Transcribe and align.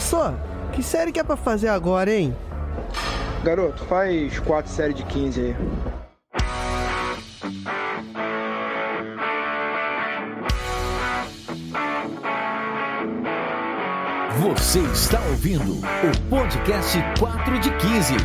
Só, 0.00 0.34
que 0.72 0.82
série 0.82 1.12
que 1.12 1.20
é 1.20 1.24
pra 1.24 1.36
fazer 1.36 1.68
agora, 1.68 2.10
hein? 2.10 2.34
Garoto, 3.42 3.84
faz 3.84 4.38
quatro 4.40 4.70
séries 4.70 4.96
de 4.96 5.04
15 5.04 5.40
aí. 5.40 5.56
Você 14.40 14.80
está 14.80 15.20
ouvindo 15.30 15.72
o 15.72 16.28
podcast 16.30 16.98
4 17.18 17.58
de 17.58 17.70
15. 17.70 18.16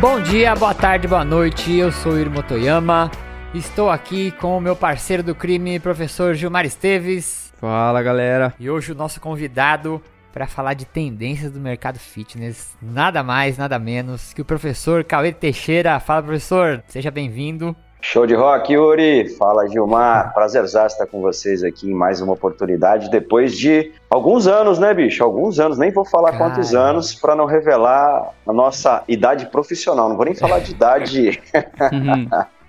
Bom 0.00 0.20
dia, 0.20 0.54
boa 0.54 0.74
tarde, 0.74 1.08
boa 1.08 1.24
noite. 1.24 1.76
Eu 1.76 1.90
sou 1.90 2.18
Iro 2.18 2.30
Motoyama. 2.30 3.10
Estou 3.52 3.90
aqui 3.90 4.30
com 4.30 4.56
o 4.56 4.60
meu 4.60 4.76
parceiro 4.76 5.24
do 5.24 5.34
crime, 5.34 5.80
professor 5.80 6.34
Gilmar 6.34 6.64
Esteves. 6.64 7.52
Fala, 7.60 8.00
galera. 8.00 8.54
E 8.60 8.70
hoje 8.70 8.92
o 8.92 8.94
nosso 8.94 9.20
convidado 9.20 10.00
para 10.32 10.46
falar 10.46 10.74
de 10.74 10.84
tendências 10.84 11.50
do 11.50 11.58
mercado 11.58 11.98
fitness, 11.98 12.76
nada 12.80 13.24
mais, 13.24 13.58
nada 13.58 13.76
menos 13.76 14.32
que 14.32 14.40
o 14.40 14.44
professor 14.44 15.02
Cauê 15.02 15.32
Teixeira. 15.32 15.98
Fala, 15.98 16.22
professor, 16.22 16.80
seja 16.86 17.10
bem-vindo. 17.10 17.74
Show 18.00 18.24
de 18.24 18.36
rock, 18.36 18.72
Yuri. 18.72 19.28
Fala, 19.30 19.68
Gilmar. 19.68 20.32
Prazerzar 20.32 20.86
estar 20.86 21.06
com 21.06 21.20
vocês 21.20 21.64
aqui 21.64 21.90
em 21.90 21.92
mais 21.92 22.20
uma 22.20 22.34
oportunidade 22.34 23.10
depois 23.10 23.58
de 23.58 23.92
alguns 24.08 24.46
anos, 24.46 24.78
né, 24.78 24.94
bicho? 24.94 25.24
Alguns 25.24 25.58
anos. 25.58 25.76
Nem 25.76 25.90
vou 25.90 26.04
falar 26.04 26.30
Cara. 26.30 26.44
quantos 26.44 26.72
anos 26.72 27.16
para 27.16 27.34
não 27.34 27.46
revelar 27.46 28.30
a 28.46 28.52
nossa 28.52 29.02
idade 29.08 29.46
profissional. 29.46 30.08
Não 30.08 30.14
vou 30.14 30.24
nem 30.24 30.36
falar 30.36 30.60
de 30.60 30.70
idade. 30.70 31.42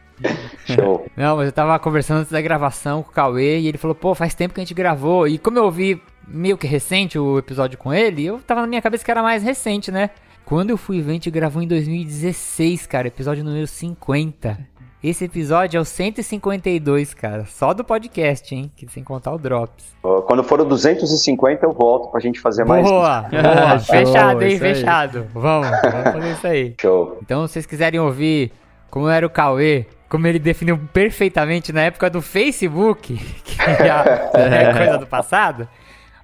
Show. 0.65 1.05
Não, 1.15 1.37
mas 1.37 1.47
eu 1.47 1.51
tava 1.51 1.77
conversando 1.79 2.19
antes 2.19 2.31
da 2.31 2.41
gravação 2.41 3.03
com 3.03 3.09
o 3.09 3.13
Cauê 3.13 3.59
e 3.59 3.67
ele 3.67 3.77
falou, 3.77 3.95
pô, 3.95 4.15
faz 4.15 4.33
tempo 4.33 4.53
que 4.53 4.59
a 4.59 4.63
gente 4.63 4.73
gravou. 4.73 5.27
E 5.27 5.37
como 5.37 5.57
eu 5.57 5.65
ouvi 5.65 6.01
meio 6.27 6.57
que 6.57 6.67
recente 6.67 7.19
o 7.19 7.37
episódio 7.37 7.77
com 7.77 7.93
ele, 7.93 8.25
eu 8.25 8.39
tava 8.39 8.61
na 8.61 8.67
minha 8.67 8.81
cabeça 8.81 9.03
que 9.03 9.11
era 9.11 9.23
mais 9.23 9.43
recente, 9.43 9.91
né? 9.91 10.09
Quando 10.45 10.71
eu 10.71 10.77
fui 10.77 11.01
ver, 11.01 11.11
a 11.11 11.13
gente 11.13 11.31
gravou 11.31 11.61
em 11.61 11.67
2016, 11.67 12.87
cara, 12.87 13.07
episódio 13.07 13.43
número 13.43 13.67
50. 13.67 14.71
Esse 15.03 15.25
episódio 15.25 15.79
é 15.79 15.81
o 15.81 15.85
152, 15.85 17.15
cara. 17.15 17.45
Só 17.45 17.73
do 17.73 17.83
podcast, 17.83 18.53
hein? 18.53 18.71
Que 18.75 18.87
sem 18.87 19.03
contar 19.03 19.33
o 19.33 19.39
Drops. 19.39 19.95
Quando 20.27 20.43
for 20.43 20.61
o 20.61 20.65
250, 20.65 21.65
eu 21.65 21.71
volto 21.71 22.11
pra 22.11 22.19
gente 22.19 22.39
fazer 22.39 22.65
mais. 22.65 22.85
Boa! 22.85 23.21
Boa! 23.21 23.79
fechado, 23.81 24.43
hein? 24.43 24.59
Fechado. 24.59 25.25
Vamos, 25.33 25.69
vamos 25.69 26.11
fazer 26.11 26.31
isso 26.31 26.47
aí. 26.47 26.75
Show. 26.79 27.17
Então, 27.19 27.47
se 27.47 27.53
vocês 27.53 27.65
quiserem 27.65 27.99
ouvir 27.99 28.51
como 28.91 29.09
era 29.09 29.25
o 29.25 29.29
Cauê, 29.29 29.87
como 30.07 30.27
ele 30.27 30.37
definiu 30.37 30.77
perfeitamente 30.93 31.73
na 31.73 31.81
época 31.81 32.07
do 32.07 32.21
Facebook, 32.21 33.17
que 33.43 33.55
já 33.55 34.03
é 34.35 34.73
coisa 34.73 34.97
do 34.99 35.07
passado, 35.07 35.67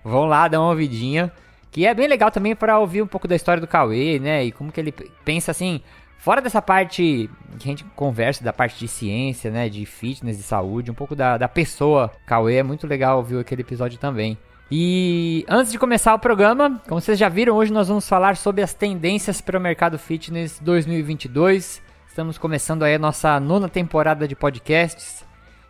vão 0.04 0.26
lá 0.26 0.48
dar 0.48 0.60
uma 0.60 0.70
ouvidinha. 0.70 1.32
Que 1.72 1.86
é 1.86 1.94
bem 1.94 2.08
legal 2.08 2.32
também 2.32 2.56
para 2.56 2.78
ouvir 2.80 3.02
um 3.02 3.08
pouco 3.08 3.28
da 3.28 3.36
história 3.36 3.60
do 3.60 3.68
Cauê, 3.68 4.20
né? 4.20 4.46
E 4.46 4.52
como 4.52 4.72
que 4.72 4.80
ele 4.80 4.92
pensa 5.24 5.52
assim 5.52 5.82
Fora 6.18 6.42
dessa 6.42 6.62
parte 6.62 7.30
que 7.60 7.68
a 7.68 7.72
gente 7.72 7.84
conversa, 7.96 8.44
da 8.44 8.52
parte 8.52 8.78
de 8.80 8.88
ciência, 8.88 9.52
né, 9.52 9.70
de 9.70 9.86
fitness, 9.86 10.38
de 10.38 10.44
saúde, 10.44 10.92
um 10.92 10.94
pouco 10.94 11.16
da, 11.16 11.38
da 11.38 11.48
pessoa, 11.48 12.12
Cauê, 12.26 12.56
é 12.56 12.64
muito 12.64 12.88
legal 12.88 13.18
ouvir 13.18 13.40
aquele 13.40 13.62
episódio 13.62 13.98
também. 13.98 14.38
E 14.70 15.46
antes 15.48 15.72
de 15.72 15.80
começar 15.80 16.14
o 16.14 16.20
programa, 16.20 16.82
como 16.88 17.00
vocês 17.00 17.18
já 17.18 17.30
viram, 17.30 17.56
hoje 17.56 17.72
nós 17.72 17.88
vamos 17.88 18.10
falar 18.10 18.36
sobre 18.36 18.62
as 18.62 18.74
tendências 18.74 19.40
para 19.40 19.58
o 19.58 19.62
mercado 19.62 19.98
fitness 19.98 20.60
2022. 20.60 21.82
Estamos 22.18 22.40
começando 22.40 22.82
aí 22.82 22.96
a 22.96 22.98
nossa 22.98 23.40
nona 23.40 23.70
temporada 23.70 24.28
de 24.28 24.36
podcasts. 24.36 25.24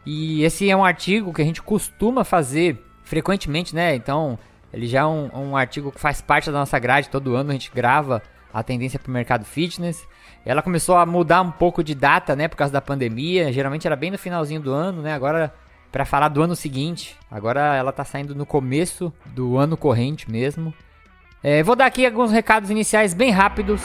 E 0.06 0.46
esse 0.46 0.70
é 0.70 0.78
um 0.78 0.86
artigo 0.86 1.34
que 1.34 1.42
a 1.42 1.46
gente 1.46 1.62
costuma 1.62 2.24
fazer 2.24 2.82
frequentemente, 3.04 3.76
né? 3.76 3.94
Então, 3.96 4.40
ele 4.72 4.88
já 4.88 5.02
é 5.02 5.06
um, 5.06 5.30
um 5.34 5.58
artigo 5.58 5.92
que 5.92 6.00
faz 6.00 6.22
parte 6.22 6.50
da 6.50 6.58
nossa 6.58 6.80
grade, 6.80 7.10
todo 7.10 7.36
ano 7.36 7.50
a 7.50 7.52
gente 7.52 7.70
grava 7.70 8.24
a 8.54 8.64
tendência 8.64 8.98
para 8.98 9.10
o 9.10 9.14
mercado 9.14 9.44
fitness. 9.44 10.08
Ela 10.46 10.62
começou 10.62 10.96
a 10.96 11.06
mudar 11.06 11.42
um 11.42 11.52
pouco 11.52 11.84
de 11.84 11.94
data, 11.94 12.34
né, 12.34 12.48
por 12.48 12.56
causa 12.56 12.72
da 12.72 12.80
pandemia. 12.80 13.52
Geralmente 13.52 13.86
era 13.86 13.98
bem 13.98 14.12
no 14.12 14.18
finalzinho 14.18 14.62
do 14.62 14.72
ano, 14.72 15.02
né? 15.02 15.14
Agora 15.14 15.54
para 15.92 16.06
falar 16.06 16.30
do 16.30 16.42
ano 16.42 16.56
seguinte. 16.56 17.18
Agora 17.30 17.76
ela 17.76 17.92
tá 17.92 18.06
saindo 18.06 18.34
no 18.34 18.46
começo 18.46 19.12
do 19.26 19.58
ano 19.58 19.76
corrente 19.76 20.32
mesmo. 20.32 20.74
É, 21.44 21.62
vou 21.62 21.76
dar 21.76 21.88
aqui 21.88 22.06
alguns 22.06 22.32
recados 22.32 22.70
iniciais 22.70 23.14
bem 23.14 23.32
rápidos. 23.32 23.82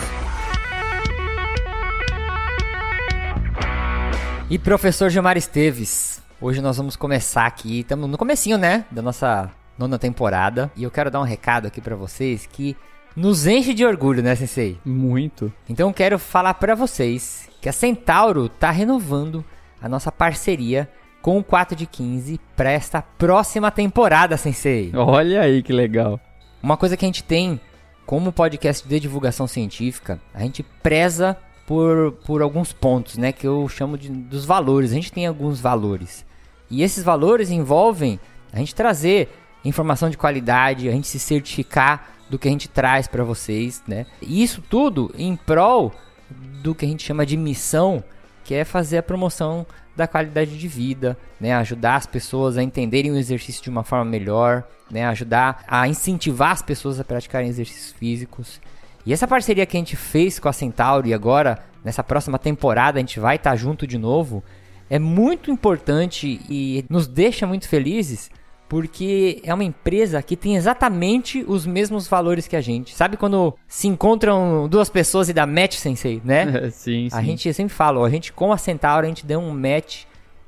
E 4.53 4.59
professor 4.59 5.09
Gilmar 5.09 5.39
Esteves, 5.39 6.23
hoje 6.39 6.61
nós 6.61 6.77
vamos 6.77 6.95
começar 6.95 7.47
aqui, 7.47 7.81
estamos 7.81 8.07
no 8.07 8.19
comecinho, 8.19 8.59
né, 8.59 8.85
da 8.91 9.01
nossa 9.01 9.51
nona 9.79 9.99
temporada, 9.99 10.71
e 10.77 10.83
eu 10.83 10.91
quero 10.91 11.11
dar 11.11 11.21
um 11.21 11.25
recado 11.25 11.69
aqui 11.69 11.81
para 11.81 11.97
vocês 11.97 12.45
que 12.45 12.77
nos 13.17 13.47
enche 13.47 13.73
de 13.73 13.83
orgulho, 13.83 14.23
né, 14.23 14.35
Sensei? 14.35 14.79
Muito. 14.85 15.51
Então 15.67 15.91
quero 15.91 16.19
falar 16.19 16.53
para 16.53 16.75
vocês 16.75 17.49
que 17.63 17.69
a 17.71 17.73
Centauro 17.73 18.47
tá 18.47 18.71
renovando 18.71 19.43
a 19.81 19.89
nossa 19.89 20.13
parceria 20.13 20.87
com 21.23 21.39
o 21.39 21.43
4 21.43 21.75
de 21.75 21.87
15 21.87 22.39
para 22.55 22.71
esta 22.71 23.01
próxima 23.01 23.71
temporada, 23.71 24.37
Sensei. 24.37 24.93
Olha 24.95 25.41
aí 25.41 25.63
que 25.63 25.73
legal. 25.73 26.21
Uma 26.63 26.77
coisa 26.77 26.95
que 26.95 27.07
a 27.07 27.09
gente 27.09 27.25
tem 27.25 27.59
como 28.05 28.31
podcast 28.31 28.87
de 28.87 29.01
divulgação 29.01 29.47
científica, 29.47 30.21
a 30.34 30.41
gente 30.41 30.63
preza 30.63 31.39
por, 31.67 32.12
por 32.25 32.43
alguns 32.43 32.73
pontos, 32.73 33.17
né, 33.17 33.33
que 33.33 33.47
eu 33.47 33.69
chamo 33.69 33.97
de 33.97 34.09
dos 34.09 34.45
valores. 34.45 34.91
A 34.91 34.95
gente 34.95 35.12
tem 35.12 35.27
alguns 35.27 35.61
valores. 35.61 36.25
E 36.71 36.83
esses 36.83 37.05
valores 37.05 37.50
envolvem 37.50 38.19
a 38.53 38.59
gente 38.59 38.75
trazer 38.75 39.28
informação 39.65 40.11
de 40.11 40.17
qualidade, 40.17 40.89
a 40.89 40.93
gente 40.93 41.06
se 41.06 41.19
certificar 41.19 42.09
do 42.28 42.39
que 42.39 42.49
a 42.49 42.51
gente 42.51 42.69
traz 42.69 43.06
para 43.06 43.25
vocês, 43.25 43.83
né? 43.87 44.06
E 44.21 44.43
isso 44.43 44.62
tudo 44.62 45.12
em 45.17 45.37
prol 45.37 45.93
do 46.62 46.75
que 46.75 46.84
a 46.84 46.89
gente 46.89 47.05
chama 47.05 47.27
de 47.27 47.37
missão, 47.37 48.03
que 48.45 48.55
é 48.55 48.65
fazer 48.65 48.99
a 48.99 49.03
promoção 49.03 49.67
da 49.95 50.06
qualidade 50.06 50.59
de 50.59 50.69
vida, 50.69 51.17
né? 51.41 51.55
Ajudar 51.55 51.97
as 51.97 52.06
pessoas 52.06 52.56
a 52.56 52.62
entenderem 52.62 53.12
o 53.12 53.17
exercício 53.17 53.62
de 53.62 53.71
uma 53.71 53.84
forma 53.84 54.06
melhor, 54.06 54.65
né? 54.91 55.05
Ajudar 55.06 55.62
a 55.69 55.87
incentivar 55.87 56.53
as 56.53 56.62
pessoas 56.62 56.99
a 56.99 57.05
praticarem 57.05 57.49
exercícios 57.49 57.93
físicos. 57.93 58.61
E 59.05 59.13
essa 59.13 59.27
parceria 59.27 59.67
que 59.67 59.77
a 59.77 59.81
gente 59.81 59.97
fez 59.97 60.39
com 60.39 60.49
a 60.49 60.53
Centauro 60.53 61.07
e 61.07 61.15
agora 61.15 61.59
nessa 61.85 62.05
próxima 62.05 62.39
temporada 62.39 62.99
a 62.99 63.01
gente 63.01 63.19
vai 63.19 63.37
estar 63.37 63.51
tá 63.51 63.57
junto 63.57 63.87
de 63.87 63.99
novo, 63.99 64.43
é 64.89 64.99
muito 64.99 65.51
importante 65.51 66.41
e 66.49 66.85
nos 66.89 67.07
deixa 67.07 67.47
muito 67.47 67.69
felizes 67.69 68.31
porque 68.73 69.43
é 69.45 69.53
uma 69.53 69.65
empresa 69.65 70.23
que 70.23 70.35
tem 70.35 70.57
exatamente 70.57 71.45
os 71.47 71.67
mesmos 71.67 72.09
valores 72.09 72.49
que 72.49 72.57
a 72.57 72.61
gente. 72.63 72.95
Sabe 72.95 73.19
quando 73.19 73.55
se 73.69 73.87
encontram 73.87 74.67
duas 74.67 74.89
pessoas 74.89 75.29
e 75.29 75.34
dá 75.34 75.47
match, 75.47 75.75
sensei, 75.75 76.23
né? 76.25 76.71
sim, 76.71 77.09
sim. 77.11 77.17
A 77.17 77.23
gente 77.23 77.53
sempre 77.53 77.75
fala, 77.75 78.07
a 78.07 78.09
gente 78.09 78.33
com 78.33 78.51
a 78.51 78.57
Centauro, 78.57 79.05
a 79.05 79.09
gente 79.09 79.27
deu 79.27 79.41
um 79.41 79.53
match 79.53 80.05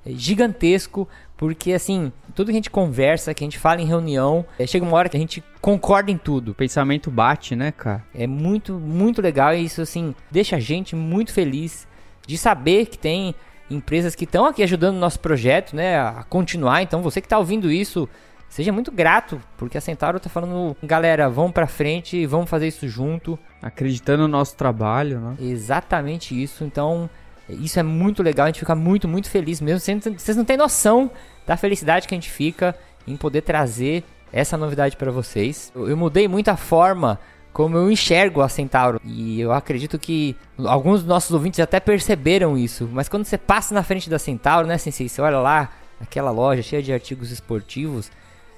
gigantesco, 0.06 1.06
porque 1.36 1.72
assim, 1.72 2.12
tudo 2.34 2.46
que 2.46 2.52
a 2.52 2.54
gente 2.54 2.70
conversa, 2.70 3.34
que 3.34 3.44
a 3.44 3.46
gente 3.46 3.58
fala 3.58 3.80
em 3.80 3.86
reunião, 3.86 4.44
é, 4.58 4.66
chega 4.66 4.84
uma 4.84 4.96
hora 4.96 5.08
que 5.08 5.16
a 5.16 5.20
gente 5.20 5.42
concorda 5.60 6.10
em 6.10 6.16
tudo. 6.16 6.52
O 6.52 6.54
pensamento 6.54 7.10
bate, 7.10 7.56
né, 7.56 7.72
cara? 7.72 8.04
É 8.14 8.26
muito, 8.26 8.74
muito 8.74 9.20
legal 9.20 9.54
e 9.54 9.64
isso 9.64 9.82
assim, 9.82 10.14
deixa 10.30 10.56
a 10.56 10.60
gente 10.60 10.94
muito 10.94 11.32
feliz 11.32 11.86
de 12.26 12.38
saber 12.38 12.86
que 12.86 12.98
tem 12.98 13.34
empresas 13.70 14.14
que 14.14 14.24
estão 14.24 14.46
aqui 14.46 14.62
ajudando 14.62 14.96
o 14.96 15.00
nosso 15.00 15.20
projeto, 15.20 15.74
né, 15.74 15.98
a 15.98 16.24
continuar. 16.28 16.82
Então, 16.82 17.02
você 17.02 17.20
que 17.20 17.26
está 17.26 17.38
ouvindo 17.38 17.70
isso, 17.70 18.08
seja 18.48 18.72
muito 18.72 18.92
grato, 18.92 19.40
porque 19.56 19.76
a 19.76 19.80
Centauro 19.80 20.18
está 20.18 20.28
falando, 20.28 20.76
galera, 20.82 21.28
vamos 21.28 21.52
para 21.52 21.66
frente, 21.66 22.24
vamos 22.26 22.48
fazer 22.48 22.68
isso 22.68 22.88
junto. 22.88 23.38
Acreditando 23.60 24.22
no 24.22 24.28
nosso 24.28 24.56
trabalho, 24.56 25.18
né? 25.18 25.36
Exatamente 25.40 26.40
isso. 26.40 26.64
Então, 26.64 27.08
isso 27.48 27.78
é 27.78 27.82
muito 27.82 28.22
legal, 28.22 28.44
a 28.44 28.48
gente 28.48 28.60
fica 28.60 28.74
muito, 28.74 29.06
muito 29.06 29.28
feliz 29.28 29.60
mesmo. 29.60 29.80
Vocês 29.80 30.36
não 30.36 30.44
têm 30.44 30.56
noção 30.56 31.10
da 31.46 31.56
felicidade 31.56 32.08
que 32.08 32.14
a 32.14 32.16
gente 32.16 32.30
fica 32.30 32.74
em 33.06 33.16
poder 33.16 33.42
trazer 33.42 34.02
essa 34.32 34.56
novidade 34.56 34.96
para 34.96 35.10
vocês. 35.10 35.72
Eu 35.74 35.96
mudei 35.96 36.26
muito 36.26 36.48
a 36.48 36.56
forma 36.56 37.20
como 37.52 37.76
eu 37.76 37.90
enxergo 37.90 38.40
a 38.40 38.48
Centauro. 38.48 39.00
E 39.04 39.40
eu 39.40 39.52
acredito 39.52 39.98
que 39.98 40.34
alguns 40.58 41.00
dos 41.00 41.08
nossos 41.08 41.30
ouvintes 41.30 41.60
até 41.60 41.78
perceberam 41.78 42.58
isso. 42.58 42.88
Mas 42.92 43.08
quando 43.08 43.24
você 43.24 43.38
passa 43.38 43.72
na 43.72 43.82
frente 43.84 44.10
da 44.10 44.18
Centauro, 44.18 44.66
né, 44.66 44.76
Sensei? 44.76 45.08
Você 45.08 45.22
olha 45.22 45.38
lá, 45.38 45.70
aquela 46.00 46.32
loja 46.32 46.62
cheia 46.62 46.82
de 46.82 46.92
artigos 46.92 47.30
esportivos. 47.30 48.10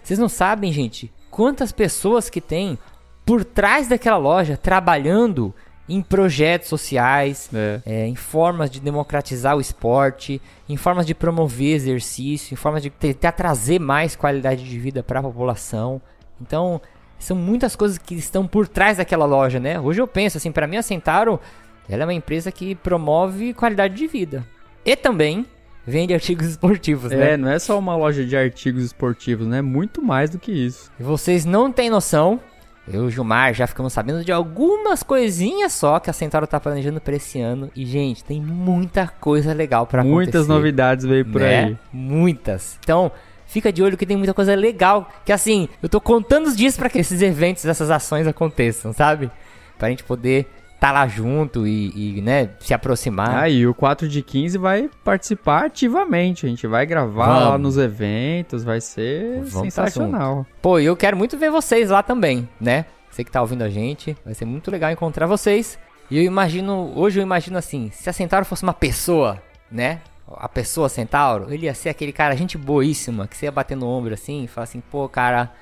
Vocês 0.03 0.19
não 0.19 0.31
sabem, 0.31 0.73
gente, 0.73 1.13
quantas 1.31 1.73
pessoas 1.73 2.31
que 2.31 2.41
tem 2.41 2.79
por 3.27 3.45
trás 3.45 3.89
daquela 3.89 4.17
loja 4.17 4.57
trabalhando 4.57 5.55
em 5.89 6.03
projetos 6.03 6.69
sociais, 6.69 7.49
é. 7.55 7.81
É, 7.87 8.07
em 8.07 8.15
formas 8.15 8.71
de 8.71 8.81
democratizar 8.81 9.57
o 9.57 9.61
esporte, 9.61 10.41
em 10.69 10.77
formas 10.77 11.07
de 11.07 11.15
promover 11.15 11.75
exercício, 11.75 12.55
em 12.55 12.57
formas 12.57 12.83
de 12.83 12.91
tentar 12.91 13.33
trazer 13.33 13.79
mais 13.79 14.17
qualidade 14.17 14.65
de 14.65 14.79
vida 14.79 15.03
para 15.03 15.21
a 15.21 15.23
população. 15.23 16.01
Então, 16.41 16.81
são 17.19 17.37
muitas 17.37 17.77
coisas 17.77 17.99
que 17.99 18.15
estão 18.15 18.47
por 18.47 18.67
trás 18.67 18.99
daquela 18.99 19.25
loja, 19.25 19.61
né? 19.61 19.81
Hoje 19.81 20.01
eu 20.01 20.07
penso 20.07 20.37
assim, 20.37 20.51
para 20.51 20.67
mim 20.67 20.77
a 20.77 20.83
Centauro, 20.83 21.41
ela 21.89 22.03
é 22.03 22.07
uma 22.07 22.15
empresa 22.15 22.51
que 22.51 22.75
promove 22.75 23.55
qualidade 23.55 23.95
de 23.95 24.07
vida. 24.07 24.45
E 24.85 24.97
também 24.97 25.47
vende 25.87 26.13
artigos 26.13 26.49
esportivos, 26.49 27.13
né? 27.13 27.33
É, 27.33 27.37
não 27.37 27.49
é 27.49 27.59
só 27.59 27.79
uma 27.79 27.97
loja 27.97 28.25
de 28.25 28.37
artigos 28.37 28.83
esportivos, 28.85 29.47
né? 29.47 29.63
Muito 29.63 30.03
mais 30.03 30.31
do 30.31 30.39
que 30.39 30.51
isso. 30.51 30.91
E 30.99 31.03
vocês 31.03 31.45
não 31.45 31.71
têm 31.71 31.89
noção. 31.89 32.41
Eu 32.89 33.05
e 33.05 33.07
o 33.07 33.11
Gilmar 33.11 33.53
já 33.53 33.67
ficamos 33.67 33.93
sabendo 33.93 34.25
de 34.25 34.31
algumas 34.31 35.03
coisinhas 35.03 35.73
só 35.73 35.99
que 35.99 36.09
a 36.09 36.13
Centauro 36.13 36.47
tá 36.47 36.61
planejando 36.61 37.01
pra 37.01 37.17
esse 37.17 37.41
ano. 37.41 37.71
E, 37.75 37.85
gente, 37.85 38.23
tem 38.23 38.41
muita 38.41 39.09
coisa 39.09 39.53
legal 39.53 39.87
pra 39.87 40.05
Muitas 40.05 40.43
acontecer. 40.43 40.53
novidades 40.53 41.05
veio 41.05 41.25
por 41.25 41.41
né? 41.41 41.65
aí. 41.65 41.77
Muitas. 41.93 42.79
Então, 42.83 43.11
fica 43.47 43.73
de 43.73 43.83
olho 43.83 43.97
que 43.97 44.07
tem 44.07 44.17
muita 44.17 44.33
coisa 44.33 44.55
legal. 44.55 45.11
Que 45.25 45.33
assim, 45.33 45.69
eu 45.83 45.89
tô 45.89 46.01
contando 46.01 46.47
os 46.47 46.57
dias 46.57 46.77
pra 46.77 46.89
que 46.89 46.99
esses 46.99 47.21
eventos, 47.23 47.65
essas 47.65 47.91
ações 47.91 48.27
aconteçam, 48.27 48.93
sabe? 48.93 49.31
Pra 49.77 49.89
gente 49.89 50.05
poder 50.05 50.47
tá 50.87 50.93
lá 50.93 51.09
junto 51.09 51.67
e, 51.67 52.19
e, 52.19 52.23
né, 52.23 52.51
se 52.61 52.73
aproximar. 52.73 53.43
Ah, 53.43 53.49
e 53.49 53.67
o 53.67 53.75
4 53.75 54.09
de 54.09 54.23
15 54.23 54.57
vai 54.57 54.89
participar 55.03 55.65
ativamente. 55.65 56.47
A 56.47 56.49
gente 56.49 56.65
vai 56.67 56.87
gravar 56.87 57.27
Vamos. 57.27 57.49
lá 57.49 57.59
nos 57.59 57.77
eventos, 57.77 58.63
vai 58.63 58.81
ser 58.81 59.43
Vamos 59.43 59.75
sensacional. 59.75 60.47
Pô, 60.63 60.79
eu 60.79 60.97
quero 60.97 61.17
muito 61.17 61.37
ver 61.37 61.51
vocês 61.51 61.91
lá 61.91 62.05
também, 62.05 62.49
né? 62.61 62.85
Você 63.11 63.25
que 63.25 63.31
tá 63.33 63.41
ouvindo 63.41 63.63
a 63.63 63.69
gente, 63.69 64.17
vai 64.25 64.33
ser 64.33 64.45
muito 64.45 64.71
legal 64.71 64.91
encontrar 64.93 65.27
vocês. 65.27 65.77
E 66.09 66.19
eu 66.19 66.23
imagino, 66.23 66.93
hoje 66.95 67.19
eu 67.19 67.23
imagino 67.23 67.59
assim, 67.59 67.91
se 67.93 68.09
a 68.09 68.13
Centauro 68.13 68.47
fosse 68.47 68.63
uma 68.63 68.75
pessoa, 68.75 69.43
né? 69.69 70.01
A 70.37 70.49
pessoa 70.49 70.89
Centauro, 70.89 71.53
ele 71.53 71.67
ia 71.67 71.75
ser 71.75 71.89
aquele 71.89 72.13
cara, 72.13 72.37
gente 72.37 72.57
boíssima, 72.57 73.27
que 73.27 73.37
você 73.37 73.47
ia 73.47 73.53
bater 73.53 73.77
no 73.77 73.89
ombro 73.89 74.15
assim 74.15 74.45
e 74.45 74.47
falar 74.47 74.65
assim, 74.65 74.81
pô, 74.81 75.09
cara, 75.09 75.53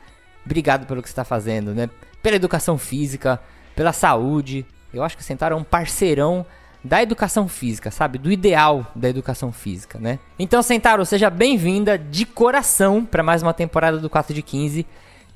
obrigado 0.44 0.86
pelo 0.86 1.02
que 1.02 1.08
você 1.08 1.14
tá 1.14 1.24
fazendo, 1.24 1.74
né? 1.74 1.88
Pela 2.22 2.36
educação 2.36 2.76
física, 2.76 3.40
pela 3.74 3.92
saúde. 3.92 4.66
Eu 4.94 5.02
acho 5.02 5.16
que 5.16 5.22
o 5.22 5.26
Centauro 5.26 5.54
é 5.54 5.58
um 5.58 5.64
parceirão 5.64 6.46
da 6.82 7.02
educação 7.02 7.48
física, 7.48 7.90
sabe? 7.90 8.18
Do 8.18 8.30
ideal 8.30 8.86
da 8.94 9.08
educação 9.08 9.50
física, 9.50 9.98
né? 9.98 10.18
Então, 10.38 10.62
Centauro, 10.62 11.04
seja 11.04 11.30
bem-vinda 11.30 11.98
de 11.98 12.24
coração 12.26 13.04
para 13.04 13.22
mais 13.22 13.42
uma 13.42 13.54
temporada 13.54 13.98
do 13.98 14.08
4 14.10 14.34
de 14.34 14.42
15. 14.42 14.86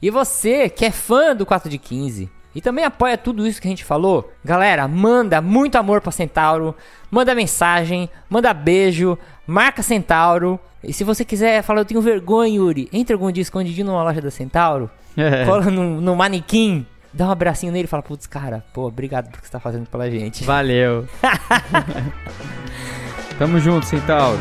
E 0.01 0.11
você 0.11 0.69
que 0.69 0.85
é 0.85 0.91
fã 0.91 1.35
do 1.35 1.45
4 1.47 1.69
de 1.71 1.79
15 1.79 2.31
e 2.55 2.61
também 2.61 2.85
apoia 2.85 3.17
tudo 3.19 3.47
isso 3.47 3.61
que 3.61 3.67
a 3.67 3.71
gente 3.71 3.85
falou, 3.85 4.33
galera, 4.45 4.87
manda 4.87 5.41
muito 5.41 5.77
amor 5.77 6.01
pra 6.01 6.13
Centauro, 6.13 6.75
manda 7.11 7.35
mensagem, 7.35 8.09
manda 8.29 8.53
beijo, 8.55 9.19
marca 9.47 9.83
Centauro. 9.83 10.61
E 10.85 10.93
se 10.93 11.03
você 11.03 11.25
quiser 11.25 11.63
falar, 11.63 11.81
eu 11.81 11.85
tenho 11.85 12.01
vergonha, 12.01 12.55
Yuri, 12.55 12.89
entra 12.93 13.17
algum 13.17 13.33
dia 13.33 13.43
escondidinho 13.43 13.87
numa 13.89 14.03
loja 14.05 14.21
da 14.21 14.31
Centauro, 14.31 14.89
É. 15.17 15.45
cola 15.45 15.65
no, 15.71 16.01
no 16.01 16.15
manequim, 16.15 16.87
dá 17.13 17.27
um 17.27 17.31
abracinho 17.31 17.73
nele 17.73 17.85
e 17.85 17.89
fala, 17.89 18.03
putz, 18.03 18.27
cara, 18.27 18.65
pô, 18.73 18.87
obrigado 18.87 19.31
por 19.31 19.41
que 19.41 19.47
você 19.47 19.53
tá 19.53 19.61
fazendo 19.61 19.89
pela 19.89 20.11
gente. 20.11 20.45
Valeu. 20.45 21.07
Tamo 23.39 23.59
junto, 23.61 23.87
Centauro. 23.87 24.39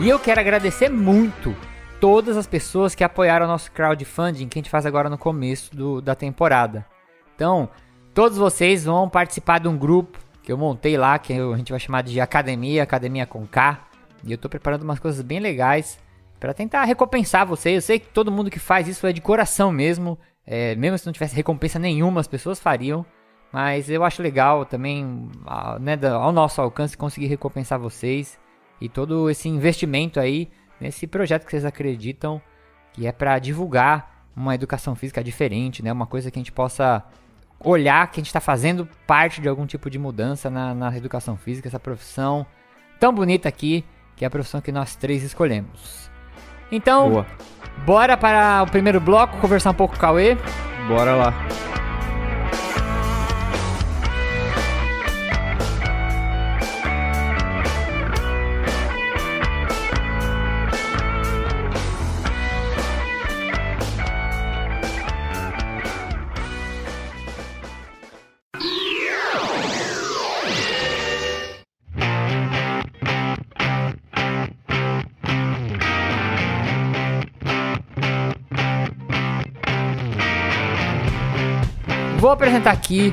E 0.00 0.08
eu 0.08 0.18
quero 0.18 0.40
agradecer 0.40 0.88
muito 0.88 1.54
todas 2.00 2.36
as 2.36 2.46
pessoas 2.46 2.94
que 2.94 3.02
apoiaram 3.02 3.46
o 3.46 3.48
nosso 3.48 3.72
crowdfunding 3.72 4.46
que 4.48 4.58
a 4.58 4.60
gente 4.60 4.70
faz 4.70 4.86
agora 4.86 5.10
no 5.10 5.18
começo 5.18 5.74
do- 5.74 6.00
da 6.00 6.14
temporada. 6.14 6.86
Então, 7.34 7.68
todos 8.14 8.38
vocês 8.38 8.84
vão 8.84 9.08
participar 9.08 9.58
de 9.58 9.66
um 9.66 9.76
grupo 9.76 10.18
que 10.42 10.52
eu 10.52 10.56
montei 10.56 10.96
lá, 10.96 11.18
que 11.18 11.32
a 11.32 11.56
gente 11.56 11.70
vai 11.72 11.80
chamar 11.80 12.02
de 12.02 12.20
Academia, 12.20 12.82
Academia 12.82 13.26
com 13.26 13.44
K. 13.46 13.80
E 14.28 14.32
eu 14.32 14.38
tô 14.38 14.48
preparando 14.48 14.82
umas 14.82 14.98
coisas 14.98 15.22
bem 15.22 15.40
legais 15.40 15.98
para 16.38 16.54
tentar 16.54 16.84
recompensar 16.84 17.46
vocês. 17.46 17.74
Eu 17.74 17.82
sei 17.82 17.98
que 17.98 18.08
todo 18.08 18.30
mundo 18.30 18.50
que 18.50 18.58
faz 18.58 18.86
isso 18.86 19.06
é 19.06 19.12
de 19.12 19.20
coração 19.20 19.72
mesmo. 19.72 20.18
É, 20.46 20.74
mesmo 20.76 20.98
se 20.98 21.06
não 21.06 21.12
tivesse 21.12 21.34
recompensa 21.34 21.78
nenhuma, 21.78 22.20
as 22.20 22.28
pessoas 22.28 22.60
fariam. 22.60 23.04
Mas 23.52 23.88
eu 23.88 24.04
acho 24.04 24.22
legal 24.22 24.64
também, 24.66 25.30
né, 25.80 25.98
ao 26.08 26.32
nosso 26.32 26.60
alcance, 26.60 26.96
conseguir 26.96 27.26
recompensar 27.26 27.78
vocês 27.78 28.38
e 28.80 28.88
todo 28.88 29.30
esse 29.30 29.48
investimento 29.48 30.20
aí 30.20 30.50
nesse 30.78 31.06
projeto 31.06 31.44
que 31.44 31.50
vocês 31.50 31.64
acreditam 31.64 32.40
que 32.92 33.06
é 33.06 33.12
para 33.12 33.38
divulgar 33.38 34.26
uma 34.36 34.54
educação 34.54 34.94
física 34.94 35.24
diferente, 35.24 35.82
né? 35.82 35.92
Uma 35.92 36.06
coisa 36.06 36.30
que 36.30 36.38
a 36.38 36.40
gente 36.40 36.52
possa 36.52 37.04
olhar 37.60 38.10
que 38.10 38.20
a 38.20 38.22
gente 38.22 38.28
está 38.28 38.40
fazendo 38.40 38.88
parte 39.06 39.40
de 39.40 39.48
algum 39.48 39.66
tipo 39.66 39.90
de 39.90 39.98
mudança 39.98 40.48
na, 40.48 40.74
na 40.74 40.96
educação 40.96 41.36
física, 41.36 41.68
essa 41.68 41.80
profissão 41.80 42.46
tão 43.00 43.12
bonita 43.12 43.48
aqui, 43.48 43.84
que 44.18 44.24
é 44.24 44.28
a 44.28 44.30
profissão 44.30 44.60
que 44.60 44.72
nós 44.72 44.96
três 44.96 45.22
escolhemos. 45.22 46.10
Então, 46.72 47.10
Boa. 47.10 47.26
bora 47.86 48.16
para 48.16 48.64
o 48.64 48.66
primeiro 48.70 49.00
bloco, 49.00 49.38
conversar 49.38 49.70
um 49.70 49.74
pouco 49.74 49.94
com 49.94 49.98
o 49.98 50.00
Cauê. 50.00 50.36
Bora 50.88 51.14
lá. 51.14 51.32
Apresentar 82.38 82.70
aqui 82.70 83.12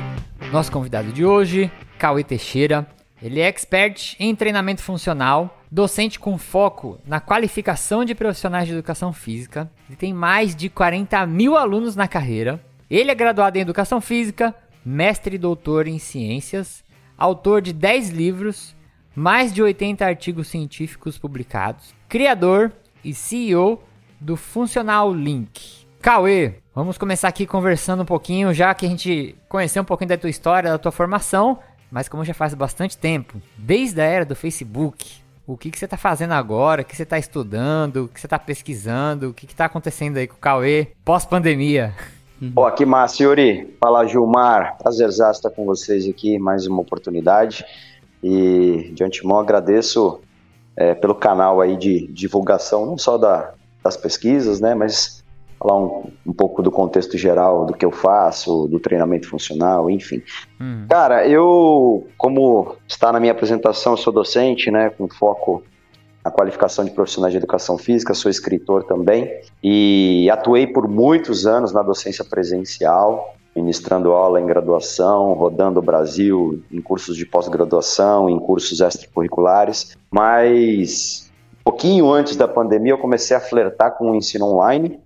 nosso 0.52 0.70
convidado 0.70 1.10
de 1.12 1.24
hoje, 1.24 1.68
Cauê 1.98 2.22
Teixeira. 2.22 2.86
Ele 3.20 3.40
é 3.40 3.48
expert 3.48 4.14
em 4.20 4.32
treinamento 4.36 4.80
funcional, 4.80 5.60
docente 5.68 6.16
com 6.16 6.38
foco 6.38 7.00
na 7.04 7.18
qualificação 7.18 8.04
de 8.04 8.14
profissionais 8.14 8.68
de 8.68 8.74
educação 8.74 9.12
física. 9.12 9.68
Ele 9.88 9.96
tem 9.96 10.14
mais 10.14 10.54
de 10.54 10.68
40 10.68 11.26
mil 11.26 11.56
alunos 11.56 11.96
na 11.96 12.06
carreira. 12.06 12.64
Ele 12.88 13.10
é 13.10 13.14
graduado 13.16 13.58
em 13.58 13.62
educação 13.62 14.00
física, 14.00 14.54
mestre 14.84 15.34
e 15.34 15.38
doutor 15.38 15.88
em 15.88 15.98
ciências, 15.98 16.84
autor 17.18 17.60
de 17.60 17.72
10 17.72 18.10
livros, 18.10 18.76
mais 19.12 19.52
de 19.52 19.60
80 19.60 20.06
artigos 20.06 20.46
científicos 20.46 21.18
publicados, 21.18 21.92
criador 22.08 22.70
e 23.04 23.12
CEO 23.12 23.82
do 24.20 24.36
Funcional 24.36 25.12
Link. 25.12 25.84
Cauê, 26.00 26.60
vamos 26.76 26.98
começar 26.98 27.28
aqui 27.28 27.46
conversando 27.46 28.02
um 28.02 28.04
pouquinho, 28.04 28.52
já 28.52 28.74
que 28.74 28.84
a 28.84 28.88
gente 28.90 29.34
conheceu 29.48 29.80
um 29.80 29.84
pouquinho 29.86 30.10
da 30.10 30.18
tua 30.18 30.28
história, 30.28 30.72
da 30.72 30.76
tua 30.76 30.92
formação, 30.92 31.58
mas 31.90 32.06
como 32.06 32.22
já 32.22 32.34
faz 32.34 32.52
bastante 32.52 32.98
tempo, 32.98 33.40
desde 33.56 33.98
a 33.98 34.04
era 34.04 34.26
do 34.26 34.36
Facebook, 34.36 35.22
o 35.46 35.56
que, 35.56 35.70
que 35.70 35.78
você 35.78 35.86
está 35.86 35.96
fazendo 35.96 36.32
agora, 36.32 36.82
o 36.82 36.84
que 36.84 36.94
você 36.94 37.04
está 37.04 37.18
estudando, 37.18 38.04
o 38.04 38.08
que 38.08 38.20
você 38.20 38.26
está 38.26 38.38
pesquisando, 38.38 39.30
o 39.30 39.32
que 39.32 39.46
está 39.46 39.64
acontecendo 39.64 40.18
aí 40.18 40.26
com 40.26 40.34
o 40.34 40.38
Cauê 40.38 40.88
pós-pandemia? 41.02 41.94
Ó, 42.54 42.70
que 42.70 42.84
massa, 42.84 43.22
Yuri. 43.22 43.74
Fala, 43.80 44.06
Gilmar. 44.06 44.76
Prazerzaço 44.76 45.38
estar 45.38 45.50
com 45.50 45.64
vocês 45.64 46.06
aqui, 46.06 46.38
mais 46.38 46.66
uma 46.66 46.82
oportunidade. 46.82 47.64
E 48.22 48.90
de 48.92 49.02
antemão 49.02 49.38
agradeço 49.38 50.20
é, 50.76 50.94
pelo 50.94 51.14
canal 51.14 51.62
aí 51.62 51.74
de 51.74 52.06
divulgação, 52.08 52.84
não 52.84 52.98
só 52.98 53.16
da, 53.16 53.54
das 53.82 53.96
pesquisas, 53.96 54.60
né, 54.60 54.74
mas 54.74 55.15
falar 55.58 55.76
um, 55.78 56.10
um 56.26 56.32
pouco 56.32 56.62
do 56.62 56.70
contexto 56.70 57.16
geral 57.16 57.64
do 57.64 57.74
que 57.74 57.84
eu 57.84 57.90
faço, 57.90 58.66
do 58.68 58.78
treinamento 58.78 59.28
funcional, 59.28 59.90
enfim. 59.90 60.22
Hum, 60.60 60.86
Cara, 60.88 61.26
eu, 61.26 62.06
como 62.16 62.76
está 62.86 63.12
na 63.12 63.20
minha 63.20 63.32
apresentação, 63.32 63.94
eu 63.94 63.96
sou 63.96 64.12
docente, 64.12 64.70
né, 64.70 64.90
com 64.90 65.08
foco 65.08 65.62
na 66.24 66.30
qualificação 66.30 66.84
de 66.84 66.90
profissionais 66.90 67.32
de 67.32 67.38
educação 67.38 67.78
física, 67.78 68.12
sou 68.12 68.30
escritor 68.30 68.84
também 68.84 69.40
e 69.62 70.28
atuei 70.30 70.66
por 70.66 70.88
muitos 70.88 71.46
anos 71.46 71.72
na 71.72 71.82
docência 71.82 72.24
presencial, 72.24 73.36
ministrando 73.54 74.12
aula 74.12 74.40
em 74.40 74.46
graduação, 74.46 75.32
rodando 75.34 75.78
o 75.78 75.82
Brasil 75.82 76.62
em 76.70 76.80
cursos 76.80 77.16
de 77.16 77.24
pós-graduação, 77.24 78.28
em 78.28 78.38
cursos 78.40 78.80
extracurriculares, 78.80 79.96
mas 80.10 81.30
pouquinho 81.66 82.12
antes 82.12 82.36
da 82.36 82.46
pandemia 82.46 82.92
eu 82.92 82.98
comecei 82.98 83.36
a 83.36 83.40
flertar 83.40 83.96
com 83.98 84.12
o 84.12 84.14
ensino 84.14 84.46
online 84.46 85.00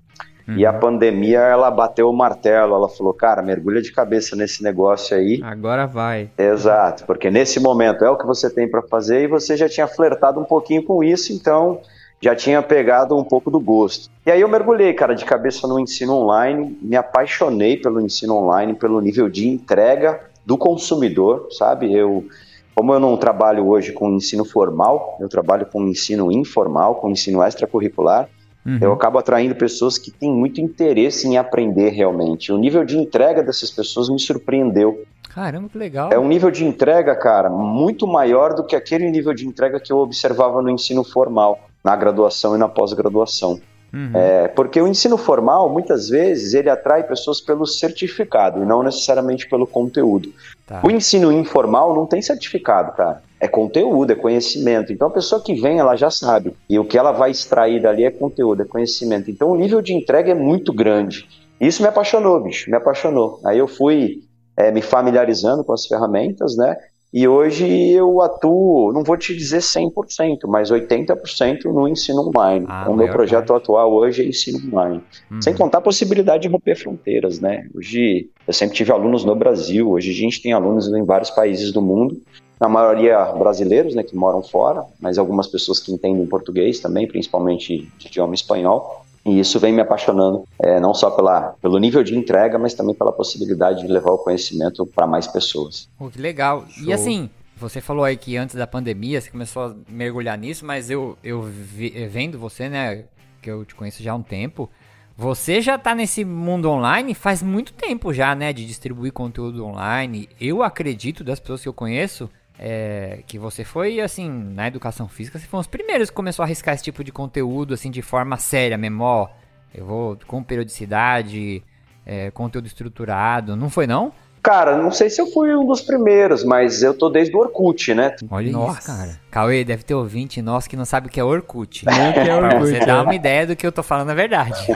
e 0.49 0.67
a 0.67 0.73
pandemia, 0.73 1.41
ela 1.41 1.71
bateu 1.71 2.09
o 2.09 2.13
martelo, 2.13 2.75
ela 2.75 2.89
falou, 2.89 3.13
cara, 3.13 3.43
mergulha 3.43 3.81
de 3.81 3.93
cabeça 3.93 4.35
nesse 4.35 4.63
negócio 4.63 5.17
aí. 5.17 5.41
Agora 5.43 5.87
vai. 5.87 6.31
Exato, 6.37 7.05
porque 7.05 7.31
nesse 7.31 7.61
momento 7.61 8.05
é 8.05 8.11
o 8.11 8.17
que 8.17 8.27
você 8.27 8.49
tem 8.49 8.69
para 8.69 8.83
fazer 8.83 9.25
e 9.25 9.27
você 9.27 9.57
já 9.57 9.69
tinha 9.69 9.87
flertado 9.87 10.41
um 10.41 10.45
pouquinho 10.45 10.83
com 10.83 11.03
isso, 11.05 11.33
então 11.33 11.81
já 12.21 12.35
tinha 12.37 12.63
pegado 12.63 13.17
um 13.17 13.25
pouco 13.25 13.51
do 13.51 13.59
gosto. 13.59 14.11
E 14.27 14.31
aí 14.31 14.41
eu 14.41 14.49
mergulhei, 14.49 14.93
cara, 14.93 15.15
de 15.15 15.25
cabeça 15.25 15.67
no 15.67 15.81
ensino 15.81 16.15
online, 16.15 16.79
me 16.83 16.97
apaixonei 16.97 17.77
pelo 17.77 18.01
ensino 18.01 18.37
online, 18.37 18.75
pelo 18.75 19.01
nível 19.01 19.29
de 19.29 19.49
entrega 19.49 20.21
do 20.45 20.59
consumidor, 20.59 21.49
sabe? 21.51 21.93
Eu, 21.95 22.27
como 22.75 22.93
eu 22.93 23.01
não 23.01 23.17
trabalho 23.17 23.67
hoje 23.67 23.93
com 23.93 24.11
ensino 24.11 24.45
formal, 24.45 25.17
eu 25.21 25.29
trabalho 25.29 25.67
com 25.67 25.83
ensino 25.87 26.31
informal, 26.31 26.97
com 26.97 27.11
ensino 27.11 27.43
extracurricular, 27.43 28.29
uhum. 28.65 28.79
eu 28.81 28.93
acabo 28.93 29.19
atraindo 29.19 29.55
pessoas 29.55 29.99
que 29.99 30.11
têm 30.11 30.33
muito 30.33 30.61
interesse 30.61 31.27
em 31.27 31.37
aprender 31.37 31.91
realmente. 31.91 32.53
O 32.53 32.59
nível 32.59 32.85
de 32.85 32.99
entrega 32.99 33.43
dessas 33.43 33.71
pessoas 33.71 34.09
me 34.09 34.19
surpreendeu. 34.19 35.05
Caramba, 35.29 35.69
que 35.69 35.79
legal. 35.79 36.11
É 36.13 36.19
um 36.19 36.27
nível 36.27 36.51
de 36.51 36.65
entrega, 36.65 37.15
cara, 37.15 37.49
muito 37.49 38.07
maior 38.07 38.55
do 38.55 38.65
que 38.65 38.75
aquele 38.75 39.11
nível 39.11 39.33
de 39.33 39.47
entrega 39.47 39.79
que 39.79 39.93
eu 39.93 39.99
observava 39.99 40.61
no 40.61 40.71
ensino 40.71 41.05
formal, 41.05 41.61
na 41.85 41.95
graduação 41.95 42.57
e 42.57 42.59
na 42.59 42.69
pós-graduação. 42.69 43.61
Uhum. 43.93 44.11
É, 44.15 44.49
porque 44.49 44.81
o 44.81 44.87
ensino 44.87 45.17
formal, 45.17 45.69
muitas 45.69 46.09
vezes, 46.09 46.55
ele 46.55 46.71
atrai 46.71 47.03
pessoas 47.03 47.41
pelo 47.41 47.67
certificado 47.67 48.63
e 48.63 48.67
não 48.67 48.83
necessariamente 48.83 49.49
pelo 49.49 49.67
conteúdo. 49.67 50.33
Tá. 50.67 50.81
O 50.85 50.91
ensino 50.91 51.33
informal 51.33 51.95
não 51.95 52.07
tem 52.07 52.23
certificado, 52.23 52.93
cara. 52.93 53.23
É 53.41 53.49
conteúdo, 53.49 54.13
é 54.13 54.15
conhecimento. 54.15 54.93
Então 54.93 55.09
a 55.09 55.13
pessoa 55.13 55.43
que 55.43 55.55
vem, 55.55 55.79
ela 55.79 55.97
já 55.97 56.11
sabe. 56.11 56.55
E 56.69 56.79
o 56.79 56.85
que 56.85 56.99
ela 56.99 57.11
vai 57.11 57.31
extrair 57.31 57.81
dali 57.81 58.05
é 58.05 58.11
conteúdo, 58.11 58.63
é 58.63 58.67
conhecimento. 58.67 59.31
Então 59.31 59.51
o 59.51 59.57
nível 59.57 59.81
de 59.81 59.95
entrega 59.95 60.33
é 60.33 60.35
muito 60.35 60.73
grande. 60.73 61.27
Isso 61.61 61.83
me 61.83 61.89
apaixonou, 61.89 62.41
bicho, 62.43 62.71
me 62.71 62.77
apaixonou. 62.77 63.41
Aí 63.45 63.59
eu 63.59 63.67
fui 63.67 64.21
é, 64.57 64.71
me 64.71 64.83
familiarizando 64.83 65.65
com 65.65 65.73
as 65.73 65.87
ferramentas, 65.87 66.57
né? 66.57 66.77
E 67.13 67.27
hoje 67.27 67.67
eu 67.91 68.21
atuo, 68.21 68.93
não 68.93 69.03
vou 69.03 69.17
te 69.17 69.37
dizer 69.37 69.59
100%, 69.59 70.47
mas 70.47 70.71
80% 70.71 71.65
no 71.65 71.89
ensino 71.89 72.29
online. 72.29 72.65
Ah, 72.69 72.87
o 72.89 72.95
meu 72.95 73.09
projeto 73.09 73.49
parte. 73.49 73.63
atual 73.63 73.93
hoje 73.93 74.23
é 74.23 74.29
ensino 74.29 74.59
online. 74.69 75.03
Uhum. 75.29 75.43
Sem 75.43 75.53
contar 75.53 75.79
a 75.79 75.81
possibilidade 75.81 76.43
de 76.45 76.49
romper 76.49 76.77
fronteiras, 76.77 77.41
né? 77.41 77.69
Hoje 77.75 78.31
eu 78.47 78.53
sempre 78.53 78.77
tive 78.77 78.93
alunos 78.93 79.25
no 79.25 79.35
Brasil, 79.35 79.91
hoje 79.91 80.11
a 80.11 80.15
gente 80.15 80.41
tem 80.41 80.53
alunos 80.53 80.87
em 80.87 81.05
vários 81.05 81.31
países 81.31 81.73
do 81.73 81.83
mundo, 81.83 82.21
na 82.61 82.69
maioria 82.69 83.25
brasileiros, 83.33 83.95
né, 83.95 84.03
que 84.03 84.15
moram 84.15 84.43
fora, 84.43 84.85
mas 85.01 85.17
algumas 85.19 85.47
pessoas 85.47 85.81
que 85.81 85.91
entendem 85.91 86.27
português 86.27 86.79
também, 86.79 87.09
principalmente 87.09 87.91
de 87.99 88.07
idioma 88.07 88.35
espanhol. 88.35 89.03
E 89.25 89.39
isso 89.39 89.59
vem 89.61 89.73
me 89.73 89.83
apaixonando, 89.83 90.45
é, 90.63 90.81
não 90.81 90.95
só 90.95 91.11
pela, 91.11 91.55
pelo 91.61 91.79
nível 91.79 92.03
de 92.03 92.17
entrega, 92.17 92.59
mas 92.59 92.73
também 92.75 92.95
pela 92.95 93.13
possibilidade 93.13 93.83
de 93.83 93.89
levar 93.89 94.13
o 94.13 94.19
conhecimento 94.19 94.87
para 94.87 95.07
mais 95.07 95.27
pessoas. 95.27 95.89
Pô, 95.99 96.09
que 96.09 96.19
legal. 96.21 96.65
Show. 96.71 96.85
E 96.89 96.93
assim, 96.93 97.29
você 97.57 97.81
falou 97.83 98.05
aí 98.05 98.17
que 98.17 98.37
antes 98.39 98.55
da 98.57 98.67
pandemia 98.67 99.21
você 99.21 99.31
começou 99.31 99.63
a 99.65 99.75
mergulhar 99.89 100.39
nisso, 100.39 100.65
mas 100.65 100.89
eu, 100.91 101.19
eu 101.23 101.43
vi- 101.43 101.93
eh, 101.95 102.07
vendo 102.07 102.39
você, 102.39 102.69
né, 102.71 103.05
que 103.43 103.51
eu 103.51 103.63
te 103.67 103.75
conheço 103.75 104.03
já 104.03 104.13
há 104.13 104.15
um 104.15 104.23
tempo, 104.23 104.71
você 105.17 105.61
já 105.61 105.77
tá 105.77 105.95
nesse 105.95 106.25
mundo 106.25 106.71
online 106.71 107.13
faz 107.13 107.43
muito 107.43 107.75
tempo 107.75 108.15
já, 108.15 108.35
né, 108.35 108.55
de 108.55 108.67
distribuir 108.67 109.13
conteúdo 109.13 109.67
online. 109.67 110.31
Eu 110.41 110.63
acredito, 110.63 111.23
das 111.23 111.39
pessoas 111.39 111.61
que 111.61 111.69
eu 111.69 111.75
conheço, 111.75 112.31
é, 112.63 113.23
que 113.27 113.39
você 113.39 113.65
foi, 113.65 114.03
assim, 114.03 114.29
na 114.29 114.69
educação 114.69 115.09
física, 115.09 115.39
você 115.39 115.47
foi 115.47 115.57
um 115.57 115.63
dos 115.63 115.67
primeiros 115.67 116.11
que 116.11 116.17
começou 116.17 116.43
a 116.43 116.47
arriscar 116.47 116.75
esse 116.75 116.85
tipo 116.85 117.03
de 117.03 117.11
conteúdo, 117.11 117.73
assim, 117.73 117.91
de 117.91 118.03
forma 118.03 118.37
séria 118.37 118.77
mesmo, 118.77 119.03
ó, 119.03 119.31
eu 119.75 119.87
vou 119.87 120.19
com 120.27 120.43
periodicidade, 120.43 121.63
é, 122.05 122.31
conteúdo 122.31 122.67
estruturado, 122.67 123.57
não 123.57 123.71
foi 123.71 123.87
não? 123.87 124.13
Cara, 124.43 124.77
não 124.77 124.91
sei 124.91 125.11
se 125.11 125.21
eu 125.21 125.27
fui 125.27 125.55
um 125.55 125.67
dos 125.67 125.81
primeiros, 125.83 126.43
mas 126.45 126.83
eu 126.83 126.95
tô 126.97 127.11
desde 127.11 127.37
o 127.37 127.41
Orkut, 127.41 127.93
né? 127.95 128.17
Olha 128.31 128.51
Nossa. 128.51 128.79
isso, 128.79 128.87
cara. 128.87 129.21
Cauê, 129.31 129.65
deve 129.65 129.83
ter 129.85 129.95
ouvinte 129.95 130.41
nosso 130.41 130.69
que 130.69 130.77
não 130.77 130.85
sabe 130.85 131.07
o 131.09 131.11
que 131.11 131.21
é 131.21 131.25
Orkut. 131.25 131.85
Nem 131.87 132.13
que 132.13 132.19
é 132.31 132.35
Orkut, 132.35 132.59
você 132.61 132.77
é. 132.79 132.87
dar 132.87 133.03
uma 133.03 133.15
ideia 133.15 133.47
do 133.47 133.55
que 133.55 133.67
eu 133.67 133.71
tô 133.71 133.83
falando 133.83 134.11
é 134.11 134.15
verdade. 134.15 134.67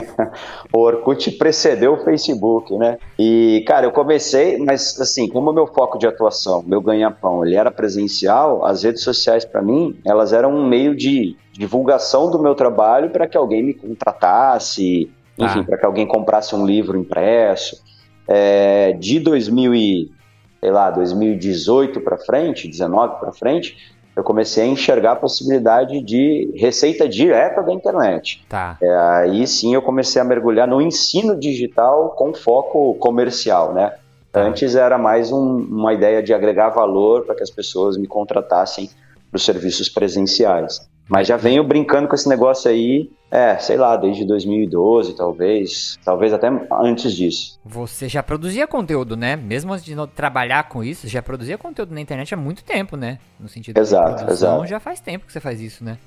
O 0.73 0.79
Orkut 0.79 1.31
precedeu 1.31 1.93
o 1.93 2.03
Facebook, 2.03 2.75
né? 2.77 2.97
E, 3.17 3.63
cara, 3.65 3.85
eu 3.85 3.91
comecei, 3.91 4.57
mas 4.57 4.99
assim, 4.99 5.29
como 5.29 5.49
o 5.49 5.53
meu 5.53 5.65
foco 5.65 5.97
de 5.97 6.05
atuação, 6.05 6.61
meu 6.67 6.81
ganha-pão, 6.81 7.45
ele 7.45 7.55
era 7.55 7.71
presencial, 7.71 8.65
as 8.65 8.83
redes 8.83 9.01
sociais, 9.01 9.45
para 9.45 9.61
mim, 9.61 9.97
elas 10.05 10.33
eram 10.33 10.53
um 10.53 10.67
meio 10.67 10.93
de 10.93 11.37
divulgação 11.53 12.29
do 12.29 12.37
meu 12.37 12.53
trabalho 12.53 13.09
para 13.11 13.27
que 13.27 13.37
alguém 13.37 13.63
me 13.63 13.73
contratasse, 13.73 15.09
enfim, 15.37 15.59
Tá. 15.59 15.63
para 15.65 15.77
que 15.77 15.85
alguém 15.85 16.05
comprasse 16.07 16.53
um 16.55 16.65
livro 16.65 16.97
impresso. 16.97 17.81
É, 18.27 18.93
de 18.93 19.19
2000 19.19 19.75
e, 19.75 20.11
sei 20.59 20.71
lá, 20.71 20.89
2018 20.91 22.01
para 22.01 22.17
frente, 22.17 22.67
19 22.67 23.19
para 23.19 23.31
frente, 23.31 23.77
eu 24.15 24.23
comecei 24.23 24.63
a 24.63 24.67
enxergar 24.67 25.11
a 25.11 25.15
possibilidade 25.17 26.01
de 26.01 26.49
receita 26.55 27.07
direta 27.07 27.61
da 27.61 27.73
internet. 27.73 28.43
Tá. 28.47 28.77
Aí 29.21 29.45
sim 29.45 29.73
eu 29.73 29.81
comecei 29.81 30.21
a 30.21 30.25
mergulhar 30.25 30.67
no 30.67 30.81
ensino 30.81 31.37
digital 31.37 32.11
com 32.11 32.33
foco 32.33 32.95
comercial, 32.95 33.73
né? 33.73 33.93
Antes 34.33 34.75
era 34.75 34.97
mais 34.97 35.31
um- 35.31 35.57
uma 35.69 35.93
ideia 35.93 36.21
de 36.23 36.33
agregar 36.33 36.69
valor 36.69 37.25
para 37.25 37.35
que 37.35 37.43
as 37.43 37.49
pessoas 37.49 37.97
me 37.97 38.07
contratassem 38.07 38.89
para 39.31 39.37
os 39.37 39.43
serviços 39.45 39.87
presenciais. 39.89 40.79
Mas 41.09 41.27
já 41.27 41.37
venho 41.37 41.63
brincando 41.63 42.07
com 42.07 42.15
esse 42.15 42.27
negócio 42.27 42.69
aí, 42.69 43.09
é, 43.35 43.57
sei 43.57 43.75
lá, 43.75 43.97
desde 43.97 44.23
2012, 44.23 45.13
talvez, 45.13 45.99
talvez 46.05 46.31
até 46.31 46.47
antes 46.71 47.11
disso. 47.13 47.59
Você 47.65 48.07
já 48.07 48.23
produzia 48.23 48.65
conteúdo, 48.65 49.17
né? 49.17 49.35
Mesmo 49.35 49.73
antes 49.73 49.83
de 49.83 49.93
não 49.93 50.07
trabalhar 50.07 50.69
com 50.69 50.81
isso, 50.81 51.05
já 51.05 51.21
produzia 51.21 51.57
conteúdo 51.57 51.93
na 51.93 51.99
internet 51.99 52.33
há 52.33 52.37
muito 52.37 52.63
tempo, 52.63 52.95
né? 52.95 53.19
No 53.37 53.49
sentido 53.49 53.77
Exato, 53.77 54.11
de 54.11 54.23
produção, 54.23 54.55
exato. 54.55 54.67
já 54.67 54.79
faz 54.79 55.01
tempo 55.01 55.25
que 55.25 55.33
você 55.33 55.41
faz 55.41 55.59
isso, 55.59 55.83
né? 55.83 55.97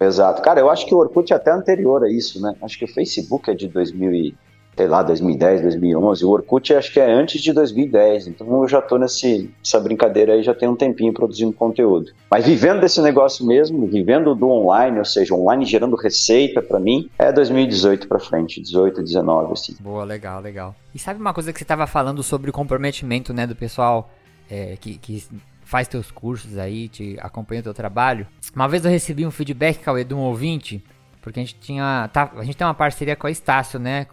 Exato. 0.00 0.40
Cara, 0.40 0.60
eu 0.60 0.70
acho 0.70 0.86
que 0.86 0.94
o 0.94 0.98
Orkut 0.98 1.30
é 1.30 1.36
até 1.36 1.50
anterior 1.50 2.02
a 2.04 2.10
isso, 2.10 2.40
né? 2.40 2.54
Acho 2.62 2.78
que 2.78 2.86
o 2.86 2.88
Facebook 2.88 3.50
é 3.50 3.54
de 3.54 3.68
2000 3.68 4.14
e, 4.14 4.34
sei 4.78 4.86
lá, 4.86 5.02
2010, 5.02 5.62
2011. 5.62 6.24
O 6.24 6.30
Orkut 6.30 6.72
acho 6.72 6.92
que 6.92 7.00
é 7.00 7.12
antes 7.12 7.42
de 7.42 7.52
2010. 7.52 8.28
Então 8.28 8.62
eu 8.62 8.68
já 8.68 8.80
tô 8.80 8.96
nessa 8.96 9.80
brincadeira 9.82 10.34
aí 10.34 10.42
já 10.44 10.54
tem 10.54 10.68
um 10.68 10.76
tempinho 10.76 11.12
produzindo 11.12 11.52
conteúdo. 11.52 12.12
Mas 12.30 12.46
vivendo 12.46 12.80
desse 12.80 13.02
negócio 13.02 13.44
mesmo, 13.44 13.88
vivendo 13.88 14.36
do 14.36 14.48
online, 14.48 15.00
ou 15.00 15.04
seja, 15.04 15.34
online 15.34 15.64
gerando 15.64 15.96
receita 15.96 16.62
pra 16.62 16.78
mim, 16.78 17.10
é 17.18 17.32
2018 17.32 18.06
pra 18.06 18.20
frente, 18.20 18.62
18, 18.62 19.02
19, 19.02 19.52
assim. 19.52 19.74
Boa, 19.80 20.04
legal, 20.04 20.40
legal. 20.40 20.76
E 20.94 20.98
sabe 20.98 21.20
uma 21.20 21.34
coisa 21.34 21.52
que 21.52 21.58
você 21.58 21.64
tava 21.64 21.88
falando 21.88 22.22
sobre 22.22 22.48
o 22.48 22.52
comprometimento, 22.52 23.34
né, 23.34 23.48
do 23.48 23.56
pessoal 23.56 24.08
é, 24.48 24.76
que, 24.80 24.96
que 24.96 25.24
faz 25.64 25.88
teus 25.88 26.12
cursos 26.12 26.56
aí, 26.56 26.88
te 26.88 27.16
acompanha 27.20 27.62
o 27.62 27.64
teu 27.64 27.74
trabalho? 27.74 28.28
Uma 28.54 28.68
vez 28.68 28.84
eu 28.84 28.92
recebi 28.92 29.26
um 29.26 29.30
feedback, 29.32 29.80
Cauê, 29.80 30.04
de 30.04 30.14
um 30.14 30.20
ouvinte, 30.20 30.80
porque 31.20 31.40
a 31.40 31.42
gente 31.42 31.56
tinha. 31.56 32.08
tá- 32.12 32.30
a 32.36 32.44
gente 32.44 32.56
tem 32.56 32.64
uma 32.66 32.74
parceria 32.74 33.16
com 33.16 33.26
a 33.26 33.30
Estácio, 33.30 33.80
né? 33.80 34.06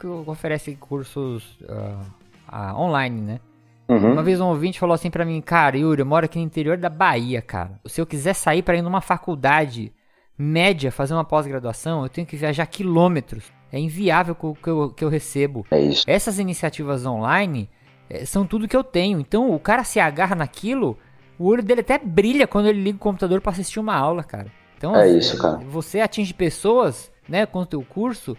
Que 0.00 0.06
oferece 0.06 0.74
cursos 0.76 1.58
ah, 1.68 2.00
ah, 2.48 2.80
online, 2.80 3.20
né? 3.20 3.40
Uhum. 3.86 4.12
Uma 4.12 4.22
vez 4.22 4.40
um 4.40 4.46
ouvinte 4.46 4.78
falou 4.78 4.94
assim 4.94 5.10
pra 5.10 5.24
mim, 5.24 5.40
cara, 5.40 5.76
Yuri, 5.76 6.00
eu 6.00 6.06
moro 6.06 6.24
aqui 6.24 6.38
no 6.38 6.44
interior 6.44 6.76
da 6.78 6.88
Bahia, 6.88 7.42
cara. 7.42 7.78
Se 7.86 8.00
eu 8.00 8.06
quiser 8.06 8.34
sair 8.34 8.62
pra 8.62 8.76
ir 8.76 8.82
numa 8.82 9.00
faculdade 9.00 9.92
média, 10.38 10.90
fazer 10.90 11.12
uma 11.12 11.24
pós-graduação, 11.24 12.02
eu 12.02 12.08
tenho 12.08 12.26
que 12.26 12.36
viajar 12.36 12.64
quilômetros. 12.66 13.52
É 13.70 13.78
inviável 13.78 14.36
o 14.40 14.54
que 14.54 14.68
eu, 14.68 14.90
que 14.90 15.04
eu 15.04 15.08
recebo. 15.08 15.66
É 15.70 15.80
isso. 15.80 16.04
Essas 16.06 16.38
iniciativas 16.38 17.04
online 17.04 17.68
eh, 18.08 18.24
são 18.24 18.46
tudo 18.46 18.66
que 18.66 18.76
eu 18.76 18.82
tenho. 18.82 19.20
Então 19.20 19.52
o 19.52 19.60
cara 19.60 19.84
se 19.84 20.00
agarra 20.00 20.34
naquilo, 20.34 20.96
o 21.38 21.46
olho 21.46 21.62
dele 21.62 21.82
até 21.82 21.98
brilha 21.98 22.46
quando 22.46 22.66
ele 22.68 22.82
liga 22.82 22.96
o 22.96 23.00
computador 23.00 23.40
pra 23.40 23.52
assistir 23.52 23.78
uma 23.78 23.94
aula, 23.94 24.22
cara. 24.24 24.46
Então 24.78 24.96
É 24.96 25.04
assim, 25.04 25.18
isso, 25.18 25.36
cara. 25.38 25.58
você 25.58 26.00
atinge 26.00 26.32
pessoas, 26.32 27.12
né, 27.28 27.44
com 27.44 27.60
o 27.60 27.66
teu 27.66 27.82
curso, 27.82 28.36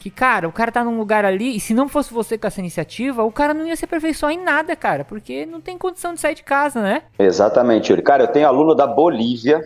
que, 0.00 0.08
cara, 0.10 0.48
o 0.48 0.52
cara 0.52 0.72
tá 0.72 0.82
num 0.82 0.96
lugar 0.98 1.24
ali, 1.26 1.54
e 1.56 1.60
se 1.60 1.74
não 1.74 1.86
fosse 1.88 2.12
você 2.12 2.38
com 2.38 2.46
essa 2.46 2.58
iniciativa, 2.58 3.22
o 3.22 3.30
cara 3.30 3.52
não 3.52 3.66
ia 3.66 3.76
se 3.76 3.84
aperfeiçoar 3.84 4.32
em 4.32 4.42
nada, 4.42 4.74
cara, 4.74 5.04
porque 5.04 5.44
não 5.44 5.60
tem 5.60 5.76
condição 5.76 6.14
de 6.14 6.20
sair 6.20 6.34
de 6.34 6.42
casa, 6.42 6.80
né? 6.80 7.02
Exatamente, 7.18 7.90
Yuri. 7.90 8.02
Cara, 8.02 8.24
eu 8.24 8.28
tenho 8.28 8.48
aluno 8.48 8.74
da 8.74 8.86
Bolívia, 8.86 9.60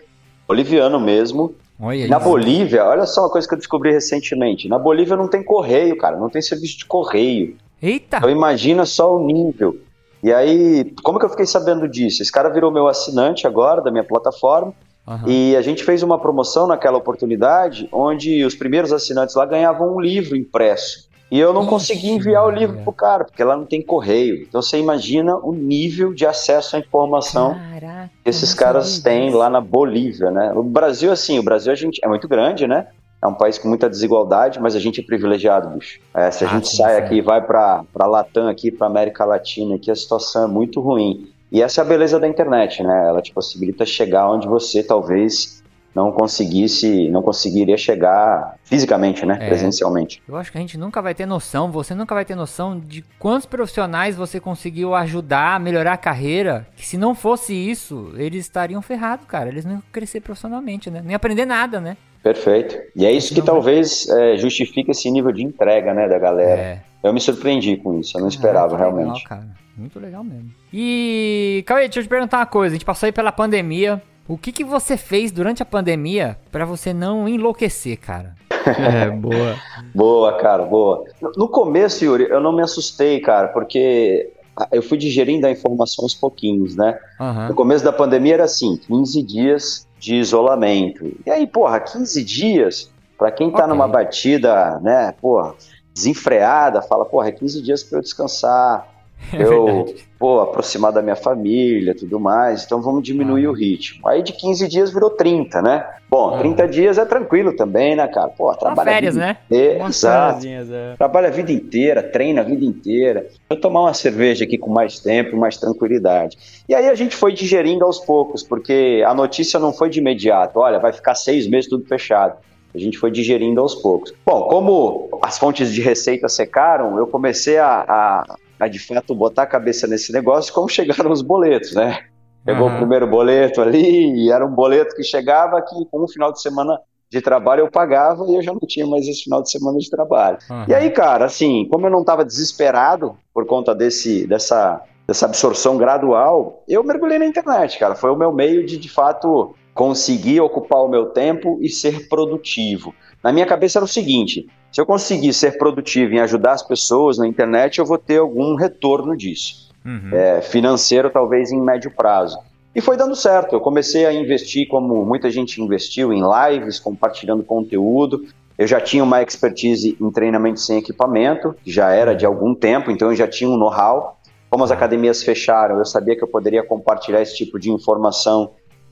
boliviano 0.49 0.99
mesmo. 0.99 1.55
Olha 1.81 2.09
Na 2.09 2.17
isso. 2.19 2.29
Bolívia, 2.29 2.85
olha 2.85 3.07
só 3.07 3.23
uma 3.23 3.31
coisa 3.31 3.47
que 3.47 3.55
eu 3.55 3.59
descobri 3.59 3.93
recentemente. 3.93 4.69
Na 4.69 4.79
Bolívia 4.79 5.17
não 5.17 5.29
tem 5.29 5.43
correio, 5.43 5.97
cara, 5.97 6.17
não 6.17 6.29
tem 6.29 6.43
serviço 6.43 6.79
de 6.79 6.85
correio. 6.85 7.57
Eita! 7.81 8.17
Então 8.17 8.31
imagina 8.31 8.85
só 8.85 9.17
o 9.17 9.25
nível. 9.25 9.79
E 10.23 10.33
aí, 10.33 10.93
como 11.05 11.19
que 11.19 11.25
eu 11.27 11.31
fiquei 11.31 11.47
sabendo 11.47 11.89
disso? 11.89 12.23
Esse 12.23 12.33
cara 12.33 12.49
virou 12.49 12.73
meu 12.73 12.89
assinante 12.89 13.47
agora 13.47 13.81
da 13.83 13.91
minha 13.91 14.05
plataforma 14.05 14.73
Aham. 15.07 15.29
e 15.29 15.55
a 15.57 15.61
gente 15.63 15.85
fez 15.85 16.03
uma 16.03 16.19
promoção 16.19 16.67
naquela 16.67 16.97
oportunidade 16.99 17.89
onde 17.93 18.45
os 18.45 18.55
primeiros 18.55 18.93
assinantes 18.93 19.35
lá 19.35 19.45
ganhavam 19.45 19.95
um 19.95 20.01
livro 20.01 20.37
impresso. 20.37 21.09
E 21.31 21.39
eu 21.39 21.53
não 21.53 21.67
consegui 21.67 22.11
enviar 22.11 22.45
o 22.45 22.51
livro 22.51 22.79
pro 22.85 22.93
cara, 22.93 23.25
porque 23.25 23.43
lá 23.43 23.57
não 23.57 23.67
tem 23.67 23.85
correio. 23.85 24.37
Então 24.47 24.63
você 24.63 24.79
imagina 24.79 25.37
o 25.37 25.53
nível 25.53 26.15
de 26.15 26.25
acesso 26.27 26.77
à 26.77 26.79
informação 26.79 27.55
Caraca, 27.55 28.11
que 28.23 28.31
esses 28.31 28.55
caras 28.55 29.01
têm 29.01 29.31
lá 29.31 29.51
na 29.51 29.61
Bolívia, 29.61 30.31
né? 30.31 30.53
O 30.55 30.63
Brasil, 30.63 31.11
assim, 31.11 31.39
o 31.39 31.43
Brasil 31.43 31.73
a 31.73 31.77
gente 31.77 32.01
é 32.05 32.09
muito 32.09 32.29
grande, 32.29 32.67
né? 32.67 32.87
É 33.23 33.27
um 33.27 33.35
país 33.35 33.59
com 33.59 33.69
muita 33.69 33.89
desigualdade, 33.89 34.61
mas 34.61 34.77
a 34.77 34.79
gente 34.79 35.01
é 35.01 35.05
privilegiado, 35.05 35.71
bicho. 35.71 35.99
É, 36.15 36.31
se 36.31 36.45
a 36.45 36.47
Ah, 36.47 36.51
gente 36.51 36.69
sim, 36.69 36.77
sai 36.77 36.97
sim. 36.97 37.03
aqui 37.05 37.15
e 37.17 37.23
vai 37.23 37.45
pra, 37.45 37.83
pra 37.93 38.07
Latam, 38.07 38.47
aqui, 38.49 38.71
pra 38.71 38.87
América 38.87 39.25
Latina, 39.25 39.77
aqui 39.77 39.91
a 39.91 39.97
situação 39.97 40.45
é 40.45 40.47
muito 40.47 40.79
ruim. 40.81 41.34
E 41.55 41.63
essa 41.63 41.81
é 41.81 41.85
a 41.85 41.87
beleza 41.87 42.19
da 42.19 42.27
internet, 42.27 42.83
né? 42.83 43.07
Ela 43.07 43.23
te 43.23 43.33
possibilita 43.33 43.87
chegar 43.87 44.29
onde 44.29 44.49
você 44.49 44.83
talvez 44.83 45.63
não 45.95 46.11
conseguisse, 46.11 47.09
não 47.11 47.23
conseguiria 47.23 47.77
chegar 47.77 48.57
fisicamente, 48.65 49.25
né? 49.25 49.39
É. 49.41 49.47
Presencialmente. 49.47 50.21
Eu 50.27 50.35
acho 50.35 50.51
que 50.51 50.59
a 50.59 50.61
gente 50.61 50.77
nunca 50.77 51.01
vai 51.01 51.15
ter 51.15 51.27
noção, 51.27 51.71
você 51.71 51.95
nunca 51.95 52.13
vai 52.13 52.25
ter 52.25 52.35
noção 52.35 52.77
de 52.77 53.05
quantos 53.21 53.47
profissionais 53.47 54.17
você 54.17 54.41
conseguiu 54.41 54.97
ajudar 54.97 55.55
a 55.55 55.59
melhorar 55.61 55.93
a 55.93 55.97
carreira, 55.97 56.67
que 56.75 56.85
se 56.85 56.99
não 56.99 57.15
fosse 57.15 57.55
isso, 57.55 58.13
eles 58.17 58.47
estariam 58.47 58.83
ferrados, 58.83 59.25
cara. 59.29 59.49
Eles 59.49 59.65
não 59.65 59.75
iam 59.75 59.83
crescer 59.93 60.23
profissionalmente, 60.23 60.91
né? 60.91 61.03
Nem 61.05 61.15
aprender 61.15 61.47
nada, 61.47 61.81
né? 61.81 61.97
Perfeito. 62.21 62.77
E 62.97 63.07
é 63.07 63.13
isso 63.13 63.33
que 63.33 63.41
talvez 63.41 64.09
é, 64.09 64.37
justifique 64.37 64.91
esse 64.91 65.09
nível 65.09 65.31
de 65.31 65.45
entrega, 65.45 65.95
né, 65.95 66.09
da 66.09 66.19
galera. 66.19 66.61
É. 66.61 66.81
Eu 67.01 67.13
me 67.13 67.21
surpreendi 67.21 67.77
com 67.77 68.01
isso, 68.01 68.17
eu 68.17 68.23
não 68.23 68.29
esperava 68.29 68.77
Caraca, 68.77 68.91
que 68.91 68.99
realmente. 68.99 69.23
Legal, 69.23 69.29
cara. 69.29 69.64
Muito 69.77 69.99
legal 69.99 70.23
mesmo. 70.23 70.51
E, 70.73 71.63
Cauê, 71.67 71.83
deixa 71.85 72.01
eu 72.01 72.03
te 72.05 72.09
perguntar 72.09 72.39
uma 72.39 72.47
coisa. 72.47 72.75
A 72.75 72.77
gente 72.77 72.85
passou 72.85 73.07
aí 73.07 73.13
pela 73.13 73.33
pandemia. 73.33 74.03
O 74.29 74.39
que, 74.39 74.53
que 74.53 74.65
você 74.65 74.97
fez 74.97 75.31
durante 75.31 75.63
a 75.63 75.67
pandemia 75.67 76.39
pra 76.51 76.65
você 76.65 76.95
não 76.95 77.29
enlouquecer, 77.29 77.99
cara? 77.99 78.35
É, 78.65 79.11
boa. 79.11 79.57
Boa, 79.95 80.33
cara, 80.39 80.65
boa. 80.65 81.05
No- 81.37 81.49
começo, 81.49 82.03
Yuri, 82.03 82.25
eu 82.31 82.41
não 82.41 82.51
me 82.51 82.63
assustei, 82.63 83.21
cara, 83.21 83.49
porque 83.49 84.33
eu 84.73 84.81
fui 84.83 84.97
digerindo 84.97 85.47
a 85.47 85.51
informação 85.51 86.03
aos 86.05 86.15
pouquinhos, 86.15 86.75
né? 86.75 86.99
Aham. 87.21 87.49
No 87.49 87.55
começo 87.55 87.85
da 87.85 87.93
pandemia 87.93 88.33
era 88.35 88.45
assim, 88.45 88.79
15 88.79 89.23
dias 89.23 89.87
de 89.99 90.15
isolamento. 90.15 91.13
E 91.27 91.31
aí, 91.31 91.47
porra, 91.47 91.79
15 91.79 92.25
dias, 92.25 92.91
pra 93.19 93.31
quem 93.31 93.51
tá 93.51 93.59
Ok. 93.65 93.69
numa 93.69 93.87
batida, 93.87 94.81
né, 94.81 95.13
porra, 95.21 95.55
desenfreada, 95.93 96.81
fala, 96.81 97.05
porra, 97.05 97.29
é 97.29 97.33
15 97.33 97.61
dias 97.63 97.83
pra 97.83 97.99
eu 97.99 98.03
descansar, 98.03 98.89
É 99.33 99.43
eu, 99.43 99.65
verdade. 99.65 99.95
pô, 100.19 100.41
aproximar 100.41 100.93
da 100.93 101.03
minha 101.03 101.17
família, 101.17 101.95
tudo 101.95 102.21
mais, 102.21 102.65
então 102.65 102.81
vamos 102.81 103.03
diminuir 103.03 103.47
Ah. 103.47 103.51
o 103.51 103.53
ritmo. 103.53 104.07
Aí 104.09 104.23
de 104.23 104.33
15 104.33 104.69
dias 104.69 104.93
virou 104.93 105.11
30, 105.11 105.61
né? 105.63 105.85
Bom, 106.09 106.35
Ah. 106.35 106.39
30 106.39 106.69
dias 106.69 106.99
é 106.99 107.05
tranquilo 107.05 107.57
também, 107.57 107.97
né, 107.97 108.07
cara? 108.07 108.29
Pô, 108.29 108.55
trabalha 108.55 108.91
férias, 108.93 109.17
né? 109.17 109.37
inteira. 109.47 109.85
Exato. 109.89 110.47
é. 110.47 110.95
Trabalha 110.97 111.29
a 111.29 111.31
vida 111.31 111.51
inteira, 111.51 112.03
treina 112.03 112.43
a 112.43 112.45
vida 112.45 112.65
inteira. 112.65 113.27
Eu 113.51 113.61
tomar 113.61 113.81
uma 113.83 113.95
cerveja 113.95 114.45
aqui 114.45 114.57
com 114.59 114.71
mais 114.71 115.01
tempo, 115.01 115.37
mais 115.37 115.57
tranquilidade. 115.57 116.37
E 116.69 116.75
aí 116.75 116.89
a 116.89 116.95
gente 116.95 117.17
foi 117.17 117.33
digerindo 117.33 117.85
aos 117.85 117.99
poucos, 117.99 118.43
porque 118.43 119.03
a 119.07 119.13
notícia 119.15 119.59
não 119.59 119.73
foi 119.73 119.89
de 119.91 119.99
imediato. 119.99 120.61
Olha, 120.61 120.79
vai 120.79 120.93
ficar 120.93 121.15
seis 121.15 121.49
meses 121.49 121.69
tudo 121.69 121.85
fechado. 121.87 122.37
A 122.75 122.79
gente 122.79 122.99
foi 122.99 123.09
digerindo 123.11 123.61
aos 123.61 123.75
poucos. 123.75 124.13
Bom, 124.27 124.49
como 124.49 125.09
as 125.23 125.39
fontes 125.39 125.73
de 125.73 125.81
receita 125.81 126.29
secaram, 126.29 126.99
eu 126.99 127.07
comecei 127.07 127.57
a, 127.57 127.85
a, 127.89 128.37
a, 128.59 128.69
de 128.69 128.79
fato 128.79 129.15
botar 129.15 129.43
a 129.43 129.47
cabeça 129.47 129.87
nesse 129.87 130.13
negócio 130.13 130.53
como 130.53 130.69
chegaram 130.69 131.11
os 131.11 131.23
boletos, 131.23 131.75
né? 131.75 131.99
Pegou 132.45 132.67
Aham. 132.67 132.75
o 132.75 132.79
primeiro 132.79 133.07
boleto 133.07 133.63
ali, 133.63 134.25
e 134.25 134.31
era 134.31 134.45
um 134.45 134.55
boleto 134.55 134.95
que 134.95 135.03
chegava 135.03 135.63
que 135.63 135.75
com 135.91 136.05
um 136.05 136.09
final 136.09 136.31
de 136.33 136.43
semana 136.43 136.79
de 137.11 137.21
trabalho 137.21 137.61
eu 137.61 137.71
pagava 137.71 138.25
e 138.29 138.35
eu 138.35 138.43
já 138.43 138.53
não 138.53 138.61
tinha 138.61 138.87
mais 138.87 139.07
esse 139.07 139.25
final 139.25 139.43
de 139.43 139.51
semana 139.51 139.79
de 139.79 139.89
trabalho. 139.89 140.39
Aham. 140.51 140.67
E 140.69 140.75
aí, 140.75 140.91
cara, 140.91 141.25
assim, 141.25 141.67
como 141.71 141.87
eu 141.87 141.91
não 141.91 142.01
estava 142.01 142.25
desesperado 142.25 143.17
por 143.33 143.47
conta 143.47 143.75
desse, 143.75 144.27
dessa, 144.27 144.83
dessa 145.07 145.27
absorção 145.27 145.77
gradual, 145.77 146.63
eu 146.69 146.83
mergulhei 146.83 147.19
na 147.19 147.27
internet, 147.27 147.79
cara. 147.79 147.95
Foi 147.95 148.11
o 148.11 148.17
meu 148.17 148.33
meio 148.33 148.67
de, 148.67 148.77
de 148.77 148.89
fato, 148.89 149.55
conseguir 149.73 150.41
ocupar 150.41 150.81
o 150.81 150.89
meu 150.89 151.07
tempo 151.07 151.59
e 151.63 151.69
ser 151.69 152.09
produtivo. 152.09 152.95
Na 153.23 153.33
minha 153.33 153.47
cabeça 153.47 153.79
era 153.79 153.85
o 153.85 153.89
seguinte: 153.89 154.47
se 154.75 154.81
eu 154.81 154.85
conseguir 154.85 155.33
ser 155.33 155.57
produtivo 155.57 156.15
em 156.15 156.19
ajudar 156.19 156.51
as 156.51 156.63
pessoas 156.63 157.17
na 157.17 157.29
internet, 157.29 157.79
eu 157.79 157.85
vou 157.85 157.97
ter 157.97 158.19
algum 158.19 158.57
retorno 158.57 159.17
disso. 159.17 159.73
Uhum. 159.85 160.11
É, 160.13 160.41
financeiro, 160.41 161.09
talvez 161.11 161.53
em 161.53 161.61
médio 161.61 161.93
prazo. 161.93 162.37
E 162.75 162.81
foi 162.81 162.97
dando 162.97 163.15
certo. 163.15 163.55
Eu 163.55 163.61
comecei 163.61 164.05
a 164.05 164.13
investir 164.13 164.67
como 164.67 165.05
muita 165.05 165.31
gente 165.31 165.63
investiu 165.63 166.13
em 166.13 166.21
lives, 166.21 166.81
compartilhando 166.81 167.45
conteúdo. 167.45 168.25
Eu 168.59 168.67
já 168.67 168.81
tinha 168.81 169.05
uma 169.05 169.23
expertise 169.23 169.97
em 170.01 170.11
treinamento 170.11 170.59
sem 170.59 170.79
equipamento, 170.79 171.55
que 171.63 171.71
já 171.71 171.91
era 171.93 172.13
de 172.13 172.27
algum 172.27 172.53
tempo, 172.53 172.91
então 172.91 173.11
eu 173.11 173.15
já 173.15 173.29
tinha 173.29 173.49
um 173.49 173.57
know-how. 173.57 174.19
Como 174.51 174.65
as 174.65 174.73
academias 174.73 175.23
fecharam, 175.23 175.79
eu 175.79 175.85
sabia 175.85 176.17
que 176.17 176.25
eu 176.25 176.29
poderia 176.29 176.65
compartilhar 176.65 177.23
esse 177.23 177.37
tipo 177.37 177.61
de 177.61 177.71
informação 177.71 178.51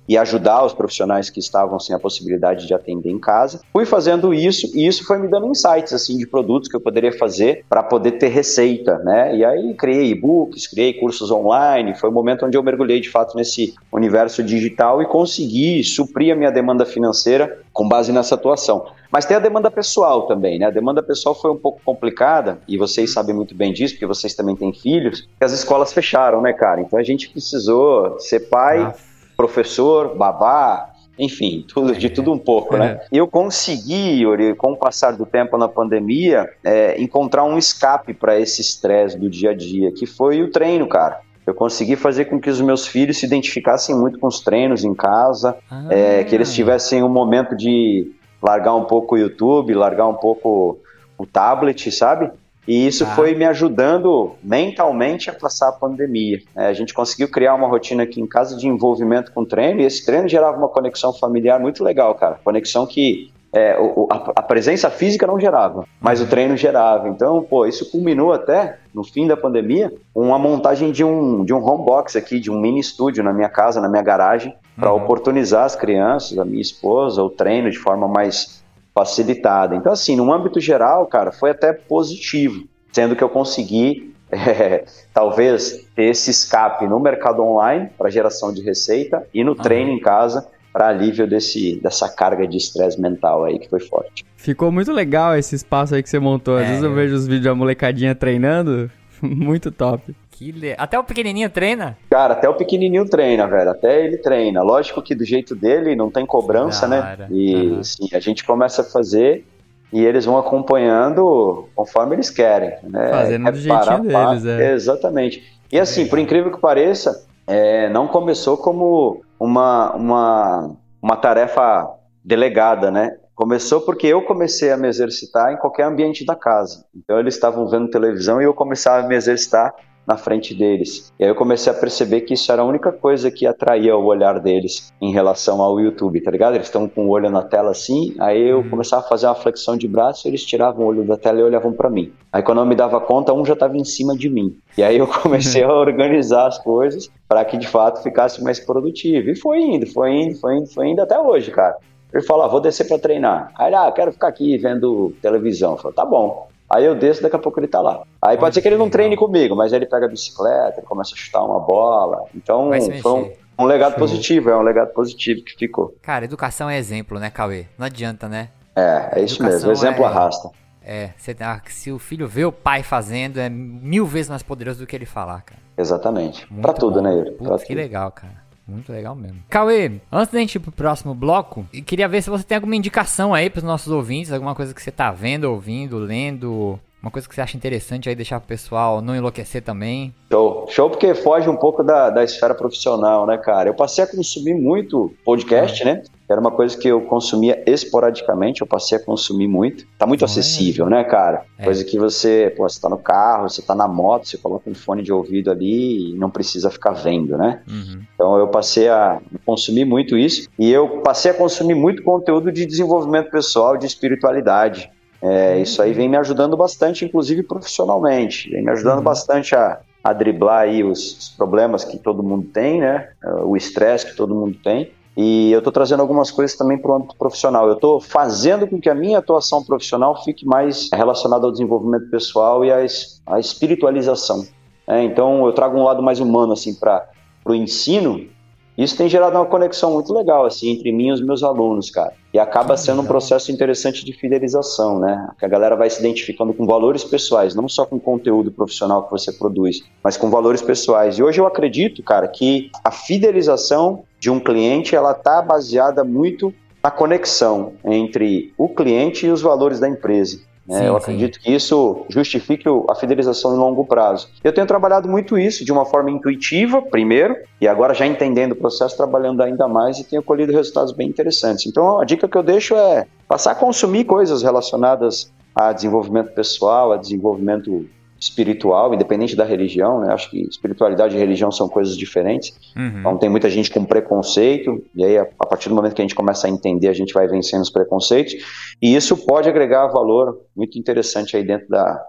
e 0.08 0.18
ajudar 0.18 0.64
os 0.64 0.72
profissionais 0.72 1.30
que 1.30 1.38
estavam 1.40 1.78
sem 1.78 1.94
a 1.94 1.98
possibilidade 1.98 2.66
de 2.66 2.74
atender 2.74 3.10
em 3.10 3.18
casa. 3.18 3.60
Fui 3.72 3.84
fazendo 3.84 4.34
isso 4.34 4.70
e 4.74 4.86
isso 4.86 5.04
foi 5.04 5.18
me 5.18 5.28
dando 5.28 5.46
insights 5.46 5.92
assim 5.92 6.16
de 6.16 6.26
produtos 6.26 6.68
que 6.68 6.76
eu 6.76 6.80
poderia 6.80 7.12
fazer 7.12 7.64
para 7.68 7.82
poder 7.82 8.12
ter 8.12 8.28
receita, 8.28 8.98
né? 8.98 9.36
E 9.36 9.44
aí 9.44 9.74
criei 9.74 10.10
e-books, 10.10 10.66
criei 10.66 10.92
cursos 10.94 11.30
online, 11.30 11.94
foi 11.94 12.10
o 12.10 12.12
momento 12.12 12.44
onde 12.44 12.56
eu 12.56 12.62
mergulhei 12.62 13.00
de 13.00 13.10
fato 13.10 13.36
nesse 13.36 13.74
universo 13.92 14.42
digital 14.42 15.00
e 15.02 15.06
consegui 15.06 15.82
suprir 15.84 16.32
a 16.32 16.36
minha 16.36 16.50
demanda 16.50 16.84
financeira 16.84 17.60
com 17.72 17.88
base 17.88 18.12
nessa 18.12 18.34
atuação. 18.34 18.86
Mas 19.10 19.26
tem 19.26 19.36
a 19.36 19.40
demanda 19.40 19.70
pessoal 19.70 20.26
também, 20.26 20.58
né? 20.58 20.66
A 20.66 20.70
demanda 20.70 21.02
pessoal 21.02 21.34
foi 21.34 21.50
um 21.50 21.56
pouco 21.56 21.80
complicada, 21.84 22.58
e 22.66 22.78
vocês 22.78 23.12
sabem 23.12 23.34
muito 23.34 23.54
bem 23.54 23.72
disso, 23.72 23.94
porque 23.94 24.06
vocês 24.06 24.34
também 24.34 24.56
têm 24.56 24.72
filhos, 24.72 25.28
que 25.38 25.44
as 25.44 25.52
escolas 25.52 25.92
fecharam, 25.92 26.40
né, 26.40 26.52
cara? 26.52 26.80
Então 26.80 26.98
a 26.98 27.02
gente 27.02 27.28
precisou 27.28 28.18
ser 28.18 28.40
pai, 28.48 28.80
Ah, 28.80 28.94
professor, 29.36 30.16
babá, 30.16 30.92
enfim, 31.18 31.64
tudo, 31.68 31.94
de 31.94 32.08
tudo 32.08 32.32
um 32.32 32.38
pouco, 32.38 32.76
né? 32.76 33.00
Eu 33.12 33.28
consegui, 33.28 34.22
Yuri, 34.22 34.54
com 34.54 34.72
o 34.72 34.76
passar 34.76 35.12
do 35.12 35.26
tempo 35.26 35.58
na 35.58 35.68
pandemia, 35.68 36.48
é, 36.64 37.00
encontrar 37.00 37.44
um 37.44 37.58
escape 37.58 38.14
para 38.14 38.38
esse 38.38 38.60
estresse 38.60 39.18
do 39.18 39.28
dia 39.28 39.50
a 39.50 39.54
dia, 39.54 39.92
que 39.92 40.06
foi 40.06 40.42
o 40.42 40.50
treino, 40.50 40.88
cara. 40.88 41.20
Eu 41.46 41.54
consegui 41.54 41.96
fazer 41.96 42.26
com 42.26 42.40
que 42.40 42.48
os 42.48 42.60
meus 42.60 42.86
filhos 42.86 43.18
se 43.18 43.26
identificassem 43.26 43.94
muito 43.94 44.18
com 44.18 44.26
os 44.26 44.40
treinos 44.40 44.84
em 44.84 44.94
casa, 44.94 45.56
ah, 45.70 45.88
é, 45.90 46.24
que 46.24 46.34
eles 46.34 46.54
tivessem 46.54 47.02
um 47.02 47.08
momento 47.08 47.56
de 47.56 48.12
largar 48.40 48.74
um 48.74 48.84
pouco 48.84 49.14
o 49.14 49.18
YouTube, 49.18 49.74
largar 49.74 50.06
um 50.06 50.14
pouco 50.14 50.78
o 51.18 51.26
tablet, 51.26 51.90
sabe? 51.90 52.30
E 52.66 52.86
isso 52.86 53.04
Tá. 53.04 53.12
foi 53.14 53.34
me 53.34 53.44
ajudando 53.44 54.36
mentalmente 54.42 55.28
a 55.28 55.32
passar 55.32 55.68
a 55.68 55.72
pandemia. 55.72 56.38
É, 56.56 56.66
a 56.66 56.72
gente 56.72 56.94
conseguiu 56.94 57.28
criar 57.28 57.54
uma 57.54 57.66
rotina 57.68 58.02
aqui 58.04 58.20
em 58.20 58.26
casa 58.26 58.56
de 58.56 58.68
envolvimento 58.68 59.32
com 59.32 59.44
treino, 59.44 59.80
e 59.80 59.84
esse 59.84 60.04
treino 60.06 60.28
gerava 60.28 60.56
uma 60.56 60.68
conexão 60.68 61.12
familiar 61.12 61.58
muito 61.58 61.82
legal, 61.82 62.14
cara. 62.14 62.38
Conexão 62.44 62.86
que 62.86 63.32
é, 63.54 63.78
o- 63.78 64.08
a, 64.10 64.32
a 64.36 64.42
presença 64.42 64.88
física 64.88 65.26
não 65.26 65.38
gerava, 65.38 65.84
mas 66.00 66.22
o 66.22 66.26
treino 66.26 66.56
gerava. 66.56 67.06
Então, 67.10 67.42
pô, 67.42 67.66
isso 67.66 67.90
culminou 67.90 68.32
até 68.32 68.78
no 68.94 69.04
fim 69.04 69.26
da 69.26 69.36
pandemia, 69.36 69.92
com 70.14 70.22
uma 70.28 70.38
montagem 70.38 70.90
de 70.90 71.04
um, 71.04 71.44
de 71.44 71.52
um 71.52 71.62
home 71.62 71.84
box 71.84 72.16
aqui, 72.16 72.40
de 72.40 72.50
um 72.50 72.58
mini 72.58 72.80
estúdio 72.80 73.22
na 73.22 73.30
minha 73.32 73.50
casa, 73.50 73.78
na 73.78 73.90
minha 73.90 74.02
garagem, 74.02 74.54
para 74.74 74.90
Uhum. 74.94 75.02
oportunizar 75.02 75.64
as 75.66 75.76
crianças, 75.76 76.38
a 76.38 76.46
minha 76.46 76.62
esposa, 76.62 77.22
o 77.22 77.28
treino 77.28 77.70
de 77.70 77.76
forma 77.78 78.08
mais 78.08 78.61
facilitada. 78.94 79.74
Então, 79.74 79.92
assim, 79.92 80.16
no 80.16 80.32
âmbito 80.32 80.60
geral, 80.60 81.06
cara, 81.06 81.32
foi 81.32 81.50
até 81.50 81.72
positivo, 81.72 82.64
sendo 82.92 83.16
que 83.16 83.22
eu 83.24 83.28
consegui, 83.28 84.14
eh, 84.30 84.84
talvez, 85.12 85.86
ter 85.94 86.04
esse 86.04 86.30
escape 86.30 86.86
no 86.86 87.00
mercado 87.00 87.42
online 87.42 87.90
para 87.96 88.10
geração 88.10 88.52
de 88.52 88.62
receita 88.62 89.26
e 89.32 89.42
no 89.44 89.54
treino 89.54 89.90
em 89.90 90.00
casa 90.00 90.46
para 90.72 90.88
alívio 90.88 91.26
desse, 91.26 91.78
dessa 91.82 92.08
carga 92.08 92.46
de 92.46 92.56
estresse 92.56 92.98
mental 93.00 93.44
aí 93.44 93.58
que 93.58 93.68
foi 93.68 93.80
forte. 93.80 94.24
Ficou 94.36 94.72
muito 94.72 94.90
legal 94.90 95.36
esse 95.36 95.54
espaço 95.54 95.94
aí 95.94 96.02
que 96.02 96.08
você 96.08 96.18
montou. 96.18 96.56
Às 96.56 96.64
É, 96.64 96.66
vezes 96.68 96.82
eu 96.82 96.88
eu- 96.90 96.96
vejo 96.96 97.14
os 97.14 97.26
vídeos 97.26 97.44
da 97.44 97.54
molecadinha 97.54 98.14
treinando. 98.14 98.90
muito 99.22 99.70
top. 99.70 100.14
Que 100.42 100.50
le... 100.50 100.74
Até 100.76 100.98
o 100.98 101.04
pequenininho 101.04 101.48
treina? 101.48 101.96
Cara, 102.10 102.34
até 102.34 102.48
o 102.48 102.54
pequenininho 102.54 103.08
treina, 103.08 103.46
velho. 103.46 103.70
Até 103.70 104.04
ele 104.04 104.16
treina. 104.18 104.60
Lógico 104.62 105.00
que 105.00 105.14
do 105.14 105.24
jeito 105.24 105.54
dele 105.54 105.94
não 105.94 106.10
tem 106.10 106.26
cobrança, 106.26 106.88
Da 106.88 107.16
né? 107.16 107.26
E 107.30 107.78
assim, 107.78 108.08
a 108.12 108.18
gente 108.18 108.44
começa 108.44 108.82
a 108.82 108.84
fazer 108.84 109.46
e 109.92 110.04
eles 110.04 110.24
vão 110.24 110.36
acompanhando 110.36 111.68
conforme 111.76 112.16
eles 112.16 112.28
querem, 112.28 112.76
né? 112.82 113.10
Fazendo 113.10 113.52
do 113.52 113.68
parar 113.68 114.02
jeitinho 114.02 114.08
deles, 114.08 114.46
é. 114.46 114.72
Exatamente. 114.72 115.42
E 115.70 115.78
assim, 115.78 116.06
por 116.06 116.18
incrível 116.18 116.50
que 116.50 116.60
pareça, 116.60 117.24
é, 117.46 117.88
não 117.90 118.08
começou 118.08 118.56
como 118.56 119.22
uma, 119.38 119.92
uma, 119.94 120.76
uma 121.00 121.16
tarefa 121.16 121.88
delegada, 122.24 122.90
né? 122.90 123.16
Começou 123.34 123.80
porque 123.80 124.06
eu 124.06 124.22
comecei 124.22 124.70
a 124.72 124.76
me 124.76 124.88
exercitar 124.88 125.52
em 125.52 125.56
qualquer 125.56 125.84
ambiente 125.84 126.24
da 126.24 126.34
casa. 126.34 126.84
Então 126.94 127.18
eles 127.18 127.34
estavam 127.34 127.68
vendo 127.68 127.88
televisão 127.88 128.40
e 128.40 128.44
eu 128.44 128.54
começava 128.54 129.04
a 129.04 129.08
me 129.08 129.14
exercitar 129.14 129.74
na 130.06 130.16
frente 130.16 130.54
deles. 130.54 131.12
E 131.18 131.24
aí 131.24 131.30
eu 131.30 131.34
comecei 131.34 131.72
a 131.72 131.76
perceber 131.76 132.22
que 132.22 132.34
isso 132.34 132.50
era 132.50 132.62
a 132.62 132.64
única 132.64 132.90
coisa 132.90 133.30
que 133.30 133.46
atraía 133.46 133.96
o 133.96 134.04
olhar 134.04 134.40
deles 134.40 134.92
em 135.00 135.12
relação 135.12 135.62
ao 135.62 135.78
YouTube, 135.80 136.20
tá 136.20 136.30
ligado? 136.30 136.54
Eles 136.54 136.66
estão 136.66 136.88
com 136.88 137.06
o 137.06 137.10
olho 137.10 137.30
na 137.30 137.42
tela 137.42 137.70
assim, 137.70 138.14
aí 138.18 138.48
eu 138.48 138.58
Uhum. 138.58 138.70
começava 138.70 139.04
a 139.04 139.08
fazer 139.08 139.26
uma 139.26 139.34
flexão 139.34 139.76
de 139.76 139.86
braço, 139.86 140.26
eles 140.26 140.44
tiravam 140.44 140.84
o 140.84 140.88
olho 140.88 141.04
da 141.04 141.16
tela 141.16 141.40
e 141.40 141.42
olhavam 141.42 141.72
para 141.72 141.88
mim. 141.90 142.12
Aí 142.32 142.42
quando 142.42 142.58
eu 142.58 142.66
me 142.66 142.74
dava 142.74 143.00
conta, 143.00 143.32
um 143.32 143.44
já 143.44 143.52
estava 143.54 143.76
em 143.76 143.84
cima 143.84 144.16
de 144.16 144.28
mim. 144.28 144.56
E 144.76 144.82
aí 144.82 144.98
eu 144.98 145.06
comecei 145.22 145.62
a 145.62 145.72
organizar 145.72 146.46
as 146.48 146.58
coisas 146.58 147.08
para 147.28 147.44
que 147.44 147.56
de 147.56 147.68
fato 147.68 148.02
ficasse 148.02 148.42
mais 148.42 148.58
produtivo. 148.60 149.30
E 149.30 149.36
foi 149.36 149.60
indo, 149.60 149.86
foi 149.86 150.10
indo, 150.10 150.36
foi 150.38 150.56
indo, 150.56 150.66
foi 150.66 150.88
indo 150.88 151.00
até 151.02 151.18
hoje, 151.18 151.50
cara. 151.50 151.76
Ele 152.12 152.22
falou, 152.24 152.44
ah, 152.44 152.48
vou 152.48 152.60
descer 152.60 152.86
para 152.86 152.98
treinar. 152.98 153.50
Aí, 153.56 153.68
ele, 153.68 153.76
ah, 153.76 153.90
quero 153.90 154.12
ficar 154.12 154.28
aqui 154.28 154.58
vendo 154.58 155.14
televisão. 155.22 155.72
Eu 155.72 155.78
falei, 155.78 155.94
tá 155.94 156.04
bom. 156.04 156.46
Aí 156.74 156.84
eu 156.86 156.94
desço, 156.94 157.22
daqui 157.22 157.36
a 157.36 157.38
pouco 157.38 157.60
ele 157.60 157.68
tá 157.68 157.80
lá. 157.80 158.02
Aí 158.20 158.38
pode 158.38 158.54
ser 158.54 158.62
que 158.62 158.68
ele 158.68 158.76
não 158.78 158.86
que 158.86 158.92
treine 158.92 159.10
legal. 159.10 159.26
comigo, 159.26 159.54
mas 159.54 159.72
aí 159.72 159.78
ele 159.78 159.86
pega 159.86 160.06
a 160.06 160.08
bicicleta, 160.08 160.78
ele 160.78 160.86
começa 160.86 161.14
a 161.14 161.16
chutar 161.18 161.44
uma 161.44 161.60
bola. 161.60 162.24
Então 162.34 162.70
foi 163.02 163.12
um, 163.12 163.32
um 163.58 163.64
legado 163.66 163.90
Show. 163.92 163.98
positivo, 163.98 164.48
é 164.50 164.56
um 164.56 164.62
legado 164.62 164.92
positivo 164.92 165.42
que 165.44 165.54
ficou. 165.54 165.94
Cara, 166.00 166.24
educação 166.24 166.70
é 166.70 166.78
exemplo, 166.78 167.18
né, 167.18 167.28
Cauê? 167.30 167.66
Não 167.76 167.84
adianta, 167.86 168.28
né? 168.28 168.48
É, 168.74 169.20
é 169.20 169.22
isso 169.22 169.42
mesmo, 169.42 169.58
Educação 169.58 169.68
o 169.68 169.72
exemplo 169.72 170.04
é- 170.04 170.06
arrasta. 170.06 170.50
É, 170.84 171.10
você 171.16 171.32
tá- 171.34 171.60
se 171.68 171.92
o 171.92 171.98
filho 171.98 172.26
vê 172.26 172.44
o 172.44 172.50
pai 172.50 172.82
fazendo, 172.82 173.38
é 173.38 173.48
mil 173.48 174.04
vezes 174.04 174.30
mais 174.30 174.42
poderoso 174.42 174.80
do 174.80 174.86
que 174.86 174.96
ele 174.96 175.06
falar, 175.06 175.42
cara. 175.42 175.60
Exatamente. 175.78 176.46
Pra 176.60 176.72
tudo, 176.72 177.00
né, 177.00 177.12
Yuri? 177.14 177.30
Putz, 177.32 177.62
que 177.62 177.68
tudo. 177.68 177.76
legal, 177.76 178.10
cara. 178.10 178.41
Muito 178.72 178.92
legal 178.92 179.14
mesmo. 179.14 179.38
Cauê, 179.48 179.92
antes 180.10 180.32
da 180.32 180.38
gente 180.40 180.54
ir 180.56 180.60
pro 180.60 180.72
próximo 180.72 181.14
bloco, 181.14 181.66
queria 181.86 182.08
ver 182.08 182.22
se 182.22 182.30
você 182.30 182.44
tem 182.44 182.56
alguma 182.56 182.74
indicação 182.76 183.34
aí 183.34 183.50
pros 183.50 183.64
nossos 183.64 183.92
ouvintes, 183.92 184.32
alguma 184.32 184.54
coisa 184.54 184.74
que 184.74 184.82
você 184.82 184.90
tá 184.90 185.10
vendo, 185.10 185.44
ouvindo, 185.44 185.98
lendo, 185.98 186.78
Uma 187.02 187.10
coisa 187.10 187.28
que 187.28 187.34
você 187.34 187.40
acha 187.40 187.56
interessante 187.56 188.08
aí 188.08 188.14
deixar 188.14 188.38
pro 188.38 188.48
pessoal 188.48 189.02
não 189.02 189.16
enlouquecer 189.16 189.60
também. 189.60 190.14
Show. 190.30 190.66
Show 190.70 190.88
porque 190.88 191.14
foge 191.16 191.48
um 191.50 191.56
pouco 191.56 191.82
da, 191.82 192.10
da 192.10 192.22
esfera 192.22 192.54
profissional, 192.54 193.26
né, 193.26 193.36
cara? 193.36 193.68
Eu 193.68 193.74
passei 193.74 194.04
a 194.04 194.06
consumir 194.06 194.54
muito 194.54 195.12
podcast, 195.24 195.84
né? 195.84 196.02
Era 196.32 196.40
uma 196.40 196.50
coisa 196.50 196.76
que 196.76 196.88
eu 196.88 197.02
consumia 197.02 197.62
esporadicamente, 197.66 198.60
eu 198.62 198.66
passei 198.66 198.98
a 198.98 199.04
consumir 199.04 199.46
muito. 199.46 199.84
Tá 199.98 200.06
muito 200.06 200.24
acessível, 200.24 200.86
né, 200.88 201.04
cara? 201.04 201.42
É. 201.58 201.64
Coisa 201.64 201.84
que 201.84 201.98
você, 201.98 202.52
pô, 202.56 202.68
você 202.68 202.80
tá 202.80 202.88
no 202.88 202.98
carro, 202.98 203.48
você 203.48 203.62
tá 203.62 203.74
na 203.74 203.86
moto, 203.86 204.26
você 204.28 204.38
coloca 204.38 204.68
um 204.68 204.74
fone 204.74 205.02
de 205.02 205.12
ouvido 205.12 205.50
ali 205.50 206.12
e 206.12 206.18
não 206.18 206.30
precisa 206.30 206.70
ficar 206.70 206.92
vendo, 206.92 207.36
né? 207.36 207.60
Uhum. 207.68 208.00
Então 208.14 208.36
eu 208.38 208.48
passei 208.48 208.88
a 208.88 209.20
consumir 209.44 209.84
muito 209.84 210.16
isso 210.16 210.48
e 210.58 210.70
eu 210.72 211.00
passei 211.02 211.30
a 211.30 211.34
consumir 211.34 211.74
muito 211.74 212.02
conteúdo 212.02 212.50
de 212.50 212.64
desenvolvimento 212.66 213.30
pessoal, 213.30 213.76
de 213.76 213.86
espiritualidade. 213.86 214.90
É, 215.20 215.60
isso 215.60 215.80
aí 215.80 215.92
vem 215.92 216.08
me 216.08 216.16
ajudando 216.16 216.56
bastante, 216.56 217.04
inclusive 217.04 217.42
profissionalmente. 217.44 218.50
Vem 218.50 218.64
me 218.64 218.70
ajudando 218.70 218.98
Uhum. 218.98 219.04
bastante 219.04 219.54
a, 219.54 219.78
a 220.02 220.12
driblar 220.12 220.62
aí 220.62 220.82
os, 220.82 221.16
os 221.16 221.28
problemas 221.28 221.84
que 221.84 221.96
todo 221.98 222.22
mundo 222.22 222.48
tem, 222.52 222.80
né? 222.80 223.08
O 223.44 223.56
estresse 223.56 224.06
que 224.06 224.16
todo 224.16 224.34
mundo 224.34 224.56
tem. 224.62 224.90
E 225.16 225.52
eu 225.52 225.58
estou 225.58 225.72
trazendo 225.72 226.00
algumas 226.00 226.30
coisas 226.30 226.56
também 226.56 226.78
para 226.78 226.90
o 226.90 226.94
âmbito 226.94 227.16
profissional. 227.16 227.66
Eu 227.66 227.74
estou 227.74 228.00
fazendo 228.00 228.66
com 228.66 228.80
que 228.80 228.88
a 228.88 228.94
minha 228.94 229.18
atuação 229.18 229.62
profissional 229.62 230.22
fique 230.24 230.46
mais 230.46 230.88
relacionada 230.92 231.44
ao 231.44 231.52
desenvolvimento 231.52 232.10
pessoal 232.10 232.64
e 232.64 232.72
à, 232.72 232.78
à 233.26 233.38
espiritualização. 233.38 234.46
né? 234.88 235.04
então 235.04 235.44
eu 235.46 235.52
trago 235.52 235.78
um 235.78 235.84
lado 235.84 236.02
mais 236.02 236.18
humano 236.18 236.52
assim 236.54 236.74
para 236.74 237.08
o 237.44 237.54
ensino. 237.54 238.26
Isso 238.76 238.96
tem 238.96 239.08
gerado 239.08 239.36
uma 239.36 239.44
conexão 239.44 239.92
muito 239.92 240.12
legal 240.14 240.46
assim 240.46 240.70
entre 240.70 240.90
mim 240.92 241.08
e 241.08 241.12
os 241.12 241.20
meus 241.20 241.42
alunos, 241.42 241.90
cara. 241.90 242.14
E 242.32 242.38
acaba 242.38 242.76
sendo 242.76 243.02
um 243.02 243.06
processo 243.06 243.52
interessante 243.52 244.04
de 244.04 244.12
fidelização, 244.12 244.98
né? 244.98 245.28
Que 245.38 245.44
a 245.44 245.48
galera 245.48 245.76
vai 245.76 245.90
se 245.90 246.00
identificando 246.00 246.54
com 246.54 246.64
valores 246.64 247.04
pessoais, 247.04 247.54
não 247.54 247.68
só 247.68 247.84
com 247.84 247.96
o 247.96 248.00
conteúdo 248.00 248.50
profissional 248.50 249.04
que 249.04 249.10
você 249.10 249.32
produz, 249.32 249.82
mas 250.02 250.16
com 250.16 250.30
valores 250.30 250.62
pessoais. 250.62 251.18
E 251.18 251.22
hoje 251.22 251.40
eu 251.40 251.46
acredito, 251.46 252.02
cara, 252.02 252.26
que 252.26 252.70
a 252.82 252.90
fidelização 252.90 254.04
de 254.18 254.30
um 254.30 254.40
cliente 254.40 254.96
ela 254.96 255.12
tá 255.12 255.42
baseada 255.42 256.02
muito 256.02 256.54
na 256.82 256.90
conexão 256.90 257.74
entre 257.84 258.52
o 258.56 258.68
cliente 258.68 259.26
e 259.26 259.30
os 259.30 259.42
valores 259.42 259.78
da 259.78 259.88
empresa. 259.88 260.40
Né? 260.66 260.78
Sim, 260.78 260.84
eu 260.84 260.92
sim. 260.92 260.98
acredito 260.98 261.40
que 261.40 261.52
isso 261.52 262.04
justifique 262.08 262.64
a 262.88 262.94
fidelização 262.94 263.54
em 263.54 263.58
longo 263.58 263.84
prazo. 263.84 264.28
Eu 264.42 264.52
tenho 264.52 264.66
trabalhado 264.66 265.08
muito 265.08 265.38
isso 265.38 265.64
de 265.64 265.72
uma 265.72 265.84
forma 265.84 266.10
intuitiva, 266.10 266.80
primeiro, 266.80 267.36
e 267.60 267.66
agora 267.66 267.94
já 267.94 268.06
entendendo 268.06 268.52
o 268.52 268.56
processo, 268.56 268.96
trabalhando 268.96 269.42
ainda 269.42 269.66
mais 269.66 269.98
e 269.98 270.04
tenho 270.04 270.22
colhido 270.22 270.52
resultados 270.52 270.92
bem 270.92 271.08
interessantes. 271.08 271.66
Então, 271.66 272.00
a 272.00 272.04
dica 272.04 272.28
que 272.28 272.36
eu 272.36 272.42
deixo 272.42 272.74
é 272.74 273.06
passar 273.26 273.52
a 273.52 273.54
consumir 273.54 274.04
coisas 274.04 274.42
relacionadas 274.42 275.32
a 275.54 275.72
desenvolvimento 275.72 276.32
pessoal, 276.32 276.92
a 276.92 276.96
desenvolvimento 276.96 277.86
espiritual, 278.22 278.94
independente 278.94 279.34
da 279.34 279.44
religião, 279.44 280.00
né? 280.00 280.12
Acho 280.12 280.30
que 280.30 280.42
espiritualidade 280.42 281.16
e 281.16 281.18
religião 281.18 281.50
são 281.50 281.68
coisas 281.68 281.96
diferentes. 281.96 282.56
Uhum. 282.76 283.00
Então 283.00 283.18
tem 283.18 283.28
muita 283.28 283.50
gente 283.50 283.68
com 283.68 283.84
preconceito, 283.84 284.82
e 284.94 285.04
aí 285.04 285.18
a 285.18 285.26
a 285.38 285.46
partir 285.46 285.68
do 285.68 285.74
momento 285.74 285.94
que 285.94 286.00
a 286.00 286.04
gente 286.04 286.14
começa 286.14 286.46
a 286.46 286.50
entender, 286.50 286.88
a 286.88 286.92
gente 286.92 287.12
vai 287.12 287.26
vencendo 287.26 287.62
os 287.62 287.70
preconceitos, 287.70 288.34
e 288.80 288.94
isso 288.94 289.16
pode 289.16 289.48
agregar 289.48 289.88
valor 289.88 290.40
muito 290.56 290.78
interessante 290.78 291.36
aí 291.36 291.44
dentro 291.44 291.68
da, 291.68 292.00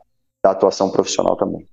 da 0.43 0.51
atuação 0.51 0.89
profissional 0.89 1.35
também. 1.35 1.65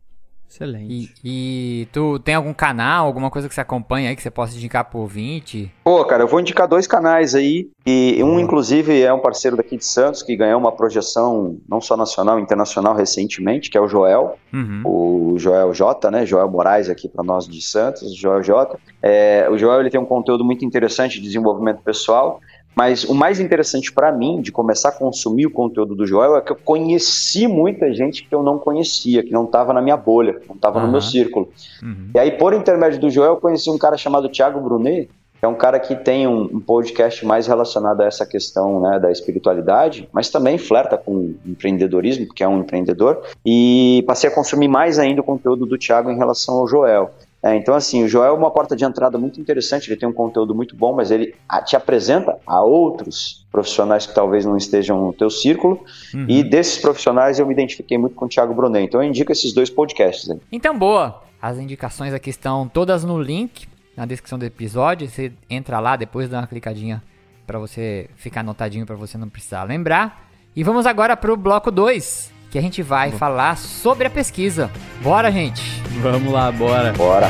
Excelente. 0.51 1.15
E, 1.23 1.83
e 1.83 1.87
tu 1.93 2.19
tem 2.19 2.35
algum 2.35 2.53
canal, 2.53 3.07
alguma 3.07 3.31
coisa 3.31 3.49
que 3.49 3.55
você 3.55 3.61
acompanha 3.61 4.11
aí 4.11 4.17
que 4.17 4.23
você 4.23 4.33
possa 4.33 4.57
indicar 4.57 4.85
pro 4.85 4.99
ouvinte? 4.99 5.73
Pô, 5.85 6.05
cara, 6.05 6.25
eu 6.25 6.29
vou 6.29 6.41
indicar 6.41 6.67
dois 6.67 6.89
canais 6.89 7.37
aí, 7.37 7.69
e 7.87 8.21
um, 8.25 8.41
inclusive, 8.41 9.01
é 9.01 9.13
um 9.13 9.21
parceiro 9.21 9.57
daqui 9.57 9.77
de 9.77 9.85
Santos, 9.85 10.25
que 10.25 10.37
ganhou 10.37 10.59
uma 10.59 10.73
projeção 10.73 11.57
não 11.69 11.81
só 11.81 11.97
nacional, 11.97 12.41
internacional 12.41 12.97
recentemente, 12.97 13.71
que 13.71 13.79
é 13.79 13.81
o 13.81 13.87
Joel, 13.87 14.37
Uhum. 14.53 14.83
o 14.85 15.39
Joel 15.39 15.73
J, 15.73 16.11
né? 16.11 16.27
Joel 16.27 16.51
Moraes 16.51 16.89
aqui 16.89 17.09
para 17.09 17.23
nós 17.23 17.47
de 17.47 17.63
Santos, 17.63 18.13
Joel 18.17 18.43
J. 18.43 18.77
É, 19.01 19.49
o 19.49 19.57
Joel 19.57 19.81
ele 19.81 19.91
tem 19.91 20.01
um 20.01 20.05
conteúdo 20.05 20.45
muito 20.45 20.65
interessante 20.65 21.21
de 21.21 21.23
desenvolvimento 21.23 21.81
pessoal, 21.83 22.41
mas 22.75 23.05
o 23.05 23.15
mais 23.15 23.41
interessante 23.41 23.93
para 23.93 24.13
mim 24.13 24.41
de 24.41 24.53
começar 24.53 24.91
a 24.91 24.93
consumir 24.93 25.47
o 25.47 25.51
conteúdo 25.51 25.95
do 25.95 26.07
Joel 26.07 26.37
é 26.37 26.41
que 26.41 26.53
eu 26.53 26.57
conheci 26.57 27.47
muita 27.47 27.93
gente 27.93 28.25
que 28.25 28.35
eu 28.35 28.43
não 28.43 28.59
conhecia, 28.59 29.23
que 29.23 29.33
não 29.33 29.45
estava 29.45 29.73
na 29.73 29.83
minha 29.83 29.97
bolha, 29.97 30.41
não 30.49 30.55
estava 30.55 30.79
no 30.79 30.85
Aham. 30.85 30.93
meu 30.93 31.01
círculo. 31.01 31.49
Uhum. 31.83 32.11
E 32.15 32.19
aí, 32.19 32.31
por 32.31 32.55
intermédio 32.55 33.01
do 33.01 33.11
Joel, 33.11 33.33
eu 33.33 33.37
conheci 33.37 33.71
um 33.71 33.79
cara 33.79 33.97
chamado 33.97 34.29
Thiago 34.29 34.61
Brunet, 34.61 35.11
que 35.41 35.47
é 35.47 35.49
um 35.49 35.55
cara 35.55 35.81
que 35.81 35.97
tem 35.97 36.29
um, 36.29 36.43
um 36.43 36.61
podcast 36.61 37.25
mais 37.25 37.47
relacionado 37.47 38.03
a 38.03 38.05
essa 38.05 38.27
questão 38.27 38.79
né, 38.81 38.99
da 38.99 39.11
espiritualidade, 39.11 40.07
mas 40.13 40.29
também 40.29 40.59
flerta 40.59 40.99
com 40.99 41.35
empreendedorismo, 41.47 42.27
porque 42.27 42.45
é 42.45 42.49
um 42.49 42.61
empreendedor, 42.61 43.23
e 43.45 44.05
passei 44.07 44.29
a 44.29 44.35
consumir 44.35 44.69
mais 44.69 44.99
ainda 44.99 45.23
o 45.23 45.25
conteúdo 45.25 45.65
do 45.65 45.79
Thiago 45.79 46.11
em 46.11 46.17
relação 46.19 46.57
ao 46.57 46.69
Joel. 46.69 47.11
É, 47.43 47.57
então, 47.57 47.75
assim, 47.75 48.05
o 48.05 48.09
Joel 48.09 48.35
é 48.35 48.37
uma 48.39 48.51
porta 48.51 48.77
de 48.77 48.85
entrada 48.85 49.17
muito 49.17 49.41
interessante, 49.41 49.89
ele 49.91 49.99
tem 49.99 50.07
um 50.09 50.13
conteúdo 50.13 50.55
muito 50.55 50.77
bom, 50.77 50.95
mas 50.95 51.11
ele 51.11 51.35
te 51.65 51.75
apresenta 51.75 52.37
a 52.47 52.61
outros 52.63 53.47
profissionais 53.51 54.07
que 54.07 54.15
talvez 54.15 54.45
não 54.45 54.57
estejam 54.59 55.01
no 55.07 55.13
teu 55.13 55.31
círculo, 55.31 55.83
Uhum. 56.15 56.27
e 56.29 56.43
desses 56.43 56.77
profissionais 56.79 57.39
eu 57.39 57.47
me 57.47 57.53
identifiquei 57.55 57.97
muito 57.97 58.15
com 58.15 58.27
o 58.27 58.29
Thiago 58.29 58.53
Brunet. 58.53 58.85
Então 58.85 59.03
eu 59.03 59.09
indico 59.09 59.33
esses 59.33 59.55
dois 59.55 59.71
podcasts 59.71 60.29
aí. 60.31 60.39
Então, 60.53 60.79
boa. 60.79 61.23
As 61.41 61.57
indicações 61.57 62.13
aqui 62.13 62.29
estão 62.29 62.69
todas 62.69 63.03
no 63.05 63.19
link, 63.21 63.67
na 63.97 64.05
descrição 64.05 64.39
do 64.39 64.45
episódio. 64.45 65.09
Você 65.09 65.33
entra 65.49 65.81
lá, 65.81 65.97
depois 65.97 66.29
dá 66.29 66.41
uma 66.41 66.47
clicadinha 66.47 67.03
pra 67.47 67.59
você 67.59 68.11
ficar 68.17 68.41
anotadinho, 68.41 68.85
pra 68.85 68.95
você 68.97 69.17
não 69.17 69.29
precisar 69.31 69.63
lembrar. 69.65 70.29
E 70.55 70.63
vamos 70.63 70.85
agora 70.85 71.17
pro 71.17 71.37
bloco 71.39 71.71
2, 71.71 72.31
que 72.51 72.59
a 72.59 72.63
gente 72.63 72.83
vai 72.83 73.13
falar 73.13 73.57
sobre 73.57 74.09
a 74.09 74.11
pesquisa. 74.11 74.71
Bora, 75.03 75.31
gente! 75.31 75.63
Vamos 76.03 76.33
lá, 76.33 76.51
bora. 76.51 76.93
Bora! 76.93 77.29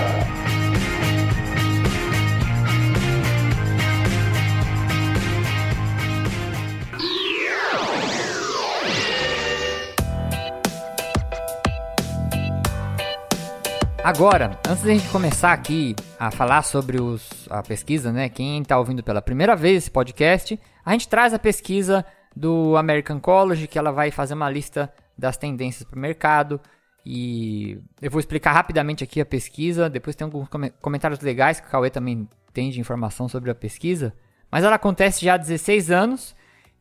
Agora, 14.02 14.58
antes 14.66 14.82
da 14.82 14.92
gente 14.92 15.08
começar 15.10 15.52
aqui 15.52 15.94
a 16.18 16.30
falar 16.30 16.62
sobre 16.62 17.00
os, 17.00 17.46
a 17.50 17.62
pesquisa, 17.62 18.10
né? 18.10 18.30
Quem 18.30 18.62
tá 18.64 18.78
ouvindo 18.78 19.02
pela 19.02 19.20
primeira 19.20 19.54
vez 19.54 19.76
esse 19.76 19.90
podcast, 19.90 20.58
a 20.84 20.92
gente 20.92 21.06
traz 21.06 21.34
a 21.34 21.38
pesquisa 21.38 22.04
do 22.34 22.76
American 22.76 23.20
College, 23.20 23.68
que 23.68 23.78
ela 23.78 23.92
vai 23.92 24.10
fazer 24.10 24.34
uma 24.34 24.48
lista 24.48 24.90
das 25.20 25.36
tendências 25.36 25.84
para 25.84 25.96
o 25.96 26.00
mercado. 26.00 26.60
E 27.04 27.78
eu 28.02 28.10
vou 28.10 28.18
explicar 28.20 28.52
rapidamente 28.52 29.04
aqui 29.04 29.20
a 29.20 29.26
pesquisa. 29.26 29.88
Depois 29.88 30.16
tem 30.16 30.24
alguns 30.24 30.48
come- 30.48 30.70
comentários 30.82 31.20
legais 31.20 31.60
que 31.60 31.66
o 31.66 31.70
Cauê 31.70 31.90
também 31.90 32.28
tem 32.52 32.70
de 32.70 32.80
informação 32.80 33.28
sobre 33.28 33.50
a 33.50 33.54
pesquisa. 33.54 34.12
Mas 34.50 34.64
ela 34.64 34.74
acontece 34.76 35.24
já 35.24 35.34
há 35.34 35.36
16 35.36 35.90
anos 35.90 36.34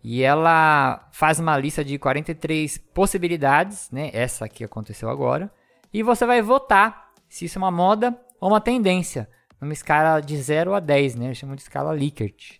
e 0.03 0.23
ela 0.23 1.07
faz 1.11 1.39
uma 1.39 1.57
lista 1.57 1.83
de 1.85 1.97
43 1.99 2.77
possibilidades, 2.93 3.89
né? 3.91 4.09
Essa 4.13 4.49
que 4.49 4.63
aconteceu 4.63 5.09
agora. 5.09 5.51
E 5.93 6.01
você 6.03 6.25
vai 6.25 6.41
votar 6.41 7.11
se 7.27 7.45
isso 7.45 7.57
é 7.57 7.61
uma 7.61 7.71
moda 7.71 8.17
ou 8.41 8.49
uma 8.49 8.61
tendência, 8.61 9.29
numa 9.61 9.73
escala 9.73 10.19
de 10.21 10.35
0 10.37 10.73
a 10.73 10.79
10, 10.79 11.15
né? 11.15 11.25
Eles 11.25 11.37
de 11.39 11.61
escala 11.61 11.91
Likert. 11.91 12.59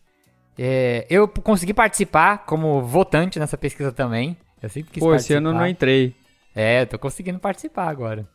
É, 0.58 1.08
eu 1.10 1.28
consegui 1.28 1.74
participar 1.74 2.40
como 2.40 2.82
votante 2.82 3.40
nessa 3.40 3.58
pesquisa 3.58 3.92
também. 3.92 4.38
Eu 4.62 4.70
sempre 4.70 4.92
quis 4.92 5.00
Pô, 5.00 5.14
esse 5.16 5.30
participar. 5.30 5.38
ano 5.38 5.50
eu 5.50 5.54
não 5.54 5.68
entrei. 5.68 6.16
É, 6.56 6.82
eu 6.82 6.88
tô 6.88 7.00
conseguindo 7.00 7.40
participar 7.40 7.88
agora. 7.88 8.28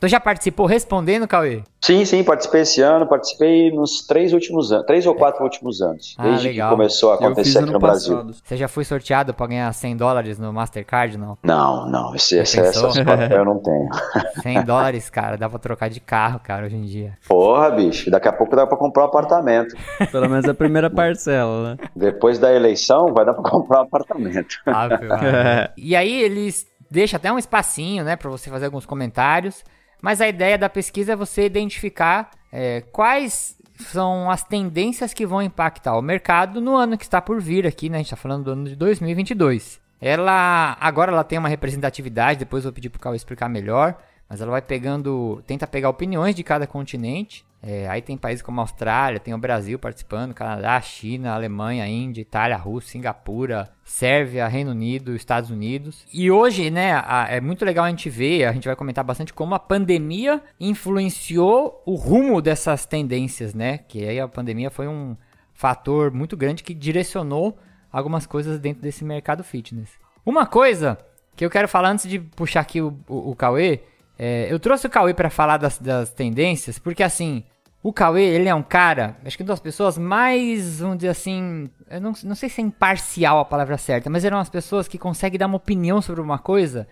Tu 0.00 0.06
já 0.06 0.20
participou 0.20 0.64
respondendo, 0.66 1.26
Cauê? 1.26 1.62
Sim, 1.80 2.04
sim, 2.04 2.22
participei 2.22 2.60
esse 2.60 2.80
ano, 2.80 3.04
participei 3.06 3.72
nos 3.72 4.06
três 4.06 4.32
últimos 4.32 4.70
anos, 4.70 4.86
três 4.86 5.04
ou 5.06 5.14
quatro 5.14 5.42
últimos 5.42 5.80
anos, 5.82 6.14
Ah, 6.16 6.22
desde 6.24 6.48
legal. 6.48 6.70
que 6.70 6.76
começou 6.76 7.10
a 7.10 7.14
acontecer 7.16 7.58
aqui 7.58 7.72
no 7.72 7.78
Brasil. 7.80 8.14
passado. 8.16 8.34
Você 8.44 8.56
já 8.56 8.68
foi 8.68 8.84
sorteado 8.84 9.34
pra 9.34 9.46
ganhar 9.48 9.72
100 9.72 9.96
dólares 9.96 10.38
no 10.38 10.52
Mastercard, 10.52 11.18
não? 11.18 11.36
Não, 11.42 11.88
não, 11.90 12.14
esse, 12.14 12.38
essa 12.38 12.62
papel 13.04 13.38
eu 13.38 13.44
não 13.44 13.58
tenho. 13.58 13.88
100 14.42 14.64
dólares, 14.64 15.10
cara, 15.10 15.36
dá 15.36 15.48
pra 15.48 15.58
trocar 15.58 15.90
de 15.90 15.98
carro, 15.98 16.38
cara, 16.44 16.66
hoje 16.66 16.76
em 16.76 16.82
dia. 16.84 17.18
Porra, 17.28 17.70
bicho, 17.70 18.08
daqui 18.08 18.28
a 18.28 18.32
pouco 18.32 18.54
dá 18.54 18.68
pra 18.68 18.76
comprar 18.78 19.02
um 19.02 19.06
apartamento. 19.06 19.74
Pelo 20.12 20.28
menos 20.28 20.48
a 20.48 20.54
primeira 20.54 20.88
parcela, 20.88 21.70
né? 21.70 21.76
Depois 21.96 22.38
da 22.38 22.52
eleição, 22.54 23.12
vai 23.12 23.24
dar 23.24 23.34
pra 23.34 23.42
comprar 23.50 23.80
um 23.80 23.82
apartamento. 23.82 24.58
Maria. 24.64 25.72
e 25.76 25.96
aí 25.96 26.22
eles 26.22 26.66
deixam 26.88 27.16
até 27.16 27.32
um 27.32 27.38
espacinho, 27.38 28.04
né, 28.04 28.14
pra 28.14 28.30
você 28.30 28.48
fazer 28.48 28.66
alguns 28.66 28.86
comentários. 28.86 29.64
Mas 30.00 30.20
a 30.20 30.28
ideia 30.28 30.56
da 30.56 30.68
pesquisa 30.68 31.12
é 31.12 31.16
você 31.16 31.46
identificar 31.46 32.30
é, 32.52 32.82
quais 32.92 33.58
são 33.78 34.30
as 34.30 34.42
tendências 34.42 35.14
que 35.14 35.26
vão 35.26 35.42
impactar 35.42 35.96
o 35.96 36.02
mercado 36.02 36.60
no 36.60 36.76
ano 36.76 36.98
que 36.98 37.04
está 37.04 37.20
por 37.20 37.40
vir 37.40 37.66
aqui, 37.66 37.88
né? 37.88 37.96
A 37.96 38.00
gente 38.00 38.06
está 38.06 38.16
falando 38.16 38.44
do 38.44 38.50
ano 38.52 38.64
de 38.64 38.76
2022. 38.76 39.80
Ela 40.00 40.76
agora 40.80 41.12
ela 41.12 41.24
tem 41.24 41.38
uma 41.38 41.48
representatividade, 41.48 42.38
depois 42.38 42.64
eu 42.64 42.70
vou 42.70 42.74
pedir 42.74 42.88
para 42.88 42.98
o 42.98 43.00
Cauê 43.00 43.16
explicar 43.16 43.48
melhor, 43.48 43.96
mas 44.28 44.40
ela 44.40 44.52
vai 44.52 44.62
pegando, 44.62 45.42
tenta 45.46 45.66
pegar 45.66 45.88
opiniões 45.88 46.34
de 46.34 46.42
cada 46.42 46.66
continente. 46.66 47.44
É, 47.60 47.88
aí 47.88 48.00
tem 48.00 48.16
países 48.16 48.40
como 48.40 48.60
a 48.60 48.62
Austrália, 48.62 49.18
tem 49.18 49.34
o 49.34 49.38
Brasil 49.38 49.78
participando, 49.78 50.32
Canadá, 50.32 50.80
China, 50.80 51.34
Alemanha, 51.34 51.86
Índia, 51.88 52.22
Itália, 52.22 52.56
Rússia, 52.56 52.92
Singapura, 52.92 53.68
Sérvia, 53.84 54.46
Reino 54.46 54.70
Unido, 54.70 55.14
Estados 55.14 55.50
Unidos. 55.50 56.06
E 56.12 56.30
hoje, 56.30 56.70
né, 56.70 56.92
a, 57.04 57.26
é 57.28 57.40
muito 57.40 57.64
legal 57.64 57.84
a 57.84 57.90
gente 57.90 58.08
ver, 58.08 58.44
a 58.44 58.52
gente 58.52 58.66
vai 58.66 58.76
comentar 58.76 59.02
bastante 59.02 59.34
como 59.34 59.54
a 59.54 59.58
pandemia 59.58 60.40
influenciou 60.60 61.82
o 61.84 61.94
rumo 61.96 62.40
dessas 62.40 62.86
tendências, 62.86 63.54
né? 63.54 63.78
Que 63.78 64.06
aí 64.08 64.20
a 64.20 64.28
pandemia 64.28 64.70
foi 64.70 64.86
um 64.86 65.16
fator 65.52 66.12
muito 66.12 66.36
grande 66.36 66.62
que 66.62 66.72
direcionou 66.72 67.58
algumas 67.90 68.24
coisas 68.24 68.60
dentro 68.60 68.82
desse 68.82 69.04
mercado 69.04 69.42
fitness. 69.42 69.90
Uma 70.24 70.46
coisa 70.46 70.96
que 71.34 71.44
eu 71.44 71.50
quero 71.50 71.66
falar 71.66 71.90
antes 71.90 72.08
de 72.08 72.20
puxar 72.20 72.60
aqui 72.60 72.80
o, 72.80 72.96
o, 73.08 73.30
o 73.30 73.36
Cauê 73.36 73.80
é, 74.18 74.52
eu 74.52 74.58
trouxe 74.58 74.86
o 74.86 74.90
Cauê 74.90 75.14
para 75.14 75.30
falar 75.30 75.58
das, 75.58 75.78
das, 75.78 76.10
tendências, 76.10 76.76
porque 76.76 77.04
assim, 77.04 77.44
o 77.80 77.92
Cauê, 77.92 78.24
ele 78.24 78.48
é 78.48 78.54
um 78.54 78.62
cara, 78.62 79.16
acho 79.24 79.36
que 79.36 79.44
uma 79.44 79.48
das 79.48 79.60
pessoas 79.60 79.96
mais, 79.96 80.80
vamos 80.80 80.96
dizer 80.96 81.10
assim, 81.10 81.70
eu 81.88 82.00
não, 82.00 82.12
não 82.24 82.34
sei 82.34 82.48
se 82.48 82.60
é 82.60 82.64
imparcial 82.64 83.38
a 83.38 83.44
palavra 83.44 83.78
certa, 83.78 84.10
mas 84.10 84.24
eram 84.24 84.38
as 84.38 84.50
pessoas 84.50 84.88
que 84.88 84.98
conseguem 84.98 85.38
dar 85.38 85.46
uma 85.46 85.56
opinião 85.56 86.02
sobre 86.02 86.20
uma 86.20 86.38
coisa 86.38 86.88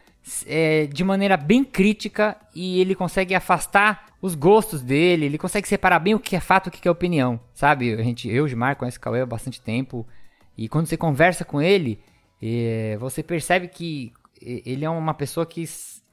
é, 0.47 0.87
de 0.87 1.03
maneira 1.03 1.37
bem 1.37 1.65
crítica 1.65 2.37
e 2.55 2.81
ele 2.81 2.95
consegue 2.95 3.35
afastar 3.35 4.07
os 4.23 4.37
gostos 4.37 4.81
dele, 4.81 5.27
ele 5.27 5.39
consegue 5.39 5.67
separar 5.67 5.99
bem 5.99 6.15
o 6.15 6.21
que 6.21 6.37
é 6.37 6.41
fato 6.41 6.67
e 6.67 6.69
o 6.69 6.73
que 6.73 6.87
é 6.87 6.91
opinião, 6.91 7.41
sabe? 7.53 7.93
A 7.93 8.03
gente, 8.03 8.29
eu, 8.29 8.47
Gilmar, 8.47 8.77
conheço 8.77 8.99
o 8.99 9.01
Cauê 9.01 9.23
há 9.23 9.27
bastante 9.27 9.61
tempo 9.61 10.07
e 10.57 10.69
quando 10.69 10.87
você 10.87 10.97
conversa 10.97 11.45
com 11.45 11.61
ele, 11.61 11.99
é, 12.41 12.97
você 13.01 13.21
percebe 13.21 13.67
que 13.67 14.13
ele 14.41 14.85
é 14.85 14.91
uma 14.91 15.15
pessoa 15.15 15.47
que 15.47 15.65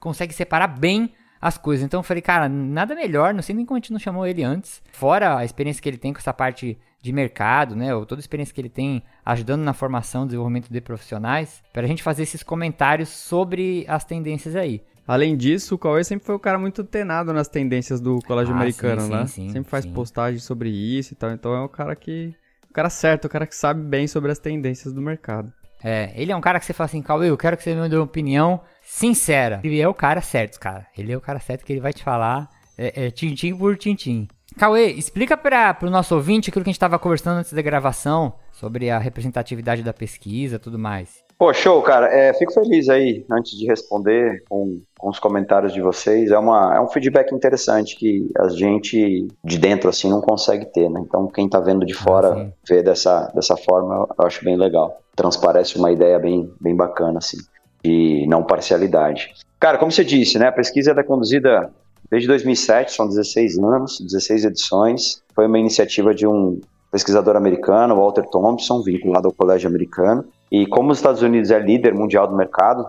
consegue 0.03 0.33
separar 0.33 0.67
bem 0.67 1.13
as 1.39 1.57
coisas. 1.57 1.85
Então 1.85 2.01
eu 2.01 2.03
falei, 2.03 2.21
cara, 2.21 2.49
nada 2.49 2.93
melhor, 2.93 3.33
não 3.33 3.41
sei 3.41 3.55
nem 3.55 3.65
como 3.65 3.77
a 3.77 3.79
gente 3.79 3.93
não 3.93 3.99
chamou 3.99 4.27
ele 4.27 4.43
antes. 4.43 4.81
Fora 4.91 5.37
a 5.37 5.45
experiência 5.45 5.81
que 5.81 5.87
ele 5.87 5.97
tem 5.97 6.11
com 6.11 6.19
essa 6.19 6.33
parte 6.33 6.77
de 7.01 7.13
mercado, 7.13 7.73
né? 7.73 7.95
Ou 7.95 8.05
toda 8.05 8.19
a 8.19 8.23
experiência 8.23 8.53
que 8.53 8.59
ele 8.59 8.69
tem 8.69 9.01
ajudando 9.25 9.61
na 9.61 9.73
formação, 9.73 10.25
desenvolvimento 10.25 10.69
de 10.69 10.81
profissionais, 10.81 11.63
para 11.71 11.83
a 11.83 11.87
gente 11.87 12.03
fazer 12.03 12.23
esses 12.23 12.43
comentários 12.43 13.09
sobre 13.09 13.85
as 13.87 14.03
tendências 14.03 14.57
aí. 14.57 14.81
Além 15.07 15.35
disso, 15.35 15.75
o 15.75 15.77
Cauê 15.77 16.03
sempre 16.03 16.25
foi 16.25 16.35
um 16.35 16.39
cara 16.39 16.57
muito 16.57 16.83
tenado 16.83 17.33
nas 17.33 17.47
tendências 17.47 17.99
do 17.99 18.19
colégio 18.25 18.53
ah, 18.53 18.57
americano, 18.57 19.01
sim, 19.01 19.09
né? 19.09 19.25
Sim, 19.27 19.49
sempre 19.49 19.69
faz 19.69 19.85
sim. 19.85 19.91
postagens 19.93 20.43
sobre 20.43 20.69
isso 20.69 21.13
e 21.13 21.15
tal. 21.15 21.31
Então 21.31 21.53
é 21.53 21.61
um 21.61 21.67
cara 21.67 21.95
que. 21.95 22.33
O 22.69 22.73
cara 22.73 22.89
certo, 22.89 23.25
o 23.25 23.29
cara 23.29 23.45
que 23.45 23.55
sabe 23.55 23.81
bem 23.81 24.07
sobre 24.07 24.31
as 24.31 24.39
tendências 24.39 24.93
do 24.93 25.01
mercado. 25.01 25.51
É, 25.83 26.13
ele 26.15 26.31
é 26.31 26.35
um 26.35 26.41
cara 26.41 26.59
que 26.59 26.65
você 26.65 26.73
fala 26.73 26.85
assim, 26.85 27.01
Cauê, 27.01 27.29
eu 27.29 27.37
quero 27.37 27.57
que 27.57 27.63
você 27.63 27.75
me 27.75 27.89
dê 27.89 27.97
uma 27.97 28.05
opinião 28.05 28.61
sincera. 28.83 29.59
Ele 29.63 29.79
é 29.79 29.87
o 29.87 29.93
cara 29.93 30.21
certo, 30.21 30.59
cara. 30.59 30.85
Ele 30.97 31.11
é 31.11 31.17
o 31.17 31.21
cara 31.21 31.39
certo 31.39 31.65
que 31.65 31.73
ele 31.73 31.81
vai 31.81 31.93
te 31.93 32.03
falar 32.03 32.49
é, 32.77 33.05
é, 33.05 33.11
tintim 33.11 33.55
por 33.55 33.77
tintim. 33.77 34.27
Cauê, 34.57 34.87
explica 34.91 35.35
para 35.35 35.77
o 35.81 35.89
nosso 35.89 36.13
ouvinte 36.13 36.49
aquilo 36.49 36.63
que 36.63 36.69
a 36.69 36.71
gente 36.71 36.77
estava 36.77 36.99
conversando 36.99 37.39
antes 37.39 37.53
da 37.53 37.61
gravação 37.61 38.33
sobre 38.51 38.89
a 38.89 38.99
representatividade 38.99 39.81
da 39.81 39.93
pesquisa 39.93 40.59
tudo 40.59 40.77
mais. 40.77 41.23
Pô, 41.37 41.51
show, 41.53 41.81
cara. 41.81 42.07
É, 42.07 42.33
fico 42.33 42.53
feliz 42.53 42.87
aí, 42.87 43.25
antes 43.29 43.57
de 43.57 43.65
responder 43.65 44.43
com, 44.47 44.81
com 44.97 45.09
os 45.09 45.19
comentários 45.19 45.73
de 45.73 45.81
vocês. 45.81 46.31
É, 46.31 46.37
uma, 46.37 46.75
é 46.75 46.79
um 46.79 46.87
feedback 46.87 47.33
interessante 47.33 47.97
que 47.97 48.29
a 48.37 48.47
gente 48.49 49.27
de 49.43 49.57
dentro, 49.57 49.89
assim, 49.89 50.09
não 50.09 50.21
consegue 50.21 50.65
ter, 50.67 50.89
né? 50.89 51.01
Então, 51.03 51.27
quem 51.27 51.49
tá 51.49 51.59
vendo 51.59 51.85
de 51.85 51.93
fora 51.93 52.33
Ah, 52.33 52.51
vê 52.67 52.81
dessa, 52.83 53.27
dessa 53.33 53.57
forma, 53.57 54.07
eu 54.17 54.25
acho 54.25 54.45
bem 54.45 54.55
legal. 54.55 55.01
Transparece 55.15 55.77
uma 55.77 55.91
ideia 55.91 56.17
bem, 56.19 56.49
bem 56.61 56.75
bacana, 56.75 57.17
assim, 57.17 57.37
de 57.83 58.25
não 58.27 58.43
parcialidade. 58.43 59.31
Cara, 59.59 59.77
como 59.77 59.91
você 59.91 60.03
disse, 60.03 60.39
né? 60.39 60.47
A 60.47 60.51
pesquisa 60.51 60.91
é 60.91 61.03
conduzida 61.03 61.71
desde 62.09 62.27
2007, 62.27 62.91
são 62.91 63.07
16 63.07 63.57
anos, 63.59 63.99
16 63.99 64.45
edições. 64.45 65.21
Foi 65.33 65.47
uma 65.47 65.59
iniciativa 65.59 66.13
de 66.13 66.27
um 66.27 66.59
pesquisador 66.91 67.35
americano, 67.35 67.95
Walter 67.95 68.25
Thompson, 68.29 68.83
vinculado 68.83 69.27
ao 69.27 69.33
Colégio 69.33 69.67
Americano. 69.67 70.25
E 70.51 70.67
como 70.67 70.91
os 70.91 70.99
Estados 70.99 71.23
Unidos 71.23 71.49
é 71.49 71.59
líder 71.59 71.93
mundial 71.93 72.27
do 72.27 72.35
mercado, 72.35 72.87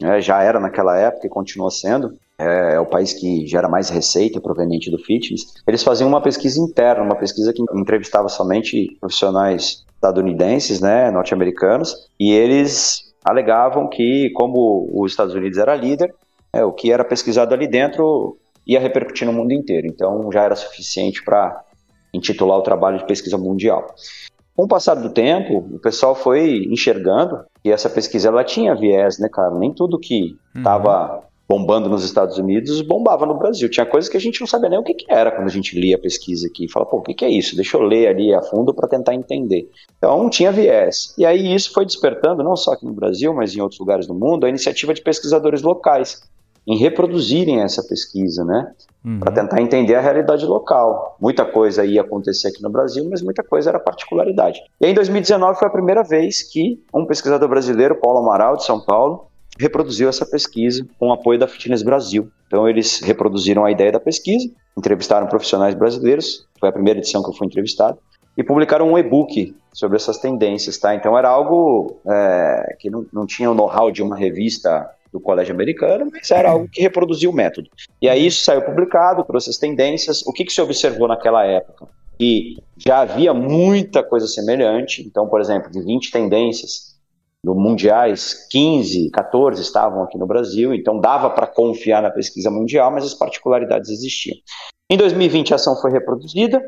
né, 0.00 0.20
já 0.20 0.42
era 0.42 0.58
naquela 0.58 0.96
época 0.96 1.26
e 1.26 1.30
continua 1.30 1.70
sendo, 1.70 2.16
é, 2.38 2.74
é 2.74 2.80
o 2.80 2.86
país 2.86 3.12
que 3.12 3.46
gera 3.46 3.68
mais 3.68 3.90
receita 3.90 4.40
proveniente 4.40 4.90
do 4.90 4.98
fitness, 4.98 5.52
eles 5.66 5.82
faziam 5.82 6.08
uma 6.08 6.20
pesquisa 6.20 6.58
interna, 6.58 7.04
uma 7.04 7.14
pesquisa 7.14 7.52
que 7.52 7.62
entrevistava 7.74 8.28
somente 8.28 8.96
profissionais 8.98 9.84
estadunidenses, 9.94 10.80
né, 10.80 11.10
norte-americanos, 11.10 11.94
e 12.18 12.32
eles 12.32 13.11
alegavam 13.24 13.88
que, 13.88 14.30
como 14.34 14.88
os 14.92 15.12
Estados 15.12 15.34
Unidos 15.34 15.58
era 15.58 15.74
líder, 15.74 16.14
é, 16.52 16.64
o 16.64 16.72
que 16.72 16.92
era 16.92 17.04
pesquisado 17.04 17.54
ali 17.54 17.66
dentro 17.66 18.36
ia 18.66 18.80
repercutir 18.80 19.26
no 19.26 19.32
mundo 19.32 19.52
inteiro. 19.52 19.86
Então 19.86 20.30
já 20.32 20.42
era 20.42 20.56
suficiente 20.56 21.24
para 21.24 21.62
intitular 22.12 22.58
o 22.58 22.62
trabalho 22.62 22.98
de 22.98 23.06
pesquisa 23.06 23.38
mundial. 23.38 23.86
Com 24.54 24.64
o 24.64 24.68
passar 24.68 24.94
do 24.94 25.10
tempo, 25.10 25.58
o 25.58 25.78
pessoal 25.78 26.14
foi 26.14 26.66
enxergando 26.70 27.44
que 27.62 27.70
essa 27.70 27.88
pesquisa 27.88 28.28
ela 28.28 28.44
tinha 28.44 28.74
viés, 28.74 29.18
né, 29.18 29.28
cara? 29.32 29.54
Nem 29.54 29.72
tudo 29.72 29.98
que 29.98 30.36
estava 30.54 31.22
bombando 31.48 31.88
nos 31.88 32.04
Estados 32.04 32.38
Unidos 32.38 32.80
bombava 32.80 33.26
no 33.26 33.34
Brasil. 33.34 33.68
Tinha 33.68 33.84
coisas 33.84 34.08
que 34.08 34.16
a 34.16 34.20
gente 34.20 34.40
não 34.40 34.46
sabia 34.46 34.70
nem 34.70 34.78
o 34.78 34.82
que, 34.82 34.94
que 34.94 35.06
era 35.08 35.30
quando 35.30 35.46
a 35.46 35.50
gente 35.50 35.78
lia 35.78 35.96
a 35.96 35.98
pesquisa 35.98 36.46
aqui. 36.46 36.68
Fala, 36.68 36.86
pô, 36.86 36.98
o 36.98 37.02
que, 37.02 37.14
que 37.14 37.24
é 37.24 37.30
isso? 37.30 37.56
Deixa 37.56 37.76
eu 37.76 37.82
ler 37.82 38.08
ali 38.08 38.32
a 38.34 38.42
fundo 38.42 38.72
para 38.72 38.88
tentar 38.88 39.14
entender. 39.14 39.70
Então 39.98 40.30
tinha 40.30 40.50
viés. 40.50 41.14
E 41.18 41.26
aí 41.26 41.54
isso 41.54 41.72
foi 41.72 41.84
despertando, 41.84 42.42
não 42.42 42.56
só 42.56 42.72
aqui 42.72 42.86
no 42.86 42.92
Brasil, 42.92 43.34
mas 43.34 43.54
em 43.54 43.60
outros 43.60 43.80
lugares 43.80 44.06
do 44.06 44.14
mundo, 44.14 44.46
a 44.46 44.48
iniciativa 44.48 44.94
de 44.94 45.02
pesquisadores 45.02 45.62
locais 45.62 46.22
em 46.66 46.76
reproduzirem 46.76 47.60
essa 47.60 47.82
pesquisa, 47.82 48.44
né? 48.44 48.72
Uhum. 49.04 49.18
Para 49.18 49.32
tentar 49.32 49.60
entender 49.60 49.96
a 49.96 50.00
realidade 50.00 50.46
local. 50.46 51.16
Muita 51.20 51.44
coisa 51.44 51.84
ia 51.84 52.02
acontecer 52.02 52.48
aqui 52.48 52.62
no 52.62 52.70
Brasil, 52.70 53.04
mas 53.10 53.20
muita 53.20 53.42
coisa 53.42 53.70
era 53.70 53.80
particularidade. 53.80 54.60
E 54.80 54.86
aí, 54.86 54.92
em 54.92 54.94
2019 54.94 55.58
foi 55.58 55.66
a 55.66 55.70
primeira 55.72 56.04
vez 56.04 56.42
que 56.42 56.80
um 56.94 57.04
pesquisador 57.04 57.48
brasileiro, 57.48 57.96
Paulo 57.96 58.20
Amaral, 58.20 58.56
de 58.56 58.64
São 58.64 58.80
Paulo, 58.80 59.26
reproduziu 59.58 60.08
essa 60.08 60.24
pesquisa 60.24 60.86
com 60.98 61.08
o 61.08 61.12
apoio 61.12 61.38
da 61.38 61.46
Fitness 61.46 61.82
Brasil. 61.82 62.30
Então 62.46 62.68
eles 62.68 63.00
reproduziram 63.00 63.64
a 63.64 63.70
ideia 63.70 63.92
da 63.92 64.00
pesquisa, 64.00 64.50
entrevistaram 64.76 65.26
profissionais 65.26 65.74
brasileiros, 65.74 66.46
foi 66.58 66.68
a 66.68 66.72
primeira 66.72 66.98
edição 66.98 67.22
que 67.22 67.30
eu 67.30 67.34
fui 67.34 67.46
entrevistado, 67.46 67.98
e 68.36 68.42
publicaram 68.42 68.90
um 68.90 68.98
e-book 68.98 69.54
sobre 69.72 69.96
essas 69.96 70.18
tendências, 70.18 70.78
tá? 70.78 70.94
Então 70.94 71.16
era 71.16 71.28
algo 71.28 72.00
é, 72.06 72.76
que 72.78 72.90
não, 72.90 73.06
não 73.12 73.26
tinha 73.26 73.50
o 73.50 73.54
know-how 73.54 73.90
de 73.90 74.02
uma 74.02 74.16
revista 74.16 74.90
do 75.12 75.20
colégio 75.20 75.54
americano, 75.54 76.08
mas 76.10 76.30
era 76.30 76.50
algo 76.50 76.66
que 76.68 76.80
reproduzia 76.80 77.28
o 77.28 77.32
método. 77.32 77.68
E 78.00 78.08
aí 78.08 78.26
isso 78.26 78.42
saiu 78.42 78.62
publicado, 78.62 79.24
trouxe 79.24 79.50
as 79.50 79.58
tendências. 79.58 80.22
O 80.26 80.32
que, 80.32 80.44
que 80.44 80.52
se 80.52 80.60
observou 80.62 81.06
naquela 81.06 81.44
época? 81.44 81.86
Que 82.18 82.56
já 82.78 83.00
havia 83.00 83.34
muita 83.34 84.02
coisa 84.02 84.26
semelhante. 84.26 85.02
Então, 85.02 85.28
por 85.28 85.40
exemplo, 85.40 85.70
de 85.70 85.82
20 85.82 86.10
tendências 86.10 86.91
no 87.44 87.54
mundiais, 87.54 88.46
15, 88.50 89.10
14 89.10 89.60
estavam 89.60 90.04
aqui 90.04 90.16
no 90.16 90.26
Brasil, 90.26 90.72
então 90.72 91.00
dava 91.00 91.28
para 91.28 91.46
confiar 91.46 92.00
na 92.00 92.10
pesquisa 92.10 92.50
mundial, 92.50 92.90
mas 92.90 93.04
as 93.04 93.14
particularidades 93.14 93.90
existiam. 93.90 94.36
Em 94.88 94.96
2020 94.96 95.52
a 95.52 95.56
ação 95.56 95.74
foi 95.80 95.90
reproduzida, 95.90 96.62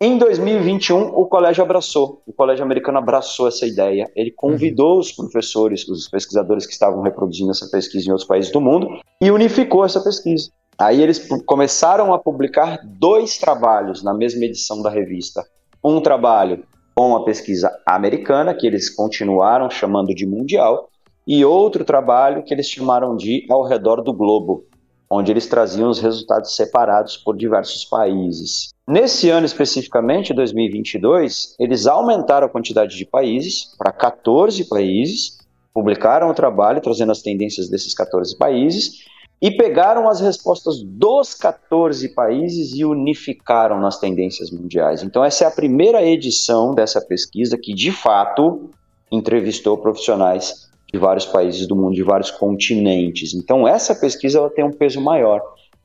em 0.00 0.18
2021, 0.18 1.14
o 1.14 1.26
colégio 1.26 1.62
abraçou, 1.62 2.20
o 2.26 2.32
colégio 2.32 2.64
americano 2.64 2.98
abraçou 2.98 3.46
essa 3.46 3.64
ideia. 3.64 4.10
Ele 4.14 4.30
convidou 4.30 4.98
os 4.98 5.12
professores, 5.12 5.88
os 5.88 6.08
pesquisadores 6.08 6.66
que 6.66 6.72
estavam 6.72 7.00
reproduzindo 7.00 7.52
essa 7.52 7.66
pesquisa 7.70 8.08
em 8.08 8.10
outros 8.10 8.26
países 8.26 8.50
do 8.50 8.60
mundo 8.60 8.88
e 9.22 9.30
unificou 9.30 9.84
essa 9.84 10.02
pesquisa. 10.02 10.50
Aí 10.76 11.00
eles 11.00 11.26
começaram 11.46 12.12
a 12.12 12.18
publicar 12.18 12.80
dois 12.84 13.38
trabalhos 13.38 14.02
na 14.02 14.12
mesma 14.12 14.44
edição 14.44 14.82
da 14.82 14.90
revista. 14.90 15.42
Um 15.82 16.00
trabalho 16.00 16.64
com 16.94 17.16
a 17.16 17.24
pesquisa 17.24 17.70
americana, 17.86 18.54
que 18.54 18.66
eles 18.66 18.88
continuaram 18.88 19.68
chamando 19.68 20.14
de 20.14 20.26
mundial, 20.26 20.88
e 21.26 21.44
outro 21.44 21.84
trabalho 21.84 22.42
que 22.42 22.52
eles 22.52 22.68
chamaram 22.68 23.16
de 23.16 23.46
Ao 23.50 23.64
Redor 23.64 24.02
do 24.02 24.12
Globo, 24.12 24.64
onde 25.10 25.30
eles 25.30 25.46
traziam 25.46 25.88
os 25.88 26.00
resultados 26.00 26.54
separados 26.54 27.16
por 27.16 27.36
diversos 27.36 27.84
países. 27.84 28.70
Nesse 28.86 29.30
ano 29.30 29.46
especificamente, 29.46 30.34
2022, 30.34 31.56
eles 31.58 31.86
aumentaram 31.86 32.46
a 32.46 32.50
quantidade 32.50 32.96
de 32.96 33.06
países 33.06 33.74
para 33.78 33.92
14 33.92 34.68
países, 34.68 35.38
publicaram 35.72 36.28
o 36.28 36.34
trabalho 36.34 36.80
trazendo 36.80 37.12
as 37.12 37.22
tendências 37.22 37.68
desses 37.68 37.94
14 37.94 38.36
países 38.36 39.04
e 39.44 39.50
pegaram 39.50 40.08
as 40.08 40.20
respostas 40.22 40.82
dos 40.82 41.34
14 41.34 42.08
países 42.14 42.72
e 42.74 42.82
unificaram 42.82 43.78
nas 43.78 43.98
tendências 43.98 44.50
mundiais. 44.50 45.02
Então 45.02 45.22
essa 45.22 45.44
é 45.44 45.46
a 45.46 45.50
primeira 45.50 46.02
edição 46.02 46.74
dessa 46.74 46.98
pesquisa 46.98 47.58
que 47.58 47.74
de 47.74 47.92
fato 47.92 48.70
entrevistou 49.12 49.76
profissionais 49.76 50.70
de 50.90 50.98
vários 50.98 51.26
países 51.26 51.66
do 51.66 51.76
mundo, 51.76 51.94
de 51.94 52.02
vários 52.02 52.30
continentes. 52.30 53.34
Então 53.34 53.68
essa 53.68 53.94
pesquisa 53.94 54.38
ela 54.38 54.48
tem 54.48 54.64
um 54.64 54.72
peso 54.72 54.98
maior, 54.98 55.42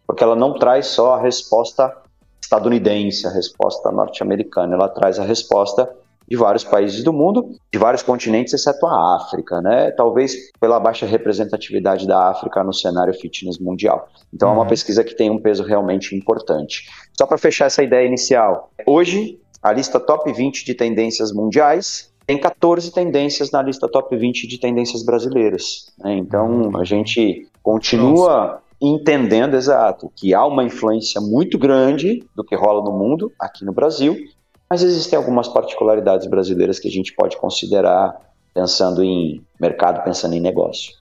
porque 0.07 0.23
ela 0.23 0.37
não 0.37 0.57
traz 0.57 0.87
só 0.87 1.15
a 1.15 1.21
resposta 1.21 1.93
estadunidense, 2.41 3.27
a 3.27 3.29
resposta 3.29 3.91
norte-americana, 3.91 4.73
ela 4.73 4.87
traz 4.87 5.19
a 5.19 5.25
resposta 5.25 5.93
de 6.29 6.37
vários 6.37 6.63
países 6.63 7.03
do 7.03 7.11
mundo, 7.11 7.49
de 7.73 7.79
vários 7.79 8.03
continentes, 8.03 8.53
exceto 8.53 8.85
a 8.85 9.15
África, 9.15 9.59
né? 9.61 9.89
Talvez 9.91 10.35
pela 10.59 10.79
baixa 10.79 11.05
representatividade 11.05 12.07
da 12.07 12.29
África 12.29 12.63
no 12.63 12.73
cenário 12.73 13.13
fitness 13.13 13.57
mundial. 13.57 14.07
Então, 14.31 14.49
é 14.49 14.53
uma 14.53 14.67
pesquisa 14.67 15.03
que 15.03 15.15
tem 15.15 15.31
um 15.31 15.41
peso 15.41 15.63
realmente 15.63 16.15
importante. 16.15 16.83
Só 17.17 17.25
para 17.25 17.37
fechar 17.37 17.65
essa 17.65 17.81
ideia 17.81 18.05
inicial, 18.05 18.69
hoje 18.85 19.39
a 19.61 19.73
lista 19.73 19.99
top 19.99 20.31
20 20.31 20.63
de 20.63 20.75
tendências 20.75 21.33
mundiais 21.33 22.13
tem 22.27 22.39
14 22.39 22.93
tendências 22.93 23.49
na 23.49 23.63
lista 23.63 23.87
top 23.87 24.15
20 24.15 24.47
de 24.47 24.59
tendências 24.59 25.03
brasileiras. 25.03 25.87
né? 25.97 26.15
Então, 26.15 26.77
a 26.77 26.83
gente 26.83 27.47
continua 27.63 28.61
entendendo, 28.79 29.55
exato, 29.55 30.11
que 30.15 30.33
há 30.33 30.45
uma 30.45 30.63
influência 30.63 31.19
muito 31.19 31.57
grande 31.57 32.23
do 32.35 32.43
que 32.43 32.55
rola 32.55 32.83
no 32.83 32.97
mundo, 32.97 33.31
aqui 33.39 33.65
no 33.65 33.73
Brasil, 33.73 34.15
mas 34.69 34.83
existem 34.83 35.17
algumas 35.17 35.47
particularidades 35.47 36.27
brasileiras 36.27 36.79
que 36.79 36.87
a 36.87 36.91
gente 36.91 37.13
pode 37.13 37.37
considerar 37.37 38.15
pensando 38.53 39.03
em 39.03 39.43
mercado, 39.59 40.03
pensando 40.03 40.35
em 40.35 40.39
negócio. 40.39 40.93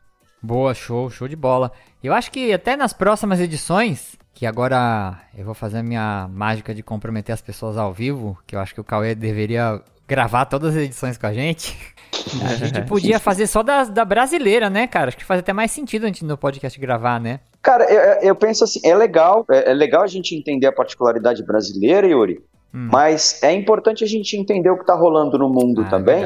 Boa, 0.43 0.73
show, 0.73 1.11
show 1.11 1.29
de 1.29 1.37
bola. 1.37 1.73
Eu 2.03 2.15
acho 2.15 2.31
que 2.31 2.53
até 2.53 2.77
nas 2.77 2.93
próximas 2.93 3.41
edições, 3.41 4.17
que 4.33 4.47
agora 4.47 5.19
eu 5.37 5.45
vou 5.45 5.55
fazer 5.55 5.79
a 5.79 5.83
minha 5.83 6.29
mágica 6.31 6.75
de 6.75 6.83
comprometer 6.83 7.33
as 7.33 7.43
pessoas 7.43 7.77
ao 7.77 7.93
vivo, 7.93 8.39
que 8.47 8.55
eu 8.55 8.61
acho 8.61 8.73
que 8.73 8.81
o 8.81 8.85
Cauê 8.85 9.15
deveria 9.15 9.83
gravar 10.07 10.47
todas 10.47 10.75
as 10.75 10.83
edições 10.83 11.19
com 11.19 11.27
a 11.27 11.33
gente. 11.33 11.77
A 12.43 12.55
gente 12.55 12.83
podia 12.83 13.19
fazer 13.19 13.47
só 13.47 13.63
da, 13.63 13.85
da 13.85 14.05
brasileira, 14.05 14.69
né, 14.69 14.87
cara? 14.87 15.09
Acho 15.09 15.17
que 15.17 15.25
faz 15.25 15.41
até 15.41 15.53
mais 15.53 15.71
sentido 15.71 16.05
a 16.05 16.07
gente 16.07 16.25
no 16.25 16.37
podcast 16.37 16.79
gravar, 16.79 17.21
né? 17.21 17.41
Cara, 17.63 17.85
eu, 17.85 18.29
eu 18.29 18.35
penso 18.35 18.65
assim, 18.65 18.81
é 18.83 18.95
legal, 18.95 19.47
é, 19.51 19.71
é 19.71 19.75
legal 19.75 20.03
a 20.03 20.07
gente 20.07 20.35
entender 20.35 20.67
a 20.67 20.73
particularidade 20.73 21.43
brasileira, 21.45 22.07
Yuri, 22.07 22.43
Hum. 22.75 22.89
mas 22.93 23.43
é 23.43 23.53
importante 23.53 24.05
a 24.05 24.07
gente 24.07 24.37
entender 24.37 24.69
o 24.71 24.75
que 24.77 24.83
está 24.83 24.95
rolando 24.95 25.39
no 25.39 25.49
mundo 25.49 25.83
Ah, 25.83 25.87
é 25.87 25.91
também. 25.91 26.25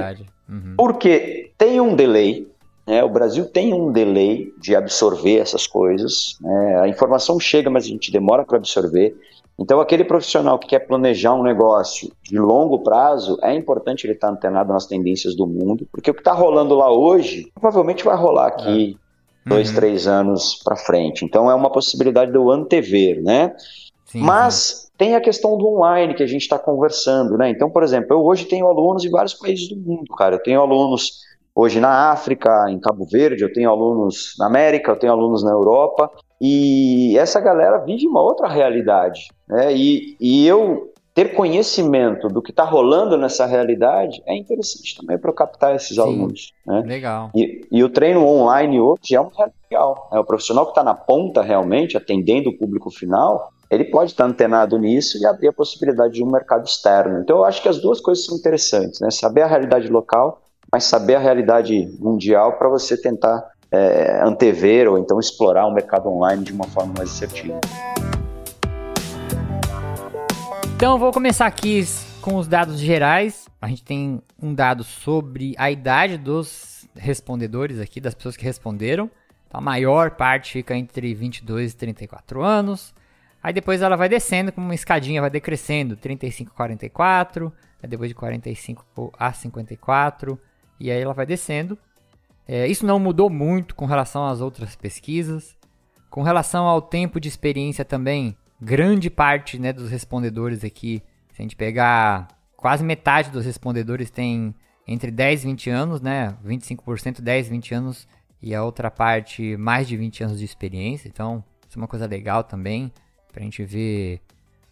Uhum. 0.48 0.74
porque 0.76 1.50
tem 1.56 1.80
um 1.80 1.94
delay, 1.94 2.48
né, 2.86 3.02
o 3.04 3.08
Brasil 3.08 3.44
tem 3.46 3.72
um 3.72 3.92
delay 3.92 4.52
de 4.60 4.74
absorver 4.74 5.38
essas 5.38 5.66
coisas, 5.66 6.36
né, 6.40 6.80
a 6.80 6.88
informação 6.88 7.38
chega, 7.38 7.70
mas 7.70 7.84
a 7.84 7.88
gente 7.88 8.10
demora 8.10 8.44
para 8.44 8.56
absorver. 8.56 9.14
Então, 9.58 9.80
aquele 9.80 10.02
profissional 10.02 10.58
que 10.58 10.66
quer 10.66 10.80
planejar 10.80 11.34
um 11.34 11.42
negócio 11.42 12.10
de 12.22 12.38
longo 12.38 12.80
prazo, 12.80 13.38
é 13.42 13.54
importante 13.54 14.04
ele 14.06 14.14
estar 14.14 14.30
antenado 14.30 14.72
nas 14.72 14.86
tendências 14.86 15.36
do 15.36 15.46
mundo, 15.46 15.86
porque 15.92 16.10
o 16.10 16.14
que 16.14 16.20
está 16.20 16.32
rolando 16.32 16.74
lá 16.74 16.90
hoje, 16.90 17.52
provavelmente 17.54 18.02
vai 18.02 18.16
rolar 18.16 18.48
aqui 18.48 18.98
dois, 19.46 19.68
Uhum. 19.68 19.74
três 19.76 20.06
anos 20.06 20.60
para 20.64 20.74
frente. 20.74 21.24
Então, 21.24 21.50
é 21.50 21.54
uma 21.54 21.70
possibilidade 21.70 22.30
de 22.32 22.36
eu 22.38 22.50
antever, 22.50 23.22
né? 23.22 23.54
Sim, 24.06 24.20
Mas 24.20 24.81
tem 25.02 25.16
a 25.16 25.20
questão 25.20 25.58
do 25.58 25.66
online 25.66 26.14
que 26.14 26.22
a 26.22 26.26
gente 26.28 26.42
está 26.42 26.56
conversando, 26.56 27.36
né? 27.36 27.50
Então, 27.50 27.68
por 27.68 27.82
exemplo, 27.82 28.12
eu 28.12 28.24
hoje 28.24 28.44
tenho 28.44 28.68
alunos 28.68 29.04
em 29.04 29.10
vários 29.10 29.34
países 29.34 29.68
do 29.68 29.74
mundo, 29.74 30.14
cara. 30.16 30.36
Eu 30.36 30.38
tenho 30.40 30.60
alunos 30.60 31.22
hoje 31.52 31.80
na 31.80 32.12
África, 32.12 32.66
em 32.68 32.78
Cabo 32.78 33.04
Verde, 33.10 33.42
eu 33.42 33.52
tenho 33.52 33.68
alunos 33.68 34.36
na 34.38 34.46
América, 34.46 34.92
eu 34.92 34.96
tenho 34.96 35.12
alunos 35.12 35.42
na 35.42 35.50
Europa, 35.50 36.08
e 36.40 37.18
essa 37.18 37.40
galera 37.40 37.78
vive 37.78 38.06
uma 38.06 38.22
outra 38.22 38.46
realidade, 38.46 39.22
né? 39.48 39.74
E, 39.74 40.16
e 40.20 40.46
eu 40.46 40.92
ter 41.12 41.34
conhecimento 41.34 42.28
do 42.28 42.40
que 42.40 42.52
está 42.52 42.62
rolando 42.62 43.18
nessa 43.18 43.44
realidade 43.44 44.22
é 44.24 44.36
interessante 44.36 44.96
também 44.96 45.18
para 45.18 45.32
captar 45.32 45.74
esses 45.74 45.96
Sim. 45.96 46.00
alunos, 46.00 46.52
né? 46.64 46.80
Legal. 46.86 47.28
E, 47.34 47.60
e 47.72 47.82
o 47.82 47.88
treino 47.88 48.24
online 48.24 48.80
hoje 48.80 49.16
é 49.16 49.20
um 49.20 49.30
legal. 49.68 50.08
É 50.12 50.18
o 50.20 50.24
profissional 50.24 50.64
que 50.64 50.70
está 50.70 50.84
na 50.84 50.94
ponta 50.94 51.42
realmente, 51.42 51.96
atendendo 51.96 52.50
o 52.50 52.56
público 52.56 52.88
final, 52.88 53.50
ele 53.72 53.84
pode 53.84 54.10
estar 54.10 54.26
antenado 54.26 54.78
nisso 54.78 55.16
e 55.16 55.24
abrir 55.24 55.48
a 55.48 55.52
possibilidade 55.52 56.12
de 56.12 56.22
um 56.22 56.30
mercado 56.30 56.66
externo. 56.66 57.20
Então 57.20 57.38
eu 57.38 57.44
acho 57.46 57.62
que 57.62 57.68
as 57.70 57.80
duas 57.80 58.02
coisas 58.02 58.26
são 58.26 58.36
interessantes, 58.36 59.00
né? 59.00 59.10
Saber 59.10 59.40
a 59.40 59.46
realidade 59.46 59.88
local, 59.88 60.42
mas 60.70 60.84
saber 60.84 61.14
a 61.14 61.18
realidade 61.18 61.90
mundial 61.98 62.58
para 62.58 62.68
você 62.68 63.00
tentar 63.00 63.42
é, 63.70 64.20
antever 64.22 64.90
ou 64.90 64.98
então 64.98 65.18
explorar 65.18 65.66
o 65.66 65.72
mercado 65.72 66.06
online 66.06 66.44
de 66.44 66.52
uma 66.52 66.66
forma 66.66 66.92
mais 66.98 67.08
assertiva. 67.12 67.58
Então, 70.76 70.98
vou 70.98 71.10
começar 71.10 71.46
aqui 71.46 71.82
com 72.20 72.36
os 72.36 72.46
dados 72.46 72.78
gerais. 72.78 73.46
A 73.58 73.68
gente 73.68 73.84
tem 73.84 74.20
um 74.42 74.52
dado 74.52 74.84
sobre 74.84 75.54
a 75.56 75.70
idade 75.70 76.18
dos 76.18 76.86
respondedores 76.94 77.80
aqui, 77.80 78.02
das 78.02 78.14
pessoas 78.14 78.36
que 78.36 78.44
responderam. 78.44 79.10
Então, 79.48 79.58
a 79.58 79.62
maior 79.62 80.10
parte 80.10 80.52
fica 80.52 80.76
entre 80.76 81.14
22 81.14 81.72
e 81.72 81.76
34 81.76 82.42
anos. 82.42 82.92
Aí 83.42 83.52
depois 83.52 83.82
ela 83.82 83.96
vai 83.96 84.08
descendo 84.08 84.52
com 84.52 84.60
uma 84.60 84.74
escadinha, 84.74 85.20
vai 85.20 85.30
decrescendo, 85.30 85.96
35 85.96 86.52
a 86.52 86.54
44, 86.54 87.52
aí 87.82 87.88
depois 87.88 88.08
de 88.08 88.14
45 88.14 89.12
a 89.18 89.32
54, 89.32 90.38
e 90.78 90.90
aí 90.90 91.00
ela 91.00 91.12
vai 91.12 91.26
descendo. 91.26 91.76
É, 92.46 92.66
isso 92.68 92.86
não 92.86 93.00
mudou 93.00 93.28
muito 93.28 93.74
com 93.74 93.84
relação 93.84 94.26
às 94.26 94.40
outras 94.40 94.76
pesquisas. 94.76 95.56
Com 96.08 96.22
relação 96.22 96.66
ao 96.66 96.80
tempo 96.80 97.18
de 97.18 97.28
experiência 97.28 97.84
também, 97.84 98.36
grande 98.60 99.10
parte 99.10 99.58
né, 99.58 99.72
dos 99.72 99.90
respondedores 99.90 100.62
aqui, 100.62 101.02
se 101.32 101.40
a 101.40 101.42
gente 101.42 101.56
pegar 101.56 102.28
quase 102.56 102.84
metade 102.84 103.30
dos 103.30 103.44
respondedores 103.44 104.10
tem 104.10 104.54
entre 104.86 105.10
10 105.10 105.42
e 105.42 105.46
20 105.46 105.70
anos, 105.70 106.00
né? 106.00 106.36
25% 106.44 107.20
10, 107.20 107.48
20 107.48 107.74
anos 107.74 108.08
e 108.40 108.54
a 108.54 108.62
outra 108.62 108.90
parte 108.90 109.56
mais 109.56 109.88
de 109.88 109.96
20 109.96 110.24
anos 110.24 110.38
de 110.38 110.44
experiência. 110.44 111.08
Então, 111.08 111.42
isso 111.68 111.78
é 111.78 111.80
uma 111.80 111.88
coisa 111.88 112.06
legal 112.06 112.44
também 112.44 112.92
pra 113.32 113.42
gente 113.42 113.64
ver 113.64 114.20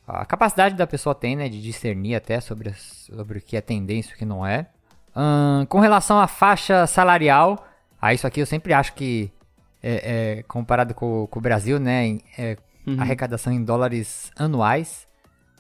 a 0.07 0.25
capacidade 0.25 0.75
da 0.75 0.87
pessoa 0.87 1.15
tem, 1.15 1.37
né, 1.37 1.49
de 1.49 1.61
discernir 1.63 2.17
até 2.17 2.41
sobre, 2.41 2.73
sobre 2.75 3.39
o 3.39 3.41
que 3.41 3.57
é 3.57 3.61
tendência 3.61 4.13
e 4.13 4.15
o 4.15 4.19
que 4.19 4.25
não 4.25 4.45
é. 4.45 4.67
Ahn, 5.15 5.65
com 5.67 5.79
relação 5.79 6.19
à 6.19 6.27
faixa 6.27 6.87
salarial, 6.87 7.67
ah, 8.01 8.13
isso 8.13 8.27
aqui 8.27 8.41
eu 8.41 8.47
sempre 8.47 8.73
acho 8.73 8.93
que, 8.95 9.31
é, 9.83 10.39
é, 10.39 10.43
comparado 10.45 10.95
com, 10.95 11.27
com 11.29 11.39
o 11.39 11.43
Brasil, 11.43 11.79
né, 11.79 12.19
é, 12.37 12.57
arrecadação 12.99 13.53
em 13.53 13.63
dólares 13.63 14.33
anuais, 14.37 15.07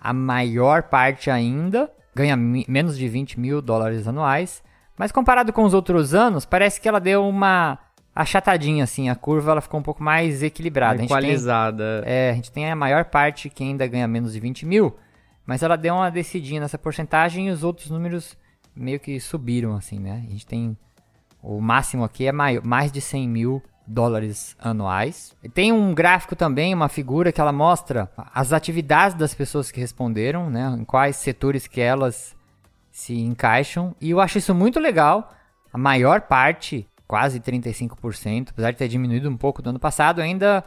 a 0.01 0.13
maior 0.13 0.85
parte 0.85 1.31
ainda 1.31 1.91
ganha 2.15 2.37
menos 2.37 2.99
de 2.99 3.09
20 3.09 3.39
mil 3.39 3.63
dólares 3.63 4.09
anuais, 4.09 4.63
mas 4.97 5.13
comparado 5.13 5.53
com 5.53 5.63
os 5.63 5.75
outros 5.75 6.13
anos, 6.13 6.45
parece 6.45 6.81
que 6.81 6.89
ela 6.89 7.01
deu 7.01 7.27
uma 7.27 7.79
achatadinha, 8.15 8.85
assim, 8.85 9.09
a 9.09 9.15
curva 9.15 9.53
ela 9.53 9.61
ficou 9.61 9.79
um 9.81 9.83
pouco 9.83 10.03
mais 10.03 10.43
equilibrada. 10.43 10.95
A 10.95 10.99
gente 10.99 11.09
tem- 11.09 11.17
Equalizada. 11.19 12.03
é, 12.05 12.31
a 12.31 12.35
gente 12.35 12.51
tem 12.51 12.71
a 12.71 12.77
maior 12.77 13.05
parte 13.05 13.49
que 13.49 13.63
ainda 13.63 13.87
ganha 13.87 14.07
menos 14.09 14.33
de 14.33 14.41
20 14.41 14.67
mil, 14.67 14.97
mas 15.47 15.63
ela 15.63 15.77
deu 15.77 15.95
uma 15.95 16.11
descidinha 16.11 16.61
nessa 16.61 16.79
porcentagem 16.79 17.49
e 17.49 17.51
os 17.51 17.63
outros 17.65 17.91
números 17.91 18.37
meio 18.75 19.01
que 19.01 19.19
subiram, 19.21 19.75
assim, 19.75 19.99
né? 19.99 20.23
A 20.27 20.31
gente 20.31 20.47
tem. 20.47 20.77
O 21.43 21.61
máximo 21.61 22.05
aqui 22.05 22.27
é 22.27 22.33
mai- 22.33 22.61
mais 22.63 22.93
de 22.93 23.01
100 23.01 23.27
mil 23.29 23.63
dólares 23.87 24.55
anuais. 24.61 25.35
E 25.43 25.49
tem 25.49 25.73
um 25.73 25.93
gráfico 25.95 26.37
também, 26.37 26.73
uma 26.75 26.89
figura 26.89 27.33
que 27.33 27.41
ela 27.41 27.51
mostra 27.53 28.09
as 28.33 28.53
atividades 28.53 29.17
das 29.17 29.35
pessoas 29.35 29.71
que 29.71 29.81
responderam, 29.81 30.49
né? 30.51 30.77
Em 30.79 30.85
quais 30.85 31.17
setores 31.17 31.67
que 31.67 31.81
elas 31.81 32.37
se 32.93 33.19
encaixam. 33.19 33.95
E 34.01 34.11
eu 34.11 34.21
acho 34.21 34.39
isso 34.39 34.55
muito 34.55 34.79
legal. 34.79 35.33
A 35.73 35.79
maior 35.79 36.21
parte, 36.23 36.87
quase 37.11 37.41
35%, 37.41 38.51
apesar 38.51 38.71
de 38.71 38.77
ter 38.77 38.87
diminuído 38.87 39.29
um 39.29 39.37
pouco 39.37 39.61
do 39.61 39.71
ano 39.71 39.81
passado, 39.81 40.21
ainda 40.21 40.63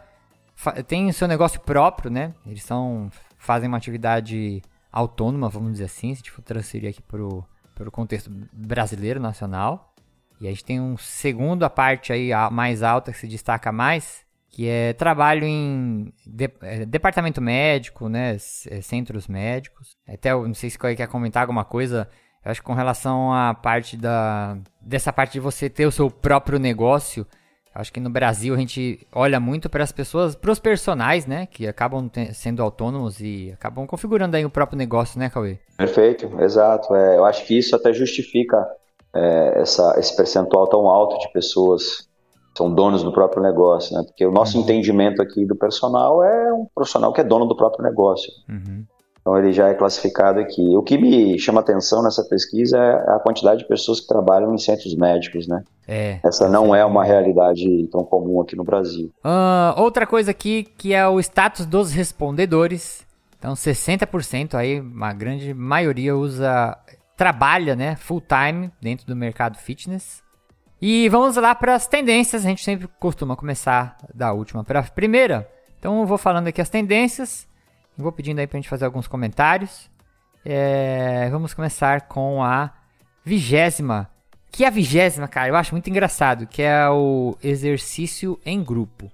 tem 0.89 1.07
o 1.07 1.13
seu 1.13 1.25
negócio 1.25 1.61
próprio, 1.61 2.11
né? 2.11 2.33
Eles 2.45 2.63
são, 2.63 3.09
fazem 3.37 3.69
uma 3.69 3.77
atividade 3.77 4.61
autônoma, 4.91 5.47
vamos 5.47 5.71
dizer 5.71 5.85
assim, 5.85 6.07
se 6.09 6.15
a 6.15 6.15
gente 6.17 6.31
for 6.31 6.41
transferir 6.41 6.89
aqui 6.89 7.01
pro, 7.01 7.45
pro 7.73 7.89
contexto 7.89 8.29
brasileiro, 8.51 9.21
nacional. 9.21 9.93
E 10.41 10.45
a 10.45 10.49
gente 10.49 10.65
tem 10.65 10.81
um 10.81 10.97
segundo 10.97 11.63
a 11.63 11.69
parte 11.69 12.11
aí 12.11 12.31
mais 12.51 12.83
alta 12.83 13.13
que 13.13 13.19
se 13.19 13.27
destaca 13.27 13.71
mais, 13.71 14.25
que 14.49 14.67
é 14.67 14.91
trabalho 14.91 15.45
em 15.45 16.11
de- 16.27 16.51
eh, 16.61 16.85
departamento 16.85 17.41
médico, 17.41 18.09
né, 18.09 18.35
eh, 18.67 18.81
centros 18.81 19.29
médicos. 19.29 19.95
Até 20.05 20.33
eu 20.33 20.45
não 20.45 20.53
sei 20.53 20.69
se 20.69 20.77
quer 20.77 21.07
comentar 21.07 21.43
alguma 21.43 21.63
coisa, 21.63 22.09
eu 22.43 22.51
acho 22.51 22.59
que 22.59 22.67
com 22.67 22.73
relação 22.73 23.31
à 23.31 23.53
parte 23.53 23.95
da 23.95 24.57
dessa 24.83 25.11
parte 25.13 25.33
de 25.33 25.39
você 25.39 25.69
ter 25.69 25.85
o 25.85 25.91
seu 25.91 26.09
próprio 26.09 26.59
negócio, 26.59 27.25
acho 27.73 27.91
que 27.91 27.99
no 27.99 28.09
Brasil 28.09 28.53
a 28.53 28.57
gente 28.57 29.05
olha 29.13 29.39
muito 29.39 29.69
para 29.69 29.83
as 29.83 29.91
pessoas, 29.91 30.35
para 30.35 30.51
os 30.51 30.59
personagens, 30.59 31.25
né, 31.25 31.45
que 31.45 31.67
acabam 31.67 32.09
sendo 32.33 32.61
autônomos 32.61 33.19
e 33.19 33.51
acabam 33.53 33.87
configurando 33.87 34.35
aí 34.35 34.45
o 34.45 34.49
próprio 34.49 34.77
negócio, 34.77 35.19
né, 35.19 35.29
Cauê? 35.29 35.57
Perfeito, 35.77 36.29
exato. 36.41 36.95
É, 36.95 37.17
eu 37.17 37.25
acho 37.25 37.45
que 37.45 37.57
isso 37.57 37.75
até 37.75 37.93
justifica 37.93 38.67
é, 39.15 39.61
essa, 39.61 39.95
esse 39.97 40.15
percentual 40.15 40.67
tão 40.67 40.87
alto 40.87 41.17
de 41.19 41.31
pessoas 41.31 42.07
que 42.53 42.57
são 42.57 42.73
donos 42.73 43.03
do 43.03 43.11
próprio 43.11 43.41
negócio, 43.41 43.95
né? 43.95 44.03
Porque 44.05 44.25
o 44.25 44.31
nosso 44.31 44.57
entendimento 44.59 45.21
aqui 45.21 45.45
do 45.45 45.55
personal 45.55 46.23
é 46.23 46.53
um 46.53 46.67
profissional 46.73 47.11
que 47.11 47.21
é 47.21 47.23
dono 47.23 47.45
do 47.47 47.55
próprio 47.55 47.83
negócio. 47.83 48.31
Uhum. 48.47 48.85
Então 49.23 49.37
ele 49.37 49.53
já 49.53 49.69
é 49.69 49.73
classificado 49.73 50.41
aqui. 50.41 50.61
O 50.75 50.83
que 50.83 50.97
me 50.97 51.39
chama 51.39 51.61
atenção 51.61 52.03
nessa 52.03 52.21
pesquisa 52.25 52.77
é 52.77 53.15
a 53.15 53.19
quantidade 53.19 53.61
de 53.61 53.67
pessoas 53.67 54.01
que 54.01 54.07
trabalham 54.07 54.53
em 54.53 54.57
centros 54.57 54.93
médicos, 54.95 55.47
né? 55.47 55.63
É. 55.87 56.19
Essa 56.21 56.49
não 56.49 56.75
é 56.75 56.83
uma 56.83 57.05
realidade 57.05 57.87
tão 57.89 58.03
comum 58.03 58.41
aqui 58.41 58.53
no 58.53 58.65
Brasil. 58.65 59.09
Ah, 59.23 59.73
outra 59.77 60.05
coisa 60.05 60.31
aqui 60.31 60.63
que 60.77 60.93
é 60.93 61.07
o 61.07 61.21
status 61.21 61.65
dos 61.65 61.93
respondedores. 61.93 63.05
Então, 63.39 63.53
60% 63.53 64.55
aí, 64.55 64.81
uma 64.81 65.13
grande 65.13 65.53
maioria 65.53 66.15
usa 66.15 66.77
trabalha, 67.15 67.75
né, 67.75 67.95
full 67.95 68.21
time 68.21 68.71
dentro 68.81 69.05
do 69.05 69.15
mercado 69.15 69.57
fitness. 69.57 70.21
E 70.81 71.07
vamos 71.07 71.37
lá 71.37 71.55
para 71.55 71.75
as 71.75 71.87
tendências. 71.87 72.45
A 72.45 72.49
gente 72.49 72.63
sempre 72.63 72.89
costuma 72.99 73.37
começar 73.37 73.97
da 74.13 74.33
última 74.33 74.65
para 74.65 74.81
a 74.81 74.83
primeira. 74.83 75.49
Então 75.79 76.01
eu 76.01 76.05
vou 76.05 76.17
falando 76.17 76.47
aqui 76.47 76.61
as 76.61 76.69
tendências. 76.69 77.47
Vou 77.97 78.11
pedindo 78.11 78.39
aí 78.39 78.47
para 78.47 78.57
a 78.57 78.61
gente 78.61 78.69
fazer 78.69 78.85
alguns 78.85 79.07
comentários. 79.07 79.89
É, 80.45 81.29
vamos 81.29 81.53
começar 81.53 82.01
com 82.01 82.43
a 82.43 82.71
vigésima. 83.23 84.09
Que 84.51 84.63
é 84.63 84.67
a 84.67 84.71
vigésima, 84.71 85.27
cara, 85.27 85.49
eu 85.49 85.55
acho 85.55 85.73
muito 85.73 85.89
engraçado, 85.89 86.45
que 86.45 86.61
é 86.61 86.87
o 86.89 87.35
exercício 87.43 88.39
em 88.45 88.63
grupo. 88.63 89.11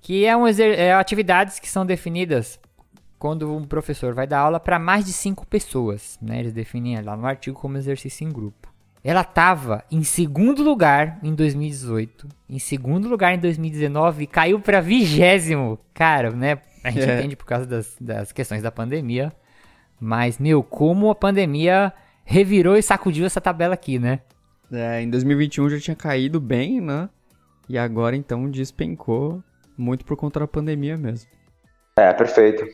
Que 0.00 0.26
é, 0.26 0.36
um 0.36 0.46
é 0.46 0.92
atividades 0.92 1.58
que 1.58 1.68
são 1.68 1.86
definidas 1.86 2.60
quando 3.18 3.56
um 3.56 3.64
professor 3.64 4.12
vai 4.12 4.26
dar 4.26 4.40
aula 4.40 4.60
para 4.60 4.78
mais 4.78 5.06
de 5.06 5.12
cinco 5.12 5.46
pessoas. 5.46 6.18
Né? 6.20 6.40
Eles 6.40 6.52
definem 6.52 7.00
lá 7.00 7.16
no 7.16 7.26
artigo 7.26 7.58
como 7.58 7.78
exercício 7.78 8.26
em 8.26 8.30
grupo. 8.30 8.72
Ela 9.02 9.22
estava 9.22 9.84
em 9.90 10.02
segundo 10.02 10.62
lugar 10.62 11.18
em 11.22 11.34
2018, 11.34 12.28
em 12.48 12.58
segundo 12.58 13.08
lugar 13.08 13.34
em 13.34 13.38
2019 13.38 14.24
e 14.24 14.26
caiu 14.26 14.60
para 14.60 14.80
vigésimo. 14.80 15.78
Cara, 15.92 16.30
né? 16.30 16.58
A 16.84 16.90
gente 16.90 17.08
é. 17.08 17.18
entende 17.18 17.34
por 17.34 17.46
causa 17.46 17.66
das, 17.66 17.96
das 18.00 18.30
questões 18.30 18.62
da 18.62 18.70
pandemia. 18.70 19.32
Mas, 19.98 20.38
meu, 20.38 20.62
como 20.62 21.10
a 21.10 21.14
pandemia 21.14 21.92
revirou 22.24 22.76
e 22.76 22.82
sacudiu 22.82 23.24
essa 23.24 23.40
tabela 23.40 23.74
aqui, 23.74 23.98
né? 23.98 24.20
É, 24.70 25.00
em 25.00 25.10
2021 25.10 25.70
já 25.70 25.80
tinha 25.80 25.96
caído 25.96 26.40
bem, 26.40 26.80
né? 26.80 27.08
E 27.68 27.78
agora 27.78 28.14
então 28.14 28.50
despencou 28.50 29.42
muito 29.76 30.04
por 30.04 30.16
conta 30.16 30.40
da 30.40 30.46
pandemia 30.46 30.96
mesmo. 30.96 31.30
É, 31.96 32.12
perfeito. 32.12 32.64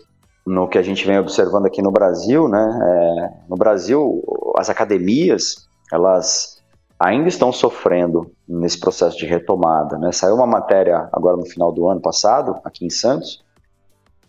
No 0.47 0.69
que 0.69 0.79
a 0.79 0.83
gente 0.83 1.07
vem 1.07 1.19
observando 1.19 1.67
aqui 1.67 1.83
no 1.83 1.91
Brasil, 1.91 2.49
né? 2.49 2.81
É, 2.83 3.49
no 3.49 3.57
Brasil, 3.57 4.23
as 4.57 4.69
academias 4.71 5.69
elas 5.93 6.61
ainda 6.99 7.29
estão 7.29 7.51
sofrendo 7.51 8.31
nesse 8.47 8.79
processo 8.79 9.17
de 9.17 9.27
retomada. 9.27 9.99
Né? 9.99 10.13
Saiu 10.13 10.35
uma 10.35 10.47
matéria 10.47 11.09
agora 11.13 11.37
no 11.37 11.47
final 11.47 11.73
do 11.73 11.89
ano 11.89 12.01
passado, 12.01 12.61
aqui 12.65 12.85
em 12.85 12.91
Santos, 12.91 13.43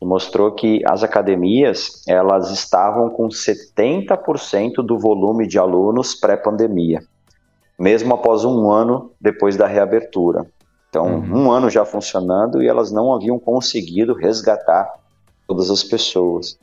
que 0.01 0.05
mostrou 0.05 0.51
que 0.51 0.81
as 0.83 1.03
academias 1.03 2.01
elas 2.07 2.49
estavam 2.49 3.11
com 3.11 3.27
70% 3.27 4.77
do 4.83 4.97
volume 4.97 5.45
de 5.45 5.59
alunos 5.59 6.15
pré-pandemia, 6.15 7.03
mesmo 7.77 8.15
após 8.15 8.43
um 8.43 8.71
ano 8.71 9.11
depois 9.21 9.55
da 9.55 9.67
reabertura. 9.67 10.47
Então, 10.89 11.05
uhum. 11.05 11.43
um 11.43 11.51
ano 11.51 11.69
já 11.69 11.85
funcionando 11.85 12.63
e 12.63 12.67
elas 12.67 12.91
não 12.91 13.13
haviam 13.13 13.37
conseguido 13.37 14.15
resgatar 14.15 14.91
todas 15.47 15.69
as 15.69 15.83
pessoas. 15.83 16.57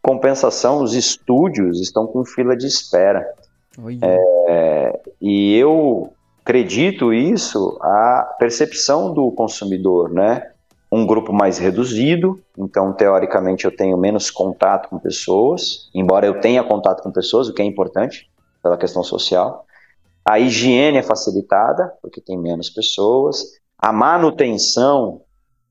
Compensação, 0.00 0.80
os 0.80 0.94
estúdios 0.94 1.80
estão 1.80 2.06
com 2.06 2.24
fila 2.24 2.56
de 2.56 2.68
espera. 2.68 3.26
É, 4.00 5.00
e 5.20 5.56
eu 5.56 6.12
acredito 6.44 7.12
isso 7.12 7.76
a 7.82 8.36
percepção 8.38 9.12
do 9.12 9.32
consumidor, 9.32 10.12
né? 10.12 10.52
Um 10.90 11.06
grupo 11.06 11.32
mais 11.32 11.58
reduzido, 11.58 12.40
então 12.56 12.92
teoricamente 12.92 13.64
eu 13.64 13.74
tenho 13.74 13.96
menos 13.98 14.30
contato 14.30 14.88
com 14.88 14.98
pessoas, 14.98 15.90
embora 15.94 16.26
eu 16.26 16.40
tenha 16.40 16.64
contato 16.64 17.02
com 17.02 17.12
pessoas, 17.12 17.48
o 17.48 17.54
que 17.54 17.60
é 17.60 17.64
importante 17.64 18.30
pela 18.62 18.78
questão 18.78 19.02
social. 19.02 19.66
A 20.24 20.38
higiene 20.38 20.98
é 20.98 21.02
facilitada, 21.02 21.92
porque 22.02 22.20
tem 22.20 22.38
menos 22.38 22.68
pessoas. 22.68 23.42
A 23.78 23.92
manutenção 23.92 25.22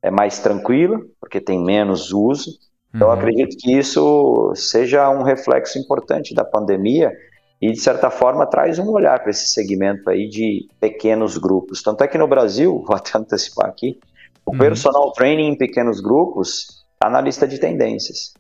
é 0.01 0.09
mais 0.09 0.39
tranquila, 0.39 0.99
porque 1.20 1.39
tem 1.39 1.63
menos 1.63 2.11
uso. 2.11 2.51
Então, 2.93 3.07
uhum. 3.07 3.13
eu 3.13 3.20
acredito 3.20 3.57
que 3.57 3.78
isso 3.78 4.51
seja 4.55 5.09
um 5.09 5.24
reflexo 5.24 5.78
importante 5.78 6.34
da 6.34 6.43
pandemia 6.43 7.11
e 7.61 7.72
de 7.72 7.80
certa 7.80 8.09
forma 8.09 8.45
traz 8.45 8.80
um 8.80 8.89
olhar 8.89 9.20
para 9.20 9.32
esse 9.32 9.47
segmento 9.47 10.09
aí 10.09 10.28
de 10.30 10.68
pequenos 10.80 11.38
grupos. 11.38 11.82
Tanto 11.82 12.03
é 12.03 12.07
que 12.07 12.18
no 12.18 12.28
Brasil, 12.28 12.82
vou 12.86 12.95
até 12.95 13.18
antecipar 13.18 13.68
aqui, 13.68 13.99
o 14.48 14.54
uhum. 14.54 14.58
personal 14.58 15.12
training 15.12 15.50
em 15.50 15.58
pequenos 15.58 16.00
grupos 16.00 16.86
está 16.93 17.10
na 17.10 17.20
lista 17.20 17.45
de 17.48 17.60
tendências. 17.60 18.34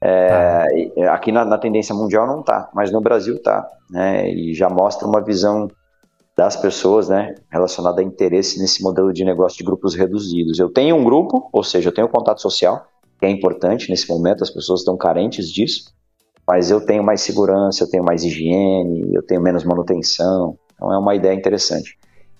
É. 0.00 1.08
Aqui 1.08 1.32
na, 1.32 1.44
na, 1.44 1.58
tendência 1.58 1.94
mundial 1.94 2.26
não 2.26 2.40
está, 2.40 2.70
mas 2.72 2.92
no 2.92 3.00
Brasil 3.00 3.36
está, 3.36 3.66
né, 3.90 4.30
e 4.30 4.54
já 4.54 4.68
mostra 4.68 5.08
uma 5.08 5.20
visão 5.20 5.68
das 6.36 6.54
pessoas, 6.54 7.08
né, 7.08 7.34
relacionada 7.50 8.00
a 8.00 8.04
interesse 8.04 8.60
nesse 8.60 8.80
modelo 8.80 9.12
de 9.12 9.24
negócio 9.24 9.58
de 9.58 9.64
grupos 9.64 9.96
reduzidos. 9.96 10.60
Eu 10.60 10.70
tenho 10.70 10.94
um 10.94 11.02
grupo, 11.02 11.48
ou 11.52 11.64
seja, 11.64 11.88
eu 11.88 11.94
tenho 11.94 12.08
contato 12.08 12.40
social, 12.40 12.86
que 13.18 13.26
é 13.26 13.30
importante 13.30 13.90
nesse 13.90 14.08
momento, 14.08 14.44
as 14.44 14.50
pessoas 14.50 14.80
estão 14.80 14.96
carentes 14.96 15.50
disso, 15.50 15.92
mas 16.46 16.70
eu 16.70 16.80
tenho 16.80 17.02
mais 17.02 17.22
segurança, 17.22 17.82
eu 17.82 17.90
tenho 17.90 18.04
mais 18.04 18.22
higiene, 18.22 19.12
eu 19.12 19.22
tenho 19.22 19.42
menos 19.42 19.64
manutenção. 19.64 20.56
Então 20.74 20.92
é 20.92 20.98
uma 20.98 21.14
ideia 21.16 21.34
interessante. 21.34 21.97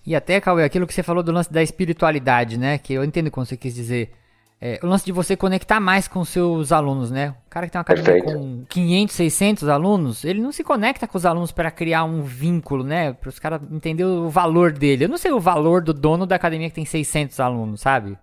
E 0.08 0.16
até, 0.16 0.40
Cauê, 0.40 0.64
aquilo 0.64 0.86
que 0.86 0.94
você 0.94 1.02
falou 1.02 1.22
do 1.22 1.30
lance 1.30 1.52
da 1.52 1.62
espiritualidade, 1.62 2.58
né? 2.58 2.78
Que 2.78 2.94
eu 2.94 3.04
entendo 3.04 3.30
como 3.30 3.44
você 3.44 3.58
quis 3.58 3.74
dizer. 3.74 4.10
É, 4.58 4.80
o 4.82 4.86
lance 4.86 5.04
de 5.04 5.12
você 5.12 5.36
conectar 5.36 5.78
mais 5.80 6.08
com 6.08 6.24
seus 6.24 6.72
alunos, 6.72 7.10
né? 7.10 7.34
O 7.46 7.50
cara 7.50 7.66
que 7.66 7.72
tem 7.72 7.78
uma 7.78 7.82
academia 7.82 8.24
com 8.24 8.64
500, 8.70 9.14
600 9.14 9.68
alunos, 9.68 10.24
ele 10.24 10.40
não 10.40 10.50
se 10.50 10.64
conecta 10.64 11.06
com 11.06 11.18
os 11.18 11.26
alunos 11.26 11.52
para 11.52 11.70
criar 11.70 12.04
um 12.04 12.22
vínculo, 12.22 12.82
né? 12.82 13.12
Para 13.12 13.28
os 13.28 13.38
caras 13.38 13.60
entenderem 13.70 14.10
o 14.10 14.30
valor 14.30 14.72
dele. 14.72 15.04
Eu 15.04 15.10
não 15.10 15.18
sei 15.18 15.30
o 15.30 15.38
valor 15.38 15.82
do 15.82 15.92
dono 15.92 16.24
da 16.24 16.36
academia 16.36 16.70
que 16.70 16.76
tem 16.76 16.86
600 16.86 17.38
alunos, 17.38 17.82
sabe? 17.82 18.16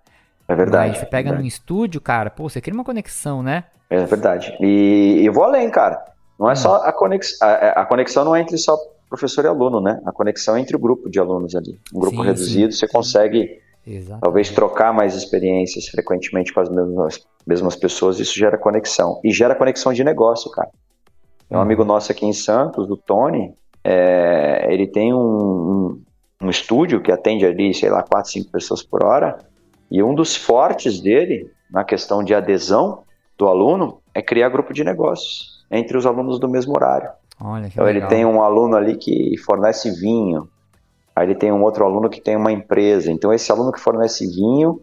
É 0.48 0.56
verdade. 0.56 0.90
Mas 0.90 0.98
você 0.98 1.06
pega 1.06 1.30
é 1.30 1.34
num 1.34 1.46
estúdio, 1.46 2.02
cara, 2.02 2.32
pô, 2.32 2.50
você 2.50 2.60
cria 2.60 2.74
uma 2.74 2.84
conexão, 2.84 3.44
né? 3.44 3.64
É 3.92 4.04
verdade. 4.06 4.58
E, 4.60 5.22
e 5.22 5.30
vou 5.30 5.44
além, 5.44 5.70
cara. 5.70 6.04
Não 6.40 6.50
é 6.50 6.54
hum. 6.54 6.56
só 6.56 6.78
a 6.78 6.92
conexão. 6.92 7.48
A, 7.48 7.82
a, 7.82 7.86
conexão 7.86 8.26
não 8.26 8.36
é 8.36 8.42
entre 8.42 8.58
só 8.58 8.76
professor 9.10 9.46
e 9.46 9.48
aluno, 9.48 9.80
né? 9.80 10.02
A 10.06 10.12
conexão 10.12 10.56
é 10.56 10.60
entre 10.60 10.76
o 10.76 10.80
grupo 10.80 11.10
de 11.10 11.20
alunos 11.20 11.56
ali. 11.56 11.80
Um 11.94 12.00
grupo 12.00 12.18
sim, 12.18 12.24
reduzido, 12.24 12.74
sim, 12.74 12.80
você 12.80 12.88
sim. 12.88 12.94
consegue 12.94 13.62
Exatamente. 13.86 14.22
talvez 14.22 14.50
trocar 14.50 14.94
mais 14.94 15.16
experiências 15.16 15.88
frequentemente 15.88 16.54
com 16.54 16.60
as 16.60 16.70
mesmas, 16.70 17.28
mesmas 17.46 17.76
pessoas, 17.76 18.20
isso 18.20 18.36
gera 18.36 18.58
conexão. 18.58 19.20
E 19.24 19.32
gera 19.32 19.56
conexão 19.56 19.94
de 19.94 20.04
negócio, 20.04 20.50
cara. 20.52 20.70
Tem 21.48 21.58
um 21.58 21.62
hum. 21.62 21.64
amigo 21.64 21.84
nosso 21.84 22.12
aqui 22.12 22.26
em 22.26 22.34
Santos, 22.34 22.90
o 22.90 22.98
Tony, 22.98 23.54
é, 23.84 24.68
ele 24.72 24.88
tem 24.88 25.14
um, 25.14 25.18
um, 25.18 26.02
um, 26.42 26.50
estúdio 26.50 27.02
que 27.02 27.12
atende 27.12 27.46
ali, 27.46 27.74
sei 27.74 27.90
lá, 27.90 28.02
4, 28.02 28.32
5 28.32 28.52
pessoas 28.52 28.82
por 28.82 29.04
hora, 29.04 29.38
e 29.92 30.02
um 30.02 30.16
dos 30.16 30.36
fortes 30.36 31.00
dele, 31.00 31.52
na 31.70 31.84
questão 31.84 32.24
de 32.24 32.34
adesão, 32.34 33.04
do 33.38 33.48
aluno 33.48 34.02
é 34.14 34.22
criar 34.22 34.50
grupo 34.50 34.74
de 34.74 34.84
negócios 34.84 35.66
entre 35.70 35.98
os 35.98 36.06
alunos 36.06 36.40
do 36.40 36.48
mesmo 36.48 36.74
horário. 36.74 37.10
Olha, 37.40 37.68
então 37.68 37.84
legal. 37.84 38.04
ele 38.04 38.08
tem 38.08 38.26
um 38.26 38.42
aluno 38.42 38.76
ali 38.76 38.96
que 38.96 39.38
fornece 39.46 39.92
vinho, 39.92 40.48
aí 41.16 41.28
ele 41.28 41.36
tem 41.36 41.52
um 41.52 41.62
outro 41.64 41.86
aluno 41.86 42.10
que 42.10 42.22
tem 42.22 42.36
uma 42.36 42.52
empresa. 42.52 43.12
Então 43.12 43.34
esse 43.34 43.52
aluno 43.52 43.72
que 43.72 43.80
fornece 43.80 44.28
vinho 44.28 44.82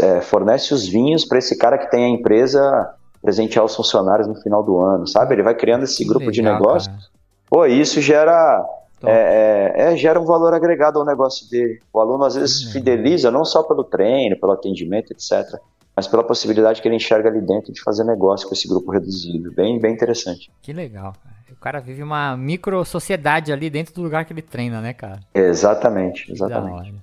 é, 0.00 0.20
fornece 0.20 0.72
os 0.72 0.86
vinhos 0.86 1.24
para 1.24 1.38
esse 1.38 1.56
cara 1.58 1.76
que 1.76 1.90
tem 1.90 2.04
a 2.04 2.08
empresa 2.08 2.94
presentear 3.20 3.64
os 3.64 3.74
funcionários 3.74 4.26
no 4.26 4.34
final 4.36 4.62
do 4.62 4.80
ano, 4.80 5.06
sabe? 5.06 5.34
Ele 5.34 5.42
vai 5.42 5.54
criando 5.54 5.84
esse 5.84 6.04
grupo 6.04 6.26
legal, 6.26 6.32
de 6.32 6.42
negócios. 6.42 6.86
Cara. 6.86 7.10
Pô, 7.48 7.66
isso 7.66 8.00
gera 8.00 8.64
é, 9.04 9.72
é, 9.76 9.92
é, 9.92 9.96
gera 9.96 10.20
um 10.20 10.24
valor 10.24 10.54
agregado 10.54 10.98
ao 10.98 11.04
negócio 11.04 11.48
dele. 11.50 11.80
O 11.92 12.00
aluno 12.00 12.24
às 12.24 12.34
vezes 12.34 12.72
fideliza 12.72 13.30
não 13.30 13.44
só 13.44 13.62
pelo 13.62 13.84
treino, 13.84 14.38
pelo 14.38 14.52
atendimento, 14.52 15.12
etc 15.12 15.60
mas 15.96 16.06
pela 16.06 16.22
possibilidade 16.22 16.82
que 16.82 16.86
ele 16.86 16.96
enxerga 16.96 17.30
ali 17.30 17.40
dentro 17.40 17.72
de 17.72 17.80
fazer 17.80 18.04
negócio 18.04 18.46
com 18.46 18.54
esse 18.54 18.68
grupo 18.68 18.92
reduzido. 18.92 19.50
Bem, 19.52 19.80
bem 19.80 19.94
interessante. 19.94 20.52
Que 20.60 20.74
legal. 20.74 21.14
O 21.56 21.60
cara 21.60 21.80
vive 21.80 22.02
uma 22.02 22.36
micro 22.36 22.84
sociedade 22.84 23.52
ali 23.52 23.68
dentro 23.68 23.94
do 23.94 24.02
lugar 24.02 24.24
que 24.24 24.32
ele 24.32 24.42
treina, 24.42 24.80
né, 24.80 24.92
cara? 24.92 25.20
Exatamente, 25.34 26.30
exatamente. 26.30 26.94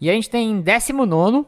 E 0.00 0.10
a 0.10 0.12
gente 0.12 0.28
tem 0.28 0.50
em 0.50 0.60
19 0.60 1.46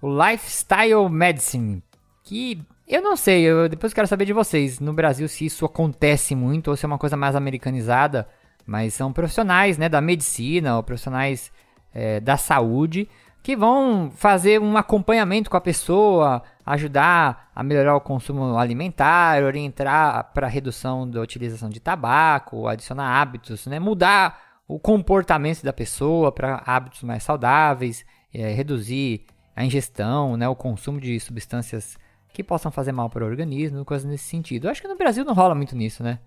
o 0.00 0.24
Lifestyle 0.24 1.08
Medicine, 1.08 1.82
que 2.24 2.60
eu 2.86 3.02
não 3.02 3.16
sei, 3.16 3.42
eu 3.42 3.68
depois 3.68 3.92
quero 3.92 4.06
saber 4.06 4.24
de 4.24 4.32
vocês, 4.32 4.80
no 4.80 4.92
Brasil 4.92 5.28
se 5.28 5.44
isso 5.44 5.64
acontece 5.64 6.34
muito 6.34 6.68
ou 6.68 6.76
se 6.76 6.84
é 6.84 6.88
uma 6.88 6.98
coisa 6.98 7.16
mais 7.16 7.36
americanizada, 7.36 8.26
mas 8.66 8.94
são 8.94 9.12
profissionais, 9.12 9.76
né, 9.76 9.88
da 9.88 10.00
medicina 10.00 10.76
ou 10.76 10.82
profissionais 10.82 11.52
é, 11.92 12.20
da 12.20 12.36
saúde 12.36 13.08
que 13.42 13.56
vão 13.56 14.10
fazer 14.14 14.60
um 14.60 14.76
acompanhamento 14.76 15.48
com 15.50 15.56
a 15.56 15.60
pessoa, 15.60 16.42
ajudar 16.68 17.50
a 17.54 17.62
melhorar 17.62 17.96
o 17.96 18.00
consumo 18.00 18.58
alimentar, 18.58 19.42
orientar 19.42 20.30
para 20.34 20.46
a 20.46 20.50
redução 20.50 21.08
da 21.08 21.20
utilização 21.20 21.70
de 21.70 21.80
tabaco, 21.80 22.68
adicionar 22.68 23.20
hábitos, 23.20 23.66
né? 23.66 23.78
mudar 23.78 24.38
o 24.68 24.78
comportamento 24.78 25.62
da 25.62 25.72
pessoa 25.72 26.30
para 26.30 26.62
hábitos 26.66 27.02
mais 27.02 27.22
saudáveis, 27.22 28.04
é, 28.32 28.52
reduzir 28.52 29.24
a 29.56 29.64
ingestão, 29.64 30.36
né? 30.36 30.46
o 30.46 30.54
consumo 30.54 31.00
de 31.00 31.18
substâncias 31.18 31.96
que 32.32 32.44
possam 32.44 32.70
fazer 32.70 32.92
mal 32.92 33.08
para 33.08 33.24
o 33.24 33.26
organismo, 33.26 33.84
coisas 33.84 34.08
nesse 34.08 34.24
sentido. 34.24 34.66
Eu 34.66 34.70
acho 34.70 34.82
que 34.82 34.88
no 34.88 34.96
Brasil 34.96 35.24
não 35.24 35.32
rola 35.32 35.54
muito 35.54 35.74
nisso, 35.74 36.02
né? 36.02 36.18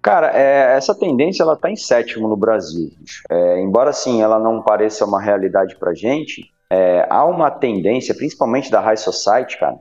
Cara, 0.00 0.32
é, 0.36 0.76
essa 0.76 0.94
tendência 0.94 1.42
ela 1.42 1.54
está 1.54 1.70
em 1.70 1.76
sétimo 1.76 2.28
no 2.28 2.36
Brasil. 2.36 2.90
É, 3.30 3.60
embora 3.60 3.90
assim 3.90 4.22
ela 4.22 4.38
não 4.38 4.62
pareça 4.62 5.04
uma 5.04 5.20
realidade 5.20 5.76
para 5.76 5.94
gente, 5.94 6.52
é, 6.72 7.06
há 7.10 7.22
uma 7.26 7.50
tendência, 7.50 8.14
principalmente 8.14 8.70
da 8.70 8.80
high 8.80 8.96
society, 8.96 9.58
cara, 9.58 9.74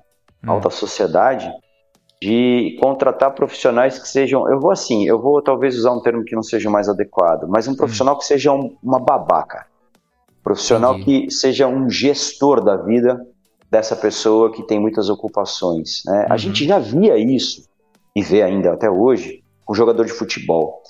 hum. 0.43 0.51
alta 0.51 0.69
sociedade, 0.69 1.49
de 2.21 2.77
contratar 2.81 3.33
profissionais 3.33 3.97
que 3.97 4.09
sejam, 4.09 4.47
eu 4.51 4.59
vou 4.59 4.71
assim, 4.71 5.07
eu 5.07 5.19
vou 5.19 5.41
talvez 5.41 5.77
usar 5.77 5.91
um 5.93 6.01
termo 6.01 6.25
que 6.25 6.35
não 6.35 6.43
seja 6.43 6.69
mais 6.69 6.89
adequado, 6.89 7.47
mas 7.47 7.65
um 7.65 7.75
profissional 7.75 8.17
que 8.17 8.25
seja 8.25 8.51
um, 8.51 8.75
uma 8.83 8.99
babaca, 8.99 9.65
profissional 10.43 10.99
Entendi. 10.99 11.27
que 11.27 11.31
seja 11.31 11.65
um 11.65 11.89
gestor 11.89 12.61
da 12.61 12.75
vida 12.75 13.25
dessa 13.71 13.95
pessoa 13.95 14.51
que 14.51 14.61
tem 14.63 14.77
muitas 14.77 15.09
ocupações. 15.09 16.03
Né? 16.05 16.25
A 16.29 16.33
Uhum. 16.33 16.37
gente 16.37 16.65
já 16.65 16.77
via 16.77 17.17
isso 17.17 17.63
e 18.13 18.21
vê 18.21 18.43
ainda 18.43 18.73
até 18.73 18.89
hoje 18.89 19.41
com 19.65 19.73
jogador 19.73 20.05
de 20.05 20.11
futebol. 20.11 20.83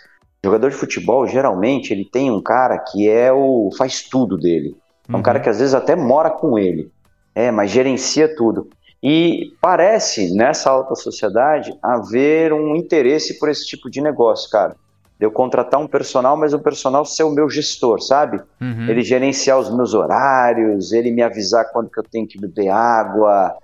Jogador 0.44 0.72
de 0.72 0.76
futebol 0.76 1.28
geralmente 1.28 1.94
ele 1.94 2.06
tem 2.06 2.32
um 2.32 2.42
cara 2.42 2.80
que 2.80 3.08
é 3.08 3.32
o 3.32 3.70
faz 3.78 4.02
tudo 4.02 4.36
dele. 4.36 4.76
É 5.12 5.16
um 5.16 5.18
Uhum. 5.18 5.24
cara 5.24 5.40
que 5.40 5.50
às 5.50 5.60
vezes 5.60 5.74
até 5.74 5.96
mora 5.96 6.30
com 6.30 6.58
ele, 6.58 6.92
é, 7.36 7.52
mas 7.52 7.70
gerencia 7.72 8.34
tudo. 8.36 8.70
E 9.04 9.54
parece 9.60 10.34
nessa 10.36 10.70
alta 10.70 10.94
sociedade 10.96 11.74
haver 11.82 12.54
um 12.54 12.76
interesse 12.76 13.40
por 13.40 13.50
esse 13.50 13.66
tipo 13.66 13.90
de 13.90 14.00
negócio, 14.00 14.50
cara. 14.50 14.76
De 15.20 15.26
eu 15.26 15.32
contratar 15.32 15.80
um 15.80 15.88
personal, 15.88 16.38
mas 16.38 16.54
o 16.54 16.60
personal 16.60 17.04
ser 17.06 17.24
o 17.24 17.32
meu 17.32 17.50
gestor, 17.50 18.00
sabe? 18.02 18.40
Uhum. 18.60 18.88
Ele 18.88 19.02
gerenciar 19.02 19.60
os 19.60 19.70
meus 19.76 19.94
horários, 19.94 20.92
ele 20.92 21.12
me 21.12 21.22
avisar 21.22 21.72
quando 21.72 21.90
que 21.90 22.00
eu 22.00 22.04
tenho 22.04 22.28
que 22.28 22.40
beber 22.40 22.70
água. 22.70 23.56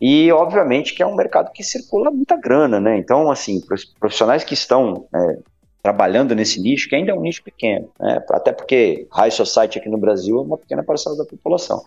E, 0.00 0.30
obviamente, 0.32 0.94
que 0.94 1.02
é 1.02 1.06
um 1.06 1.14
mercado 1.14 1.52
que 1.52 1.62
circula 1.62 2.10
muita 2.10 2.36
grana, 2.36 2.80
né? 2.80 2.98
Então, 2.98 3.30
assim, 3.30 3.60
profissionais 4.00 4.42
que 4.44 4.54
estão 4.54 5.06
é, 5.14 5.38
trabalhando 5.82 6.34
nesse 6.34 6.60
nicho, 6.60 6.88
que 6.88 6.94
ainda 6.94 7.10
é 7.10 7.14
um 7.14 7.20
nicho 7.20 7.42
pequeno, 7.42 7.88
né? 7.98 8.22
Até 8.30 8.52
porque 8.52 9.06
High 9.10 9.32
Society 9.32 9.78
aqui 9.78 9.88
no 9.88 9.98
Brasil 9.98 10.38
é 10.38 10.42
uma 10.42 10.56
pequena 10.56 10.82
parcela 10.82 11.16
da 11.16 11.24
população. 11.24 11.82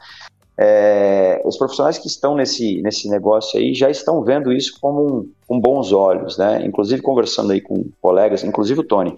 É, 0.58 1.42
os 1.46 1.58
profissionais 1.58 1.98
que 1.98 2.08
estão 2.08 2.36
nesse, 2.36 2.82
nesse 2.82 3.10
negócio 3.10 3.60
aí 3.60 3.74
já 3.74 3.90
estão 3.90 4.24
vendo 4.24 4.54
isso 4.54 4.78
como 4.80 5.02
um, 5.02 5.32
com 5.48 5.60
bons 5.60 5.92
olhos, 5.94 6.38
né? 6.38 6.62
Inclusive 6.66 7.02
conversando 7.02 7.54
aí 7.54 7.62
com 7.62 7.86
colegas, 8.02 8.44
inclusive 8.44 8.82
o 8.82 8.84
Tony, 8.84 9.16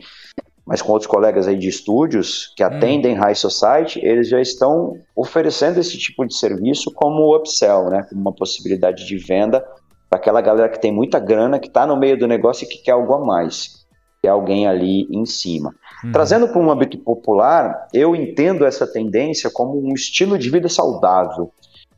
mas 0.66 0.82
com 0.82 0.92
outros 0.92 1.10
colegas 1.10 1.48
aí 1.48 1.58
de 1.58 1.70
estúdios 1.70 2.54
que 2.56 2.62
atendem 2.62 3.16
High 3.16 3.36
Society, 3.36 4.00
eles 4.04 4.30
já 4.30 4.40
estão 4.40 5.00
oferecendo 5.16 5.80
esse 5.80 5.98
tipo 5.98 6.26
de 6.26 6.36
serviço 6.36 6.92
como 6.92 7.36
upsell, 7.36 7.90
né? 7.90 8.06
Como 8.08 8.22
uma 8.22 8.34
possibilidade 8.34 9.08
de 9.08 9.18
venda 9.18 9.66
para 10.10 10.20
aquela 10.20 10.42
galera 10.42 10.70
que 10.70 10.80
tem 10.80 10.92
muita 10.92 11.20
grana, 11.20 11.60
que 11.60 11.68
está 11.68 11.86
no 11.86 11.98
meio 11.98 12.18
do 12.18 12.28
negócio 12.28 12.66
e 12.66 12.68
que 12.68 12.78
quer 12.78 12.92
algo 12.92 13.14
a 13.14 13.20
mais, 13.20 13.77
quer 14.22 14.30
alguém 14.30 14.68
ali 14.68 15.08
em 15.12 15.26
cima. 15.26 15.74
Uhum. 16.04 16.12
Trazendo 16.12 16.48
para 16.48 16.60
um 16.60 16.70
âmbito 16.72 16.98
popular, 17.00 17.88
eu 17.94 18.16
entendo 18.16 18.66
essa 18.66 18.86
tendência 18.86 19.50
como 19.50 19.80
um 19.80 19.94
estilo 19.94 20.38
de 20.38 20.50
vida 20.50 20.70
saudável. 20.70 21.52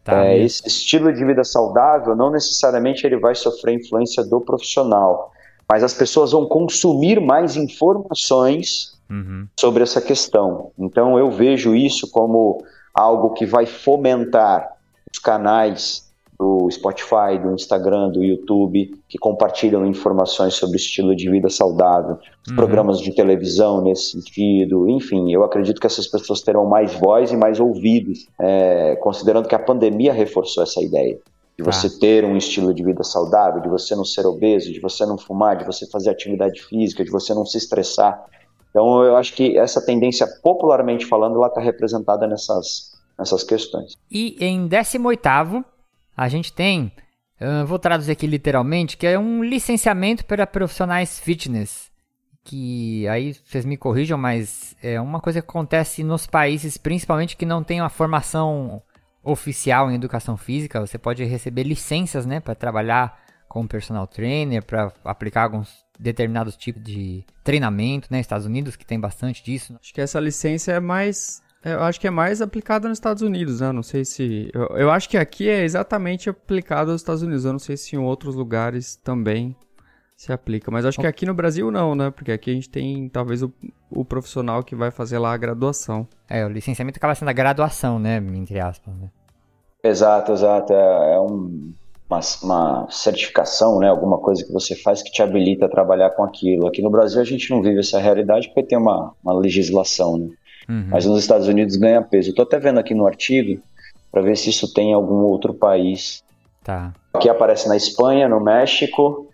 Tá. 0.03 0.25
É, 0.25 0.37
esse 0.37 0.67
estilo 0.67 1.13
de 1.13 1.23
vida 1.25 1.43
saudável 1.43 2.15
não 2.15 2.31
necessariamente 2.31 3.05
ele 3.05 3.17
vai 3.17 3.35
sofrer 3.35 3.75
influência 3.75 4.23
do 4.23 4.41
profissional, 4.41 5.31
mas 5.67 5.83
as 5.83 5.93
pessoas 5.93 6.31
vão 6.31 6.45
consumir 6.47 7.19
mais 7.19 7.55
informações 7.55 8.97
Uhum. 9.09 9.47
sobre 9.59 9.81
essa 9.81 9.99
questão. 9.99 10.71
Então 10.77 11.17
eu 11.17 11.31
vejo 11.31 11.75
isso 11.75 12.11
como 12.11 12.63
algo 12.93 13.31
que 13.33 13.43
vai 13.43 13.65
fomentar 13.65 14.69
os 15.11 15.17
canais 15.17 16.08
do 16.39 16.71
Spotify, 16.71 17.37
do 17.43 17.53
Instagram, 17.53 18.09
do 18.11 18.23
YouTube, 18.23 18.95
que 19.09 19.17
compartilham 19.17 19.85
informações 19.85 20.53
sobre 20.53 20.77
estilo 20.77 21.13
de 21.13 21.29
vida 21.29 21.49
saudável, 21.49 22.17
Uhum. 22.49 22.55
programas 22.55 22.99
de 23.01 23.13
televisão 23.13 23.81
nesse 23.81 24.11
sentido, 24.11 24.89
enfim, 24.89 25.31
eu 25.31 25.43
acredito 25.43 25.79
que 25.81 25.85
essas 25.85 26.07
pessoas 26.07 26.41
terão 26.41 26.65
mais 26.65 26.93
voz 26.95 27.31
e 27.31 27.37
mais 27.37 27.59
ouvidos, 27.59 28.27
é, 28.39 28.95
considerando 29.01 29.47
que 29.47 29.53
a 29.53 29.59
pandemia 29.59 30.13
reforçou 30.13 30.63
essa 30.63 30.81
ideia. 30.81 31.19
De 31.57 31.63
você 31.63 31.89
ter 31.99 32.23
um 32.23 32.37
estilo 32.37 32.73
de 32.73 32.81
vida 32.81 33.03
saudável, 33.03 33.61
de 33.61 33.67
você 33.67 33.93
não 33.93 34.05
ser 34.05 34.25
obeso, 34.25 34.71
de 34.71 34.79
você 34.79 35.05
não 35.05 35.17
fumar, 35.17 35.57
de 35.57 35.65
você 35.65 35.85
fazer 35.89 36.09
atividade 36.09 36.63
física, 36.63 37.03
de 37.03 37.11
você 37.11 37.33
não 37.33 37.45
se 37.45 37.57
estressar. 37.57 38.23
Então, 38.69 39.03
eu 39.03 39.17
acho 39.17 39.33
que 39.33 39.57
essa 39.57 39.85
tendência, 39.85 40.25
popularmente 40.41 41.05
falando, 41.05 41.35
ela 41.35 41.47
está 41.47 41.59
representada 41.59 42.25
nessas, 42.25 42.93
nessas 43.17 43.43
questões. 43.43 43.97
E 44.09 44.37
em 44.39 44.67
18 44.69 45.27
a 46.19 46.27
gente 46.27 46.51
tem, 46.51 46.91
ah, 47.39 47.63
vou 47.63 47.79
traduzir 47.79 48.11
aqui 48.11 48.27
literalmente, 48.27 48.97
que 48.97 49.07
é 49.07 49.17
um 49.17 49.41
licenciamento 49.41 50.25
para 50.25 50.45
profissionais 50.45 51.17
fitness. 51.17 51.89
Que 52.43 53.07
aí 53.07 53.33
vocês 53.33 53.63
me 53.63 53.77
corrijam, 53.77 54.17
mas 54.17 54.75
é 54.83 54.99
uma 54.99 55.21
coisa 55.21 55.41
que 55.41 55.47
acontece 55.47 56.03
nos 56.03 56.27
países, 56.27 56.75
principalmente 56.75 57.37
que 57.37 57.45
não 57.45 57.63
tem 57.63 57.79
uma 57.79 57.89
formação 57.89 58.81
oficial 59.23 59.89
em 59.89 59.95
educação 59.95 60.35
física. 60.35 60.81
Você 60.81 60.97
pode 60.97 61.23
receber 61.23 61.63
licenças, 61.63 62.25
né, 62.25 62.41
para 62.41 62.55
trabalhar 62.55 63.17
como 63.47 63.67
personal 63.67 64.05
trainer, 64.05 64.63
para 64.63 64.91
aplicar 65.05 65.43
alguns 65.43 65.85
determinados 65.97 66.57
tipos 66.57 66.83
de 66.83 67.25
treinamento, 67.43 68.09
né, 68.11 68.19
Estados 68.19 68.45
Unidos 68.45 68.75
que 68.75 68.85
tem 68.85 68.99
bastante 68.99 69.41
disso. 69.43 69.77
Acho 69.79 69.93
que 69.93 70.01
essa 70.01 70.19
licença 70.19 70.73
é 70.73 70.79
mais. 70.81 71.41
Eu 71.63 71.81
acho 71.81 71.99
que 71.99 72.07
é 72.07 72.09
mais 72.09 72.41
aplicada 72.41 72.87
nos 72.87 72.97
Estados 72.97 73.21
Unidos, 73.21 73.59
né? 73.59 73.71
Não 73.71 73.83
sei 73.83 74.05
se. 74.05 74.49
Eu, 74.53 74.67
eu 74.77 74.91
acho 74.91 75.09
que 75.09 75.17
aqui 75.17 75.49
é 75.49 75.63
exatamente 75.63 76.29
aplicado 76.29 76.91
nos 76.91 77.01
Estados 77.01 77.21
Unidos. 77.21 77.43
Eu 77.45 77.51
não 77.51 77.59
sei 77.59 77.75
se 77.75 77.95
em 77.95 77.99
outros 77.99 78.33
lugares 78.35 78.95
também 78.95 79.55
se 80.15 80.31
aplica. 80.31 80.71
Mas 80.71 80.85
acho 80.85 80.99
que 80.99 81.07
aqui 81.07 81.25
no 81.25 81.33
Brasil 81.33 81.69
não, 81.69 81.95
né? 81.95 82.11
Porque 82.11 82.31
aqui 82.31 82.51
a 82.51 82.53
gente 82.53 82.69
tem 82.69 83.09
talvez 83.09 83.43
o, 83.43 83.51
o 83.89 84.05
profissional 84.05 84.63
que 84.63 84.75
vai 84.75 84.89
fazer 84.89 85.17
lá 85.19 85.33
a 85.33 85.37
graduação. 85.37 86.07
É, 86.29 86.45
o 86.45 86.49
licenciamento 86.49 86.97
acaba 86.97 87.13
sendo 87.15 87.29
a 87.29 87.33
graduação, 87.33 87.99
né, 87.99 88.17
entre 88.17 88.59
aspas, 88.59 88.93
né? 88.95 89.09
Exato, 89.83 90.31
exato. 90.31 90.73
É, 90.73 91.13
é 91.15 91.19
um- 91.19 91.73
uma, 92.09 92.19
uma 92.43 92.87
certificação, 92.89 93.79
né? 93.79 93.87
Alguma 93.87 94.17
coisa 94.17 94.43
que 94.43 94.51
você 94.51 94.75
faz 94.75 95.01
que 95.03 95.11
te 95.11 95.21
habilita 95.21 95.65
a 95.65 95.69
trabalhar 95.69 96.09
com 96.11 96.23
aquilo. 96.23 96.67
Aqui 96.67 96.81
no 96.81 96.89
Brasil 96.89 97.21
a 97.21 97.25
gente 97.25 97.49
não 97.51 97.61
vive 97.61 97.79
essa 97.79 97.99
realidade 97.99 98.47
porque 98.47 98.63
tem 98.63 98.77
uma, 98.77 99.13
uma 99.23 99.33
legislação, 99.39 100.17
né? 100.17 100.29
Uhum. 100.69 100.85
Mas 100.89 101.05
nos 101.05 101.19
Estados 101.19 101.47
Unidos 101.47 101.75
ganha 101.75 102.01
peso. 102.01 102.29
Estou 102.29 102.43
até 102.43 102.59
vendo 102.59 102.79
aqui 102.79 102.93
no 102.93 103.07
artigo 103.07 103.61
para 104.11 104.21
ver 104.21 104.37
se 104.37 104.51
isso 104.51 104.71
tem 104.73 104.91
em 104.91 104.93
algum 104.93 105.23
outro 105.23 105.53
país. 105.53 106.23
Tá. 106.63 106.93
Aqui 107.13 107.27
aparece 107.27 107.67
na 107.67 107.75
Espanha, 107.75 108.29
no 108.29 108.39
México. 108.39 109.27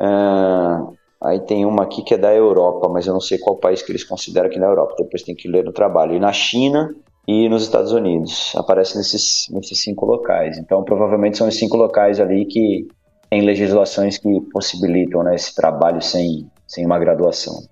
ah, 0.00 0.86
aí 1.22 1.40
tem 1.40 1.66
uma 1.66 1.84
aqui 1.84 2.02
que 2.02 2.14
é 2.14 2.18
da 2.18 2.34
Europa, 2.34 2.88
mas 2.88 3.06
eu 3.06 3.12
não 3.12 3.20
sei 3.20 3.38
qual 3.38 3.56
país 3.56 3.82
que 3.82 3.92
eles 3.92 4.04
consideram 4.04 4.46
aqui 4.48 4.58
na 4.58 4.66
Europa. 4.66 4.94
Depois 4.98 5.22
tem 5.22 5.34
que 5.34 5.48
ler 5.48 5.64
no 5.64 5.72
trabalho. 5.72 6.14
E 6.14 6.18
na 6.18 6.32
China 6.32 6.94
e 7.28 7.48
nos 7.48 7.62
Estados 7.62 7.92
Unidos. 7.92 8.52
Aparece 8.56 8.96
nesses, 8.96 9.46
nesses 9.50 9.82
cinco 9.82 10.06
locais. 10.06 10.58
Então, 10.58 10.82
provavelmente 10.82 11.36
são 11.36 11.48
os 11.48 11.56
cinco 11.56 11.76
locais 11.76 12.20
ali 12.20 12.46
que 12.46 12.86
tem 13.30 13.42
legislações 13.42 14.16
que 14.16 14.40
possibilitam 14.52 15.22
né, 15.22 15.34
esse 15.34 15.54
trabalho 15.54 16.00
sem, 16.00 16.48
sem 16.66 16.86
uma 16.86 16.98
graduação. 16.98 17.62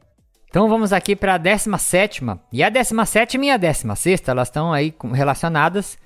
Então 0.52 0.68
vamos 0.68 0.92
aqui 0.92 1.16
para 1.16 1.36
a 1.36 1.38
17 1.38 2.20
E 2.52 2.62
a 2.62 2.68
17 2.68 3.38
e 3.38 3.50
a 3.50 3.56
16 3.56 4.28
elas 4.28 4.48
estão 4.48 4.70
aí 4.70 4.94
relacionadas. 5.14 5.96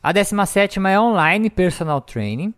A 0.00 0.12
17 0.12 0.78
é 0.86 1.00
online 1.00 1.50
personal 1.50 2.00
training 2.00 2.54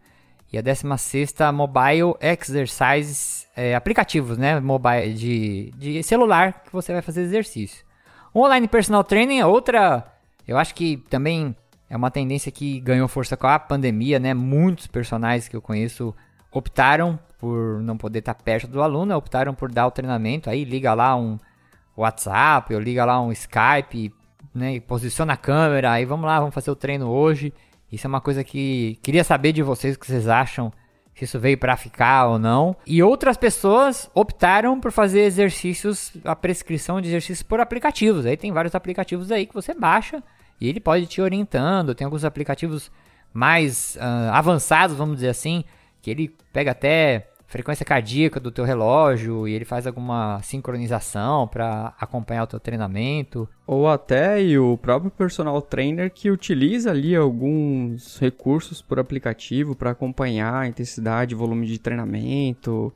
e 0.53 0.59
a 0.59 0.61
16 0.61 1.35
mobile 1.55 2.15
exercises, 2.21 3.49
é, 3.57 3.75
aplicativos, 3.75 4.37
né, 4.37 4.61
mobile 4.61 5.15
de, 5.15 5.73
de 5.79 6.03
celular 6.03 6.63
que 6.63 6.71
você 6.71 6.93
vai 6.93 7.01
fazer 7.01 7.23
exercício. 7.23 7.87
O 8.35 8.45
online 8.45 8.69
personal 8.69 9.03
training 9.03 9.39
é 9.39 9.47
outra, 9.47 10.05
eu 10.47 10.59
acho 10.59 10.75
que 10.75 10.99
também 11.09 11.57
é 11.89 11.97
uma 11.97 12.11
tendência 12.11 12.53
que 12.53 12.81
ganhou 12.81 13.09
força 13.09 13.35
com 13.35 13.47
a 13.47 13.59
pandemia, 13.59 14.19
né? 14.19 14.35
Muitos 14.35 14.87
personagens 14.87 15.49
que 15.49 15.57
eu 15.57 15.63
conheço 15.63 16.15
optaram 16.53 17.19
por 17.39 17.81
não 17.81 17.97
poder 17.97 18.19
estar 18.19 18.35
perto 18.35 18.67
do 18.67 18.83
aluno, 18.83 19.17
optaram 19.17 19.55
por 19.55 19.71
dar 19.71 19.87
o 19.87 19.91
treinamento, 19.91 20.51
aí 20.51 20.65
liga 20.65 20.93
lá 20.93 21.17
um 21.17 21.39
WhatsApp, 21.97 22.75
ou 22.75 22.81
liga 22.81 23.05
lá 23.05 23.21
um 23.21 23.33
Skype, 23.33 24.13
né, 24.55 24.75
e 24.75 24.81
posiciona 24.81 25.35
a 25.35 25.37
câmera, 25.37 25.93
aí 25.93 26.05
vamos 26.05 26.27
lá, 26.27 26.39
vamos 26.39 26.55
fazer 26.55 26.71
o 26.71 26.77
treino 26.77 27.09
hoje. 27.09 27.53
Isso 27.91 28.07
é 28.07 28.09
uma 28.09 28.21
coisa 28.21 28.45
que 28.45 28.99
queria 29.03 29.25
saber 29.25 29.53
de 29.53 29.63
vocês 29.63 29.97
o 29.97 29.99
que 29.99 30.07
vocês 30.07 30.29
acham, 30.29 30.73
se 31.15 31.25
isso 31.25 31.39
veio 31.39 31.59
para 31.59 31.77
ficar 31.77 32.27
ou 32.27 32.39
não. 32.39 32.77
E 32.87 33.03
outras 33.03 33.37
pessoas 33.37 34.11
optaram 34.15 34.79
por 34.81 34.93
fazer 34.93 35.21
exercícios, 35.21 36.13
a 36.25 36.37
prescrição 36.37 37.01
de 37.01 37.09
exercícios 37.09 37.43
por 37.43 37.61
aplicativos. 37.61 38.27
Aí 38.27 38.37
tem 38.37 38.53
vários 38.53 38.75
aplicativos 38.75 39.31
aí 39.31 39.47
que 39.47 39.55
você 39.55 39.75
baixa 39.75 40.23
e 40.61 40.69
ele 40.69 40.81
pode 40.81 41.07
te 41.07 41.21
orientando. 41.21 41.95
Tem 41.95 42.05
alguns 42.05 42.25
aplicativos 42.25 42.91
mais 43.33 43.99
ah, 44.01 44.39
avançados, 44.39 44.97
vamos 44.97 45.17
dizer 45.17 45.29
assim, 45.29 45.65
que 46.01 46.11
ele 46.11 46.35
pega 46.53 46.71
até 46.71 47.27
frequência 47.51 47.85
cardíaca 47.85 48.39
do 48.39 48.53
teu 48.53 48.65
relógio 48.65 49.49
e 49.49 49.53
ele 49.53 49.65
faz 49.65 49.85
alguma 49.85 50.41
sincronização 50.41 51.49
para 51.49 51.93
acompanhar 51.99 52.45
o 52.45 52.47
teu 52.47 52.61
treinamento. 52.61 53.49
Ou 53.67 53.89
até 53.89 54.39
o 54.57 54.79
próprio 54.79 55.11
personal 55.11 55.61
trainer 55.61 56.13
que 56.13 56.31
utiliza 56.31 56.93
ali 56.93 57.17
alguns 57.17 58.19
recursos 58.21 58.81
por 58.81 59.01
aplicativo 59.01 59.75
para 59.75 59.91
acompanhar 59.91 60.55
a 60.55 60.69
intensidade, 60.69 61.35
volume 61.35 61.67
de 61.67 61.81
treinamento, 61.81 62.95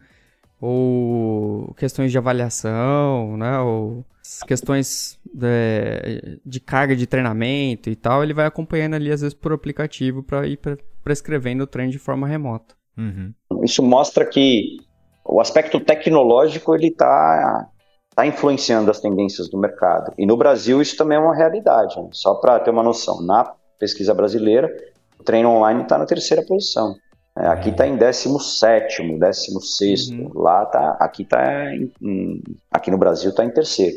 ou 0.60 1.74
questões 1.74 2.12
de 2.12 2.18
avaliação, 2.18 3.36
né? 3.36 3.58
Ou 3.58 4.04
questões 4.46 5.18
de, 5.34 6.38
de 6.46 6.60
carga 6.60 6.94
de 6.94 7.08
treinamento 7.08 7.90
e 7.90 7.96
tal, 7.96 8.22
ele 8.22 8.32
vai 8.32 8.46
acompanhando 8.46 8.94
ali 8.94 9.10
às 9.10 9.20
vezes 9.20 9.34
por 9.34 9.52
aplicativo 9.52 10.22
para 10.22 10.46
ir 10.46 10.58
pre- 10.58 10.78
prescrevendo 11.02 11.64
o 11.64 11.66
treino 11.66 11.90
de 11.90 11.98
forma 11.98 12.28
remota. 12.28 12.74
Uhum. 12.96 13.32
Isso 13.62 13.82
mostra 13.82 14.24
que 14.24 14.78
o 15.24 15.40
aspecto 15.40 15.80
tecnológico 15.80 16.74
ele 16.74 16.88
está 16.88 17.68
tá 18.14 18.26
influenciando 18.26 18.90
as 18.90 19.00
tendências 19.00 19.48
do 19.48 19.58
mercado. 19.58 20.12
E 20.16 20.26
no 20.26 20.36
Brasil 20.36 20.80
isso 20.80 20.96
também 20.96 21.18
é 21.18 21.20
uma 21.20 21.34
realidade. 21.34 22.00
Né? 22.00 22.08
Só 22.12 22.34
para 22.34 22.60
ter 22.60 22.70
uma 22.70 22.82
noção, 22.82 23.20
na 23.22 23.52
pesquisa 23.78 24.14
brasileira, 24.14 24.70
o 25.18 25.24
treino 25.24 25.50
online 25.50 25.82
está 25.82 25.98
na 25.98 26.06
terceira 26.06 26.44
posição. 26.44 26.94
É, 27.36 27.48
aqui 27.48 27.70
está 27.70 27.84
em 27.86 27.96
17, 27.96 29.18
16, 29.18 30.10
uhum. 30.10 30.30
lá 30.34 30.64
tá, 30.66 30.96
aqui 31.00 31.24
tá 31.24 31.74
em, 31.74 31.92
em, 32.00 32.42
aqui 32.70 32.92
no 32.92 32.98
Brasil 32.98 33.30
está 33.30 33.44
em 33.44 33.50
terceiro. 33.50 33.96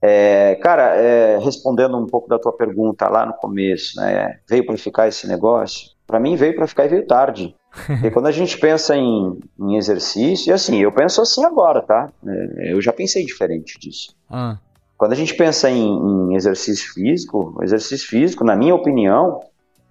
É, 0.00 0.54
cara, 0.56 0.96
é, 0.96 1.38
respondendo 1.38 1.96
um 1.98 2.06
pouco 2.06 2.28
da 2.28 2.38
tua 2.38 2.52
pergunta 2.52 3.06
lá 3.08 3.26
no 3.26 3.34
começo, 3.34 4.00
né, 4.00 4.38
veio 4.48 4.64
para 4.64 4.76
ficar 4.78 5.08
esse 5.08 5.26
negócio? 5.26 5.90
Para 6.06 6.20
mim 6.20 6.36
veio 6.36 6.54
para 6.54 6.66
ficar 6.66 6.86
e 6.86 6.88
veio 6.88 7.06
tarde. 7.06 7.54
E 8.02 8.10
quando 8.10 8.26
a 8.26 8.32
gente 8.32 8.58
pensa 8.58 8.96
em, 8.96 9.38
em, 9.58 9.76
exercício, 9.76 10.50
e 10.50 10.52
assim, 10.52 10.78
eu 10.80 10.92
penso 10.92 11.20
assim 11.20 11.44
agora, 11.44 11.82
tá? 11.82 12.10
É, 12.26 12.72
eu 12.72 12.80
já 12.80 12.92
pensei 12.92 13.24
diferente 13.24 13.78
disso. 13.78 14.14
Ah. 14.30 14.58
Quando 14.96 15.12
a 15.12 15.16
gente 15.16 15.34
pensa 15.34 15.68
em, 15.70 15.86
em 15.86 16.34
exercício 16.36 16.92
físico, 16.92 17.58
exercício 17.62 18.08
físico, 18.08 18.44
na 18.44 18.54
minha 18.54 18.74
opinião, 18.74 19.40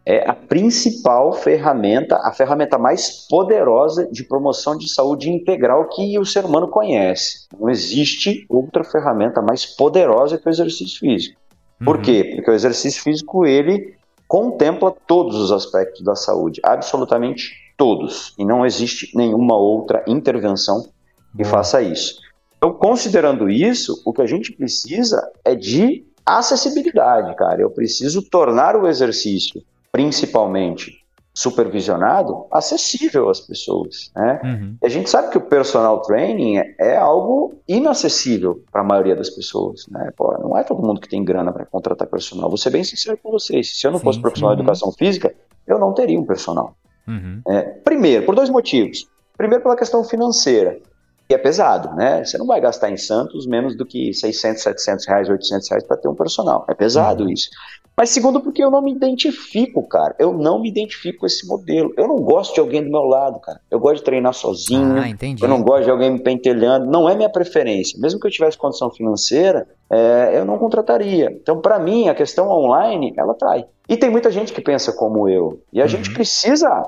é 0.05 0.29
a 0.29 0.34
principal 0.34 1.31
ferramenta, 1.34 2.17
a 2.17 2.31
ferramenta 2.31 2.77
mais 2.77 3.25
poderosa 3.29 4.05
de 4.11 4.23
promoção 4.23 4.77
de 4.77 4.89
saúde 4.89 5.29
integral 5.29 5.88
que 5.88 6.17
o 6.19 6.25
ser 6.25 6.45
humano 6.45 6.67
conhece. 6.67 7.47
Não 7.57 7.69
existe 7.69 8.45
outra 8.49 8.84
ferramenta 8.84 9.41
mais 9.41 9.65
poderosa 9.65 10.38
que 10.38 10.47
o 10.47 10.49
exercício 10.49 10.99
físico. 10.99 11.39
Por 11.84 11.97
uhum. 11.97 12.01
quê? 12.01 12.31
Porque 12.36 12.51
o 12.51 12.53
exercício 12.53 13.01
físico 13.01 13.45
ele 13.45 13.95
contempla 14.27 14.93
todos 15.05 15.36
os 15.36 15.51
aspectos 15.51 16.01
da 16.03 16.15
saúde, 16.15 16.59
absolutamente 16.63 17.62
todos, 17.78 18.34
e 18.38 18.45
não 18.45 18.65
existe 18.65 19.15
nenhuma 19.15 19.55
outra 19.55 20.03
intervenção 20.07 20.88
que 21.36 21.43
faça 21.43 21.82
isso. 21.82 22.21
Então, 22.57 22.74
considerando 22.74 23.49
isso, 23.49 24.01
o 24.05 24.13
que 24.13 24.21
a 24.21 24.28
gente 24.28 24.53
precisa 24.53 25.32
é 25.43 25.55
de 25.55 26.05
acessibilidade, 26.26 27.36
cara. 27.36 27.61
Eu 27.61 27.69
preciso 27.69 28.21
tornar 28.21 28.76
o 28.76 28.88
exercício 28.88 29.61
principalmente 29.91 31.03
supervisionado, 31.34 32.45
acessível 32.51 33.30
às 33.30 33.41
pessoas. 33.41 34.11
Né? 34.15 34.39
Uhum. 34.43 34.78
A 34.84 34.88
gente 34.88 35.09
sabe 35.09 35.32
que 35.32 35.38
o 35.38 35.41
personal 35.41 36.01
training 36.01 36.57
é, 36.57 36.76
é 36.80 36.97
algo 36.97 37.55
inacessível 37.67 38.63
para 38.71 38.82
a 38.82 38.84
maioria 38.84 39.15
das 39.15 39.32
pessoas. 39.32 39.88
Né? 39.89 40.11
Pô, 40.15 40.32
não 40.39 40.57
é 40.57 40.63
todo 40.63 40.86
mundo 40.86 41.01
que 41.01 41.09
tem 41.09 41.24
grana 41.24 41.51
para 41.51 41.65
contratar 41.65 42.07
personal. 42.07 42.49
Vou 42.49 42.57
ser 42.57 42.69
bem 42.69 42.84
sincero 42.84 43.17
com 43.21 43.32
vocês. 43.32 43.80
Se 43.80 43.88
eu 43.88 43.91
não 43.91 43.97
sim, 43.97 44.05
fosse 44.05 44.21
profissional 44.21 44.53
sim. 44.53 44.57
de 44.57 44.61
educação 44.61 44.91
física, 44.91 45.34
eu 45.65 45.80
não 45.80 45.91
teria 45.93 46.19
um 46.19 46.26
personal. 46.26 46.76
Uhum. 47.07 47.41
É, 47.47 47.61
primeiro, 47.61 48.25
por 48.25 48.35
dois 48.35 48.49
motivos. 48.49 49.07
Primeiro, 49.37 49.63
pela 49.63 49.75
questão 49.75 50.03
financeira, 50.03 50.79
que 51.27 51.33
é 51.33 51.37
pesado. 51.37 51.95
Né? 51.95 52.23
Você 52.23 52.37
não 52.37 52.45
vai 52.45 52.61
gastar 52.61 52.89
em 52.89 52.97
Santos 52.97 53.45
menos 53.47 53.75
do 53.75 53.85
que 53.85 54.13
600, 54.13 54.61
700 54.61 55.07
reais, 55.07 55.29
800 55.29 55.69
reais 55.69 55.83
para 55.83 55.97
ter 55.97 56.07
um 56.07 56.15
personal. 56.15 56.65
É 56.69 56.73
pesado 56.73 57.23
uhum. 57.23 57.29
isso. 57.29 57.49
Mas 57.95 58.09
segundo, 58.09 58.41
porque 58.41 58.63
eu 58.63 58.71
não 58.71 58.81
me 58.81 58.91
identifico, 58.91 59.87
cara. 59.87 60.15
Eu 60.17 60.33
não 60.33 60.59
me 60.59 60.67
identifico 60.67 61.19
com 61.19 61.25
esse 61.27 61.47
modelo. 61.47 61.93
Eu 61.95 62.07
não 62.07 62.15
gosto 62.15 62.55
de 62.55 62.59
alguém 62.59 62.83
do 62.83 62.89
meu 62.89 63.03
lado, 63.03 63.39
cara. 63.39 63.61
Eu 63.69 63.79
gosto 63.79 63.97
de 63.97 64.03
treinar 64.03 64.33
sozinho. 64.33 64.97
Ah. 64.97 65.07
Eu 65.39 65.47
não 65.47 65.61
gosto 65.61 65.83
de 65.83 65.91
alguém 65.91 66.11
me 66.11 66.19
pentelhando. 66.19 66.87
Não 66.87 67.07
é 67.07 67.15
minha 67.15 67.29
preferência. 67.29 67.99
Mesmo 67.99 68.19
que 68.19 68.25
eu 68.25 68.31
tivesse 68.31 68.57
condição 68.57 68.89
financeira, 68.89 69.67
é, 69.91 70.31
eu 70.35 70.43
não 70.43 70.57
contrataria. 70.57 71.31
Então, 71.31 71.61
para 71.61 71.77
mim, 71.77 72.09
a 72.09 72.15
questão 72.15 72.49
online, 72.49 73.13
ela 73.15 73.35
trai. 73.35 73.65
E 73.88 73.97
tem 73.97 74.09
muita 74.09 74.31
gente 74.31 74.53
que 74.53 74.61
pensa 74.61 74.93
como 74.93 75.27
eu. 75.27 75.61
E 75.71 75.81
a 75.81 75.84
uhum. 75.84 75.89
gente 75.89 76.13
precisa 76.13 76.84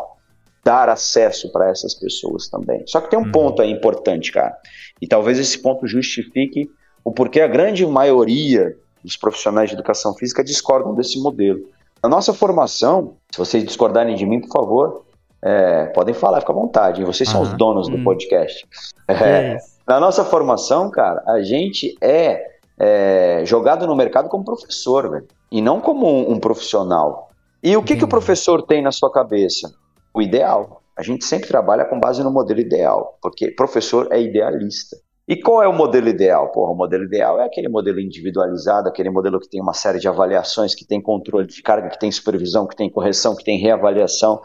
dar 0.64 0.89
acesso 0.89 1.52
para 1.52 1.70
essas 1.70 1.93
pessoas 1.93 2.48
também. 2.48 2.84
Só 2.88 3.00
que 3.00 3.10
tem 3.10 3.20
um 3.20 3.24
uhum. 3.24 3.32
ponto 3.32 3.62
aí 3.62 3.72
importante, 3.72 4.32
cara. 4.32 4.56
E 5.02 5.08
talvez 5.08 5.38
esse 5.38 5.60
ponto 5.60 5.86
justifique 5.88 6.70
o 7.04 7.12
porquê 7.12 7.41
a 7.41 7.48
grande 7.48 7.86
maioria 7.86 8.76
dos 9.04 9.16
profissionais 9.16 9.70
de 9.70 9.76
educação 9.76 10.16
física 10.16 10.43
discordam 10.43 10.96
desse 10.96 11.22
modelo. 11.22 11.60
Na 12.02 12.10
nossa 12.10 12.34
formação, 12.34 13.16
se 13.32 13.38
vocês 13.38 13.64
discordarem 13.64 14.16
de 14.16 14.26
mim, 14.26 14.41
por 14.41 14.50
favor, 14.50 15.06
é, 15.41 15.86
podem 15.88 16.16
falar, 16.16 16.39
fica 16.39 16.52
à 16.52 16.56
vontade. 16.56 17.04
Vocês 17.04 17.30
são 17.30 17.41
os 17.41 17.54
donos 17.54 17.88
do 17.88 17.98
hum. 17.98 18.04
podcast. 18.04 18.68
É, 19.08 19.58
na 19.88 20.00
nossa 20.00 20.26
formação, 20.26 20.89
cara, 20.89 21.22
a 21.28 21.39
gente 21.43 21.96
é, 22.02 22.55
é, 22.80 23.44
jogado 23.46 23.88
no 23.88 23.96
mercado 23.96 24.30
como 24.30 24.44
professor, 24.44 25.10
velho, 25.10 25.28
e 25.52 25.62
não 25.62 25.80
como 25.80 26.08
um, 26.08 26.34
um 26.34 26.40
profissional. 26.40 27.30
E 27.64 27.76
o 27.76 27.84
que, 27.84 27.96
que 27.96 28.04
o 28.04 28.08
professor 28.08 28.62
tem 28.62 28.82
na 28.82 28.92
sua 28.92 29.12
cabeça? 29.12 29.74
O 30.14 30.22
ideal. 30.22 30.82
A 30.98 31.04
gente 31.04 31.26
sempre 31.26 31.48
trabalha 31.48 31.84
com 31.86 32.00
base 32.00 32.24
no 32.24 32.32
modelo 32.32 32.60
ideal, 32.60 33.18
porque 33.22 33.52
professor 33.52 34.08
é 34.12 34.22
idealista. 34.22 34.96
E 35.28 35.36
qual 35.36 35.64
é 35.64 35.68
o 35.68 35.74
modelo 35.74 36.08
ideal? 36.08 36.52
Porra, 36.52 36.72
o 36.72 36.76
modelo 36.76 37.04
ideal 37.04 37.40
é 37.40 37.46
aquele 37.46 37.68
modelo 37.68 38.00
individualizado, 38.00 38.88
aquele 38.88 39.10
modelo 39.10 39.40
que 39.40 39.50
tem 39.50 39.60
uma 39.60 39.74
série 39.74 39.98
de 39.98 40.08
avaliações, 40.08 40.76
que 40.76 40.86
tem 40.86 41.02
controle 41.02 41.48
de 41.48 41.62
carga, 41.64 41.90
que 41.90 42.00
tem 42.00 42.12
supervisão, 42.12 42.68
que 42.68 42.76
tem 42.76 42.90
correção, 42.90 43.36
que 43.36 43.44
tem 43.44 43.58
reavaliação. 43.58 44.40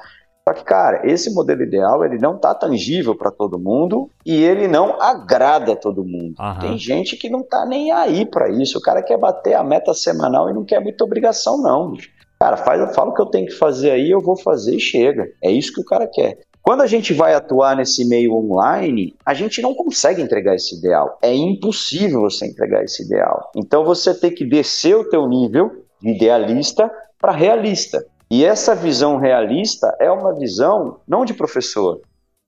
Só 0.48 0.54
que, 0.54 0.64
cara, 0.64 1.06
esse 1.06 1.32
modelo 1.32 1.62
ideal 1.62 2.04
ele 2.04 2.18
não 2.18 2.36
está 2.36 2.54
tangível 2.54 3.14
para 3.14 3.30
todo 3.30 3.58
mundo 3.58 4.10
e 4.24 4.42
ele 4.42 4.66
não 4.66 5.00
agrada 5.00 5.76
todo 5.76 6.04
mundo. 6.04 6.34
Uhum. 6.40 6.58
Tem 6.60 6.78
gente 6.78 7.16
que 7.16 7.28
não 7.28 7.40
está 7.40 7.64
nem 7.66 7.92
aí 7.92 8.26
para 8.26 8.48
isso. 8.48 8.78
O 8.78 8.82
cara 8.82 9.02
quer 9.02 9.18
bater 9.18 9.54
a 9.54 9.62
meta 9.62 9.94
semanal 9.94 10.50
e 10.50 10.54
não 10.54 10.64
quer 10.64 10.80
muita 10.80 11.04
obrigação, 11.04 11.58
não. 11.58 11.94
Cara, 12.40 12.56
faz, 12.56 12.94
fala 12.94 13.10
o 13.10 13.14
que 13.14 13.20
eu 13.20 13.26
tenho 13.26 13.46
que 13.46 13.52
fazer 13.52 13.90
aí, 13.90 14.10
eu 14.10 14.20
vou 14.20 14.36
fazer 14.36 14.74
e 14.74 14.80
chega. 14.80 15.30
É 15.42 15.50
isso 15.50 15.72
que 15.74 15.80
o 15.82 15.84
cara 15.84 16.06
quer. 16.06 16.38
Quando 16.62 16.82
a 16.82 16.86
gente 16.86 17.14
vai 17.14 17.34
atuar 17.34 17.76
nesse 17.76 18.06
meio 18.06 18.34
online, 18.34 19.14
a 19.24 19.34
gente 19.34 19.62
não 19.62 19.74
consegue 19.74 20.22
entregar 20.22 20.54
esse 20.54 20.76
ideal. 20.76 21.18
É 21.22 21.34
impossível 21.34 22.20
você 22.20 22.46
entregar 22.46 22.82
esse 22.84 23.04
ideal. 23.04 23.50
Então 23.56 23.84
você 23.84 24.14
tem 24.14 24.34
que 24.34 24.44
descer 24.44 24.96
o 24.96 25.08
teu 25.08 25.26
nível 25.28 25.84
de 26.00 26.10
idealista 26.10 26.90
para 27.18 27.32
realista. 27.32 28.04
E 28.30 28.44
essa 28.44 28.76
visão 28.76 29.16
realista 29.16 29.96
é 29.98 30.10
uma 30.10 30.32
visão 30.32 31.00
não 31.06 31.24
de 31.24 31.34
professor, 31.34 32.00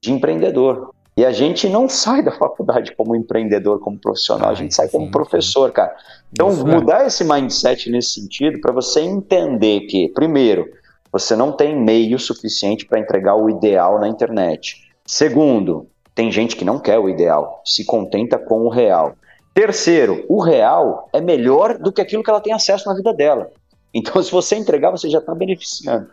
de 0.03 0.13
empreendedor. 0.13 0.91
E 1.17 1.25
a 1.25 1.33
gente 1.33 1.69
não 1.69 1.89
sai 1.89 2.23
da 2.23 2.33
faculdade 2.33 2.95
como 2.97 3.17
empreendedor, 3.17 3.81
como 3.81 3.99
profissional, 3.99 4.51
a 4.51 4.55
gente 4.55 4.75
sai 4.75 4.89
como 4.89 5.11
professor, 5.11 5.71
cara. 5.73 5.95
Então, 6.33 6.49
Isso 6.49 6.67
é. 6.67 6.75
mudar 6.75 7.05
é. 7.05 7.07
esse 7.09 7.25
mindset 7.25 7.91
nesse 7.91 8.21
sentido 8.21 8.61
para 8.61 8.73
você 8.73 9.01
entender 9.01 9.81
que, 9.81 10.09
primeiro, 10.09 10.67
você 11.13 11.37
não 11.37 11.53
tem 11.53 11.79
meio 11.79 12.19
suficiente 12.19 12.87
para 12.87 12.99
entregar 12.99 13.35
o 13.35 13.51
ideal 13.51 14.01
na 14.01 14.09
internet. 14.09 14.89
Segundo, 15.05 15.87
tem 16.15 16.31
gente 16.31 16.57
que 16.57 16.65
não 16.65 16.79
quer 16.79 16.99
o 16.99 17.09
ideal, 17.09 17.61
se 17.65 17.85
contenta 17.85 18.39
com 18.39 18.61
o 18.61 18.71
real. 18.71 19.15
Terceiro, 19.53 20.25
o 20.29 20.41
real 20.41 21.11
é 21.13 21.21
melhor 21.21 21.77
do 21.77 21.93
que 21.93 22.01
aquilo 22.01 22.23
que 22.23 22.31
ela 22.31 22.41
tem 22.41 22.55
acesso 22.55 22.89
na 22.89 22.95
vida 22.95 23.13
dela. 23.13 23.51
Então, 23.95 24.23
se 24.23 24.31
você 24.31 24.57
entregar, 24.57 24.91
você 24.91 25.09
já 25.09 25.19
está 25.19 25.35
beneficiando. 25.35 26.09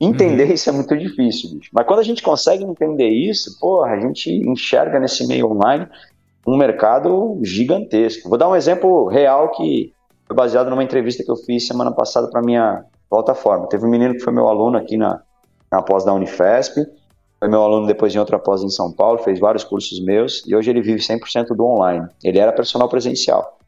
Entender 0.00 0.46
uhum. 0.46 0.52
isso 0.52 0.70
é 0.70 0.72
muito 0.72 0.96
difícil, 0.96 1.50
bicho. 1.50 1.70
Mas 1.72 1.86
quando 1.86 2.00
a 2.00 2.02
gente 2.02 2.22
consegue 2.22 2.64
entender 2.64 3.08
isso, 3.08 3.58
porra, 3.60 3.92
a 3.92 4.00
gente 4.00 4.30
enxerga 4.30 4.98
nesse 4.98 5.26
meio 5.26 5.50
online 5.50 5.86
um 6.46 6.56
mercado 6.56 7.38
gigantesco. 7.42 8.28
Vou 8.28 8.38
dar 8.38 8.48
um 8.48 8.56
exemplo 8.56 9.06
real 9.08 9.50
que 9.50 9.92
foi 10.26 10.34
baseado 10.34 10.70
numa 10.70 10.82
entrevista 10.82 11.22
que 11.22 11.30
eu 11.30 11.36
fiz 11.36 11.66
semana 11.66 11.92
passada 11.92 12.30
para 12.30 12.40
minha 12.40 12.82
plataforma. 13.10 13.68
Teve 13.68 13.84
um 13.84 13.90
menino 13.90 14.14
que 14.14 14.20
foi 14.20 14.32
meu 14.32 14.48
aluno 14.48 14.78
aqui 14.78 14.96
na, 14.96 15.20
na 15.70 15.82
pós 15.82 16.02
da 16.02 16.14
Unifesp, 16.14 16.80
foi 17.38 17.48
meu 17.48 17.62
aluno 17.62 17.86
depois 17.86 18.14
em 18.14 18.18
outra 18.18 18.38
pós 18.38 18.62
em 18.62 18.70
São 18.70 18.90
Paulo, 18.92 19.18
fez 19.18 19.38
vários 19.38 19.64
cursos 19.64 20.02
meus 20.02 20.42
e 20.46 20.56
hoje 20.56 20.70
ele 20.70 20.80
vive 20.80 21.00
100% 21.00 21.48
do 21.54 21.64
online. 21.64 22.06
Ele 22.24 22.38
era 22.38 22.52
personal 22.52 22.88
presencial. 22.88 23.59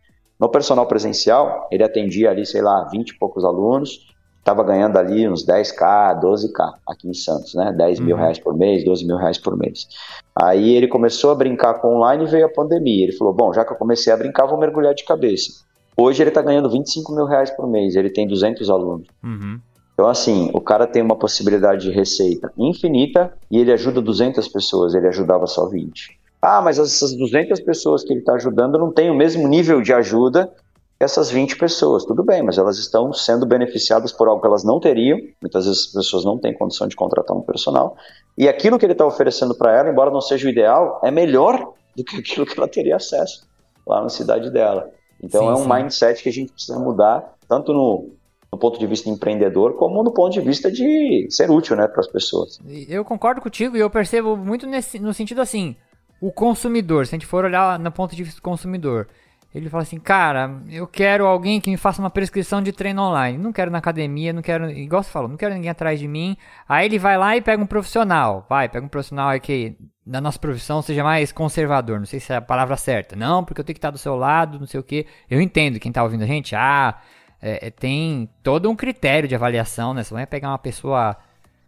No 0.43 0.49
personal 0.49 0.87
presencial, 0.87 1.69
ele 1.71 1.85
atendia 1.85 2.29
ali, 2.29 2.45
sei 2.45 2.61
lá, 2.61 2.89
20 2.91 3.11
e 3.11 3.17
poucos 3.17 3.45
alunos, 3.45 4.09
estava 4.41 4.65
ganhando 4.65 4.97
ali 4.97 5.29
uns 5.29 5.47
10k, 5.47 6.21
12k 6.21 6.73
aqui 6.85 7.09
em 7.09 7.15
Santos, 7.15 7.55
né? 7.55 7.73
10 7.73 8.01
mil 8.01 8.17
uhum. 8.17 8.23
reais 8.23 8.41
por 8.41 8.53
mês, 8.53 8.85
12 8.85 9.07
mil 9.07 9.17
reais 9.17 9.39
por 9.39 9.57
mês. 9.57 9.87
Aí 10.35 10.75
ele 10.75 10.89
começou 10.89 11.31
a 11.31 11.37
brincar 11.37 11.75
com 11.75 11.95
online 11.95 12.25
e 12.25 12.27
veio 12.27 12.47
a 12.47 12.49
pandemia. 12.49 13.05
Ele 13.05 13.13
falou: 13.13 13.33
Bom, 13.33 13.53
já 13.53 13.65
que 13.65 13.73
eu 13.73 13.77
comecei 13.77 14.13
a 14.13 14.17
brincar, 14.17 14.47
vou 14.47 14.59
mergulhar 14.59 14.95
de 14.95 15.05
cabeça. 15.05 15.53
Hoje 15.97 16.21
ele 16.21 16.31
está 16.31 16.43
ganhando 16.43 16.69
25 16.69 17.15
mil 17.15 17.27
reais 17.27 17.53
por 17.53 17.69
mês, 17.69 17.95
ele 17.95 18.11
tem 18.11 18.27
200 18.27 18.69
alunos. 18.69 19.07
Uhum. 19.23 19.61
Então, 19.95 20.09
assim, 20.09 20.51
o 20.53 20.61
cara 20.61 20.89
tem 20.89 21.03
uma 21.03 21.15
possibilidade 21.15 21.83
de 21.83 21.93
receita 21.93 22.53
infinita 22.59 23.33
e 23.49 23.59
ele 23.59 23.71
ajuda 23.71 24.03
200 24.03 24.49
pessoas, 24.49 24.93
ele 24.93 25.07
ajudava 25.07 25.47
só 25.47 25.69
20. 25.69 26.21
Ah, 26.43 26.61
mas 26.61 26.77
essas 26.77 27.15
200 27.15 27.61
pessoas 27.61 28.03
que 28.03 28.13
ele 28.13 28.19
está 28.19 28.35
ajudando 28.35 28.77
não 28.77 28.93
têm 28.93 29.09
o 29.09 29.15
mesmo 29.15 29.47
nível 29.47 29.81
de 29.81 29.93
ajuda 29.93 30.53
que 30.99 31.05
essas 31.05 31.31
20 31.31 31.57
pessoas. 31.57 32.05
Tudo 32.05 32.25
bem, 32.25 32.43
mas 32.43 32.59
elas 32.59 32.79
estão 32.79 33.13
sendo 33.13 33.47
beneficiadas 33.47 34.11
por 34.11 34.27
algo 34.27 34.41
que 34.41 34.47
elas 34.47 34.65
não 34.65 34.81
teriam. 34.81 35.19
Muitas 35.41 35.67
vezes 35.67 35.87
as 35.87 35.93
pessoas 35.93 36.25
não 36.25 36.39
têm 36.39 36.53
condição 36.53 36.89
de 36.89 36.97
contratar 36.97 37.37
um 37.37 37.43
personal. 37.43 37.97
E 38.37 38.49
aquilo 38.49 38.77
que 38.77 38.85
ele 38.85 38.93
está 38.93 39.07
oferecendo 39.07 39.55
para 39.55 39.77
ela, 39.77 39.89
embora 39.89 40.11
não 40.11 40.21
seja 40.21 40.47
o 40.47 40.51
ideal, 40.51 41.01
é 41.05 41.11
melhor 41.13 41.75
do 41.97 42.03
que 42.05 42.17
aquilo 42.17 42.45
que 42.45 42.59
ela 42.59 42.69
teria 42.69 42.97
acesso 42.97 43.47
lá 43.87 44.03
na 44.03 44.09
cidade 44.09 44.51
dela. 44.51 44.91
Então 45.23 45.43
sim, 45.43 45.49
é 45.49 45.53
um 45.53 45.65
sim. 45.65 45.69
mindset 45.69 46.23
que 46.23 46.29
a 46.29 46.33
gente 46.33 46.53
precisa 46.53 46.79
mudar, 46.79 47.35
tanto 47.49 47.73
no, 47.73 48.11
no 48.53 48.59
ponto 48.59 48.79
de 48.79 48.87
vista 48.87 49.09
empreendedor, 49.09 49.75
como 49.75 50.03
no 50.03 50.13
ponto 50.13 50.33
de 50.33 50.41
vista 50.41 50.71
de 50.71 51.27
ser 51.31 51.51
útil, 51.51 51.77
né, 51.77 51.87
para 51.87 52.01
as 52.01 52.09
pessoas. 52.09 52.59
Eu 52.89 53.05
concordo 53.05 53.41
contigo 53.41 53.77
e 53.77 53.81
eu 53.81 53.91
percebo 53.91 54.37
muito 54.37 54.67
nesse, 54.67 54.99
no 54.99 55.15
sentido 55.15 55.41
assim, 55.41 55.77
o 56.23 56.31
consumidor, 56.31 57.05
se 57.05 57.17
a 57.17 57.19
gente 57.19 57.27
for 57.27 57.45
olhar 57.45 57.77
no 57.81 57.91
ponto 57.91 58.15
de 58.15 58.23
vista 58.23 58.39
do 58.39 58.45
consumidor, 58.45 59.09
ele 59.53 59.69
fala 59.69 59.83
assim, 59.83 59.99
cara, 59.99 60.63
eu 60.71 60.87
quero 60.87 61.27
alguém 61.27 61.61
que 61.61 61.69
me 61.69 61.77
faça 61.77 62.01
uma 62.01 62.11
prescrição 62.11 62.63
de 62.63 62.71
treino 62.71 63.03
online. 63.03 63.37
Não 63.37 63.53
quero 63.53 63.73
na 63.73 63.79
academia, 63.79 64.33
não 64.33 64.41
quero, 64.41 64.71
igual 64.71 65.03
você 65.03 65.11
falou, 65.11 65.29
não 65.29 65.37
quero 65.37 65.53
ninguém 65.53 65.69
atrás 65.69 65.99
de 65.99 66.07
mim. 66.07 66.37
Aí 66.69 66.87
ele 66.87 66.97
vai 66.97 67.19
lá 67.19 67.37
e 67.37 67.43
pega 67.43 67.61
um 67.61 67.67
profissional. 67.67 68.47
Vai, 68.49 68.69
pega 68.69 68.87
um 68.87 68.89
profissional 68.89 69.39
que 69.41 69.77
na 70.07 70.21
nossa 70.21 70.39
profissão 70.39 70.81
seja 70.81 71.03
mais 71.03 71.33
conservador. 71.33 71.99
Não 71.99 72.07
sei 72.07 72.21
se 72.21 72.33
é 72.33 72.37
a 72.37 72.41
palavra 72.41 72.77
certa. 72.77 73.17
Não, 73.17 73.45
porque 73.45 73.61
eu 73.61 73.65
tenho 73.65 73.75
que 73.75 73.79
estar 73.79 73.91
do 73.91 73.99
seu 73.99 74.15
lado, 74.15 74.61
não 74.61 74.67
sei 74.67 74.79
o 74.79 74.85
que. 74.85 75.05
Eu 75.29 75.41
entendo 75.41 75.81
quem 75.81 75.91
está 75.91 76.05
ouvindo 76.05 76.23
a 76.23 76.27
gente, 76.27 76.55
ah, 76.55 76.99
é, 77.43 77.67
é, 77.67 77.71
tem 77.71 78.31
todo 78.45 78.71
um 78.71 78.77
critério 78.77 79.29
de 79.29 79.35
avaliação, 79.35 79.93
né? 79.93 80.05
Você 80.05 80.15
vai 80.15 80.25
pegar 80.25 80.51
uma 80.51 80.59
pessoa, 80.59 81.17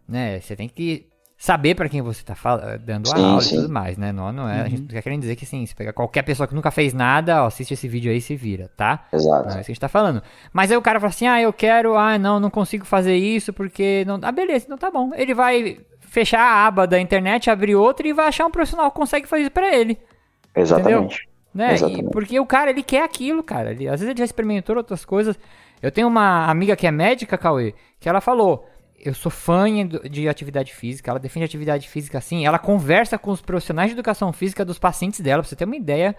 né? 0.07 0.39
Você 0.39 0.55
tem 0.55 0.69
que 0.69 1.07
saber 1.45 1.75
para 1.75 1.87
quem 1.87 2.01
você 2.01 2.21
está 2.21 2.35
dando 2.77 3.11
a 3.13 3.17
aula 3.17 3.41
sim. 3.41 3.55
e 3.55 3.59
tudo 3.59 3.71
mais, 3.71 3.97
né? 3.97 4.11
Não, 4.11 4.31
não 4.31 4.49
é, 4.49 4.57
uhum. 4.57 4.63
A 4.63 4.67
gente 4.67 4.81
não 4.81 4.87
quer 4.87 5.03
querendo 5.03 5.21
dizer 5.21 5.35
que 5.35 5.45
sim, 5.45 5.63
se 5.63 5.75
pegar 5.75 5.93
qualquer 5.93 6.23
pessoa 6.23 6.47
que 6.47 6.55
nunca 6.55 6.71
fez 6.71 6.91
nada, 6.91 7.43
ó, 7.43 7.45
assiste 7.45 7.75
esse 7.75 7.87
vídeo 7.87 8.11
aí 8.11 8.17
e 8.17 8.21
se 8.21 8.35
vira, 8.35 8.71
tá? 8.75 9.05
Exato. 9.13 9.47
Não 9.47 9.55
é 9.55 9.59
isso 9.59 9.65
que 9.65 9.71
a 9.71 9.73
gente 9.73 9.79
tá 9.79 9.87
falando. 9.87 10.23
Mas 10.51 10.71
aí 10.71 10.77
o 10.77 10.81
cara 10.81 10.99
fala 10.99 11.11
assim, 11.11 11.27
ah, 11.27 11.39
eu 11.39 11.53
quero, 11.53 11.95
ah, 11.95 12.17
não, 12.17 12.39
não 12.39 12.49
consigo 12.49 12.83
fazer 12.83 13.15
isso 13.15 13.53
porque 13.53 14.03
não... 14.07 14.19
Ah, 14.23 14.31
beleza, 14.31 14.65
então 14.65 14.77
tá 14.77 14.89
bom. 14.89 15.11
Ele 15.15 15.35
vai 15.35 15.77
fechar 15.99 16.41
a 16.41 16.65
aba 16.65 16.87
da 16.87 16.99
internet, 16.99 17.47
abrir 17.49 17.75
outra 17.75 18.07
e 18.07 18.13
vai 18.13 18.27
achar 18.27 18.47
um 18.47 18.51
profissional 18.51 18.89
que 18.89 18.97
consegue 18.97 19.27
fazer 19.27 19.43
isso 19.43 19.51
pra 19.51 19.75
ele. 19.75 19.99
Exatamente. 20.55 20.95
Entendeu? 20.95 21.09
Né? 21.53 21.73
Exatamente. 21.73 22.07
E 22.07 22.11
porque 22.11 22.39
o 22.39 22.45
cara, 22.45 22.71
ele 22.71 22.81
quer 22.81 23.03
aquilo, 23.03 23.43
cara. 23.43 23.69
Ele, 23.69 23.87
às 23.87 23.99
vezes 23.99 24.09
ele 24.09 24.17
já 24.17 24.25
experimentou 24.25 24.75
outras 24.75 25.05
coisas. 25.05 25.37
Eu 25.79 25.91
tenho 25.91 26.07
uma 26.07 26.47
amiga 26.47 26.75
que 26.75 26.87
é 26.87 26.91
médica, 26.91 27.37
Cauê, 27.37 27.75
que 27.99 28.09
ela 28.09 28.19
falou 28.19 28.67
eu 29.05 29.13
sou 29.13 29.31
fã 29.31 29.65
de 30.09 30.27
atividade 30.27 30.73
física, 30.73 31.11
ela 31.11 31.19
defende 31.19 31.45
atividade 31.45 31.87
física 31.87 32.17
assim, 32.17 32.45
ela 32.45 32.57
conversa 32.57 33.19
com 33.19 33.29
os 33.29 33.39
profissionais 33.39 33.91
de 33.91 33.95
educação 33.95 34.33
física 34.33 34.65
dos 34.65 34.79
pacientes 34.79 35.19
dela, 35.19 35.43
pra 35.43 35.49
você 35.49 35.55
ter 35.55 35.65
uma 35.65 35.75
ideia 35.75 36.15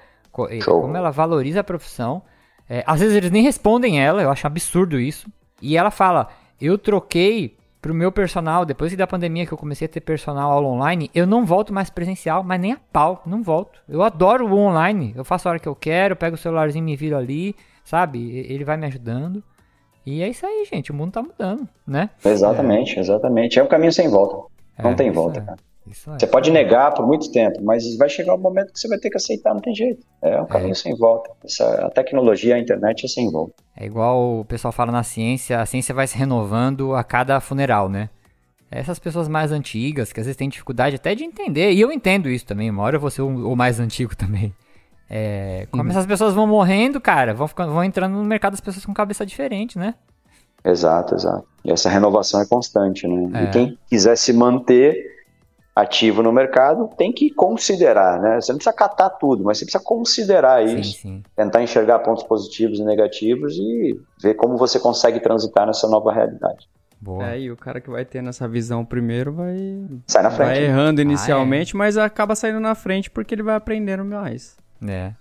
Show. 0.62 0.82
como 0.82 0.96
ela 0.96 1.10
valoriza 1.10 1.60
a 1.60 1.64
profissão. 1.64 2.22
É, 2.68 2.84
às 2.86 3.00
vezes 3.00 3.16
eles 3.16 3.30
nem 3.30 3.42
respondem 3.42 4.00
ela, 4.00 4.22
eu 4.22 4.30
acho 4.30 4.46
absurdo 4.46 5.00
isso. 5.00 5.28
E 5.60 5.76
ela 5.76 5.90
fala: 5.90 6.28
Eu 6.60 6.78
troquei 6.78 7.56
pro 7.80 7.94
meu 7.94 8.12
personal, 8.12 8.64
depois 8.64 8.94
da 8.96 9.06
pandemia 9.06 9.46
que 9.46 9.52
eu 9.52 9.58
comecei 9.58 9.86
a 9.86 9.88
ter 9.88 10.00
personal 10.00 10.50
aula 10.50 10.68
online, 10.68 11.10
eu 11.14 11.26
não 11.26 11.44
volto 11.44 11.72
mais 11.72 11.90
presencial, 11.90 12.42
mas 12.42 12.60
nem 12.60 12.72
a 12.72 12.80
pau, 12.92 13.22
não 13.26 13.42
volto. 13.42 13.80
Eu 13.88 14.02
adoro 14.02 14.46
o 14.46 14.58
online, 14.58 15.12
eu 15.16 15.24
faço 15.24 15.48
a 15.48 15.52
hora 15.52 15.60
que 15.60 15.68
eu 15.68 15.74
quero, 15.74 16.16
pego 16.16 16.34
o 16.34 16.38
celularzinho 16.38 16.82
e 16.82 16.86
me 16.86 16.96
viro 16.96 17.16
ali, 17.16 17.54
sabe? 17.84 18.30
Ele 18.30 18.64
vai 18.64 18.76
me 18.76 18.86
ajudando. 18.86 19.42
E 20.06 20.22
é 20.22 20.28
isso 20.28 20.46
aí, 20.46 20.64
gente. 20.70 20.92
O 20.92 20.94
mundo 20.94 21.12
tá 21.12 21.22
mudando, 21.22 21.68
né? 21.84 22.08
Exatamente, 22.24 22.96
é. 22.96 23.00
exatamente. 23.00 23.58
É 23.58 23.62
um 23.62 23.66
caminho 23.66 23.92
sem 23.92 24.08
volta. 24.08 24.48
Não 24.78 24.92
é, 24.92 24.94
tem 24.94 25.10
volta, 25.10 25.40
é. 25.40 25.42
cara. 25.42 25.58
Você 25.86 26.26
pode 26.26 26.50
negar 26.50 26.92
por 26.94 27.06
muito 27.06 27.30
tempo, 27.30 27.62
mas 27.62 27.96
vai 27.96 28.08
chegar 28.08 28.34
o 28.34 28.36
um 28.36 28.40
momento 28.40 28.72
que 28.72 28.78
você 28.78 28.88
vai 28.88 28.98
ter 28.98 29.08
que 29.08 29.16
aceitar, 29.16 29.54
não 29.54 29.60
tem 29.60 29.74
jeito. 29.74 30.04
É 30.20 30.40
um 30.40 30.46
caminho 30.46 30.72
é. 30.72 30.74
sem 30.74 30.96
volta. 30.96 31.30
Essa, 31.44 31.86
a 31.86 31.90
tecnologia, 31.90 32.56
a 32.56 32.58
internet 32.58 33.04
é 33.04 33.08
sem 33.08 33.30
volta. 33.30 33.54
É 33.76 33.86
igual 33.86 34.40
o 34.40 34.44
pessoal 34.44 34.72
fala 34.72 34.90
na 34.90 35.04
ciência, 35.04 35.60
a 35.60 35.66
ciência 35.66 35.94
vai 35.94 36.06
se 36.06 36.18
renovando 36.18 36.94
a 36.94 37.04
cada 37.04 37.40
funeral, 37.40 37.88
né? 37.88 38.10
Essas 38.68 38.98
pessoas 38.98 39.28
mais 39.28 39.52
antigas, 39.52 40.12
que 40.12 40.18
às 40.18 40.26
vezes 40.26 40.36
têm 40.36 40.48
dificuldade 40.48 40.96
até 40.96 41.14
de 41.14 41.22
entender, 41.22 41.70
e 41.72 41.80
eu 41.80 41.92
entendo 41.92 42.28
isso 42.28 42.44
também, 42.44 42.68
uma 42.68 42.82
hora 42.82 42.96
eu 42.96 43.00
vou 43.00 43.10
ser 43.10 43.22
o, 43.22 43.52
o 43.52 43.56
mais 43.56 43.78
antigo 43.78 44.14
também. 44.16 44.52
É, 45.08 45.66
como 45.70 45.84
uhum. 45.84 45.90
essas 45.90 46.06
pessoas 46.06 46.34
vão 46.34 46.46
morrendo, 46.46 47.00
cara, 47.00 47.32
vão, 47.32 47.46
ficando, 47.46 47.72
vão 47.72 47.84
entrando 47.84 48.14
no 48.14 48.24
mercado 48.24 48.52
das 48.52 48.60
pessoas 48.60 48.84
com 48.84 48.92
cabeça 48.92 49.24
diferente, 49.24 49.78
né? 49.78 49.94
Exato, 50.64 51.14
exato. 51.14 51.46
E 51.64 51.70
essa 51.70 51.88
renovação 51.88 52.40
é 52.40 52.46
constante, 52.46 53.06
né? 53.06 53.40
É. 53.40 53.44
E 53.44 53.50
quem 53.50 53.78
quiser 53.88 54.16
se 54.16 54.32
manter 54.32 55.16
ativo 55.76 56.22
no 56.22 56.32
mercado 56.32 56.88
tem 56.96 57.12
que 57.12 57.30
considerar, 57.30 58.18
né? 58.18 58.40
Você 58.40 58.50
não 58.50 58.56
precisa 58.56 58.74
catar 58.74 59.10
tudo, 59.10 59.44
mas 59.44 59.58
você 59.58 59.64
precisa 59.66 59.84
considerar 59.84 60.66
sim, 60.66 60.76
isso, 60.76 61.02
sim. 61.02 61.22
tentar 61.36 61.62
enxergar 61.62 61.98
pontos 61.98 62.24
positivos 62.24 62.80
e 62.80 62.84
negativos 62.84 63.56
e 63.58 64.00
ver 64.20 64.34
como 64.34 64.56
você 64.56 64.80
consegue 64.80 65.20
transitar 65.20 65.66
nessa 65.66 65.86
nova 65.86 66.12
realidade. 66.12 66.66
Boa. 66.98 67.30
É, 67.30 67.40
e 67.40 67.50
o 67.50 67.56
cara 67.56 67.80
que 67.80 67.90
vai 67.90 68.06
tendo 68.06 68.30
essa 68.30 68.48
visão 68.48 68.84
primeiro 68.84 69.34
vai. 69.34 69.56
Sai 70.06 70.22
na 70.22 70.30
frente. 70.30 70.48
Vai 70.48 70.64
errando 70.64 71.00
inicialmente, 71.02 71.74
ah, 71.74 71.76
é. 71.76 71.78
mas 71.78 71.98
acaba 71.98 72.34
saindo 72.34 72.58
na 72.58 72.74
frente 72.74 73.10
porque 73.10 73.34
ele 73.34 73.42
vai 73.42 73.54
aprendendo 73.54 74.04
mais. 74.04 74.56
É. 74.86 75.12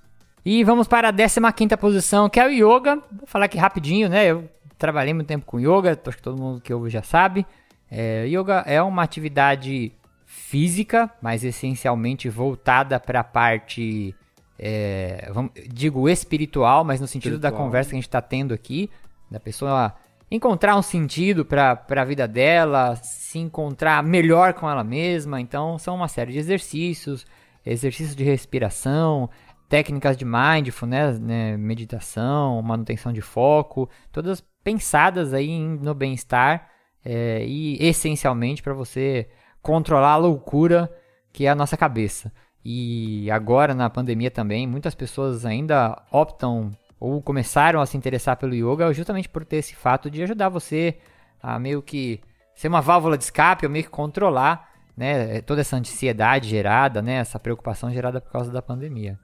E 0.45 0.63
vamos 0.63 0.87
para 0.87 1.09
a 1.09 1.51
15 1.51 1.77
posição, 1.77 2.29
que 2.29 2.39
é 2.39 2.45
o 2.45 2.49
yoga. 2.49 3.01
Vou 3.11 3.25
falar 3.25 3.45
aqui 3.45 3.57
rapidinho, 3.57 4.07
né? 4.07 4.25
Eu 4.25 4.47
trabalhei 4.77 5.13
muito 5.13 5.27
tempo 5.27 5.45
com 5.45 5.59
yoga, 5.59 5.99
acho 6.05 6.17
que 6.17 6.23
todo 6.23 6.39
mundo 6.39 6.61
que 6.61 6.73
ouve 6.73 6.89
já 6.89 7.01
sabe. 7.01 7.45
É, 7.89 8.25
yoga 8.27 8.63
é 8.67 8.81
uma 8.81 9.03
atividade 9.03 9.91
física, 10.25 11.09
mas 11.21 11.43
essencialmente 11.43 12.29
voltada 12.29 12.99
para 12.99 13.21
a 13.21 13.23
parte, 13.23 14.13
é, 14.59 15.29
vamos, 15.33 15.51
digo 15.67 16.07
espiritual, 16.09 16.83
mas 16.83 17.01
no 17.01 17.07
sentido 17.07 17.35
espiritual. 17.35 17.51
da 17.51 17.57
conversa 17.57 17.89
que 17.89 17.95
a 17.95 17.97
gente 17.97 18.07
está 18.07 18.21
tendo 18.21 18.53
aqui, 18.53 18.89
da 19.31 19.39
pessoa 19.39 19.95
encontrar 20.29 20.75
um 20.75 20.81
sentido 20.81 21.45
para 21.45 21.83
a 21.89 22.05
vida 22.05 22.27
dela, 22.27 22.95
se 22.97 23.39
encontrar 23.39 24.03
melhor 24.03 24.53
com 24.53 24.69
ela 24.69 24.83
mesma. 24.83 25.39
Então, 25.39 25.77
são 25.77 25.95
uma 25.95 26.07
série 26.07 26.33
de 26.33 26.39
exercícios, 26.39 27.25
exercícios 27.65 28.15
de 28.15 28.23
respiração, 28.23 29.29
técnicas 29.67 30.15
de 30.15 30.25
mindfulness, 30.25 31.19
né, 31.19 31.57
meditação, 31.57 32.61
manutenção 32.61 33.11
de 33.11 33.21
foco, 33.21 33.89
todas 34.11 34.43
pensadas 34.63 35.33
aí 35.33 35.59
no 35.59 35.93
bem-estar 35.93 36.69
é, 37.03 37.45
e 37.45 37.77
essencialmente 37.79 38.63
para 38.63 38.73
você 38.73 39.27
controlar 39.61 40.13
a 40.13 40.17
loucura 40.17 40.91
que 41.31 41.45
é 41.45 41.49
a 41.49 41.55
nossa 41.55 41.75
cabeça. 41.75 42.31
E 42.63 43.29
agora 43.29 43.75
na 43.75 43.89
pandemia 43.89 44.31
também, 44.31 44.65
muitas 44.65 44.95
pessoas 44.95 45.45
ainda 45.45 46.01
optam 46.11 46.71
ou 46.99 47.21
começaram 47.21 47.81
a 47.81 47.85
se 47.85 47.97
interessar 47.97 48.37
pelo 48.37 48.55
yoga 48.55 48.91
justamente 48.93 49.29
por 49.29 49.45
ter 49.45 49.57
esse 49.57 49.75
fato 49.75 50.09
de 50.09 50.23
ajudar 50.23 50.49
você 50.49 50.97
a 51.43 51.59
meio 51.59 51.81
que 51.81 52.21
ser 52.55 52.69
uma 52.69 52.81
válvula 52.81 53.17
de 53.17 53.25
escape 53.25 53.65
ou 53.65 53.71
meio 53.71 53.83
que 53.83 53.89
controlar 53.91 54.69
né, 54.95 55.41
toda 55.41 55.61
essa 55.61 55.75
ansiedade 55.75 56.49
gerada, 56.49 57.01
né, 57.01 57.15
essa 57.15 57.39
preocupação 57.39 57.91
gerada 57.91 58.21
por 58.21 58.31
causa 58.31 58.51
da 58.51 58.61
pandemia. 58.61 59.19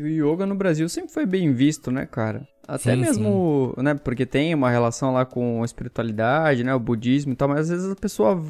E 0.00 0.02
o 0.02 0.32
yoga 0.32 0.46
no 0.46 0.54
Brasil 0.54 0.88
sempre 0.88 1.12
foi 1.12 1.26
bem 1.26 1.52
visto, 1.52 1.90
né, 1.90 2.06
cara? 2.06 2.48
Até 2.66 2.94
sim, 2.94 3.00
mesmo, 3.02 3.74
sim. 3.76 3.82
né, 3.82 3.94
porque 3.94 4.24
tem 4.24 4.54
uma 4.54 4.70
relação 4.70 5.12
lá 5.12 5.26
com 5.26 5.60
a 5.60 5.64
espiritualidade, 5.64 6.64
né, 6.64 6.74
o 6.74 6.80
budismo 6.80 7.32
e 7.32 7.36
tal, 7.36 7.48
mas 7.48 7.60
às 7.60 7.68
vezes 7.68 7.92
a 7.92 7.96
pessoa 7.96 8.42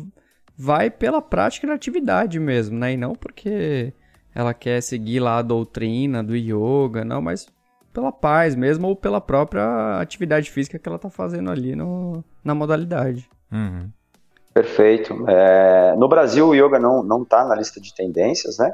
vai 0.56 0.90
pela 0.90 1.20
prática 1.20 1.66
da 1.66 1.72
atividade 1.72 2.38
mesmo, 2.38 2.78
né, 2.78 2.92
e 2.92 2.96
não 2.96 3.14
porque 3.14 3.92
ela 4.32 4.54
quer 4.54 4.80
seguir 4.80 5.18
lá 5.18 5.38
a 5.38 5.42
doutrina 5.42 6.22
do 6.22 6.36
yoga, 6.36 7.04
não, 7.04 7.20
mas 7.20 7.48
pela 7.92 8.12
paz 8.12 8.54
mesmo 8.54 8.86
ou 8.86 8.94
pela 8.94 9.20
própria 9.20 9.98
atividade 9.98 10.50
física 10.50 10.78
que 10.78 10.88
ela 10.88 10.98
tá 10.98 11.10
fazendo 11.10 11.50
ali 11.50 11.74
no, 11.74 12.22
na 12.44 12.54
modalidade. 12.54 13.28
Uhum. 13.50 13.90
Perfeito. 14.54 15.24
É, 15.28 15.96
no 15.96 16.08
Brasil, 16.08 16.46
o 16.46 16.54
yoga 16.54 16.78
não 16.78 17.02
não 17.02 17.22
está 17.22 17.44
na 17.44 17.56
lista 17.56 17.80
de 17.80 17.92
tendências, 17.94 18.58
né? 18.58 18.72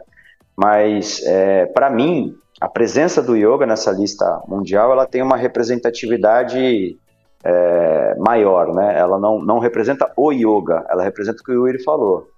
Mas 0.57 1.23
é, 1.25 1.67
para 1.67 1.91
mim, 1.91 2.35
a 2.61 2.69
presença 2.69 3.23
do 3.23 3.37
yoga 3.37 3.67
nessa 3.67 3.91
lista 3.93 4.43
mundial, 4.49 4.91
ela 4.93 5.07
tem 5.07 5.23
uma 5.23 5.37
representatividade 5.37 6.99
é, 7.45 8.15
maior, 8.19 8.75
né? 8.75 8.99
Ela 8.99 9.19
não, 9.19 9.39
não 9.39 9.59
representa 9.59 10.11
o 10.17 10.33
yoga, 10.33 10.85
ela 10.89 11.03
representa 11.03 11.41
o 11.41 11.45
que 11.45 11.53
o 11.53 11.67
Yuri 11.67 11.83
falou. 11.83 12.29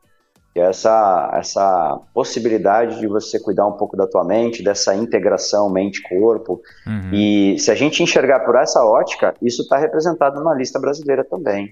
Que 0.53 0.61
é 0.61 0.65
essa, 0.65 1.31
essa 1.35 2.01
possibilidade 2.13 2.99
de 2.99 3.07
você 3.07 3.39
cuidar 3.39 3.67
um 3.67 3.73
pouco 3.73 3.97
da 3.97 4.07
tua 4.07 4.25
mente, 4.25 4.63
dessa 4.63 4.95
integração 4.95 5.71
mente-corpo. 5.71 6.61
Uhum. 6.87 7.11
E 7.13 7.59
se 7.59 7.71
a 7.71 7.75
gente 7.75 8.03
enxergar 8.03 8.41
por 8.41 8.57
essa 8.57 8.85
ótica, 8.85 9.35
isso 9.41 9.63
está 9.63 9.77
representado 9.77 10.43
na 10.43 10.55
lista 10.55 10.81
brasileira 10.81 11.23
também. 11.23 11.71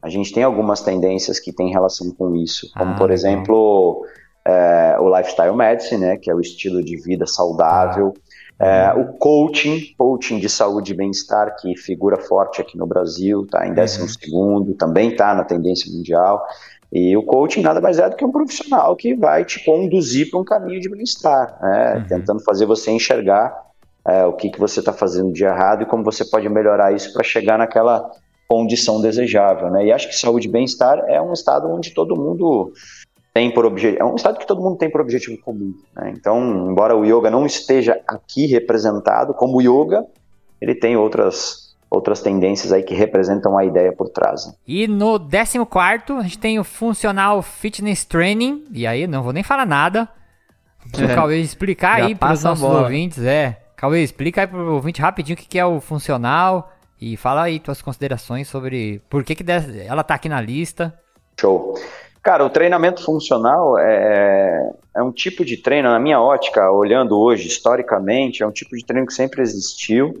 A 0.00 0.08
gente 0.08 0.32
tem 0.32 0.44
algumas 0.44 0.80
tendências 0.80 1.40
que 1.40 1.52
têm 1.52 1.72
relação 1.72 2.12
com 2.12 2.36
isso, 2.36 2.70
como 2.76 2.92
ah, 2.92 2.96
por 2.96 3.10
exemplo 3.10 4.06
é, 4.48 4.96
o 4.98 5.14
lifestyle 5.14 5.54
medicine, 5.54 6.00
né, 6.00 6.16
que 6.16 6.30
é 6.30 6.34
o 6.34 6.40
estilo 6.40 6.82
de 6.82 6.96
vida 6.96 7.26
saudável, 7.26 8.14
ah. 8.58 8.66
é, 8.66 8.94
o 8.94 9.12
coaching, 9.18 9.94
coaching 9.98 10.38
de 10.38 10.48
saúde 10.48 10.92
e 10.92 10.96
bem-estar, 10.96 11.54
que 11.56 11.76
figura 11.76 12.16
forte 12.16 12.62
aqui 12.62 12.78
no 12.78 12.86
Brasil, 12.86 13.46
tá 13.46 13.66
em 13.68 13.74
12 13.74 14.00
uhum. 14.00 14.08
segundo, 14.08 14.74
também 14.74 15.10
está 15.10 15.34
na 15.34 15.44
tendência 15.44 15.92
mundial. 15.92 16.42
E 16.90 17.14
o 17.14 17.22
coaching 17.22 17.60
nada 17.60 17.82
mais 17.82 17.98
é 17.98 18.08
do 18.08 18.16
que 18.16 18.24
um 18.24 18.32
profissional 18.32 18.96
que 18.96 19.14
vai 19.14 19.44
te 19.44 19.62
conduzir 19.62 20.30
para 20.30 20.40
um 20.40 20.44
caminho 20.44 20.80
de 20.80 20.88
bem-estar, 20.88 21.58
né? 21.60 21.96
uhum. 21.96 22.04
tentando 22.06 22.40
fazer 22.42 22.64
você 22.64 22.90
enxergar 22.90 23.54
é, 24.06 24.24
o 24.24 24.32
que, 24.32 24.48
que 24.48 24.58
você 24.58 24.80
está 24.80 24.94
fazendo 24.94 25.30
de 25.30 25.44
errado 25.44 25.82
e 25.82 25.86
como 25.86 26.02
você 26.02 26.24
pode 26.24 26.48
melhorar 26.48 26.94
isso 26.94 27.12
para 27.12 27.22
chegar 27.22 27.58
naquela 27.58 28.10
condição 28.48 28.98
desejável, 28.98 29.70
né? 29.70 29.84
E 29.84 29.92
acho 29.92 30.08
que 30.08 30.16
saúde 30.16 30.48
e 30.48 30.50
bem-estar 30.50 31.04
é 31.06 31.20
um 31.20 31.34
estado 31.34 31.68
onde 31.70 31.92
todo 31.92 32.16
mundo 32.16 32.72
tem 33.38 33.52
por 33.52 33.64
objetivo, 33.64 34.02
é 34.02 34.04
um 34.04 34.16
estado 34.16 34.36
que 34.36 34.46
todo 34.48 34.60
mundo 34.60 34.76
tem 34.76 34.90
por 34.90 35.00
objetivo 35.00 35.38
comum, 35.38 35.72
né? 35.94 36.12
Então, 36.12 36.68
embora 36.68 36.96
o 36.96 37.04
yoga 37.04 37.30
não 37.30 37.46
esteja 37.46 38.00
aqui 38.04 38.46
representado 38.46 39.32
como 39.32 39.62
yoga, 39.62 40.04
ele 40.60 40.74
tem 40.74 40.96
outras 40.96 41.68
outras 41.88 42.20
tendências 42.20 42.72
aí 42.72 42.82
que 42.82 42.96
representam 42.96 43.56
a 43.56 43.64
ideia 43.64 43.92
por 43.92 44.08
trás. 44.08 44.44
Né? 44.44 44.54
E 44.66 44.88
no 44.88 45.20
14 45.20 46.18
a 46.18 46.22
gente 46.22 46.36
tem 46.36 46.58
o 46.58 46.64
Funcional 46.64 47.40
Fitness 47.40 48.04
Training, 48.04 48.64
e 48.72 48.88
aí 48.88 49.06
não 49.06 49.22
vou 49.22 49.32
nem 49.32 49.44
falar 49.44 49.64
nada, 49.64 50.08
o 50.98 51.04
é. 51.04 51.14
Cauê 51.14 51.40
explicar 51.40 52.00
Já 52.00 52.06
aí 52.06 52.16
para 52.16 52.34
os 52.34 52.42
nossos 52.42 52.64
ouvintes, 52.64 53.22
é. 53.22 53.56
Cauê, 53.76 54.02
explica 54.02 54.40
aí 54.40 54.46
para 54.48 54.58
o 54.58 54.74
ouvinte 54.74 55.00
rapidinho 55.00 55.36
o 55.36 55.40
que, 55.40 55.46
que 55.46 55.60
é 55.60 55.64
o 55.64 55.80
Funcional 55.80 56.72
e 57.00 57.16
fala 57.16 57.44
aí 57.44 57.60
tuas 57.60 57.80
considerações 57.80 58.48
sobre 58.48 59.00
por 59.08 59.22
que, 59.22 59.36
que 59.36 59.44
ela 59.86 60.02
tá 60.02 60.14
aqui 60.14 60.28
na 60.28 60.40
lista. 60.40 60.92
Show. 61.40 61.74
Cara, 62.28 62.44
o 62.44 62.50
treinamento 62.50 63.02
funcional 63.02 63.78
é, 63.78 64.70
é 64.94 65.02
um 65.02 65.10
tipo 65.10 65.46
de 65.46 65.56
treino, 65.56 65.88
na 65.88 65.98
minha 65.98 66.20
ótica, 66.20 66.70
olhando 66.70 67.18
hoje 67.18 67.48
historicamente, 67.48 68.42
é 68.42 68.46
um 68.46 68.52
tipo 68.52 68.76
de 68.76 68.84
treino 68.84 69.06
que 69.06 69.14
sempre 69.14 69.40
existiu. 69.40 70.12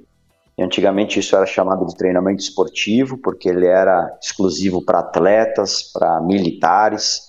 E 0.56 0.62
antigamente 0.62 1.20
isso 1.20 1.36
era 1.36 1.44
chamado 1.44 1.84
de 1.84 1.94
treinamento 1.94 2.42
esportivo, 2.42 3.18
porque 3.18 3.50
ele 3.50 3.66
era 3.66 4.10
exclusivo 4.22 4.82
para 4.82 5.00
atletas, 5.00 5.82
para 5.92 6.18
militares. 6.22 7.28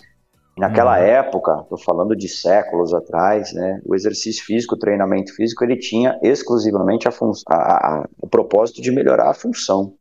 E 0.55 0.61
naquela 0.61 0.97
uhum. 0.97 1.03
época, 1.03 1.59
estou 1.61 1.77
falando 1.77 2.15
de 2.15 2.30
séculos 2.30 2.93
atrás, 2.93 3.51
né, 3.51 3.82
o 3.86 3.93
exercício 3.93 4.45
físico, 4.45 4.75
o 4.75 4.80
treinamento 4.80 5.36
físico, 5.36 5.61
ele 5.61 5.75
tinha 5.75 6.17
exclusivamente 6.23 7.05
a, 7.05 7.11
a, 7.49 7.55
a, 7.55 8.05
o 8.21 8.30
propósito 8.30 8.82
de 8.82 8.91
melhorar 8.91 9.30
a 9.30 9.34
função. 9.34 9.99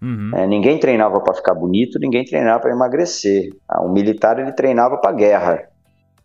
Uhum. 0.00 0.30
É, 0.34 0.46
ninguém 0.46 0.78
treinava 0.78 1.20
para 1.20 1.34
ficar 1.34 1.54
bonito, 1.54 1.98
ninguém 1.98 2.24
treinava 2.24 2.60
para 2.60 2.72
emagrecer. 2.72 3.50
Ah, 3.68 3.82
um 3.82 3.92
militar 3.92 4.38
ele 4.38 4.52
treinava 4.52 4.96
para 4.98 5.12
guerra 5.12 5.68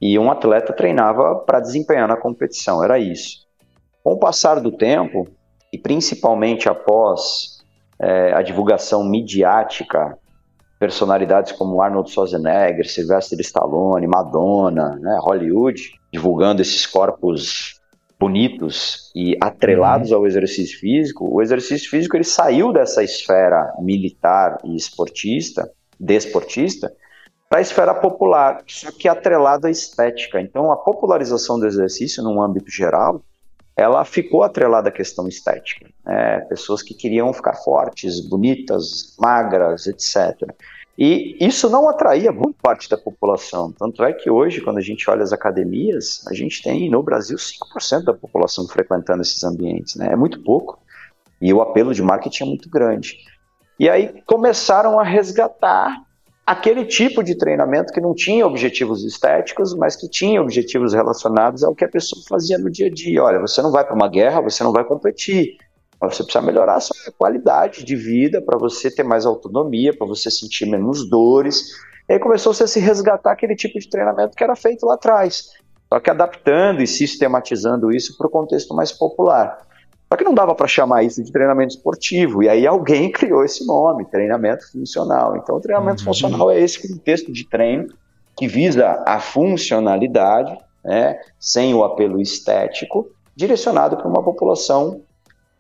e 0.02 0.18
um 0.20 0.30
atleta 0.30 0.74
treinava 0.74 1.36
para 1.46 1.60
desempenhar 1.60 2.08
na 2.08 2.18
competição. 2.18 2.84
Era 2.84 3.00
isso. 3.00 3.48
Com 4.04 4.14
o 4.14 4.20
passar 4.20 4.60
do 4.60 4.72
tempo 4.72 5.28
e 5.72 5.78
principalmente 5.78 6.70
após 6.70 7.64
é, 8.00 8.34
a 8.34 8.42
divulgação 8.42 9.04
midiática, 9.04 10.18
personalidades 10.80 11.54
como 11.54 11.82
Arnold 11.82 12.12
Schwarzenegger, 12.12 12.88
Sylvester 12.88 13.40
Stallone, 13.40 14.06
Madonna, 14.06 14.98
né, 15.00 15.18
Hollywood, 15.22 15.82
divulgando 16.12 16.62
esses 16.62 16.86
corpos 16.86 17.73
bonitos 18.24 19.12
e 19.14 19.38
atrelados 19.42 20.12
uhum. 20.12 20.18
ao 20.18 20.26
exercício 20.26 20.80
físico, 20.80 21.28
o 21.30 21.42
exercício 21.42 21.90
físico 21.90 22.16
ele 22.16 22.24
saiu 22.24 22.72
dessa 22.72 23.04
esfera 23.04 23.74
militar 23.80 24.60
e 24.64 24.78
esportista, 24.78 25.70
desportista, 26.00 26.94
para 27.50 27.60
a 27.60 27.62
esfera 27.62 27.94
popular, 27.94 28.64
só 28.66 28.92
que 28.92 29.10
atrelado 29.10 29.68
à 29.68 29.70
estética. 29.70 30.40
Então, 30.40 30.72
a 30.72 30.78
popularização 30.78 31.60
do 31.60 31.68
exercício, 31.68 32.24
num 32.24 32.42
âmbito 32.42 32.72
geral, 32.72 33.22
ela 33.76 34.06
ficou 34.06 34.42
atrelada 34.42 34.88
à 34.88 34.92
questão 34.92 35.28
estética. 35.28 35.86
Né? 36.06 36.40
Pessoas 36.48 36.82
que 36.82 36.94
queriam 36.94 37.34
ficar 37.34 37.56
fortes, 37.56 38.22
bonitas, 38.28 39.16
magras, 39.20 39.86
etc. 39.86 40.16
E 40.98 41.38
isso 41.40 41.70
não 41.70 41.90
atraía 41.90 42.32
boa 42.32 42.54
parte 42.62 42.88
da 42.88 42.98
população. 42.98 43.72
Tanto 43.72 44.04
é 44.04 44.14
que 44.14 44.30
hoje, 44.30 44.62
quando 44.62 44.78
a 44.78 44.82
gente 44.82 45.10
olha 45.10 45.24
as 45.24 45.34
academias, 45.34 46.24
a 46.28 46.34
gente 46.34 46.62
tem 46.62 46.90
no 46.90 47.02
Brasil 47.02 47.36
5% 47.36 48.04
da 48.04 48.14
população 48.14 48.68
frequentando 48.68 49.22
esses 49.22 49.44
ambientes. 49.44 49.96
Né? 49.96 50.10
É 50.12 50.16
muito 50.16 50.42
pouco. 50.44 50.80
E 51.42 51.52
o 51.52 51.62
apelo 51.62 51.94
de 51.94 52.02
marketing 52.04 52.44
é 52.44 52.48
muito 52.48 52.70
grande. 52.70 53.18
E 53.80 53.90
aí 53.90 54.22
começaram 54.26 55.00
a 55.00 55.04
resgatar 55.04 56.00
aquele 56.46 56.86
tipo 56.86 57.24
de 57.24 57.36
treinamento 57.36 57.92
que 57.92 58.02
não 58.02 58.14
tinha 58.14 58.46
objetivos 58.46 59.04
estéticos, 59.04 59.74
mas 59.74 59.96
que 59.96 60.08
tinha 60.08 60.42
objetivos 60.42 60.94
relacionados 60.94 61.64
ao 61.64 61.74
que 61.74 61.86
a 61.86 61.90
pessoa 61.90 62.22
fazia 62.30 62.58
no 62.58 62.70
dia 62.70 62.88
a 62.88 62.90
dia. 62.90 63.24
Olha, 63.24 63.40
você 63.40 63.62
não 63.62 63.72
vai 63.72 63.84
para 63.84 63.96
uma 63.96 64.08
guerra, 64.08 64.42
você 64.42 64.64
não 64.64 64.72
vai 64.72 64.84
competir, 64.84 65.58
você 66.10 66.24
precisa 66.24 66.44
melhorar 66.44 66.76
a 66.76 66.80
sua 66.80 66.96
qualidade 67.18 67.84
de 67.84 67.96
vida 67.96 68.42
para 68.42 68.58
você 68.58 68.90
ter 68.90 69.04
mais 69.04 69.26
autonomia, 69.26 69.96
para 69.96 70.08
você 70.08 70.30
sentir 70.30 70.66
menos 70.66 71.10
dores. 71.10 71.62
E 72.10 72.14
aí 72.14 72.20
começou 72.20 72.54
-se 72.54 72.64
a 72.64 72.68
se 72.68 72.80
resgatar 72.80 73.32
aquele 73.32 73.56
tipo 73.56 73.80
de 73.80 73.90
treinamento 73.90 74.36
que 74.36 74.44
era 74.44 74.56
feito 74.56 74.86
lá 74.86 74.96
atrás, 74.96 75.52
só 75.92 76.00
que 76.00 76.10
adaptando 76.10 76.82
e 76.82 76.88
sistematizando 76.88 77.92
isso 77.92 78.18
para 78.18 78.28
o 78.28 78.30
contexto 78.30 78.74
mais 78.74 78.92
popular. 78.92 79.58
Só 80.12 80.18
que 80.18 80.24
não 80.24 80.34
dava 80.34 80.54
para 80.54 80.68
chamar 80.68 81.04
isso 81.04 81.24
de 81.24 81.32
treinamento 81.32 81.76
esportivo, 81.76 82.44
e 82.44 82.50
aí 82.50 82.68
alguém 82.68 83.10
criou 83.14 83.44
esse 83.44 83.66
nome, 83.66 84.06
treinamento 84.06 84.72
funcional. 84.72 85.38
Então, 85.38 85.56
o 85.56 85.60
treinamento 85.60 86.02
uhum. 86.02 86.06
funcional 86.06 86.52
é 86.52 86.60
esse 86.60 86.88
contexto 86.88 87.32
de 87.32 87.50
treino 87.50 87.88
que 88.38 88.48
visa 88.48 89.04
a 89.08 89.20
funcionalidade, 89.20 90.58
né, 90.84 91.20
sem 91.40 91.74
o 91.74 91.84
apelo 91.84 92.20
estético, 92.20 93.08
direcionado 93.36 93.98
para 93.98 94.08
uma 94.08 94.24
população 94.24 95.02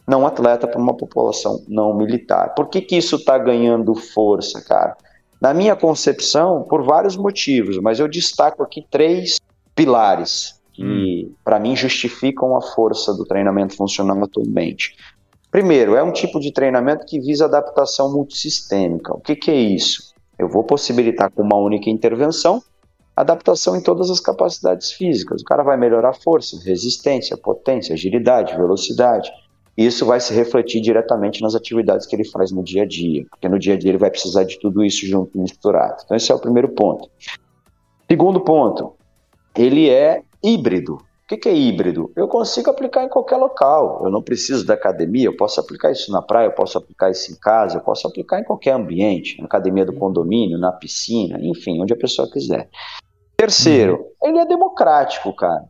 não 0.08 0.28
atleta 0.28 0.68
para 0.68 0.80
uma 0.80 0.96
população 0.96 1.64
não 1.68 1.96
militar. 1.96 2.54
Por 2.56 2.68
que, 2.68 2.82
que 2.82 2.98
isso 2.98 3.16
está 3.16 3.38
ganhando 3.38 3.96
força, 3.96 4.62
cara? 4.62 4.96
Na 5.42 5.54
minha 5.54 5.76
concepção, 5.76 6.64
por 6.64 6.84
vários 6.84 7.18
motivos, 7.18 7.78
mas 7.80 8.00
eu 8.00 8.08
destaco 8.08 8.64
aqui 8.64 8.86
três 8.90 9.40
pilares 9.76 10.60
que, 10.74 10.84
hum. 10.84 11.34
para 11.44 11.60
mim, 11.60 11.76
justificam 11.76 12.56
a 12.56 12.62
força 12.62 13.14
do 13.14 13.26
treinamento 13.26 13.76
funcional 13.76 14.22
atualmente. 14.24 14.96
Primeiro, 15.52 15.96
é 15.96 16.04
um 16.04 16.12
tipo 16.12 16.40
de 16.40 16.52
treinamento 16.52 17.06
que 17.06 17.20
visa 17.20 17.46
adaptação 17.46 18.12
multissistêmica. 18.12 19.14
O 19.14 19.20
que, 19.20 19.36
que 19.36 19.52
é 19.52 19.56
isso? 19.56 20.14
Eu 20.38 20.50
vou 20.50 20.64
possibilitar 20.64 21.32
com 21.32 21.44
uma 21.44 21.58
única 21.58 21.90
intervenção 21.90 22.62
adaptação 23.16 23.76
em 23.76 23.82
todas 23.82 24.10
as 24.10 24.20
capacidades 24.20 24.92
físicas. 24.92 25.42
O 25.42 25.46
cara 25.46 25.62
vai 25.62 25.78
melhorar 25.78 26.10
a 26.10 26.14
força, 26.14 26.58
resistência, 26.64 27.38
potência, 27.38 27.94
agilidade, 27.94 28.56
velocidade 28.56 29.32
isso 29.78 30.06
vai 30.06 30.20
se 30.20 30.34
refletir 30.34 30.82
diretamente 30.82 31.42
nas 31.42 31.56
atividades 31.56 32.06
que 32.06 32.16
ele 32.16 32.26
faz 32.26 32.52
no 32.52 32.64
dia 32.64 32.84
a 32.84 32.86
dia, 32.86 33.26
porque 33.30 33.50
no 33.50 33.58
dia 33.58 33.74
a 33.74 33.78
dia 33.78 33.90
ele 33.90 33.98
vai 33.98 34.12
precisar 34.12 34.44
de 34.44 34.60
tudo 34.60 34.84
isso 34.84 35.06
junto, 35.08 35.38
misturado. 35.38 36.04
Então, 36.06 36.16
esse 36.16 36.32
é 36.32 36.36
o 36.36 36.40
primeiro 36.40 36.70
ponto. 36.70 37.10
Segundo 38.10 38.40
ponto, 38.42 38.94
ele 39.58 39.90
é 39.90 40.22
híbrido. 40.44 40.96
O 40.96 41.36
que 41.36 41.50
é 41.50 41.56
híbrido? 41.56 42.12
Eu 42.16 42.28
consigo 42.28 42.70
aplicar 42.70 43.04
em 43.04 43.10
qualquer 43.10 43.38
local. 43.38 44.02
Eu 44.04 44.12
não 44.12 44.22
preciso 44.22 44.64
da 44.66 44.76
academia, 44.76 45.26
eu 45.26 45.36
posso 45.36 45.60
aplicar 45.60 45.92
isso 45.92 46.12
na 46.12 46.22
praia, 46.22 46.48
eu 46.48 46.52
posso 46.52 46.78
aplicar 46.78 47.10
isso 47.10 47.32
em 47.32 47.36
casa, 47.36 47.78
eu 47.78 47.82
posso 47.82 48.08
aplicar 48.08 48.40
em 48.40 48.44
qualquer 48.44 48.74
ambiente, 48.74 49.40
na 49.40 49.46
academia 49.46 49.84
do 49.84 49.94
condomínio, 49.94 50.60
na 50.60 50.72
piscina, 50.72 51.40
enfim, 51.42 51.82
onde 51.82 51.94
a 51.94 51.98
pessoa 51.98 52.30
quiser. 52.30 52.70
Terceiro, 53.36 54.06
ele 54.22 54.38
é 54.38 54.46
democrático, 54.46 55.34
cara. 55.36 55.64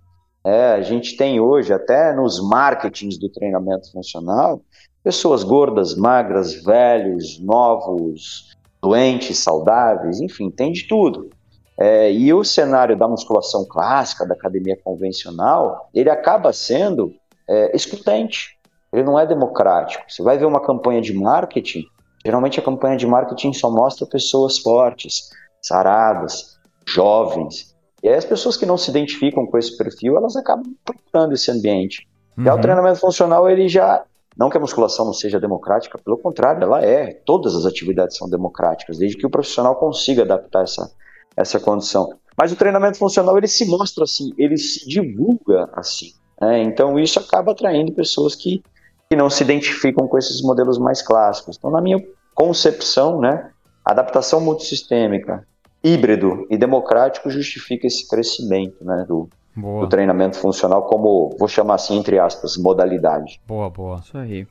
É, 0.46 0.74
a 0.74 0.82
gente 0.82 1.16
tem 1.16 1.39
hoje, 1.39 1.74
até 1.74 2.14
nos 2.14 2.41
marketings 2.41 3.18
do 3.18 3.30
treinamento 3.30 3.91
funcional, 3.91 4.62
pessoas 5.04 5.44
gordas, 5.44 5.96
magras, 5.96 6.54
velhos, 6.64 7.39
novos, 7.39 8.52
doentes, 8.82 9.39
saudáveis, 9.39 10.20
enfim, 10.20 10.52
tem 10.52 10.74
de 10.74 10.88
tudo. 10.88 11.30
É, 11.80 12.12
e 12.12 12.34
o 12.34 12.44
cenário 12.44 12.98
da 12.98 13.08
musculação 13.08 13.66
clássica, 13.66 14.26
da 14.26 14.36
academia 14.36 14.78
convencional, 14.84 15.89
ele 15.94 16.10
acaba 16.10 16.54
sendo 16.54 17.14
é. 17.50 17.72
Ele 18.91 19.04
não 19.04 19.20
é 19.20 19.26
democrático. 19.26 20.04
Você 20.08 20.22
vai 20.22 20.38
ver 20.38 20.46
uma 20.46 20.62
campanha 20.62 21.02
de 21.02 21.14
marketing, 21.14 21.84
geralmente 22.24 22.60
a 22.60 22.64
campanha 22.64 22.96
de 22.96 23.08
marketing 23.08 23.54
só 23.54 23.72
mostra 23.72 24.06
pessoas 24.06 24.60
fortes, 24.60 25.30
saradas, 25.62 26.60
jovens, 26.86 27.72
e 28.04 28.10
aí 28.10 28.16
as 28.16 28.26
pessoas 28.26 28.58
que 28.58 28.66
não 28.66 28.78
se 28.78 28.89
identificam 28.89 29.45
com 29.47 29.58
esse 29.58 29.78
perfil, 29.78 30.18
elas 30.18 30.36
acabam 30.36 30.76
procurando 30.84 31.34
esse 31.34 31.49
ambiente. 31.49 32.06
Uhum. 32.38 32.45
E 32.45 32.49
o 32.49 32.60
treinamento 32.60 32.99
funcional, 32.99 33.49
ele 33.49 33.70
já. 33.70 34.04
Não 34.36 34.49
que 34.49 34.58
a 34.58 34.60
musculação 34.60 35.06
não 35.06 35.14
seja 35.14 35.39
democrática, 35.39 35.97
pelo 35.97 36.18
contrário, 36.18 36.64
ela 36.64 36.84
é. 36.84 37.14
Todas 37.26 37.56
as 37.56 37.66
atividades 37.66 38.18
são 38.18 38.30
democráticas, 38.30 38.97
desde 38.97 39.16
que 39.16 39.26
o 39.26 39.30
profissional 39.30 39.76
consiga 39.76 40.24
adaptar 40.24 40.64
essa, 40.64 40.91
essa 41.38 41.60
condição. 41.60 42.14
Mas 42.38 42.51
o 42.51 42.56
treinamento 42.56 42.97
funcional, 42.97 43.38
ele 43.38 43.47
se 43.47 43.64
mostra 43.66 44.04
assim, 44.04 44.34
ele 44.38 44.58
se 44.58 44.88
divulga 44.88 45.70
assim. 45.74 46.14
Né? 46.41 46.64
Então 46.64 46.99
isso 46.99 47.20
acaba 47.20 47.51
atraindo 47.51 47.93
pessoas 47.93 48.36
que, 48.36 48.62
que 49.10 49.16
não 49.16 49.30
se 49.30 49.43
identificam 49.43 50.08
com 50.08 50.18
esses 50.18 50.41
modelos 50.41 50.78
mais 50.78 51.01
clássicos. 51.01 51.56
Então, 51.58 51.70
na 51.70 51.80
minha 51.80 52.04
concepção, 52.34 53.22
né, 53.22 53.51
adaptação 53.86 54.41
multissistêmica, 54.41 55.47
híbrido 55.84 56.48
e 56.50 56.58
democrático 56.58 57.30
justifica 57.30 57.86
esse 57.86 58.08
crescimento 58.08 58.84
né, 58.84 59.06
do, 59.08 59.28
do, 59.56 59.88
treinamento 59.88 60.38
funcional 60.38 60.84
como, 60.84 61.36
vou 61.38 61.48
chamar 61.48 61.76
assim, 61.76 61.98
entre 61.98 62.18
aspas, 62.18 62.56
modalidade. 62.58 63.42
Boa, 63.46 63.70
boa. 63.70 64.00
Isso 64.00 64.18
aí. 64.18 64.48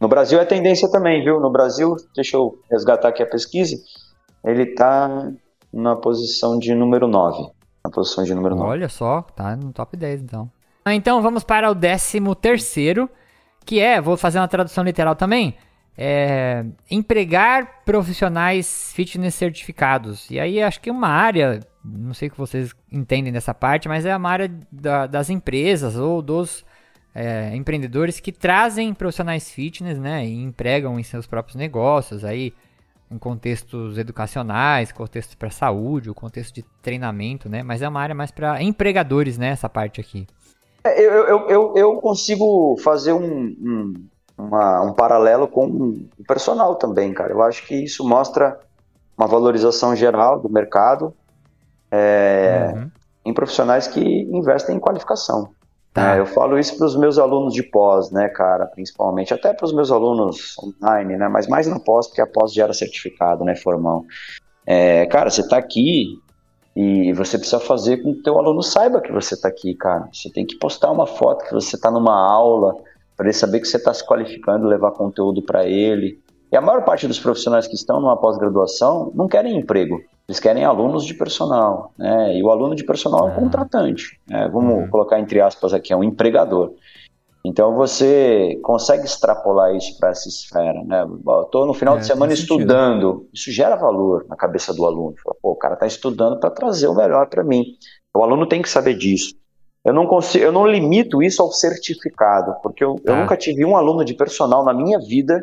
No 0.00 0.08
Brasil 0.08 0.40
é 0.40 0.44
tendência 0.46 0.90
também, 0.90 1.22
viu? 1.22 1.38
No 1.38 1.50
Brasil, 1.50 1.94
deixa 2.14 2.36
eu 2.36 2.58
resgatar 2.70 3.08
aqui 3.08 3.22
a 3.22 3.26
pesquisa, 3.26 3.76
ele 4.42 4.62
está 4.62 5.30
na 5.70 5.94
posição 5.94 6.58
de 6.58 6.74
número 6.74 7.06
9. 7.06 7.50
Na 7.84 7.90
posição 7.90 8.24
de 8.24 8.34
número 8.34 8.56
9. 8.56 8.68
Olha 8.70 8.88
só, 8.88 9.22
tá 9.22 9.54
no 9.54 9.72
top 9.72 9.96
10 9.96 10.22
então. 10.22 10.50
Então 10.86 11.20
vamos 11.20 11.44
para 11.44 11.70
o 11.70 11.74
décimo 11.74 12.34
terceiro, 12.34 13.08
que 13.66 13.78
é, 13.78 14.00
vou 14.00 14.16
fazer 14.16 14.38
uma 14.38 14.48
tradução 14.48 14.82
literal 14.82 15.14
também, 15.14 15.54
é, 15.96 16.64
empregar 16.90 17.82
profissionais 17.84 18.92
fitness 18.94 19.34
certificados. 19.34 20.30
E 20.30 20.38
aí 20.38 20.62
acho 20.62 20.80
que 20.80 20.90
uma 20.90 21.08
área, 21.08 21.60
não 21.84 22.14
sei 22.14 22.28
o 22.28 22.30
que 22.30 22.38
vocês 22.38 22.74
entendem 22.90 23.32
dessa 23.32 23.52
parte, 23.52 23.88
mas 23.88 24.06
é 24.06 24.16
uma 24.16 24.30
área 24.30 24.50
da, 24.70 25.06
das 25.06 25.30
empresas 25.30 25.96
ou 25.96 26.22
dos 26.22 26.64
é, 27.14 27.54
empreendedores 27.54 28.20
que 28.20 28.32
trazem 28.32 28.94
profissionais 28.94 29.50
fitness, 29.50 29.98
né, 29.98 30.26
e 30.26 30.42
empregam 30.42 30.98
em 30.98 31.02
seus 31.02 31.26
próprios 31.26 31.56
negócios, 31.56 32.24
aí 32.24 32.54
em 33.10 33.18
contextos 33.18 33.98
educacionais, 33.98 34.92
contextos 34.92 35.34
para 35.34 35.50
saúde, 35.50 36.08
o 36.08 36.14
contexto 36.14 36.54
de 36.54 36.64
treinamento, 36.80 37.48
né, 37.48 37.62
mas 37.62 37.82
é 37.82 37.88
uma 37.88 38.00
área 38.00 38.14
mais 38.14 38.30
para 38.30 38.62
empregadores, 38.62 39.36
né, 39.36 39.48
essa 39.48 39.68
parte 39.68 40.00
aqui. 40.00 40.26
É, 40.84 40.98
eu, 40.98 41.12
eu, 41.12 41.50
eu, 41.50 41.76
eu, 41.76 41.96
consigo 41.96 42.76
fazer 42.78 43.12
um, 43.12 43.54
um, 43.60 43.94
uma, 44.40 44.80
um 44.82 44.92
paralelo 44.92 45.46
com 45.46 45.66
o 45.66 46.24
personal 46.26 46.74
também, 46.76 47.12
cara. 47.12 47.32
Eu 47.32 47.42
acho 47.42 47.66
que 47.66 47.74
isso 47.74 48.06
mostra 48.06 48.58
uma 49.16 49.26
valorização 49.26 49.94
geral 49.94 50.40
do 50.40 50.48
mercado 50.48 51.14
é, 51.90 52.72
uhum. 52.74 52.90
em 53.26 53.34
profissionais 53.34 53.86
que 53.86 54.00
investem 54.00 54.76
em 54.76 54.80
qualificação. 54.80 55.50
Tá. 55.92 56.14
É, 56.14 56.20
eu 56.20 56.26
falo 56.26 56.58
isso 56.58 56.76
para 56.76 56.86
os 56.86 56.96
meus 56.96 57.18
alunos 57.18 57.52
de 57.52 57.64
pós, 57.64 58.10
né, 58.12 58.28
cara, 58.28 58.66
principalmente, 58.66 59.34
até 59.34 59.52
para 59.52 59.64
os 59.64 59.72
meus 59.72 59.90
alunos 59.90 60.54
online, 60.58 61.16
né, 61.16 61.28
mas 61.28 61.48
mais 61.48 61.66
na 61.66 61.80
pós, 61.80 62.06
porque 62.06 62.20
a 62.20 62.26
pós 62.26 62.52
gera 62.52 62.72
certificado, 62.72 63.44
né, 63.44 63.56
formal. 63.56 64.04
É, 64.64 65.04
cara, 65.06 65.30
você 65.30 65.40
está 65.40 65.56
aqui 65.56 66.16
e 66.76 67.12
você 67.12 67.36
precisa 67.36 67.58
fazer 67.58 67.98
com 67.98 68.14
que 68.14 68.20
o 68.20 68.22
teu 68.22 68.38
aluno 68.38 68.62
saiba 68.62 69.00
que 69.00 69.10
você 69.10 69.34
está 69.34 69.48
aqui, 69.48 69.74
cara. 69.74 70.08
Você 70.12 70.30
tem 70.30 70.46
que 70.46 70.56
postar 70.56 70.92
uma 70.92 71.06
foto 71.06 71.44
que 71.44 71.52
você 71.52 71.74
está 71.74 71.90
numa 71.90 72.14
aula, 72.14 72.76
para 73.20 73.28
ele 73.28 73.34
saber 73.34 73.60
que 73.60 73.68
você 73.68 73.76
está 73.76 73.92
se 73.92 74.02
qualificando, 74.06 74.66
levar 74.66 74.92
conteúdo 74.92 75.42
para 75.42 75.66
ele. 75.66 76.18
E 76.50 76.56
a 76.56 76.60
maior 76.62 76.86
parte 76.86 77.06
dos 77.06 77.20
profissionais 77.20 77.66
que 77.66 77.74
estão 77.74 78.00
numa 78.00 78.16
pós-graduação 78.16 79.12
não 79.14 79.28
querem 79.28 79.58
emprego. 79.58 80.00
Eles 80.26 80.40
querem 80.40 80.64
alunos 80.64 81.04
de 81.04 81.12
personal, 81.12 81.92
né? 81.98 82.34
E 82.34 82.42
o 82.42 82.50
aluno 82.50 82.74
de 82.74 82.82
personal 82.82 83.28
é 83.28 83.30
um 83.30 83.34
ah. 83.34 83.38
contratante. 83.38 84.18
Né? 84.26 84.48
Vamos 84.50 84.72
uhum. 84.72 84.88
colocar 84.88 85.20
entre 85.20 85.38
aspas 85.38 85.74
aqui, 85.74 85.92
é 85.92 85.96
um 85.96 86.02
empregador. 86.02 86.72
Então 87.44 87.74
você 87.74 88.58
consegue 88.62 89.04
extrapolar 89.04 89.76
isso 89.76 89.98
para 89.98 90.08
essa 90.08 90.26
esfera, 90.26 90.82
né? 90.82 91.06
Estou 91.44 91.66
no 91.66 91.74
final 91.74 91.96
é, 91.96 91.98
de 91.98 92.06
semana 92.06 92.32
estudando, 92.32 93.10
sentido. 93.10 93.28
isso 93.34 93.52
gera 93.52 93.76
valor 93.76 94.24
na 94.30 94.36
cabeça 94.36 94.72
do 94.72 94.86
aluno. 94.86 95.14
Pô, 95.42 95.50
o 95.50 95.56
cara 95.56 95.74
está 95.74 95.86
estudando 95.86 96.40
para 96.40 96.48
trazer 96.48 96.88
o 96.88 96.94
melhor 96.94 97.28
para 97.28 97.44
mim. 97.44 97.64
O 98.16 98.22
aluno 98.22 98.46
tem 98.46 98.62
que 98.62 98.68
saber 98.70 98.94
disso. 98.94 99.34
Eu 99.84 99.94
não 99.94 100.06
consigo, 100.06 100.44
eu 100.44 100.52
não 100.52 100.66
limito 100.66 101.22
isso 101.22 101.42
ao 101.42 101.50
certificado, 101.50 102.54
porque 102.62 102.84
eu, 102.84 102.96
eu 102.96 103.14
tá. 103.14 103.20
nunca 103.20 103.36
tive 103.36 103.64
um 103.64 103.76
aluno 103.76 104.04
de 104.04 104.12
personal 104.12 104.64
na 104.64 104.74
minha 104.74 104.98
vida 104.98 105.42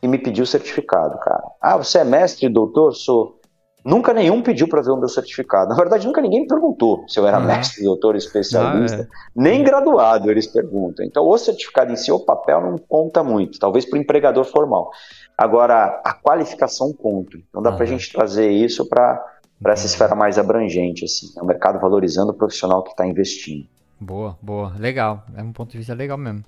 que 0.00 0.08
me 0.08 0.16
pediu 0.16 0.46
certificado, 0.46 1.18
cara. 1.18 1.42
Ah, 1.60 1.76
você 1.76 1.98
é 1.98 2.04
mestre, 2.04 2.48
doutor? 2.48 2.94
Sou. 2.94 3.38
Nunca 3.84 4.12
nenhum 4.12 4.42
pediu 4.42 4.68
para 4.68 4.82
ver 4.82 4.90
o 4.90 4.96
meu 4.96 5.08
certificado. 5.08 5.70
Na 5.70 5.74
verdade, 5.74 6.06
nunca 6.06 6.20
ninguém 6.20 6.46
perguntou 6.46 7.04
se 7.08 7.18
eu 7.18 7.26
era 7.26 7.38
uhum. 7.38 7.46
mestre, 7.46 7.82
doutor, 7.82 8.14
especialista. 8.14 9.08
Ah, 9.10 9.16
é. 9.16 9.30
Nem 9.34 9.62
graduado 9.62 10.30
eles 10.30 10.46
perguntam. 10.46 11.04
Então, 11.04 11.26
o 11.26 11.38
certificado 11.38 11.92
em 11.92 11.96
si, 11.96 12.12
o 12.12 12.20
papel 12.20 12.60
não 12.60 12.76
conta 12.76 13.22
muito, 13.22 13.58
talvez 13.58 13.84
para 13.84 13.98
o 13.98 14.00
empregador 14.00 14.44
formal. 14.44 14.90
Agora, 15.36 16.00
a 16.04 16.12
qualificação 16.12 16.92
conta. 16.92 17.38
Então, 17.48 17.62
dá 17.62 17.70
uhum. 17.70 17.76
para 17.76 17.84
a 17.84 17.88
gente 17.88 18.12
trazer 18.12 18.50
isso 18.50 18.86
para 18.86 19.22
essa 19.68 19.86
esfera 19.86 20.14
mais 20.14 20.38
abrangente. 20.38 21.04
Assim. 21.04 21.32
É 21.36 21.42
o 21.42 21.46
mercado 21.46 21.78
valorizando 21.78 22.30
o 22.30 22.34
profissional 22.34 22.82
que 22.82 22.90
está 22.90 23.06
investindo. 23.06 23.66
Boa, 24.00 24.38
boa. 24.40 24.74
Legal. 24.78 25.24
É 25.36 25.42
um 25.42 25.52
ponto 25.52 25.72
de 25.72 25.78
vista 25.78 25.92
legal 25.92 26.16
mesmo. 26.16 26.42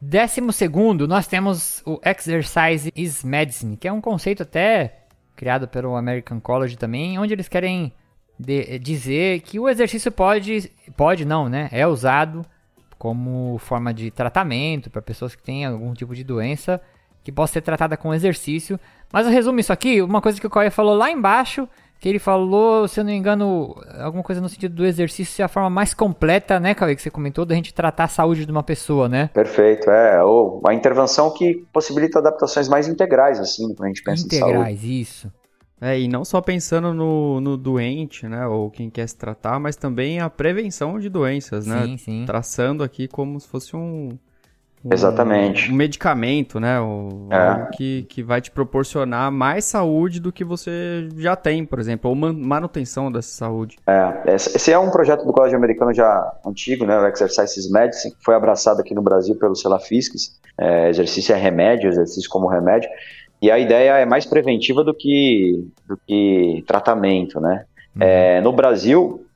Décimo 0.00 0.52
segundo, 0.52 1.06
nós 1.06 1.26
temos 1.26 1.82
o 1.86 2.00
Exercise 2.04 2.90
is 2.96 3.22
Medicine, 3.22 3.76
que 3.76 3.86
é 3.86 3.92
um 3.92 4.00
conceito 4.00 4.42
até 4.42 5.04
criado 5.36 5.68
pelo 5.68 5.94
American 5.94 6.40
College 6.40 6.76
também, 6.76 7.18
onde 7.18 7.34
eles 7.34 7.48
querem 7.48 7.92
de, 8.38 8.78
dizer 8.78 9.40
que 9.40 9.58
o 9.58 9.68
exercício 9.68 10.10
pode, 10.10 10.72
pode 10.96 11.26
não, 11.26 11.48
né? 11.48 11.68
É 11.70 11.86
usado 11.86 12.44
como 12.98 13.58
forma 13.58 13.92
de 13.92 14.10
tratamento 14.10 14.90
para 14.90 15.02
pessoas 15.02 15.34
que 15.34 15.42
têm 15.42 15.64
algum 15.64 15.92
tipo 15.92 16.14
de 16.14 16.24
doença 16.24 16.80
que 17.22 17.30
possa 17.30 17.54
ser 17.54 17.60
tratada 17.60 17.96
com 17.96 18.14
exercício. 18.14 18.80
Mas 19.12 19.26
eu 19.26 19.32
resumo 19.32 19.60
isso 19.60 19.72
aqui, 19.72 20.00
uma 20.00 20.22
coisa 20.22 20.40
que 20.40 20.46
o 20.46 20.50
Coia 20.50 20.70
falou 20.70 20.94
lá 20.94 21.10
embaixo 21.10 21.68
que 22.00 22.08
ele 22.08 22.18
falou, 22.18 22.88
se 22.88 22.98
eu 22.98 23.04
não 23.04 23.12
me 23.12 23.16
engano, 23.18 23.76
alguma 24.00 24.22
coisa 24.22 24.40
no 24.40 24.48
sentido 24.48 24.74
do 24.74 24.86
exercício 24.86 25.34
ser 25.34 25.42
a 25.42 25.48
forma 25.48 25.68
mais 25.68 25.92
completa, 25.92 26.58
né, 26.58 26.74
Cauê, 26.74 26.96
que 26.96 27.02
você 27.02 27.10
comentou, 27.10 27.44
da 27.44 27.54
gente 27.54 27.74
tratar 27.74 28.04
a 28.04 28.08
saúde 28.08 28.46
de 28.46 28.50
uma 28.50 28.62
pessoa, 28.62 29.06
né? 29.06 29.28
Perfeito, 29.34 29.90
é, 29.90 30.24
ou 30.24 30.62
a 30.66 30.72
intervenção 30.72 31.30
que 31.30 31.66
possibilita 31.70 32.18
adaptações 32.18 32.68
mais 32.68 32.88
integrais, 32.88 33.38
assim, 33.38 33.74
quando 33.74 33.84
a 33.84 33.88
gente 33.88 34.02
pensa 34.02 34.24
integrais, 34.24 34.50
em 34.50 34.56
saúde. 34.56 34.72
Integrais, 34.72 34.84
isso. 34.84 35.32
É, 35.78 36.00
e 36.00 36.08
não 36.08 36.24
só 36.24 36.40
pensando 36.40 36.94
no, 36.94 37.38
no 37.38 37.56
doente, 37.58 38.26
né, 38.26 38.46
ou 38.46 38.70
quem 38.70 38.88
quer 38.88 39.06
se 39.06 39.16
tratar, 39.16 39.60
mas 39.60 39.76
também 39.76 40.20
a 40.20 40.30
prevenção 40.30 40.98
de 40.98 41.10
doenças, 41.10 41.66
né? 41.66 41.84
Sim, 41.84 41.96
sim. 41.98 42.24
Traçando 42.26 42.82
aqui 42.82 43.08
como 43.08 43.38
se 43.38 43.46
fosse 43.46 43.76
um, 43.76 44.18
Exatamente. 44.88 45.70
Um 45.70 45.74
medicamento, 45.74 46.58
né? 46.58 46.80
O, 46.80 47.28
é. 47.30 47.68
Que, 47.76 48.02
que 48.08 48.22
vai 48.22 48.40
te 48.40 48.50
proporcionar 48.50 49.30
mais 49.30 49.64
saúde 49.64 50.20
do 50.20 50.32
que 50.32 50.44
você 50.44 51.08
já 51.16 51.36
tem, 51.36 51.64
por 51.64 51.78
exemplo, 51.78 52.08
ou 52.08 52.16
manutenção 52.16 53.12
dessa 53.12 53.28
saúde. 53.28 53.76
É, 53.86 54.34
esse 54.34 54.72
é 54.72 54.78
um 54.78 54.90
projeto 54.90 55.24
do 55.24 55.32
Colégio 55.32 55.58
Americano 55.58 55.92
já 55.92 56.32
antigo, 56.46 56.86
né? 56.86 56.98
O 56.98 57.06
Exercises 57.06 57.70
Medicine, 57.70 58.14
que 58.14 58.24
foi 58.24 58.34
abraçado 58.34 58.80
aqui 58.80 58.94
no 58.94 59.02
Brasil 59.02 59.34
pelo 59.34 59.54
Celafisques. 59.54 60.38
É, 60.56 60.88
exercício 60.88 61.34
é 61.34 61.38
remédio, 61.38 61.90
exercício 61.90 62.30
como 62.30 62.46
remédio. 62.46 62.88
E 63.42 63.50
a 63.50 63.58
ideia 63.58 63.98
é 63.98 64.06
mais 64.06 64.26
preventiva 64.26 64.84
do 64.84 64.94
que, 64.94 65.66
do 65.86 65.98
que 66.06 66.62
tratamento, 66.66 67.40
né? 67.40 67.64
Uhum. 67.96 68.02
É, 68.02 68.40
no 68.40 68.52
Brasil, 68.52 69.26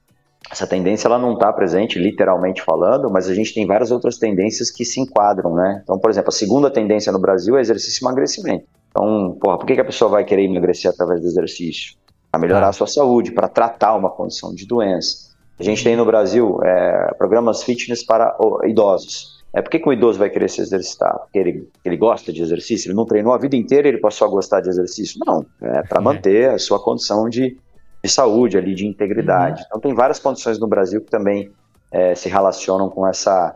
essa 0.55 0.69
tendência 0.69 1.09
ela 1.09 1.19
não 1.19 1.35
está 1.35 1.53
presente 1.53 1.99
literalmente 1.99 2.63
falando, 2.63 3.11
mas 3.11 3.29
a 3.29 3.35
gente 3.35 3.53
tem 3.53 3.67
várias 3.67 3.91
outras 3.91 4.17
tendências 4.19 4.71
que 4.71 4.85
se 4.85 5.01
enquadram, 5.01 5.53
né? 5.53 5.81
Então, 5.83 5.99
por 5.99 6.09
exemplo, 6.09 6.29
a 6.29 6.33
segunda 6.33 6.71
tendência 6.71 7.13
no 7.13 7.19
Brasil 7.19 7.57
é 7.57 7.61
exercício 7.61 8.03
e 8.03 8.07
emagrecimento. 8.07 8.65
Então, 8.89 9.37
porra, 9.41 9.59
por 9.59 9.67
que, 9.67 9.75
que 9.75 9.81
a 9.81 9.85
pessoa 9.85 10.09
vai 10.09 10.25
querer 10.25 10.45
emagrecer 10.45 10.91
através 10.91 11.21
do 11.21 11.27
exercício? 11.27 11.97
Para 12.31 12.41
melhorar 12.41 12.69
a 12.69 12.73
sua 12.73 12.87
saúde, 12.87 13.33
para 13.33 13.49
tratar 13.49 13.97
uma 13.97 14.11
condição 14.11 14.55
de 14.55 14.65
doença. 14.65 15.35
A 15.59 15.63
gente 15.63 15.83
tem 15.83 15.97
no 15.97 16.05
Brasil 16.05 16.61
é, 16.65 17.15
programas 17.19 17.65
fitness 17.65 18.05
para 18.05 18.37
idosos. 18.65 19.43
É, 19.53 19.61
por 19.61 19.71
que, 19.71 19.81
que 19.81 19.89
o 19.89 19.93
idoso 19.93 20.21
vai 20.21 20.31
querer 20.31 20.49
se 20.49 20.61
exercitar? 20.61 21.17
Porque 21.19 21.39
ele, 21.39 21.69
ele 21.85 21.97
gosta 21.97 22.33
de 22.33 22.43
exercício? 22.43 22.89
Ele 22.89 22.97
não 22.97 23.07
treinou 23.07 23.33
a 23.33 23.39
vida 23.39 23.57
inteira 23.57 23.89
e 23.89 23.91
ele 23.91 23.99
passou 23.99 24.29
a 24.29 24.31
gostar 24.31 24.61
de 24.61 24.69
exercício? 24.69 25.19
Não, 25.27 25.45
é 25.61 25.83
para 25.83 26.01
é. 26.01 26.05
manter 26.05 26.51
a 26.51 26.59
sua 26.59 26.81
condição 26.81 27.29
de, 27.29 27.57
de 28.05 28.11
saúde, 28.11 28.59
ali, 28.59 28.75
de 28.75 28.87
integridade. 28.87 29.63
Uhum. 29.63 29.67
Então 29.67 29.81
tem 29.81 29.95
várias 29.95 30.19
condições 30.19 30.59
no 30.59 30.69
Brasil 30.69 31.01
que 31.01 31.11
também 31.11 31.51
é, 31.91 32.15
se 32.15 32.29
relacionam 32.29 32.91
com 32.91 33.07
essa, 33.07 33.55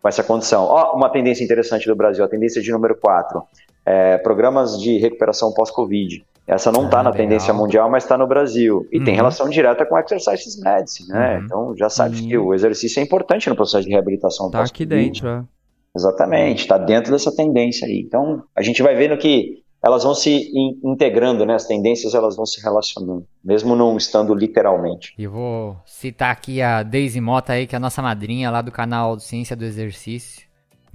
com 0.00 0.08
essa 0.08 0.22
condição. 0.22 0.64
Ó, 0.64 0.94
uma 0.94 1.10
tendência 1.10 1.42
interessante 1.42 1.88
do 1.88 1.96
Brasil, 1.96 2.24
a 2.24 2.28
tendência 2.28 2.62
de 2.62 2.70
número 2.70 2.96
4, 2.96 3.42
é, 3.84 4.16
programas 4.18 4.80
de 4.80 4.98
recuperação 4.98 5.52
pós-Covid. 5.52 6.24
Essa 6.46 6.70
não 6.70 6.84
está 6.84 7.00
ah, 7.00 7.02
na 7.02 7.12
tendência 7.12 7.52
mundial, 7.52 7.90
mas 7.90 8.04
está 8.04 8.16
no 8.16 8.26
Brasil. 8.26 8.86
E 8.92 8.98
uhum. 8.98 9.04
tem 9.04 9.16
relação 9.16 9.50
direta 9.50 9.84
com 9.84 9.98
Exercises 9.98 10.58
Medicine, 10.62 11.08
né? 11.08 11.36
Uhum. 11.36 11.44
Então 11.44 11.76
já 11.76 11.90
sabe 11.90 12.20
uhum. 12.20 12.28
que 12.28 12.38
o 12.38 12.54
exercício 12.54 13.00
é 13.00 13.02
importante 13.02 13.50
no 13.50 13.56
processo 13.56 13.84
de 13.84 13.90
reabilitação 13.90 14.46
Está 14.46 14.62
aqui 14.62 14.86
dentro, 14.86 15.28
é. 15.28 15.42
Exatamente, 15.94 16.60
está 16.60 16.78
dentro 16.78 17.10
dessa 17.10 17.34
tendência 17.34 17.86
aí. 17.86 18.00
Então 18.06 18.44
a 18.54 18.62
gente 18.62 18.80
vai 18.82 18.94
vendo 18.94 19.18
que 19.18 19.62
elas 19.82 20.02
vão 20.02 20.14
se 20.14 20.50
in 20.52 20.78
integrando, 20.84 21.46
né? 21.46 21.54
As 21.54 21.66
tendências 21.66 22.14
elas 22.14 22.36
vão 22.36 22.44
se 22.46 22.60
relacionando, 22.60 23.26
mesmo 23.44 23.76
não 23.76 23.96
estando 23.96 24.34
literalmente. 24.34 25.14
E 25.16 25.26
vou 25.26 25.76
citar 25.86 26.30
aqui 26.30 26.60
a 26.60 26.82
Daisy 26.82 27.20
Mota 27.20 27.52
aí, 27.52 27.66
que 27.66 27.74
é 27.74 27.78
a 27.78 27.80
nossa 27.80 28.02
madrinha 28.02 28.50
lá 28.50 28.60
do 28.60 28.72
canal 28.72 29.18
Ciência 29.18 29.54
do 29.54 29.64
Exercício, 29.64 30.46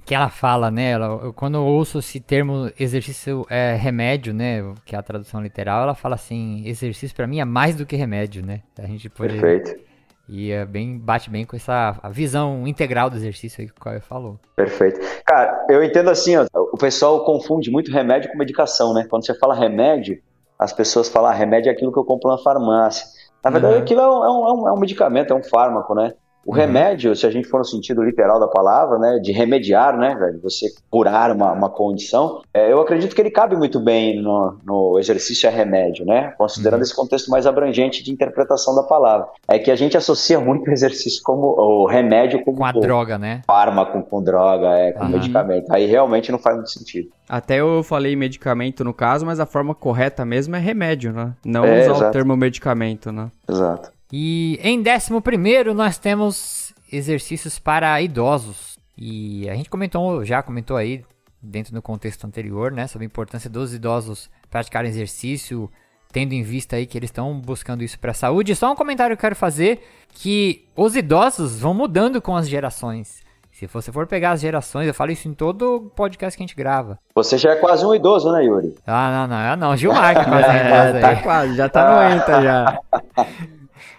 que 0.04 0.14
ela 0.14 0.28
fala, 0.28 0.70
né? 0.70 0.90
Ela, 0.90 1.06
eu, 1.22 1.32
quando 1.32 1.54
eu 1.54 1.64
ouço 1.64 1.98
esse 1.98 2.20
termo 2.20 2.70
exercício 2.78 3.46
é 3.48 3.74
remédio, 3.74 4.34
né? 4.34 4.74
Que 4.84 4.94
é 4.94 4.98
a 4.98 5.02
tradução 5.02 5.42
literal, 5.42 5.82
ela 5.82 5.94
fala 5.94 6.14
assim, 6.14 6.62
exercício 6.66 7.16
para 7.16 7.26
mim 7.26 7.40
é 7.40 7.44
mais 7.44 7.74
do 7.76 7.86
que 7.86 7.96
remédio, 7.96 8.44
né? 8.44 8.60
A 8.78 8.86
gente 8.86 9.08
pode 9.08 9.40
Perfeito 9.40 9.93
e 10.28 10.50
é 10.50 10.64
bem, 10.64 10.98
bate 10.98 11.28
bem 11.28 11.44
com 11.44 11.54
essa 11.54 12.00
visão 12.10 12.66
integral 12.66 13.10
do 13.10 13.16
exercício 13.16 13.60
aí 13.60 13.68
que 13.68 13.74
o 13.78 13.80
Caio 13.80 14.00
falou. 14.00 14.38
Perfeito. 14.56 15.00
Cara, 15.26 15.66
eu 15.68 15.82
entendo 15.82 16.08
assim, 16.10 16.36
ó, 16.36 16.46
o 16.54 16.78
pessoal 16.78 17.24
confunde 17.24 17.70
muito 17.70 17.92
remédio 17.92 18.30
com 18.30 18.38
medicação, 18.38 18.94
né? 18.94 19.06
Quando 19.08 19.26
você 19.26 19.34
fala 19.34 19.54
remédio, 19.54 20.20
as 20.58 20.72
pessoas 20.72 21.08
falam, 21.08 21.30
ah, 21.30 21.34
remédio 21.34 21.68
é 21.68 21.72
aquilo 21.72 21.92
que 21.92 21.98
eu 21.98 22.04
compro 22.04 22.30
na 22.30 22.38
farmácia. 22.38 23.06
Na 23.42 23.50
verdade, 23.50 23.74
uhum. 23.74 23.82
aquilo 23.82 24.00
é 24.00 24.08
um, 24.08 24.24
é, 24.24 24.52
um, 24.52 24.68
é 24.68 24.72
um 24.72 24.78
medicamento, 24.78 25.32
é 25.32 25.36
um 25.36 25.42
fármaco, 25.42 25.94
né? 25.94 26.14
O 26.44 26.50
uhum. 26.50 26.56
remédio, 26.56 27.14
se 27.16 27.26
a 27.26 27.30
gente 27.30 27.48
for 27.48 27.58
no 27.58 27.64
sentido 27.64 28.02
literal 28.02 28.38
da 28.38 28.48
palavra, 28.48 28.98
né, 28.98 29.18
de 29.18 29.32
remediar, 29.32 29.96
né, 29.96 30.14
velho, 30.14 30.40
você 30.42 30.66
curar 30.90 31.30
uma, 31.30 31.52
uma 31.52 31.70
condição, 31.70 32.42
é, 32.52 32.70
eu 32.70 32.80
acredito 32.80 33.14
que 33.14 33.20
ele 33.20 33.30
cabe 33.30 33.56
muito 33.56 33.80
bem 33.80 34.20
no, 34.20 34.56
no 34.64 34.98
exercício 34.98 35.48
a 35.48 35.52
remédio, 35.52 36.04
né, 36.04 36.34
considerando 36.36 36.80
uhum. 36.80 36.84
esse 36.84 36.94
contexto 36.94 37.30
mais 37.30 37.46
abrangente 37.46 38.02
de 38.02 38.12
interpretação 38.12 38.74
da 38.74 38.82
palavra. 38.82 39.26
É 39.48 39.58
que 39.58 39.70
a 39.70 39.76
gente 39.76 39.96
associa 39.96 40.38
muito 40.38 40.68
o 40.70 40.72
exercício 40.72 41.22
como 41.22 41.46
o 41.46 41.86
remédio 41.86 42.42
como 42.44 42.58
com 42.58 42.64
a 42.64 42.72
droga, 42.72 43.18
né? 43.18 43.42
Fármaco 43.46 44.02
com 44.02 44.22
droga, 44.22 44.68
é, 44.78 44.92
com 44.92 45.04
uhum. 45.04 45.10
medicamento. 45.10 45.72
Aí 45.72 45.86
realmente 45.86 46.30
não 46.30 46.38
faz 46.38 46.56
muito 46.56 46.70
sentido. 46.70 47.08
Até 47.28 47.60
eu 47.60 47.82
falei 47.82 48.14
medicamento 48.14 48.84
no 48.84 48.92
caso, 48.92 49.24
mas 49.24 49.40
a 49.40 49.46
forma 49.46 49.74
correta 49.74 50.24
mesmo 50.24 50.54
é 50.56 50.58
remédio, 50.58 51.12
né? 51.12 51.32
Não 51.44 51.64
é, 51.64 51.82
usar 51.82 51.92
exato. 51.92 52.04
o 52.04 52.10
termo 52.12 52.36
medicamento, 52.36 53.10
né? 53.10 53.30
Exato. 53.48 53.93
E 54.12 54.58
em 54.62 54.82
décimo 54.82 55.20
primeiro 55.20 55.74
nós 55.74 55.98
temos 55.98 56.72
exercícios 56.92 57.58
para 57.58 58.00
idosos. 58.00 58.78
E 58.96 59.48
a 59.48 59.54
gente 59.54 59.68
comentou, 59.68 60.24
já 60.24 60.42
comentou 60.42 60.76
aí, 60.76 61.04
dentro 61.42 61.72
do 61.74 61.82
contexto 61.82 62.26
anterior, 62.26 62.72
né, 62.72 62.86
sobre 62.86 63.04
a 63.04 63.06
importância 63.06 63.50
dos 63.50 63.74
idosos 63.74 64.30
praticarem 64.48 64.90
exercício, 64.90 65.70
tendo 66.12 66.32
em 66.32 66.42
vista 66.42 66.76
aí 66.76 66.86
que 66.86 66.96
eles 66.96 67.08
estão 67.08 67.38
buscando 67.38 67.82
isso 67.82 67.98
para 67.98 68.12
a 68.12 68.14
saúde. 68.14 68.54
Só 68.54 68.72
um 68.72 68.76
comentário 68.76 69.16
que 69.16 69.20
eu 69.20 69.26
quero 69.26 69.36
fazer, 69.36 69.82
que 70.14 70.64
os 70.76 70.96
idosos 70.96 71.58
vão 71.58 71.74
mudando 71.74 72.22
com 72.22 72.36
as 72.36 72.48
gerações. 72.48 73.22
Se 73.50 73.66
você 73.66 73.92
for 73.92 74.06
pegar 74.06 74.32
as 74.32 74.40
gerações, 74.40 74.88
eu 74.88 74.94
falo 74.94 75.12
isso 75.12 75.28
em 75.28 75.34
todo 75.34 75.92
podcast 75.94 76.36
que 76.36 76.42
a 76.42 76.46
gente 76.46 76.56
grava. 76.56 76.98
Você 77.14 77.38
já 77.38 77.52
é 77.52 77.56
quase 77.56 77.86
um 77.86 77.94
idoso, 77.94 78.32
né, 78.32 78.44
Yuri? 78.44 78.74
Ah, 78.84 79.26
não, 79.28 79.36
não, 79.36 79.50
eu 79.50 79.56
não. 79.56 79.76
Gilmar 79.76 80.18
que 80.18 80.28
quase 80.28 80.48
é, 80.50 80.98
é, 80.98 81.00
tá 81.00 81.22
quase, 81.22 81.54
já 81.54 81.68
tá 81.68 81.90
no 81.90 82.14
enta 82.16 82.42
já. 82.42 82.80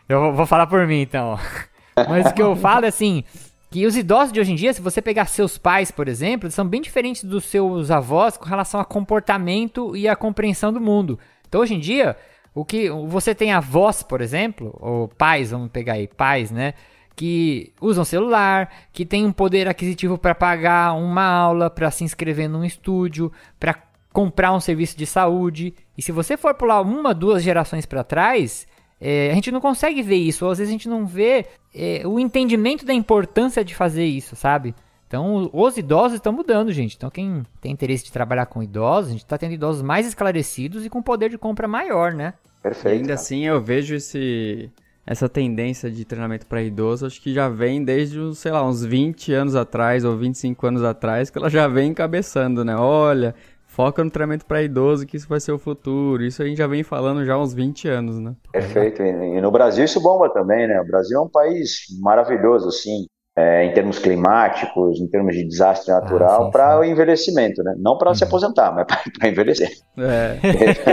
Eu 0.07 0.33
vou 0.33 0.45
falar 0.45 0.67
por 0.67 0.85
mim, 0.85 1.01
então. 1.01 1.39
Mas 2.07 2.27
o 2.27 2.33
que 2.33 2.41
eu 2.41 2.55
falo 2.55 2.85
é 2.85 2.89
assim, 2.89 3.23
que 3.71 3.85
os 3.85 3.97
idosos 3.97 4.31
de 4.31 4.39
hoje 4.39 4.51
em 4.51 4.55
dia, 4.55 4.73
se 4.73 4.81
você 4.81 5.01
pegar 5.01 5.25
seus 5.25 5.57
pais, 5.57 5.91
por 5.91 6.07
exemplo, 6.07 6.49
são 6.51 6.67
bem 6.67 6.81
diferentes 6.81 7.23
dos 7.23 7.45
seus 7.45 7.89
avós 7.89 8.37
com 8.37 8.45
relação 8.45 8.79
a 8.79 8.85
comportamento 8.85 9.95
e 9.95 10.07
a 10.07 10.15
compreensão 10.15 10.71
do 10.71 10.79
mundo. 10.79 11.19
Então, 11.47 11.61
hoje 11.61 11.73
em 11.73 11.79
dia, 11.79 12.15
o 12.53 12.63
que 12.63 12.89
você 12.89 13.33
tem 13.33 13.51
avós, 13.51 14.03
por 14.03 14.21
exemplo, 14.21 14.77
ou 14.79 15.07
pais, 15.07 15.51
vamos 15.51 15.69
pegar 15.71 15.93
aí, 15.93 16.07
pais, 16.07 16.51
né? 16.51 16.73
Que 17.15 17.73
usam 17.81 18.05
celular, 18.05 18.69
que 18.93 19.05
tem 19.05 19.25
um 19.25 19.31
poder 19.31 19.67
aquisitivo 19.67 20.17
para 20.17 20.35
pagar 20.35 20.93
uma 20.93 21.25
aula, 21.25 21.69
para 21.69 21.89
se 21.89 22.03
inscrever 22.03 22.47
num 22.47 22.63
estúdio, 22.63 23.31
para 23.59 23.75
comprar 24.13 24.53
um 24.53 24.59
serviço 24.59 24.97
de 24.97 25.05
saúde. 25.05 25.73
E 25.97 26.01
se 26.01 26.11
você 26.11 26.37
for 26.37 26.53
pular 26.53 26.81
uma, 26.81 27.13
duas 27.13 27.41
gerações 27.41 27.85
para 27.85 28.03
trás, 28.03 28.67
é, 29.07 29.29
a 29.29 29.35
gente 29.35 29.51
não 29.51 29.61
consegue 29.61 30.01
ver 30.01 30.15
isso, 30.15 30.43
ou 30.43 30.51
às 30.51 30.57
vezes 30.57 30.71
a 30.71 30.71
gente 30.71 30.89
não 30.89 31.05
vê 31.05 31.45
é, 31.75 32.01
o 32.07 32.19
entendimento 32.19 32.83
da 32.83 32.91
importância 32.91 33.63
de 33.63 33.75
fazer 33.75 34.03
isso, 34.03 34.35
sabe? 34.35 34.73
Então, 35.07 35.47
os 35.53 35.77
idosos 35.77 36.15
estão 36.15 36.33
mudando, 36.33 36.71
gente. 36.71 36.95
Então, 36.95 37.11
quem 37.11 37.43
tem 37.61 37.71
interesse 37.71 38.05
de 38.05 38.11
trabalhar 38.11 38.47
com 38.47 38.63
idosos, 38.63 39.09
a 39.09 39.11
gente 39.11 39.23
está 39.23 39.37
tendo 39.37 39.53
idosos 39.53 39.83
mais 39.83 40.07
esclarecidos 40.07 40.83
e 40.83 40.89
com 40.89 41.03
poder 41.03 41.29
de 41.29 41.37
compra 41.37 41.67
maior, 41.67 42.13
né? 42.13 42.33
Perfeito. 42.63 42.95
E 42.95 42.97
ainda 43.01 43.13
assim, 43.13 43.45
eu 43.45 43.61
vejo 43.61 43.93
esse, 43.93 44.71
essa 45.05 45.29
tendência 45.29 45.91
de 45.91 46.03
treinamento 46.03 46.47
para 46.47 46.63
idoso, 46.63 47.05
acho 47.05 47.21
que 47.21 47.31
já 47.31 47.47
vem 47.47 47.83
desde, 47.83 48.17
sei 48.35 48.51
lá, 48.51 48.67
uns 48.67 48.83
20 48.83 49.31
anos 49.33 49.55
atrás 49.55 50.03
ou 50.03 50.17
25 50.17 50.65
anos 50.65 50.83
atrás, 50.83 51.29
que 51.29 51.37
ela 51.37 51.49
já 51.51 51.67
vem 51.67 51.91
encabeçando, 51.91 52.65
né? 52.65 52.75
Olha, 52.75 53.35
foca 53.75 54.01
no 54.01 54.09
treinamento 54.09 54.45
para 54.45 54.63
idoso, 54.63 55.05
que 55.05 55.17
isso 55.17 55.27
vai 55.27 55.39
ser 55.41 55.51
o 55.51 55.59
futuro. 55.59 56.23
Isso 56.23 56.41
a 56.41 56.45
gente 56.45 56.57
já 56.57 56.65
vem 56.65 56.81
falando 56.81 57.25
já 57.25 57.33
há 57.33 57.41
uns 57.41 57.53
20 57.53 57.89
anos, 57.89 58.17
né? 58.17 58.33
Perfeito. 58.49 59.03
E 59.03 59.41
no 59.41 59.51
Brasil 59.51 59.83
isso 59.83 60.01
bomba 60.01 60.29
também, 60.29 60.65
né? 60.65 60.79
O 60.79 60.87
Brasil 60.87 61.19
é 61.19 61.21
um 61.21 61.27
país 61.27 61.81
maravilhoso, 61.99 62.69
assim, 62.69 63.05
é, 63.35 63.65
em 63.65 63.73
termos 63.73 63.99
climáticos, 63.99 65.01
em 65.01 65.07
termos 65.07 65.35
de 65.35 65.45
desastre 65.45 65.91
natural, 65.91 66.47
ah, 66.47 66.51
para 66.51 66.79
o 66.79 66.85
envelhecimento, 66.85 67.61
né? 67.63 67.75
Não 67.77 67.97
para 67.97 68.09
uhum. 68.09 68.15
se 68.15 68.23
aposentar, 68.23 68.71
mas 68.73 68.87
para 68.87 69.27
envelhecer. 69.27 69.69
É. 69.97 70.39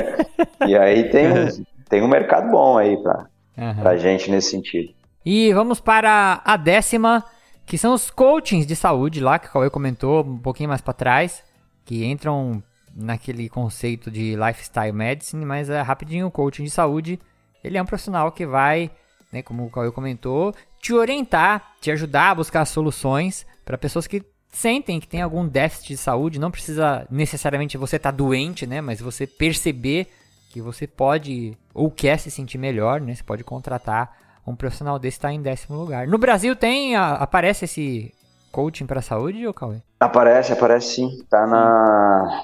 e 0.66 0.76
aí 0.76 1.09
tem, 1.09 1.28
tem 1.89 2.03
um 2.03 2.09
mercado 2.09 2.51
bom 2.51 2.76
aí 2.76 3.01
para 3.01 3.28
uhum. 3.59 3.87
a 3.89 3.97
gente 3.97 4.28
nesse 4.28 4.51
sentido. 4.51 4.93
E 5.24 5.53
vamos 5.53 5.78
para 5.78 6.43
a 6.45 6.57
décima, 6.57 7.24
que 7.64 7.78
são 7.78 7.95
os 7.95 8.11
coachings 8.11 8.66
de 8.66 8.74
saúde 8.74 9.20
lá, 9.20 9.39
que 9.39 9.47
o 9.47 9.53
Cauê 9.53 9.70
comentou 9.70 10.24
um 10.24 10.39
pouquinho 10.39 10.68
mais 10.68 10.80
para 10.80 10.93
trás, 10.93 11.45
que 11.85 12.05
entram 12.05 12.61
naquele 12.95 13.49
conceito 13.49 14.11
de 14.11 14.36
lifestyle 14.36 14.93
medicine, 14.93 15.45
mas 15.45 15.70
é 15.70 15.80
rapidinho, 15.80 16.26
o 16.26 16.30
coaching 16.30 16.64
de 16.64 16.70
saúde, 16.70 17.20
ele 17.62 17.78
é 17.78 17.82
um 17.82 17.86
profissional 17.86 18.30
que 18.32 18.47
vai, 18.47 18.90
né, 19.32 19.43
como 19.43 19.64
o 19.64 19.70
Cauê 19.70 19.90
comentou, 19.90 20.55
te 20.80 20.93
orientar, 20.93 21.74
te 21.80 21.90
ajudar 21.90 22.30
a 22.30 22.34
buscar 22.34 22.64
soluções 22.64 23.47
para 23.64 23.78
pessoas 23.78 24.07
que 24.07 24.22
sentem 24.51 25.01
que 25.01 25.09
tem 25.09 25.22
algum 25.22 25.47
déficit 25.47 25.88
de 25.88 25.97
saúde, 25.97 26.38
não 26.38 26.51
precisa 26.51 27.07
necessariamente 27.11 27.78
você 27.78 27.97
estar 27.97 28.12
tá 28.12 28.16
doente, 28.16 28.66
né, 28.66 28.80
mas 28.80 29.01
você 29.01 29.26
perceber 29.26 30.09
que 30.51 30.61
você 30.61 30.86
pode 30.86 31.57
ou 31.72 31.90
quer 31.90 32.18
se 32.18 32.30
sentir 32.30 32.59
melhor, 32.59 33.01
né, 33.01 33.14
você 33.14 33.22
pode 33.22 33.43
contratar 33.43 34.20
um 34.47 34.57
profissional 34.57 34.99
desse 34.99 35.18
está 35.18 35.32
em 35.32 35.40
décimo 35.40 35.78
lugar. 35.78 36.07
No 36.07 36.18
Brasil 36.18 36.55
tem, 36.57 36.97
a, 36.97 37.14
aparece 37.14 37.64
esse 37.64 38.12
coaching 38.51 38.86
para 38.86 39.01
saúde, 39.01 39.47
ou 39.47 39.55
Cauê? 39.55 39.78
Aparece, 40.01 40.53
aparece 40.53 40.95
sim. 40.97 41.24
Tá 41.30 41.47
na 41.47 42.43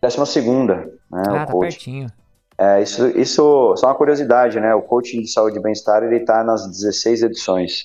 décima 0.00 0.26
segunda, 0.26 0.76
né? 1.10 1.22
Ah, 1.26 1.46
tá 1.46 1.52
coaching. 1.52 1.68
pertinho. 1.68 2.06
É, 2.58 2.82
isso, 2.82 3.08
isso 3.18 3.74
só 3.76 3.86
uma 3.86 3.94
curiosidade, 3.94 4.60
né? 4.60 4.74
O 4.74 4.82
coaching 4.82 5.22
de 5.22 5.28
saúde 5.30 5.58
e 5.58 5.62
bem-estar 5.62 6.02
ele 6.02 6.16
está 6.16 6.44
nas 6.44 6.66
16 6.66 7.22
edições 7.22 7.84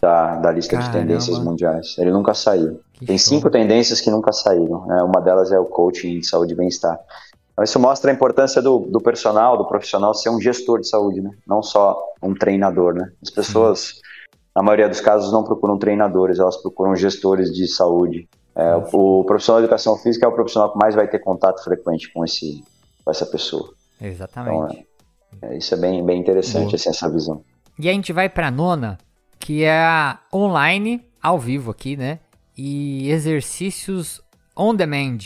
da, 0.00 0.36
da 0.36 0.50
lista 0.50 0.76
Caramba. 0.76 0.92
de 0.92 0.98
tendências 0.98 1.38
mundiais. 1.38 1.96
Ele 1.98 2.10
nunca 2.10 2.32
saiu. 2.32 2.80
Que 2.94 3.04
Tem 3.04 3.18
show. 3.18 3.28
cinco 3.28 3.50
tendências 3.50 4.00
que 4.00 4.10
nunca 4.10 4.32
saíram. 4.32 4.86
Né? 4.86 5.02
Uma 5.02 5.20
delas 5.20 5.52
é 5.52 5.58
o 5.58 5.66
coaching 5.66 6.20
de 6.20 6.26
saúde 6.26 6.54
e 6.54 6.56
bem-estar. 6.56 6.98
Então, 7.52 7.64
isso 7.64 7.78
mostra 7.78 8.10
a 8.10 8.14
importância 8.14 8.62
do, 8.62 8.78
do 8.78 9.00
personal, 9.00 9.58
do 9.58 9.66
profissional 9.66 10.14
ser 10.14 10.30
um 10.30 10.40
gestor 10.40 10.80
de 10.80 10.88
saúde, 10.88 11.20
né? 11.20 11.30
Não 11.44 11.60
só 11.60 12.00
um 12.22 12.32
treinador, 12.32 12.94
né? 12.94 13.10
As 13.20 13.30
pessoas, 13.30 13.94
na 14.54 14.62
maioria 14.62 14.88
dos 14.88 15.00
casos, 15.00 15.32
não 15.32 15.42
procuram 15.42 15.76
treinadores, 15.76 16.38
elas 16.38 16.56
procuram 16.56 16.94
gestores 16.94 17.52
de 17.52 17.66
saúde. 17.66 18.28
É, 18.58 18.74
o, 18.92 19.22
profissional 19.22 19.60
de 19.60 19.66
educação 19.66 19.96
física 19.96 20.26
é 20.26 20.28
o 20.28 20.32
profissional 20.32 20.72
que 20.72 20.78
mais 20.78 20.92
vai 20.92 21.06
ter 21.06 21.20
contato 21.20 21.62
frequente 21.62 22.12
com, 22.12 22.24
esse, 22.24 22.64
com 23.04 23.10
essa 23.10 23.24
pessoa. 23.24 23.72
Exatamente. 24.00 24.84
Então, 25.32 25.48
é, 25.48 25.54
é, 25.54 25.58
isso 25.58 25.72
é 25.74 25.76
bem, 25.76 26.04
bem 26.04 26.20
interessante, 26.20 26.74
assim, 26.74 26.90
essa 26.90 27.08
visão. 27.08 27.44
E 27.78 27.88
a 27.88 27.92
gente 27.92 28.12
vai 28.12 28.28
para 28.28 28.48
a 28.48 28.50
nona, 28.50 28.98
que 29.38 29.62
é 29.62 29.78
a 29.78 30.18
online, 30.34 31.00
ao 31.22 31.38
vivo 31.38 31.70
aqui, 31.70 31.96
né? 31.96 32.18
E 32.56 33.08
exercícios 33.12 34.20
on 34.56 34.74
demand. 34.74 35.18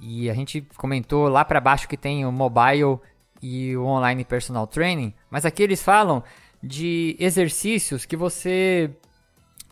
E 0.00 0.30
a 0.30 0.34
gente 0.34 0.64
comentou 0.76 1.26
lá 1.26 1.44
para 1.44 1.60
baixo 1.60 1.88
que 1.88 1.96
tem 1.96 2.24
o 2.24 2.30
mobile 2.30 3.00
e 3.42 3.76
o 3.76 3.84
online 3.84 4.24
personal 4.24 4.68
training, 4.68 5.12
mas 5.28 5.44
aqui 5.44 5.64
eles 5.64 5.82
falam 5.82 6.22
de 6.62 7.16
exercícios 7.18 8.04
que 8.04 8.16
você 8.16 8.88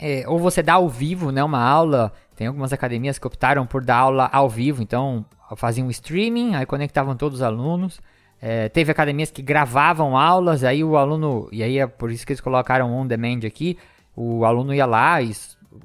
é, 0.01 0.25
ou 0.27 0.39
você 0.39 0.63
dá 0.63 0.75
ao 0.75 0.89
vivo, 0.89 1.31
né, 1.31 1.45
uma 1.45 1.63
aula. 1.63 2.13
Tem 2.35 2.47
algumas 2.47 2.73
academias 2.73 3.19
que 3.19 3.27
optaram 3.27 3.67
por 3.67 3.85
dar 3.85 3.99
aula 3.99 4.31
ao 4.33 4.49
vivo, 4.49 4.83
então 4.83 5.25
faziam 5.57 5.87
um 5.87 5.91
streaming, 5.91 6.55
aí 6.55 6.65
conectavam 6.65 7.15
todos 7.15 7.41
os 7.41 7.43
alunos. 7.43 8.01
É, 8.41 8.71
teve 8.71 8.91
academias 8.91 9.31
que 9.31 9.43
gravavam 9.43 10.17
aulas, 10.17 10.65
aí 10.65 10.83
o 10.83 10.97
aluno, 10.97 11.49
e 11.53 11.63
aí 11.63 11.79
é 11.79 11.87
por 11.87 12.11
isso 12.11 12.25
que 12.25 12.33
eles 12.33 12.41
colocaram 12.41 12.91
on 12.91 13.07
demand 13.07 13.41
aqui, 13.47 13.77
o 14.17 14.47
aluno 14.47 14.73
ia 14.73 14.87
lá 14.87 15.21
e 15.21 15.31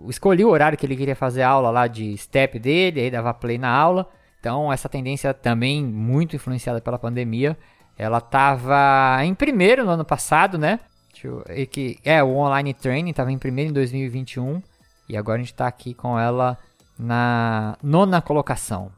escolhia 0.08 0.48
o 0.48 0.52
horário 0.52 0.78
que 0.78 0.86
ele 0.86 0.96
queria 0.96 1.16
fazer 1.16 1.42
a 1.42 1.50
aula 1.50 1.70
lá 1.70 1.88
de 1.88 2.18
step 2.18 2.58
dele, 2.58 3.02
aí 3.02 3.12
dava 3.12 3.34
play 3.34 3.58
na 3.58 3.70
aula. 3.70 4.08
Então 4.40 4.72
essa 4.72 4.88
tendência 4.88 5.34
também 5.34 5.84
muito 5.84 6.36
influenciada 6.38 6.80
pela 6.80 6.98
pandemia, 6.98 7.58
ela 7.98 8.20
estava 8.20 9.18
em 9.26 9.34
primeiro 9.34 9.84
no 9.84 9.92
ano 9.92 10.06
passado, 10.06 10.58
né? 10.58 10.80
Que, 11.22 11.98
é, 12.04 12.24
o 12.24 12.36
online 12.38 12.74
training 12.74 13.12
estava 13.12 13.32
em 13.32 13.38
primeiro 13.38 13.72
em 13.72 13.74
2021 13.74 14.62
e 15.08 15.16
agora 15.16 15.38
a 15.38 15.40
gente 15.40 15.54
está 15.54 15.68
aqui 15.68 15.94
com 15.94 16.20
ela 16.20 16.58
na 16.98 17.78
nona 17.82 18.22
colocação. 18.22 18.90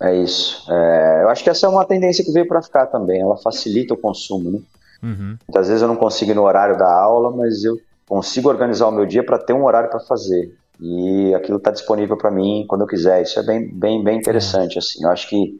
É 0.00 0.14
isso. 0.14 0.70
É, 0.70 1.22
eu 1.22 1.28
acho 1.28 1.42
que 1.42 1.50
essa 1.50 1.66
é 1.66 1.68
uma 1.68 1.84
tendência 1.84 2.24
que 2.24 2.32
veio 2.32 2.46
para 2.46 2.62
ficar 2.62 2.86
também. 2.86 3.20
Ela 3.20 3.36
facilita 3.36 3.94
o 3.94 3.96
consumo, 3.96 4.50
né? 4.50 4.60
Uhum. 5.02 5.38
Muitas 5.48 5.68
vezes 5.68 5.82
eu 5.82 5.88
não 5.88 5.96
consigo 5.96 6.30
ir 6.30 6.34
no 6.34 6.42
horário 6.42 6.76
da 6.76 6.90
aula, 6.90 7.30
mas 7.30 7.64
eu 7.64 7.78
consigo 8.06 8.48
organizar 8.48 8.88
o 8.88 8.92
meu 8.92 9.06
dia 9.06 9.24
para 9.24 9.38
ter 9.38 9.52
um 9.52 9.64
horário 9.64 9.90
para 9.90 10.00
fazer. 10.00 10.54
E 10.78 11.34
aquilo 11.34 11.56
está 11.56 11.70
disponível 11.70 12.16
para 12.16 12.30
mim 12.30 12.66
quando 12.68 12.82
eu 12.82 12.86
quiser. 12.86 13.22
Isso 13.22 13.38
é 13.40 13.42
bem, 13.42 13.68
bem, 13.72 14.02
bem 14.02 14.18
interessante. 14.18 14.78
Assim, 14.78 15.02
eu 15.02 15.10
acho 15.10 15.28
que 15.28 15.56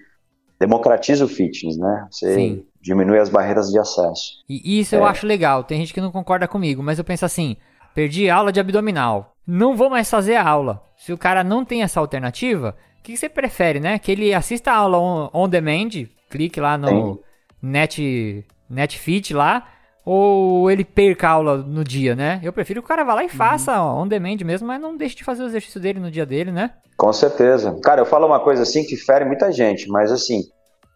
democratiza 0.59 1.25
o 1.25 1.29
fitness, 1.29 1.77
né? 1.77 2.07
Você 2.11 2.35
Sim. 2.35 2.65
Diminui 2.87 3.19
as 3.19 3.29
barreiras 3.29 3.69
de 3.69 3.79
acesso. 3.79 4.45
E 4.49 4.79
isso 4.79 4.95
é. 4.95 4.99
eu 4.99 5.05
acho 5.05 5.27
legal. 5.27 5.65
Tem 5.65 5.79
gente 5.81 5.93
que 5.93 6.01
não 6.01 6.13
concorda 6.13 6.47
comigo, 6.47 6.83
mas 6.83 6.99
eu 6.99 7.05
penso 7.05 7.25
assim: 7.25 7.57
perdi 7.95 8.31
aula 8.31 8.53
de 8.53 8.61
abdominal, 8.61 9.33
não 9.47 9.77
vou 9.77 9.91
mais 9.91 10.09
fazer 10.09 10.37
a 10.37 10.49
aula. 10.49 10.83
Se 10.97 11.13
o 11.13 11.19
cara 11.19 11.43
não 11.43 11.65
tem 11.65 11.83
essa 11.83 11.99
alternativa, 11.99 12.77
que 13.03 13.17
você 13.17 13.29
prefere, 13.29 13.81
né? 13.81 13.99
Que 13.99 14.13
ele 14.13 14.33
assista 14.33 14.71
a 14.71 14.77
aula 14.77 14.99
on, 14.99 15.31
on 15.35 15.49
demand, 15.49 15.91
clique 16.31 16.61
lá 16.61 16.79
no 16.79 17.21
net, 17.61 18.45
Netfit 18.71 19.35
lá, 19.35 19.67
ou 20.05 20.71
ele 20.71 20.85
perca 20.85 21.29
a 21.29 21.33
aula 21.33 21.57
no 21.59 21.83
dia, 21.83 22.15
né? 22.15 22.41
Eu 22.43 22.53
prefiro 22.53 22.81
que 22.81 22.87
o 22.87 22.89
cara 22.89 23.05
vá 23.05 23.15
lá 23.15 23.23
e 23.23 23.27
uhum. 23.27 23.33
faça 23.33 23.83
uhum. 23.83 24.03
on 24.03 24.09
demand 24.09 24.39
mesmo, 24.45 24.67
mas 24.69 24.81
não 24.81 24.97
deixe 24.97 25.17
de 25.17 25.25
fazer 25.25 25.43
o 25.43 25.47
exercício 25.47 25.81
dele 25.81 25.99
no 25.99 26.11
dia 26.11 26.25
dele, 26.25 26.53
né? 26.53 26.71
Com 26.97 27.13
certeza. 27.13 27.79
Cara, 27.83 28.01
eu 28.01 28.07
falo 28.07 28.27
uma 28.27 28.41
coisa 28.41 28.63
assim 28.63 28.85
que 28.85 28.97
fere 28.97 29.25
muita 29.25 29.53
gente, 29.53 29.89
mas 29.89 30.11
assim, 30.11 30.45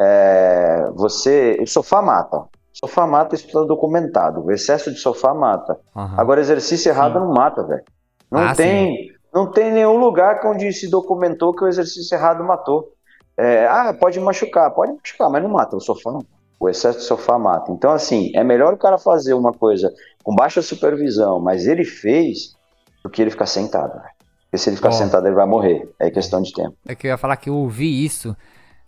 é, 0.01 0.91
você. 0.95 1.59
O 1.61 1.67
sofá 1.67 2.01
mata. 2.01 2.45
Sofá 2.73 3.07
mata, 3.07 3.35
isso 3.35 3.47
está 3.47 3.63
documentado. 3.65 4.43
O 4.43 4.51
excesso 4.51 4.91
de 4.91 4.99
sofá 4.99 5.35
mata. 5.35 5.79
Uhum. 5.95 6.15
Agora, 6.17 6.41
exercício 6.41 6.89
errado 6.89 7.15
Sim. 7.15 7.19
não 7.21 7.33
mata, 7.35 7.63
velho. 7.63 7.85
Não 8.31 8.41
ah, 8.41 8.55
tem. 8.55 8.97
Sim. 8.97 9.21
Não 9.33 9.47
tem 9.47 9.71
nenhum 9.71 9.97
lugar 9.97 10.41
onde 10.45 10.73
se 10.73 10.91
documentou 10.91 11.55
que 11.55 11.63
o 11.63 11.69
exercício 11.69 12.15
errado 12.17 12.43
matou. 12.43 12.93
É, 13.37 13.67
ah, 13.67 13.95
pode 13.99 14.19
machucar, 14.19 14.71
pode 14.73 14.93
machucar, 14.93 15.31
mas 15.31 15.43
não 15.43 15.51
mata 15.51 15.77
o 15.77 15.81
sofá, 15.81 16.11
não. 16.11 16.25
O 16.59 16.69
excesso 16.69 16.99
de 16.99 17.05
sofá 17.05 17.39
mata. 17.39 17.71
Então, 17.71 17.93
assim, 17.93 18.33
é 18.35 18.43
melhor 18.43 18.75
o 18.75 18.77
cara 18.77 18.99
fazer 18.99 19.35
uma 19.35 19.53
coisa 19.53 19.93
com 20.23 20.35
baixa 20.35 20.61
supervisão, 20.61 21.39
mas 21.41 21.67
ele 21.67 21.85
fez, 21.85 22.57
do 23.05 23.09
que 23.09 23.23
ele 23.23 23.31
ficar 23.31 23.47
sentado. 23.47 24.01
Porque 24.45 24.59
se 24.59 24.69
ele 24.69 24.77
ficar 24.77 24.89
Ó. 24.89 24.93
sentado, 24.93 25.27
ele 25.27 25.37
vai 25.37 25.47
morrer. 25.47 25.89
É 25.99 26.11
questão 26.11 26.43
de 26.43 26.53
tempo. 26.53 26.75
É 26.87 26.95
que 26.95 27.07
eu 27.07 27.11
ia 27.11 27.19
falar 27.19 27.37
que 27.37 27.49
eu 27.49 27.55
ouvi 27.55 28.05
isso 28.05 28.37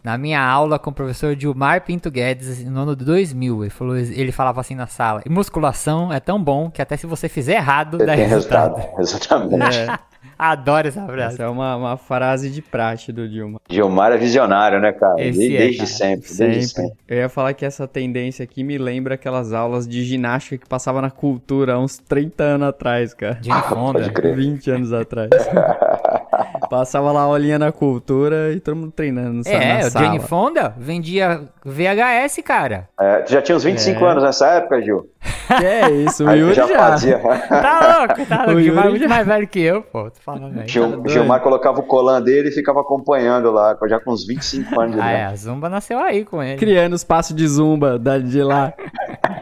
na 0.02 0.18
minha 0.18 0.40
aula 0.42 0.78
com 0.78 0.90
o 0.90 0.92
professor 0.92 1.34
Dilmar 1.36 1.82
Pinto 1.82 2.10
Guedes 2.10 2.64
no 2.64 2.80
ano 2.80 2.96
de 2.96 3.04
2000. 3.04 3.62
Ele, 3.64 3.70
falou, 3.70 3.96
ele 3.96 4.32
falava 4.32 4.60
assim 4.60 4.74
na 4.74 4.86
sala: 4.86 5.22
musculação 5.28 6.12
é 6.12 6.20
tão 6.20 6.42
bom 6.42 6.70
que 6.70 6.82
até 6.82 6.96
se 6.96 7.06
você 7.06 7.28
fizer 7.28 7.54
errado, 7.54 7.98
Você 7.98 8.06
dá 8.06 8.14
tem 8.16 8.26
resultado. 8.26 8.76
resultado. 8.96 9.00
Exatamente. 9.00 10.02
Adoro 10.38 10.88
essa 10.88 11.06
frase. 11.06 11.34
Essa 11.34 11.44
é 11.44 11.48
uma, 11.48 11.76
uma 11.76 11.96
frase 11.96 12.50
de 12.50 12.60
praxe 12.60 13.12
do 13.12 13.28
Dilma. 13.28 13.60
Gilmar 13.68 14.10
é 14.12 14.16
visionário, 14.16 14.80
né, 14.80 14.90
cara? 14.92 15.20
Esse 15.20 15.38
desde 15.38 15.56
é, 15.56 15.58
desde 15.58 15.76
cara. 15.78 15.88
sempre. 15.90 16.14
Desde 16.34 16.34
Sempre. 16.34 16.62
sempre. 16.88 16.92
Eu 17.08 17.16
ia 17.18 17.28
falar 17.28 17.54
que 17.54 17.64
essa 17.64 17.86
tendência 17.86 18.42
aqui 18.42 18.64
me 18.64 18.76
lembra 18.76 19.14
aquelas 19.14 19.52
aulas 19.52 19.86
de 19.86 20.02
ginástica 20.04 20.58
que 20.58 20.68
passava 20.68 21.00
na 21.00 21.10
cultura 21.10 21.74
há 21.74 21.78
uns 21.78 21.98
30 21.98 22.42
anos 22.42 22.68
atrás, 22.68 23.14
cara. 23.14 23.38
Pode 23.68 24.10
crer. 24.10 24.34
20 24.34 24.70
anos 24.70 24.92
atrás. 24.92 25.30
Passava 26.70 27.12
lá 27.12 27.20
a 27.20 27.24
aulinha 27.24 27.58
na 27.58 27.70
cultura 27.72 28.52
e 28.52 28.60
todo 28.60 28.76
mundo 28.76 28.92
treinando 28.92 29.42
na 29.44 29.50
É, 29.50 29.82
na 29.82 29.86
o 29.86 29.90
sala. 29.90 30.04
Jane 30.06 30.20
Fonda 30.20 30.74
vendia 30.78 31.42
VHS, 31.64 32.40
cara. 32.44 32.88
É, 32.98 33.18
tu 33.18 33.32
já 33.32 33.42
tinha 33.42 33.56
uns 33.56 33.64
25 33.64 34.04
É. 34.04 34.08
anos 34.10 34.22
nessa 34.22 34.46
época, 34.48 34.80
Gil? 34.80 35.06
Que 35.58 35.64
é 35.66 35.90
isso, 35.90 36.24
o 36.24 36.28
Aí 36.28 36.38
tu 36.38 36.42
Yuri 36.44 36.54
já, 36.54 36.66
já. 36.66 36.78
fazia. 36.78 37.18
Tá 37.18 37.98
louco, 37.98 38.26
tá 38.26 38.36
O 38.42 38.46
louco. 38.46 38.52
O 38.58 38.62
Gilmar 38.62 38.86
é 38.86 38.88
muito 38.88 39.02
já- 39.02 39.08
mais 39.08 39.26
velho 39.26 39.46
que 39.46 39.60
eu, 39.60 39.82
pô. 39.82 40.04
Tô 40.10 40.20
falando 40.24 40.58
aí. 40.60 40.68
Gil- 40.68 40.88
doido. 40.88 41.08
Gilmar 41.10 41.40
colocava 41.40 41.80
o 41.80 41.82
colan 41.82 42.22
dele 42.22 42.48
e 42.48 42.52
ficava 42.52 42.80
acompanhando 42.80 43.50
lá, 43.50 43.76
já 43.86 44.00
com 44.00 44.12
uns 44.12 44.26
25 44.26 44.80
anos 44.80 44.94
de 44.96 45.00
Ah, 45.00 45.10
é, 45.10 45.14
idade. 45.20 45.32
a 45.32 45.36
Zumba 45.36 45.68
nasceu 45.68 45.98
aí 45.98 46.24
com 46.24 46.42
ele. 46.42 46.56
Criando 46.58 46.94
os 46.94 47.04
passos 47.04 47.36
de 47.36 47.46
zumba 47.46 47.98
da- 47.98 48.18
de 48.18 48.42
lá. 48.42 48.72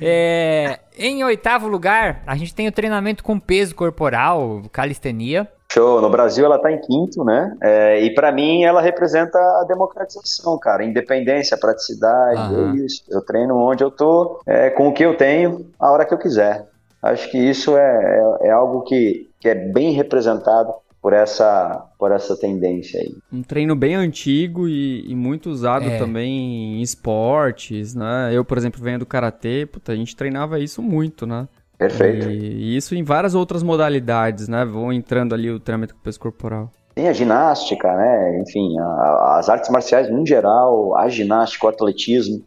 É, 0.00 0.80
em 0.96 1.22
oitavo 1.24 1.68
lugar, 1.68 2.22
a 2.26 2.36
gente 2.36 2.54
tem 2.54 2.68
o 2.68 2.72
treinamento 2.72 3.22
com 3.22 3.38
peso 3.38 3.74
corporal, 3.74 4.62
calistenia. 4.72 5.48
Show. 5.72 6.00
No 6.00 6.10
Brasil 6.10 6.44
ela 6.44 6.58
tá 6.58 6.72
em 6.72 6.80
quinto, 6.80 7.24
né? 7.24 7.56
É, 7.62 8.00
e 8.00 8.12
pra 8.12 8.32
mim 8.32 8.64
ela 8.64 8.80
representa 8.80 9.38
a 9.38 9.64
democratização, 9.68 10.58
cara. 10.58 10.84
Independência, 10.84 11.56
praticidade, 11.56 12.40
Aham. 12.40 12.72
é 12.72 12.76
isso. 12.84 13.04
Eu 13.08 13.24
treino 13.24 13.56
onde 13.56 13.84
eu 13.84 13.90
tô, 13.90 14.40
é, 14.46 14.70
com 14.70 14.88
o 14.88 14.92
que 14.92 15.04
eu 15.04 15.16
tenho, 15.16 15.70
a 15.78 15.90
hora 15.92 16.04
que 16.04 16.12
eu 16.12 16.18
quiser. 16.18 16.66
Acho 17.00 17.30
que 17.30 17.38
isso 17.38 17.76
é, 17.76 18.18
é, 18.42 18.48
é 18.48 18.50
algo 18.50 18.82
que, 18.82 19.30
que 19.38 19.48
é 19.48 19.54
bem 19.54 19.92
representado 19.92 20.74
por 21.02 21.12
essa, 21.12 21.86
por 21.98 22.12
essa 22.12 22.36
tendência 22.36 23.00
aí. 23.00 23.14
Um 23.32 23.42
treino 23.42 23.74
bem 23.74 23.94
antigo 23.94 24.68
e, 24.68 25.10
e 25.10 25.14
muito 25.14 25.48
usado 25.50 25.88
É. 25.88 25.98
também 25.98 26.78
em 26.78 26.82
esportes, 26.82 27.94
né? 27.94 28.30
Eu, 28.32 28.44
por 28.44 28.58
exemplo, 28.58 28.82
venho 28.82 28.98
do 28.98 29.06
karatê, 29.06 29.66
puta, 29.66 29.92
a 29.92 29.96
gente 29.96 30.14
treinava 30.14 30.58
isso 30.60 30.82
muito, 30.82 31.26
né? 31.26 31.48
Perfeito. 31.78 32.28
E, 32.28 32.74
e 32.74 32.76
isso 32.76 32.94
em 32.94 33.02
várias 33.02 33.34
outras 33.34 33.62
modalidades, 33.62 34.46
né? 34.48 34.64
Vão 34.66 34.92
entrando 34.92 35.34
ali 35.34 35.50
o 35.50 35.58
treinamento 35.58 35.94
com 35.94 36.00
peso 36.02 36.20
corporal. 36.20 36.70
Tem 36.94 37.08
a 37.08 37.12
ginástica, 37.14 37.90
né? 37.96 38.38
Enfim, 38.42 38.78
a- 38.78 39.38
as 39.38 39.48
artes 39.48 39.70
marciais 39.70 40.10
no 40.10 40.26
geral, 40.26 40.94
a 40.98 41.08
ginástica, 41.08 41.64
o 41.64 41.70
atletismo, 41.70 42.44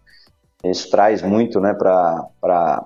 isso 0.64 0.90
traz 0.92 1.22
muito, 1.24 1.60
né, 1.60 1.74
para 1.74 2.24
para 2.40 2.86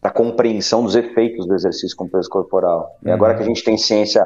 a 0.00 0.10
compreensão 0.10 0.84
dos 0.84 0.94
efeitos 0.94 1.44
do 1.44 1.54
exercício 1.56 1.96
com 1.96 2.08
peso 2.08 2.28
corporal. 2.30 2.88
E 3.04 3.10
agora 3.10 3.34
que 3.34 3.42
a 3.42 3.44
gente 3.46 3.64
tem 3.64 3.76
ciência 3.76 4.24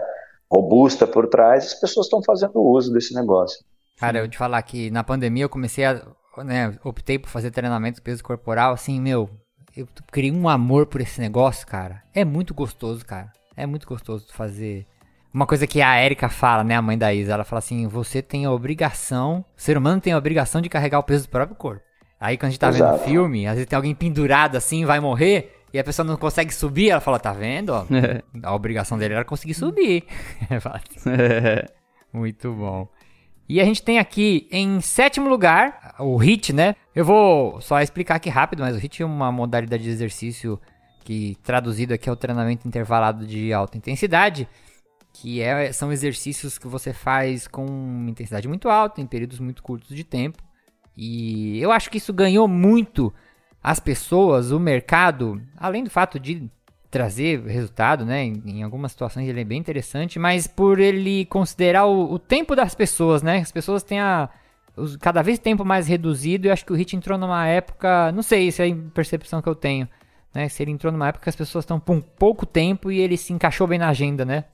robusta 0.52 1.06
por 1.06 1.26
trás, 1.26 1.64
as 1.64 1.74
pessoas 1.74 2.06
estão 2.06 2.22
fazendo 2.22 2.60
uso 2.60 2.92
desse 2.92 3.14
negócio. 3.14 3.58
Cara, 3.98 4.18
eu 4.18 4.28
te 4.28 4.36
falar 4.36 4.60
que 4.62 4.90
na 4.90 5.02
pandemia 5.02 5.44
eu 5.44 5.48
comecei 5.48 5.84
a, 5.84 6.02
né, 6.44 6.76
optei 6.84 7.18
por 7.18 7.30
fazer 7.30 7.50
treinamento 7.50 7.96
de 7.96 8.02
peso 8.02 8.22
corporal, 8.22 8.74
assim, 8.74 9.00
meu, 9.00 9.30
eu 9.74 9.88
criei 10.10 10.30
um 10.30 10.48
amor 10.48 10.86
por 10.86 11.00
esse 11.00 11.20
negócio, 11.20 11.66
cara. 11.66 12.02
É 12.14 12.24
muito 12.24 12.52
gostoso, 12.52 13.04
cara. 13.04 13.32
É 13.56 13.64
muito 13.64 13.86
gostoso 13.86 14.26
fazer. 14.32 14.86
Uma 15.32 15.46
coisa 15.46 15.66
que 15.66 15.80
a 15.80 16.04
Erika 16.04 16.28
fala, 16.28 16.62
né, 16.62 16.74
a 16.74 16.82
mãe 16.82 16.98
da 16.98 17.14
Isa, 17.14 17.32
ela 17.32 17.44
fala 17.44 17.58
assim: 17.58 17.86
você 17.86 18.20
tem 18.20 18.44
a 18.44 18.52
obrigação, 18.52 19.44
o 19.56 19.60
ser 19.60 19.78
humano 19.78 20.00
tem 20.00 20.12
a 20.12 20.18
obrigação 20.18 20.60
de 20.60 20.68
carregar 20.68 20.98
o 20.98 21.02
peso 21.02 21.24
do 21.24 21.30
próprio 21.30 21.56
corpo. 21.56 21.82
Aí 22.20 22.36
quando 22.36 22.48
a 22.48 22.50
gente 22.50 22.60
tá 22.60 22.70
vendo 22.70 22.84
Exato. 22.84 23.04
filme, 23.04 23.46
às 23.46 23.54
vezes 23.54 23.66
tem 23.66 23.76
alguém 23.76 23.94
pendurado 23.94 24.56
assim, 24.56 24.84
vai 24.84 25.00
morrer, 25.00 25.61
e 25.72 25.78
a 25.78 25.84
pessoa 25.84 26.06
não 26.06 26.16
consegue 26.16 26.52
subir, 26.52 26.90
ela 26.90 27.00
fala: 27.00 27.18
tá 27.18 27.32
vendo? 27.32 27.70
ó? 27.70 27.86
A 28.42 28.54
obrigação 28.54 28.98
dele 28.98 29.14
era 29.14 29.24
conseguir 29.24 29.54
subir. 29.54 30.04
Assim, 30.50 31.10
muito 32.12 32.52
bom. 32.52 32.88
E 33.48 33.60
a 33.60 33.64
gente 33.64 33.82
tem 33.82 33.98
aqui 33.98 34.48
em 34.50 34.80
sétimo 34.80 35.28
lugar 35.28 35.94
o 35.98 36.16
HIT, 36.16 36.52
né? 36.52 36.76
Eu 36.94 37.04
vou 37.04 37.60
só 37.60 37.80
explicar 37.80 38.14
aqui 38.16 38.30
rápido, 38.30 38.60
mas 38.60 38.74
o 38.74 38.78
HIT 38.78 39.02
é 39.02 39.06
uma 39.06 39.32
modalidade 39.32 39.82
de 39.82 39.90
exercício 39.90 40.60
que 41.04 41.36
traduzido 41.42 41.92
aqui 41.92 42.08
é 42.08 42.12
o 42.12 42.16
treinamento 42.16 42.66
intervalado 42.66 43.26
de 43.26 43.52
alta 43.52 43.76
intensidade, 43.76 44.48
que 45.12 45.42
é, 45.42 45.72
são 45.72 45.92
exercícios 45.92 46.56
que 46.56 46.68
você 46.68 46.92
faz 46.92 47.48
com 47.48 48.06
intensidade 48.08 48.46
muito 48.46 48.68
alta 48.68 49.00
em 49.00 49.06
períodos 49.06 49.40
muito 49.40 49.62
curtos 49.62 49.94
de 49.94 50.04
tempo. 50.04 50.42
E 50.96 51.60
eu 51.60 51.72
acho 51.72 51.90
que 51.90 51.98
isso 51.98 52.12
ganhou 52.12 52.46
muito 52.46 53.12
as 53.62 53.78
pessoas, 53.80 54.50
o 54.50 54.58
mercado, 54.58 55.40
além 55.56 55.84
do 55.84 55.90
fato 55.90 56.18
de 56.18 56.50
trazer 56.90 57.40
resultado, 57.46 58.04
né? 58.04 58.24
Em, 58.24 58.62
algumas 58.62 58.92
situações 58.92 59.26
ele 59.28 59.40
é 59.40 59.44
bem 59.44 59.58
interessante, 59.58 60.18
mas 60.18 60.46
por 60.46 60.78
ele 60.78 61.24
considerar 61.26 61.86
o, 61.86 62.12
o 62.12 62.18
tempo 62.18 62.54
das 62.54 62.74
pessoas, 62.74 63.22
né? 63.22 63.38
As 63.38 63.52
pessoas 63.52 63.82
têm 63.82 63.98
a, 64.00 64.28
os- 64.76 64.96
cada 64.96 65.22
vez 65.22 65.38
tempo 65.38 65.64
mais 65.64 65.86
reduzido 65.86 66.48
eu 66.48 66.52
acho 66.52 66.66
que 66.66 66.72
o 66.72 66.76
HIT 66.76 66.96
entrou 66.96 67.16
numa 67.16 67.46
época, 67.46 68.12
não 68.12 68.22
sei 68.22 68.50
se 68.50 68.62
é 68.62 68.70
a 68.70 68.76
percepção 68.92 69.40
que 69.40 69.48
eu 69.48 69.54
tenho, 69.54 69.88
né? 70.34 70.48
Se 70.48 70.62
ele 70.62 70.70
entrou 70.72 70.92
numa 70.92 71.08
época 71.08 71.22
que 71.24 71.30
as 71.30 71.36
pessoas 71.36 71.62
estão 71.64 71.80
com 71.80 71.98
pouco 72.00 72.44
tempo 72.44 72.90
e 72.92 72.98
ele 73.00 73.16
se 73.16 73.32
encaixou 73.32 73.66
bem 73.66 73.78
na 73.78 73.88
agenda, 73.88 74.24
né? 74.24 74.44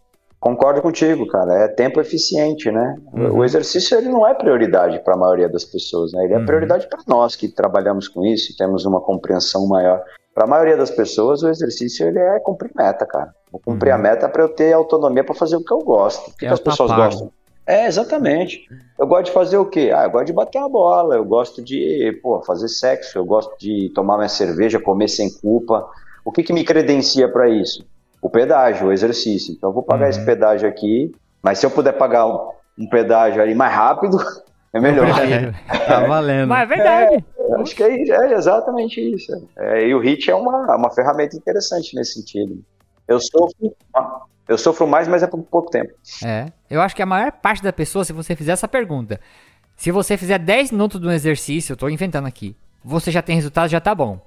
Concordo 0.48 0.80
contigo, 0.80 1.26
cara. 1.26 1.64
É 1.64 1.68
tempo 1.68 2.00
eficiente, 2.00 2.70
né? 2.70 2.96
Uhum. 3.12 3.38
O 3.38 3.44
exercício 3.44 3.98
ele 3.98 4.08
não 4.08 4.26
é 4.26 4.32
prioridade 4.32 4.98
para 5.04 5.12
a 5.14 5.16
maioria 5.16 5.48
das 5.48 5.62
pessoas, 5.64 6.12
né? 6.12 6.24
Ele 6.24 6.32
é 6.34 6.38
Uhum. 6.38 6.46
prioridade 6.46 6.88
para 6.88 7.00
nós 7.06 7.36
que 7.36 7.48
trabalhamos 7.48 8.08
com 8.08 8.24
isso, 8.24 8.52
e 8.52 8.56
temos 8.56 8.86
uma 8.86 8.98
compreensão 9.00 9.66
maior. 9.68 10.02
Para 10.34 10.44
a 10.44 10.46
maioria 10.46 10.76
das 10.76 10.90
pessoas, 10.90 11.42
o 11.42 11.48
exercício 11.50 12.06
ele 12.06 12.18
é 12.18 12.38
cumprir 12.40 12.70
meta, 12.74 13.04
cara. 13.04 13.34
Vou 13.52 13.60
cumprir 13.62 13.90
a 13.90 13.98
meta 13.98 14.26
para 14.28 14.42
eu 14.42 14.48
ter 14.48 14.72
autonomia 14.72 15.22
para 15.22 15.34
fazer 15.34 15.56
o 15.56 15.64
que 15.64 15.72
eu 15.72 15.80
gosto. 15.80 16.30
O 16.30 16.36
que, 16.36 16.46
É 16.46 16.48
que 16.48 16.54
as 16.54 16.60
pessoas 16.60 16.90
papago. 16.90 17.10
gostam? 17.10 17.32
É, 17.66 17.86
exatamente. 17.86 18.60
Eu 18.98 19.06
gosto 19.06 19.26
de 19.26 19.32
fazer 19.32 19.58
o 19.58 19.66
quê? 19.66 19.90
Ah, 19.94 20.04
eu 20.04 20.10
gosto 20.10 20.26
de 20.26 20.32
bater 20.32 20.58
uma 20.58 20.70
bola, 20.70 21.16
eu 21.16 21.24
gosto 21.26 21.62
de, 21.62 22.18
pô, 22.22 22.40
fazer 22.42 22.68
sexo, 22.68 23.18
eu 23.18 23.24
gosto 23.26 23.54
de 23.58 23.90
tomar 23.94 24.16
minha 24.16 24.28
cerveja, 24.30 24.80
comer 24.80 25.08
sem 25.08 25.28
culpa. 25.42 25.86
O 26.24 26.32
que, 26.32 26.42
que 26.42 26.52
me 26.54 26.64
credencia 26.64 27.28
para 27.30 27.48
isso? 27.50 27.84
O 28.20 28.28
pedágio, 28.28 28.88
o 28.88 28.92
exercício. 28.92 29.54
Então 29.54 29.70
eu 29.70 29.74
vou 29.74 29.82
pagar 29.82 30.04
Uhum. 30.04 30.10
esse 30.10 30.24
pedágio 30.24 30.68
aqui, 30.68 31.12
mas 31.42 31.58
se 31.58 31.66
eu 31.66 31.70
puder 31.70 31.92
pagar 31.92 32.26
um, 32.26 32.50
um 32.78 32.88
pedágio 32.88 33.40
ali 33.42 33.54
mais 33.54 33.72
rápido, 33.72 34.18
é 34.72 34.80
melhor. 34.80 35.06
Tá 35.86 36.00
valendo. 36.00 36.48
Mas 36.48 36.62
é 36.62 36.66
verdade. 36.66 37.24
Eu 37.38 37.60
Acho 37.62 37.74
que 37.74 37.82
é, 37.82 38.02
isso, 38.02 38.12
é 38.12 38.32
exatamente 38.34 39.00
isso. 39.00 39.32
É, 39.56 39.86
e 39.88 39.94
o 39.94 40.00
HIT 40.00 40.30
é 40.30 40.34
uma, 40.34 40.76
uma 40.76 40.90
ferramenta 40.90 41.34
interessante 41.36 41.96
nesse 41.96 42.14
sentido. 42.14 42.62
Eu 43.06 43.18
sofro, 43.20 43.74
eu 44.46 44.58
sofro 44.58 44.86
mais, 44.86 45.08
mas 45.08 45.22
é 45.22 45.26
por 45.26 45.42
pouco 45.42 45.70
tempo. 45.70 45.90
É. 46.22 46.46
Eu 46.70 46.82
acho 46.82 46.94
que 46.94 47.00
a 47.02 47.06
maior 47.06 47.32
parte 47.32 47.62
da 47.62 47.72
pessoa, 47.72 48.04
se 48.04 48.12
você 48.12 48.36
fizer 48.36 48.52
essa 48.52 48.68
pergunta, 48.68 49.18
se 49.76 49.90
você 49.90 50.16
fizer 50.18 50.38
10 50.38 50.72
minutos 50.72 51.00
de 51.00 51.06
um 51.06 51.10
exercício, 51.10 51.72
eu 51.72 51.76
tô 51.76 51.88
inventando 51.88 52.26
aqui, 52.26 52.54
você 52.84 53.10
já 53.10 53.22
tem 53.22 53.34
resultado, 53.36 53.70
já 53.70 53.80
tá 53.80 53.94
bom. 53.94 54.20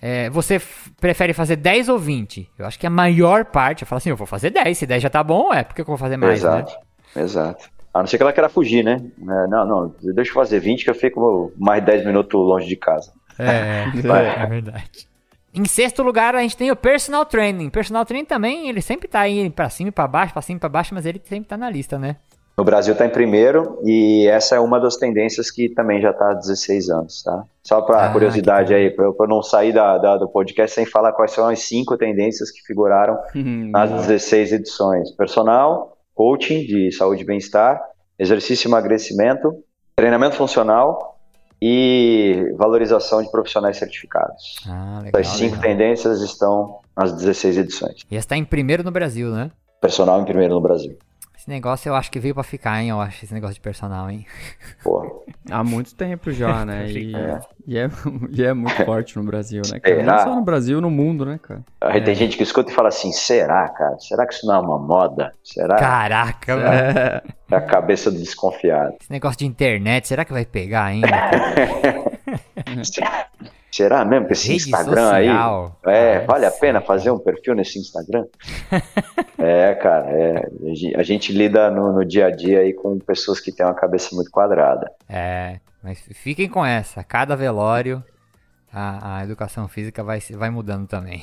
É, 0.00 0.28
você 0.30 0.60
prefere 1.00 1.32
fazer 1.32 1.56
10 1.56 1.88
ou 1.88 1.98
20? 1.98 2.50
Eu 2.58 2.66
acho 2.66 2.78
que 2.78 2.86
a 2.86 2.90
maior 2.90 3.46
parte, 3.46 3.82
eu 3.82 3.86
falo 3.86 3.98
assim, 3.98 4.10
eu 4.10 4.16
vou 4.16 4.26
fazer 4.26 4.50
10, 4.50 4.76
se 4.76 4.86
10 4.86 5.02
já 5.02 5.10
tá 5.10 5.22
bom, 5.22 5.52
é, 5.52 5.64
por 5.64 5.74
que 5.74 5.80
eu 5.80 5.86
vou 5.86 5.96
fazer 5.96 6.16
mais, 6.16 6.42
né? 6.42 6.58
exato, 6.58 6.76
exato. 7.16 7.70
A 7.94 8.00
não 8.00 8.06
ser 8.06 8.18
que 8.18 8.22
ela 8.22 8.32
queira 8.32 8.48
fugir, 8.50 8.84
né? 8.84 9.00
É, 9.22 9.46
Não, 9.46 9.64
não, 9.64 9.94
deixa 10.14 10.30
eu 10.30 10.34
fazer 10.34 10.60
20 10.60 10.84
que 10.84 10.90
eu 10.90 10.94
fico 10.94 11.50
mais 11.56 11.82
10 11.82 12.04
minutos 12.04 12.38
longe 12.38 12.66
de 12.66 12.76
casa. 12.76 13.10
É, 13.38 13.84
é, 14.04 14.42
é 14.42 14.46
verdade. 14.46 15.08
Em 15.54 15.64
sexto 15.64 16.02
lugar, 16.02 16.34
a 16.34 16.42
gente 16.42 16.54
tem 16.54 16.70
o 16.70 16.76
personal 16.76 17.24
training. 17.24 17.70
Personal 17.70 18.04
training 18.04 18.26
também, 18.26 18.68
ele 18.68 18.82
sempre 18.82 19.08
tá 19.08 19.20
aí 19.20 19.48
pra 19.48 19.70
cima 19.70 19.88
e 19.88 19.92
pra 19.92 20.06
baixo, 20.06 20.34
pra 20.34 20.42
cima 20.42 20.58
e 20.58 20.60
pra 20.60 20.68
baixo, 20.68 20.92
mas 20.92 21.06
ele 21.06 21.18
sempre 21.24 21.48
tá 21.48 21.56
na 21.56 21.70
lista, 21.70 21.98
né? 21.98 22.16
No 22.56 22.64
Brasil 22.64 22.92
está 22.94 23.04
em 23.04 23.10
primeiro 23.10 23.78
e 23.84 24.26
essa 24.28 24.56
é 24.56 24.60
uma 24.60 24.80
das 24.80 24.96
tendências 24.96 25.50
que 25.50 25.68
também 25.68 26.00
já 26.00 26.10
está 26.10 26.30
há 26.30 26.34
16 26.34 26.88
anos, 26.88 27.22
tá? 27.22 27.44
Só 27.62 27.82
para 27.82 28.06
Ah, 28.06 28.12
curiosidade 28.12 28.72
aí, 28.72 28.90
para 28.90 29.04
eu 29.04 29.14
não 29.28 29.42
sair 29.42 29.74
da, 29.74 29.98
da- 29.98 30.16
do 30.16 30.26
podcast 30.26 30.74
sem 30.74 30.86
falar 30.86 31.12
quais 31.12 31.32
são 31.32 31.46
as 31.46 31.60
cinco 31.60 31.98
tendências 31.98 32.50
que 32.50 32.62
figuraram 32.62 33.18
Hum, 33.34 33.70
nas 33.70 33.90
16 34.06 34.52
edições: 34.52 35.10
personal, 35.10 35.98
coaching 36.14 36.60
de 36.60 36.90
saúde 36.92 37.22
e 37.24 37.26
bem-estar, 37.26 37.78
exercício 38.18 38.66
e 38.66 38.70
emagrecimento, 38.70 39.52
treinamento 39.94 40.36
funcional 40.36 41.18
e 41.60 42.54
valorização 42.56 43.22
de 43.22 43.30
profissionais 43.30 43.76
certificados. 43.76 44.56
Ah, 44.66 45.00
legal. 45.02 45.20
As 45.20 45.26
cinco 45.28 45.56
legal. 45.56 45.62
tendências 45.70 46.22
estão 46.22 46.78
nas 46.96 47.12
16 47.12 47.58
edições. 47.58 48.00
E 48.10 48.16
essa 48.16 48.28
tá 48.28 48.36
em 48.38 48.44
primeiro 48.46 48.82
no 48.82 48.90
Brasil, 48.90 49.30
né? 49.30 49.50
Personal 49.80 50.20
em 50.22 50.24
primeiro 50.24 50.54
no 50.54 50.60
Brasil. 50.62 50.96
Esse 51.46 51.52
negócio 51.52 51.88
eu 51.88 51.94
acho 51.94 52.10
que 52.10 52.18
veio 52.18 52.34
pra 52.34 52.42
ficar, 52.42 52.82
hein? 52.82 52.88
Eu 52.88 53.00
acho, 53.00 53.24
esse 53.24 53.32
negócio 53.32 53.54
de 53.54 53.60
personal, 53.60 54.10
hein? 54.10 54.26
Pô, 54.82 55.24
Há 55.48 55.62
muito 55.62 55.94
tempo 55.94 56.32
já, 56.32 56.64
né? 56.66 56.90
E 56.90 57.14
É. 57.14 57.40
e 57.64 57.78
é, 57.78 57.88
e 58.32 58.42
é 58.44 58.52
muito 58.52 58.84
forte 58.84 59.16
no 59.16 59.22
Brasil, 59.22 59.62
né, 59.70 59.78
cara? 59.78 59.94
Será? 59.94 60.16
Não 60.16 60.24
só 60.24 60.34
no 60.34 60.42
Brasil, 60.42 60.80
no 60.80 60.90
mundo, 60.90 61.24
né, 61.24 61.38
cara? 61.40 61.62
aí 61.82 62.02
tem 62.02 62.16
gente 62.16 62.36
que 62.36 62.42
escuta 62.42 62.72
e 62.72 62.74
fala 62.74 62.88
assim: 62.88 63.12
será, 63.12 63.68
cara? 63.68 63.96
Será 64.00 64.26
que 64.26 64.34
isso 64.34 64.44
não 64.44 64.56
é 64.56 64.58
uma 64.58 64.76
moda? 64.76 65.32
Será? 65.44 65.76
Caraca, 65.76 66.56
mano. 66.56 66.66
É, 66.68 67.22
É 67.48 67.54
a 67.54 67.60
cabeça 67.60 68.10
do 68.10 68.18
desconfiado. 68.18 68.96
Esse 69.00 69.12
negócio 69.12 69.38
de 69.38 69.46
internet, 69.46 70.08
será 70.08 70.24
que 70.24 70.32
vai 70.32 70.44
pegar 70.44 70.86
ainda? 70.86 71.06
Será 73.76 74.04
mesmo 74.04 74.26
que 74.26 74.32
esse 74.32 74.48
Rede 74.48 74.62
Instagram 74.70 75.10
aí? 75.12 75.26
social. 75.28 75.80
É, 75.86 76.16
Ah, 76.16 76.24
vale 76.26 76.46
a 76.46 76.50
pena 76.50 76.80
fazer 76.80 77.10
um 77.10 77.18
perfil 77.18 77.54
nesse 77.54 77.78
Instagram? 77.78 78.24
é, 79.38 79.74
cara, 79.74 80.06
é, 80.10 80.36
a 80.70 80.74
gen- 80.74 80.96
a 80.96 81.02
gente 81.02 81.32
lida 81.32 81.70
no, 81.70 81.92
no 81.92 82.04
dia 82.04 82.26
a 82.26 82.30
dia 82.30 82.60
aí 82.60 82.72
com 82.72 82.98
pessoas 82.98 83.38
que 83.40 83.52
têm 83.52 83.66
uma 83.66 83.74
cabeça 83.74 84.14
muito 84.14 84.30
quadrada. 84.30 84.90
É, 85.08 85.60
mas 85.82 86.00
fiquem 86.14 86.48
com 86.48 86.64
essa. 86.64 87.04
Cada 87.04 87.36
velório, 87.36 88.02
a, 88.72 89.18
a 89.18 89.24
educação 89.24 89.68
física 89.68 90.02
vai, 90.02 90.20
vai 90.32 90.50
mudando 90.50 90.86
também. 90.86 91.22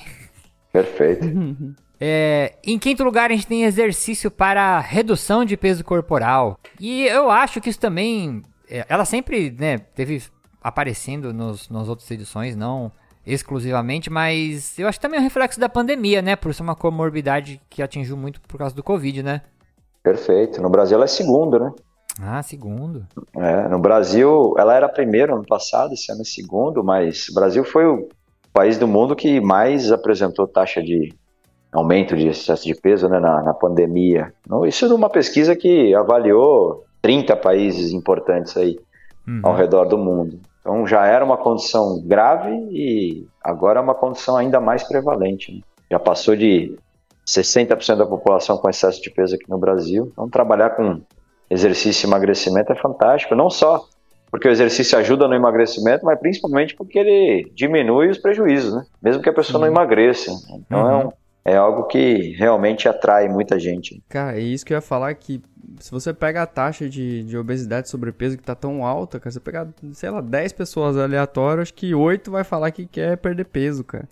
Perfeito. 0.71 1.25
É, 2.05 2.55
em 2.65 2.77
quinto 2.77 3.01
lugar, 3.01 3.29
a 3.31 3.33
gente 3.33 3.47
tem 3.47 3.63
exercício 3.63 4.29
para 4.29 4.77
redução 4.81 5.45
de 5.45 5.55
peso 5.55 5.85
corporal. 5.85 6.59
E 6.77 7.05
eu 7.05 7.31
acho 7.31 7.61
que 7.61 7.69
isso 7.69 7.79
também. 7.79 8.41
é, 8.69 8.85
ela 8.89 9.05
sempre 9.05 9.55
né, 9.57 9.77
teve 9.77 10.21
aparecendo 10.63 11.33
nos, 11.33 11.69
nas 11.69 11.89
outras 11.89 12.09
edições, 12.09 12.55
não 12.55 12.91
exclusivamente, 13.25 14.09
mas 14.09 14.77
eu 14.77 14.87
acho 14.87 14.99
que 14.99 15.01
também 15.01 15.17
é 15.17 15.21
um 15.21 15.23
reflexo 15.23 15.59
da 15.59 15.69
pandemia, 15.69 16.21
né? 16.21 16.35
Por 16.35 16.53
ser 16.53 16.63
uma 16.63 16.75
comorbidade 16.75 17.61
que 17.69 17.81
atingiu 17.81 18.17
muito 18.17 18.41
por 18.41 18.57
causa 18.57 18.75
do 18.75 18.83
Covid, 18.83 19.23
né? 19.23 19.41
Perfeito. 20.01 20.61
No 20.61 20.69
Brasil 20.69 20.95
ela 20.95 21.05
é 21.05 21.07
segundo, 21.07 21.59
né? 21.59 21.71
Ah, 22.21 22.43
segundo. 22.43 23.05
É, 23.35 23.67
no 23.69 23.79
Brasil, 23.79 24.53
ela 24.57 24.75
era 24.75 24.89
primeiro 24.89 25.33
ano 25.35 25.45
passado, 25.45 25.93
esse 25.93 26.11
ano 26.11 26.21
é 26.21 26.25
segundo, 26.25 26.83
mas 26.83 27.27
o 27.29 27.33
Brasil 27.33 27.63
foi 27.63 27.85
o 27.85 28.07
país 28.51 28.77
do 28.77 28.87
mundo 28.87 29.15
que 29.15 29.39
mais 29.41 29.91
apresentou 29.91 30.47
taxa 30.47 30.83
de 30.83 31.13
aumento 31.71 32.15
de 32.15 32.27
excesso 32.27 32.65
de 32.65 32.75
peso 32.75 33.09
né, 33.09 33.19
na, 33.19 33.41
na 33.41 33.53
pandemia. 33.53 34.31
Isso 34.67 34.87
numa 34.87 35.09
pesquisa 35.09 35.55
que 35.55 35.95
avaliou 35.95 36.85
30 37.01 37.35
países 37.37 37.91
importantes 37.93 38.55
aí 38.57 38.77
Uhum. 39.27 39.39
ao 39.41 39.55
redor 39.55 39.85
do 39.85 39.97
mundo. 39.97 40.39
Então 40.63 40.87
já 40.87 41.05
era 41.05 41.23
uma 41.25 41.35
condição 41.37 42.01
grave 42.05 42.49
e 42.71 43.27
agora 43.43 43.79
é 43.79 43.83
uma 43.83 43.93
condição 43.93 44.37
ainda 44.37 44.61
mais 44.61 44.81
prevalente. 44.83 45.51
né? 45.53 45.61
Já 45.91 45.99
passou 45.99 46.35
de 46.35 46.77
60% 47.27 47.97
da 47.97 48.05
população 48.05 48.57
com 48.57 48.69
excesso 48.69 49.01
de 49.01 49.09
peso 49.09 49.35
aqui 49.35 49.49
no 49.49 49.57
Brasil. 49.57 50.09
Então 50.11 50.29
trabalhar 50.29 50.71
com 50.71 51.01
exercício 51.49 52.05
e 52.05 52.09
emagrecimento 52.09 52.71
é 52.71 52.75
fantástico, 52.75 53.35
não 53.35 53.49
só 53.49 53.85
porque 54.31 54.47
o 54.47 54.51
exercício 54.51 54.97
ajuda 54.97 55.27
no 55.27 55.35
emagrecimento, 55.35 56.03
mas 56.05 56.17
principalmente 56.19 56.75
porque 56.75 56.97
ele 56.97 57.51
diminui 57.53 58.09
os 58.09 58.17
prejuízos, 58.17 58.73
né? 58.73 58.83
Mesmo 59.01 59.21
que 59.21 59.29
a 59.29 59.33
pessoa 59.33 59.59
não 59.59 59.67
emagreça. 59.67 60.31
Então 60.65 60.89
é, 60.89 61.05
um- 61.05 61.09
é 61.45 61.55
algo 61.55 61.83
que 61.83 62.31
realmente 62.37 62.89
atrai 62.89 63.27
muita 63.29 63.59
gente. 63.59 64.01
Cara, 64.09 64.37
é 64.37 64.41
isso 64.41 64.65
que 64.65 64.73
eu 64.73 64.77
ia 64.77 64.81
falar 64.81 65.13
que 65.13 65.39
se 65.79 65.91
você 65.91 66.13
pega 66.13 66.41
a 66.41 66.45
taxa 66.45 66.87
de, 66.89 67.23
de 67.23 67.37
obesidade 67.37 67.87
e 67.87 67.89
sobrepeso 67.91 68.37
que 68.37 68.43
tá 68.43 68.55
tão 68.55 68.85
alta, 68.85 69.19
cara, 69.19 69.31
você 69.31 69.39
pegar, 69.39 69.67
sei 69.93 70.09
lá, 70.09 70.21
10 70.21 70.53
pessoas 70.53 70.97
aleatórias, 70.97 71.63
acho 71.63 71.73
que 71.73 71.93
8 71.95 72.29
vai 72.31 72.43
falar 72.43 72.71
que 72.71 72.85
quer 72.85 73.17
perder 73.17 73.45
peso, 73.45 73.83
cara. 73.83 74.07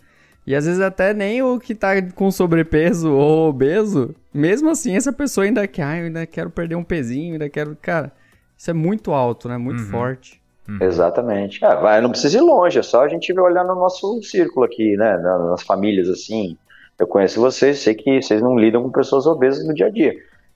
E 0.45 0.55
às 0.55 0.65
vezes 0.65 0.81
até 0.81 1.13
nem 1.13 1.41
o 1.43 1.59
que 1.59 1.75
tá 1.75 2.01
com 2.15 2.31
sobrepeso 2.31 3.11
ou 3.13 3.49
obeso, 3.49 4.15
mesmo 4.33 4.69
assim 4.69 4.95
essa 4.95 5.13
pessoa 5.13 5.45
ainda 5.45 5.67
quer, 5.67 5.83
ah, 5.83 5.97
eu 5.99 6.05
ainda 6.05 6.25
quero 6.25 6.49
perder 6.49 6.75
um 6.75 6.83
pezinho, 6.83 7.33
ainda 7.33 7.47
quero, 7.49 7.77
cara, 7.79 8.11
isso 8.57 8.69
é 8.69 8.73
muito 8.73 9.11
alto, 9.11 9.47
né? 9.47 9.57
Muito 9.57 9.81
forte. 9.91 10.41
Exatamente. 10.81 11.63
É, 11.63 11.75
vai, 11.75 12.01
não 12.01 12.09
precisa 12.11 12.37
ir 12.37 12.41
longe, 12.41 12.79
é 12.79 12.83
só 12.83 13.03
a 13.03 13.07
gente 13.07 13.31
olhar 13.39 13.63
no 13.63 13.75
nosso 13.75 14.21
círculo 14.23 14.65
aqui, 14.65 14.95
né? 14.97 15.17
na- 15.17 15.37
Nas 15.51 15.63
famílias 15.63 16.07
assim. 16.09 16.57
Eu 16.99 17.07
conheço 17.07 17.39
vocês, 17.41 17.79
sei 17.79 17.95
que 17.95 18.21
vocês 18.21 18.41
não 18.41 18.57
lidam 18.57 18.83
com 18.83 18.91
pessoas 18.91 19.25
obesas 19.25 19.65
no 19.65 19.73
dia 19.73 19.87
a 19.87 19.89
dia, 19.89 20.13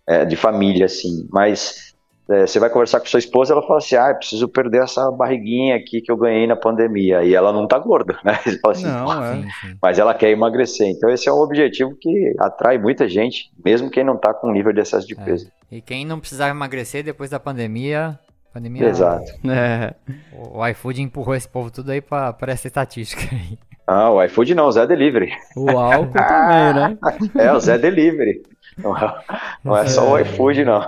é, 0.08 0.26
de 0.26 0.36
família, 0.36 0.86
assim. 0.86 1.28
Mas 1.32 1.94
é, 2.30 2.48
você 2.48 2.60
vai 2.60 2.70
conversar 2.70 3.00
com 3.00 3.06
sua 3.06 3.20
esposa, 3.20 3.54
ela 3.54 3.62
fala 3.62 3.78
assim: 3.78 3.96
ah, 3.96 4.10
eu 4.10 4.16
preciso 4.16 4.48
perder 4.48 4.84
essa 4.84 5.12
barriguinha 5.12 5.76
aqui 5.76 6.02
que 6.02 6.12
eu 6.12 6.18
ganhei 6.18 6.48
na 6.48 6.56
pandemia. 6.56 7.24
E 7.24 7.36
ela 7.36 7.54
não 7.54 7.68
tá 7.68 7.78
gorda, 7.78 8.18
né? 8.24 8.40
Você 8.44 8.60
fala 8.60 8.74
assim, 8.74 8.86
Não, 8.86 9.24
é. 9.24 9.46
Mas 9.82 10.00
ela 10.00 10.14
quer 10.14 10.32
emagrecer. 10.32 10.88
Então 10.88 11.10
esse 11.10 11.30
é 11.30 11.32
um 11.32 11.40
objetivo 11.40 11.96
que 12.00 12.34
atrai 12.40 12.78
muita 12.78 13.08
gente, 13.08 13.52
mesmo 13.64 13.90
quem 13.90 14.04
não 14.04 14.18
tá 14.18 14.34
com 14.34 14.52
nível 14.52 14.74
de 14.74 14.82
excesso 14.82 15.08
de 15.08 15.14
É. 15.20 15.24
peso. 15.24 15.52
E 15.72 15.82
quem 15.82 16.06
não 16.06 16.20
precisava 16.20 16.52
emagrecer 16.52 17.04
depois 17.04 17.30
da 17.30 17.40
pandemia. 17.40 18.20
Pandemia. 18.54 18.88
Exato. 18.88 19.32
É. 19.50 19.94
O, 20.32 20.60
o 20.60 20.68
iFood 20.68 21.02
empurrou 21.02 21.36
esse 21.36 21.48
povo 21.48 21.70
tudo 21.70 21.92
aí 21.92 22.00
pra, 22.02 22.32
pra 22.32 22.54
essa 22.54 22.68
estatística 22.68 23.22
aí. 23.36 23.58
Ah, 23.88 24.10
o 24.10 24.24
iFood 24.24 24.56
não, 24.56 24.66
o 24.68 24.72
Zé 24.72 24.88
Delivery. 24.88 25.32
O 25.56 25.70
álcool 25.78 26.12
também, 26.12 26.74
né? 26.74 26.98
É, 27.38 27.52
o 27.52 27.60
Zé 27.60 27.78
Delivery. 27.78 28.42
Não 28.78 28.96
é, 28.98 29.24
não 29.64 29.78
é 29.78 29.88
só 29.88 30.12
o 30.14 30.20
iFood, 30.20 30.66
não. 30.66 30.82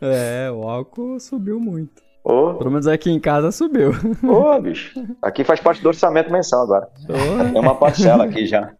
É, 0.00 0.50
o 0.50 0.68
álcool 0.68 1.18
subiu 1.18 1.58
muito. 1.58 2.02
Ô, 2.22 2.54
Pelo 2.54 2.70
menos 2.70 2.86
aqui 2.86 3.10
em 3.10 3.18
casa 3.20 3.50
subiu. 3.52 3.92
ô, 4.22 4.60
bicho. 4.60 4.92
Aqui 5.22 5.42
faz 5.44 5.60
parte 5.60 5.80
do 5.82 5.88
orçamento 5.88 6.30
mensal 6.32 6.62
agora. 6.64 6.88
Ô, 7.08 7.52
Tem 7.52 7.60
uma 7.60 7.74
parcela 7.74 8.24
aqui 8.24 8.46
já. 8.46 8.72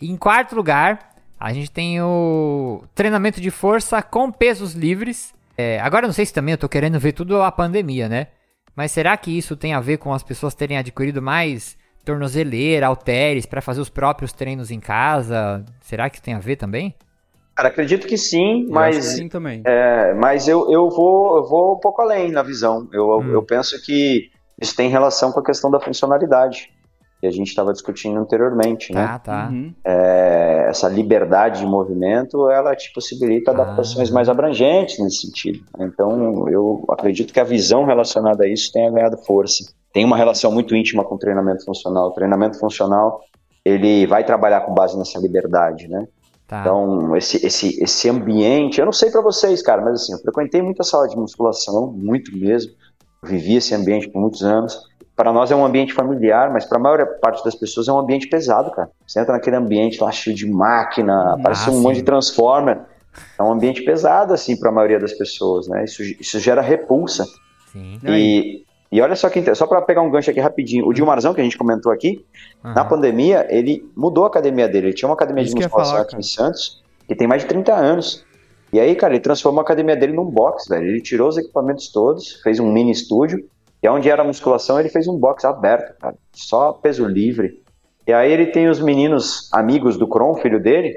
Em 0.00 0.16
quarto 0.16 0.54
lugar, 0.54 1.10
a 1.38 1.52
gente 1.52 1.70
tem 1.70 2.00
o 2.02 2.82
treinamento 2.94 3.40
de 3.40 3.50
força 3.50 4.02
com 4.02 4.30
pesos 4.30 4.74
livres. 4.74 5.32
É, 5.56 5.80
agora 5.80 6.06
não 6.06 6.12
sei 6.12 6.26
se 6.26 6.32
também 6.32 6.52
eu 6.52 6.58
tô 6.58 6.68
querendo 6.68 6.98
ver 6.98 7.12
tudo 7.12 7.40
a 7.40 7.50
pandemia, 7.50 8.08
né? 8.08 8.28
Mas 8.76 8.90
será 8.92 9.16
que 9.16 9.36
isso 9.36 9.56
tem 9.56 9.72
a 9.72 9.80
ver 9.80 9.98
com 9.98 10.12
as 10.12 10.22
pessoas 10.22 10.54
terem 10.54 10.76
adquirido 10.76 11.22
mais 11.22 11.76
tornozeleira, 12.04 12.86
halteres 12.86 13.46
para 13.46 13.60
fazer 13.60 13.80
os 13.80 13.88
próprios 13.88 14.32
treinos 14.32 14.70
em 14.70 14.80
casa? 14.80 15.64
Será 15.80 16.08
que 16.08 16.16
isso 16.16 16.22
tem 16.24 16.34
a 16.34 16.38
ver 16.38 16.56
também? 16.56 16.94
Cara, 17.56 17.68
acredito 17.68 18.06
que 18.06 18.18
sim, 18.18 18.64
eu 18.64 18.70
mas, 18.70 18.96
sim 19.04 19.28
também. 19.28 19.62
é, 19.64 20.12
mas 20.14 20.48
eu, 20.48 20.70
eu, 20.72 20.90
vou, 20.90 21.36
eu 21.36 21.44
vou 21.48 21.74
um 21.76 21.80
pouco 21.80 22.02
além 22.02 22.30
na 22.32 22.42
visão. 22.42 22.88
Eu, 22.92 23.08
Hum. 23.18 23.30
eu 23.32 23.42
penso 23.44 23.80
que 23.84 24.28
isso 24.60 24.74
tem 24.74 24.88
relação 24.88 25.30
com 25.32 25.38
a 25.40 25.44
questão 25.44 25.70
da 25.70 25.78
funcionalidade, 25.78 26.68
que 27.20 27.26
a 27.28 27.30
gente 27.30 27.46
estava 27.48 27.72
discutindo 27.72 28.18
anteriormente, 28.18 28.92
né? 28.92 29.06
Tá, 29.06 29.18
tá. 29.20 29.48
Uhum. 29.52 29.72
É, 29.84 30.66
essa 30.68 30.88
liberdade 30.88 31.60
de 31.60 31.66
movimento, 31.66 32.50
ela 32.50 32.74
te 32.74 32.92
possibilita 32.92 33.52
adaptações 33.52 34.10
Ah. 34.10 34.14
mais 34.14 34.28
abrangentes 34.28 34.98
nesse 34.98 35.22
sentido. 35.26 35.64
Então, 35.78 36.48
eu 36.48 36.84
acredito 36.90 37.32
que 37.32 37.38
a 37.40 37.44
visão 37.44 37.84
relacionada 37.84 38.44
a 38.44 38.48
isso 38.48 38.70
tenha 38.72 38.90
ganhado 38.90 39.16
força. 39.24 39.72
Tem 39.94 40.04
uma 40.04 40.16
relação 40.16 40.52
muito 40.52 40.74
íntima 40.74 41.04
com 41.04 41.14
o 41.14 41.18
treinamento 41.18 41.64
funcional. 41.64 42.08
O 42.08 42.10
treinamento 42.10 42.58
funcional, 42.58 43.20
ele 43.64 44.06
vai 44.06 44.24
trabalhar 44.24 44.62
com 44.62 44.74
base 44.74 44.98
nessa 44.98 45.18
liberdade, 45.20 45.88
né? 45.88 46.06
tá. 46.46 46.60
Então, 46.60 47.16
esse, 47.16 47.44
esse, 47.46 47.82
esse 47.82 48.10
ambiente, 48.10 48.80
eu 48.80 48.84
não 48.84 48.92
sei 48.92 49.10
pra 49.10 49.22
vocês, 49.22 49.62
cara, 49.62 49.82
mas 49.82 50.02
assim, 50.02 50.12
eu 50.12 50.18
frequentei 50.18 50.60
muita 50.60 50.82
sala 50.82 51.08
de 51.08 51.16
musculação, 51.16 51.92
muito 51.92 52.36
mesmo. 52.36 52.72
Vivi 53.22 53.56
esse 53.56 53.74
ambiente 53.74 54.08
por 54.08 54.20
muitos 54.20 54.42
anos. 54.42 54.78
Para 55.16 55.32
nós 55.32 55.52
é 55.52 55.56
um 55.56 55.64
ambiente 55.64 55.94
familiar, 55.94 56.52
mas 56.52 56.64
para 56.64 56.76
a 56.76 56.80
maior 56.80 57.06
parte 57.20 57.44
das 57.44 57.54
pessoas 57.54 57.86
é 57.86 57.92
um 57.92 57.98
ambiente 57.98 58.26
pesado, 58.28 58.72
cara. 58.72 58.90
Você 59.06 59.20
entra 59.20 59.32
naquele 59.32 59.56
ambiente 59.56 60.02
lá 60.02 60.10
cheio 60.10 60.34
de 60.34 60.46
máquina, 60.46 61.38
parece 61.40 61.70
um 61.70 61.74
sim. 61.74 61.80
monte 61.80 61.96
de 61.96 62.02
transformer. 62.02 62.80
É 63.38 63.42
um 63.44 63.52
ambiente 63.52 63.82
pesado, 63.82 64.34
assim, 64.34 64.58
para 64.58 64.70
a 64.70 64.72
maioria 64.72 64.98
das 64.98 65.12
pessoas, 65.12 65.68
né? 65.68 65.84
Isso, 65.84 66.02
isso 66.02 66.40
gera 66.40 66.60
repulsa. 66.60 67.24
Sim. 67.72 68.00
E, 68.08 68.63
e 68.94 69.00
olha 69.00 69.16
só 69.16 69.28
que 69.28 69.52
só 69.56 69.66
para 69.66 69.82
pegar 69.82 70.02
um 70.02 70.08
gancho 70.08 70.30
aqui 70.30 70.38
rapidinho, 70.38 70.86
o 70.86 70.92
Dilmarzão 70.92 71.34
que 71.34 71.40
a 71.40 71.42
gente 71.42 71.58
comentou 71.58 71.90
aqui, 71.90 72.24
na 72.62 72.82
Aham. 72.82 72.90
pandemia, 72.90 73.44
ele 73.50 73.84
mudou 73.96 74.22
a 74.22 74.28
academia 74.28 74.68
dele. 74.68 74.86
Ele 74.86 74.94
tinha 74.94 75.08
uma 75.08 75.16
academia 75.16 75.42
Isso 75.42 75.52
de 75.52 75.62
musculação 75.62 75.96
aqui 75.96 76.14
em 76.14 76.22
Santos, 76.22 76.80
que 77.08 77.12
tem 77.16 77.26
mais 77.26 77.42
de 77.42 77.48
30 77.48 77.74
anos. 77.74 78.24
E 78.72 78.78
aí, 78.78 78.94
cara, 78.94 79.12
ele 79.12 79.20
transformou 79.20 79.58
a 79.58 79.64
academia 79.64 79.96
dele 79.96 80.12
num 80.12 80.24
box, 80.24 80.68
velho. 80.68 80.86
Ele 80.86 81.00
tirou 81.00 81.28
os 81.28 81.36
equipamentos 81.36 81.90
todos, 81.90 82.40
fez 82.44 82.60
um 82.60 82.70
mini 82.70 82.92
estúdio, 82.92 83.44
e 83.82 83.88
onde 83.88 84.08
era 84.08 84.22
a 84.22 84.24
musculação, 84.24 84.78
ele 84.78 84.88
fez 84.88 85.08
um 85.08 85.18
box 85.18 85.44
aberto, 85.44 85.98
cara. 85.98 86.14
Só 86.32 86.70
peso 86.74 87.04
livre. 87.04 87.64
E 88.06 88.12
aí 88.12 88.30
ele 88.30 88.46
tem 88.46 88.68
os 88.68 88.80
meninos 88.80 89.48
amigos 89.52 89.96
do 89.96 90.06
Kron, 90.06 90.36
filho 90.36 90.62
dele, 90.62 90.94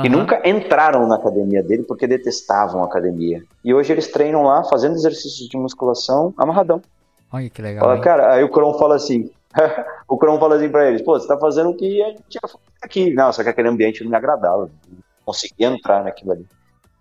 que 0.00 0.08
nunca 0.08 0.40
entraram 0.48 1.06
na 1.06 1.16
academia 1.16 1.62
dele 1.62 1.82
porque 1.82 2.06
detestavam 2.06 2.82
a 2.82 2.86
academia. 2.86 3.42
E 3.62 3.74
hoje 3.74 3.92
eles 3.92 4.10
treinam 4.10 4.44
lá, 4.44 4.64
fazendo 4.64 4.94
exercícios 4.94 5.46
de 5.46 5.58
musculação 5.58 6.32
amarradão. 6.38 6.80
Olha 7.34 7.50
que 7.50 7.60
legal. 7.60 7.84
Fala, 7.84 8.00
cara, 8.00 8.32
aí 8.32 8.44
o 8.44 8.48
Kron 8.48 8.78
fala 8.78 8.94
assim, 8.94 9.28
o 10.08 10.16
Kron 10.16 10.38
fala 10.38 10.54
assim 10.54 10.68
pra 10.68 10.88
eles, 10.88 11.02
pô, 11.02 11.18
você 11.18 11.26
tá 11.26 11.36
fazendo 11.36 11.70
o 11.70 11.74
que 11.76 12.00
a 12.00 12.10
gente 12.10 12.34
ia 12.34 12.40
fazer 12.42 12.58
aqui. 12.80 13.12
Não, 13.12 13.32
só 13.32 13.42
que 13.42 13.48
aquele 13.48 13.68
ambiente 13.68 14.04
não 14.04 14.10
me 14.10 14.16
agradava. 14.16 14.70
Não 14.88 14.98
conseguia 15.24 15.66
entrar 15.66 16.04
naquilo 16.04 16.30
ali. 16.30 16.46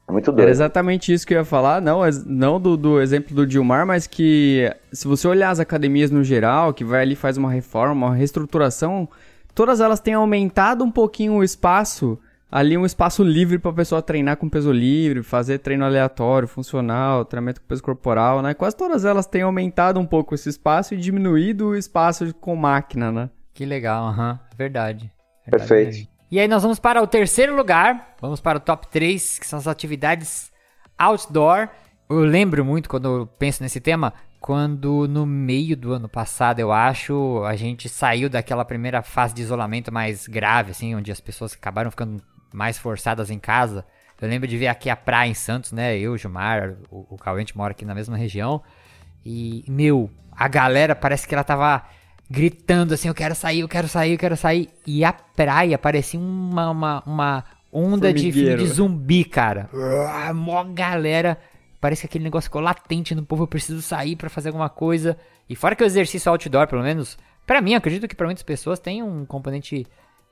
É 0.07 0.11
muito 0.11 0.31
Era 0.31 0.37
doido. 0.37 0.49
exatamente 0.49 1.13
isso 1.13 1.25
que 1.27 1.35
eu 1.35 1.37
ia 1.37 1.45
falar, 1.45 1.81
não, 1.81 2.01
não 2.25 2.59
do, 2.59 2.75
do 2.75 2.99
exemplo 2.99 3.35
do 3.35 3.45
Dilmar, 3.45 3.85
mas 3.85 4.07
que 4.07 4.73
se 4.91 5.07
você 5.07 5.27
olhar 5.27 5.51
as 5.51 5.59
academias 5.59 6.09
no 6.09 6.23
geral, 6.23 6.73
que 6.73 6.83
vai 6.83 7.03
ali 7.03 7.13
e 7.13 7.15
faz 7.15 7.37
uma 7.37 7.51
reforma, 7.51 8.07
uma 8.07 8.15
reestruturação, 8.15 9.07
todas 9.53 9.79
elas 9.79 9.99
têm 9.99 10.15
aumentado 10.15 10.83
um 10.83 10.91
pouquinho 10.91 11.33
o 11.35 11.43
espaço 11.43 12.19
ali 12.53 12.77
um 12.77 12.85
espaço 12.85 13.23
livre 13.23 13.57
para 13.57 13.71
a 13.71 13.73
pessoa 13.73 13.99
treinar 13.99 14.37
com 14.37 14.47
peso 14.47 14.71
livre, 14.71 15.23
fazer 15.23 15.57
treino 15.57 15.83
aleatório, 15.83 16.47
funcional, 16.47 17.25
treinamento 17.25 17.59
com 17.59 17.65
peso 17.65 17.81
corporal, 17.81 18.43
né? 18.43 18.53
Quase 18.53 18.77
todas 18.77 19.03
elas 19.03 19.25
têm 19.25 19.41
aumentado 19.41 19.99
um 19.99 20.05
pouco 20.05 20.35
esse 20.35 20.49
espaço 20.49 20.93
e 20.93 20.97
diminuído 20.97 21.69
o 21.69 21.75
espaço 21.75 22.31
com 22.35 22.55
máquina, 22.55 23.11
né? 23.11 23.29
Que 23.55 23.65
legal, 23.65 24.05
aham, 24.05 24.33
uhum. 24.33 24.37
verdade, 24.55 25.11
verdade. 25.47 25.67
Perfeito. 25.67 26.09
E 26.29 26.39
aí 26.39 26.47
nós 26.47 26.61
vamos 26.61 26.77
para 26.77 27.01
o 27.01 27.07
terceiro 27.07 27.55
lugar, 27.55 28.13
vamos 28.21 28.39
para 28.39 28.59
o 28.59 28.61
top 28.61 28.87
3, 28.87 29.39
que 29.39 29.47
são 29.47 29.57
as 29.57 29.67
atividades 29.67 30.51
outdoor. 30.95 31.69
Eu 32.07 32.19
lembro 32.19 32.63
muito 32.63 32.87
quando 32.87 33.21
eu 33.21 33.25
penso 33.25 33.63
nesse 33.63 33.79
tema, 33.79 34.13
quando 34.39 35.07
no 35.07 35.25
meio 35.25 35.75
do 35.75 35.91
ano 35.91 36.07
passado, 36.07 36.59
eu 36.59 36.71
acho, 36.71 37.43
a 37.45 37.55
gente 37.55 37.89
saiu 37.89 38.29
daquela 38.29 38.63
primeira 38.63 39.01
fase 39.01 39.33
de 39.33 39.41
isolamento 39.41 39.91
mais 39.91 40.27
grave, 40.27 40.69
assim, 40.69 40.93
onde 40.93 41.11
as 41.11 41.19
pessoas 41.19 41.53
acabaram 41.53 41.89
ficando 41.89 42.21
mais 42.53 42.77
forçadas 42.77 43.29
em 43.29 43.39
casa. 43.39 43.85
Eu 44.21 44.29
lembro 44.29 44.47
de 44.47 44.57
ver 44.57 44.67
aqui 44.67 44.89
a 44.89 44.95
praia 44.95 45.29
em 45.29 45.33
Santos, 45.33 45.73
né? 45.73 45.97
Eu, 45.97 46.17
Gilmar, 46.17 46.75
o, 46.89 47.05
o 47.09 47.17
Cauê, 47.17 47.39
a 47.39 47.39
gente 47.39 47.57
mora 47.57 47.71
aqui 47.71 47.83
na 47.83 47.93
mesma 47.93 48.15
região. 48.15 48.63
E, 49.25 49.65
meu, 49.67 50.09
a 50.31 50.47
galera 50.47 50.95
parece 50.95 51.27
que 51.27 51.33
ela 51.33 51.43
tava 51.43 51.83
gritando 52.29 52.93
assim: 52.93 53.09
eu 53.09 53.13
quero 53.13 53.35
sair, 53.35 53.59
eu 53.59 53.67
quero 53.67 53.87
sair, 53.87 54.13
eu 54.13 54.17
quero 54.17 54.37
sair. 54.37 54.69
E 54.87 55.03
a 55.03 55.11
praia 55.11 55.77
parecia 55.77 56.17
uma, 56.17 56.69
uma, 56.69 57.03
uma 57.05 57.45
onda 57.71 58.13
de 58.13 58.31
filme 58.31 58.55
de 58.55 58.67
zumbi, 58.67 59.25
cara. 59.25 59.69
Mó 60.33 60.63
galera. 60.63 61.37
Parece 61.81 62.01
que 62.01 62.07
aquele 62.07 62.23
negócio 62.23 62.47
ficou 62.47 62.61
latente 62.61 63.13
no 63.13 63.25
povo. 63.25 63.43
Eu 63.43 63.47
preciso 63.47 63.81
sair 63.81 64.15
para 64.15 64.29
fazer 64.29 64.49
alguma 64.49 64.69
coisa. 64.69 65.17
E 65.49 65.55
fora 65.55 65.75
que 65.75 65.83
o 65.83 65.85
exercício 65.85 66.31
outdoor, 66.31 66.65
pelo 66.65 66.81
menos, 66.81 67.17
para 67.45 67.59
mim, 67.59 67.75
acredito 67.75 68.07
que 68.07 68.15
para 68.15 68.25
muitas 68.25 68.43
pessoas 68.43 68.79
tem 68.79 69.03
um 69.03 69.25
componente 69.25 69.85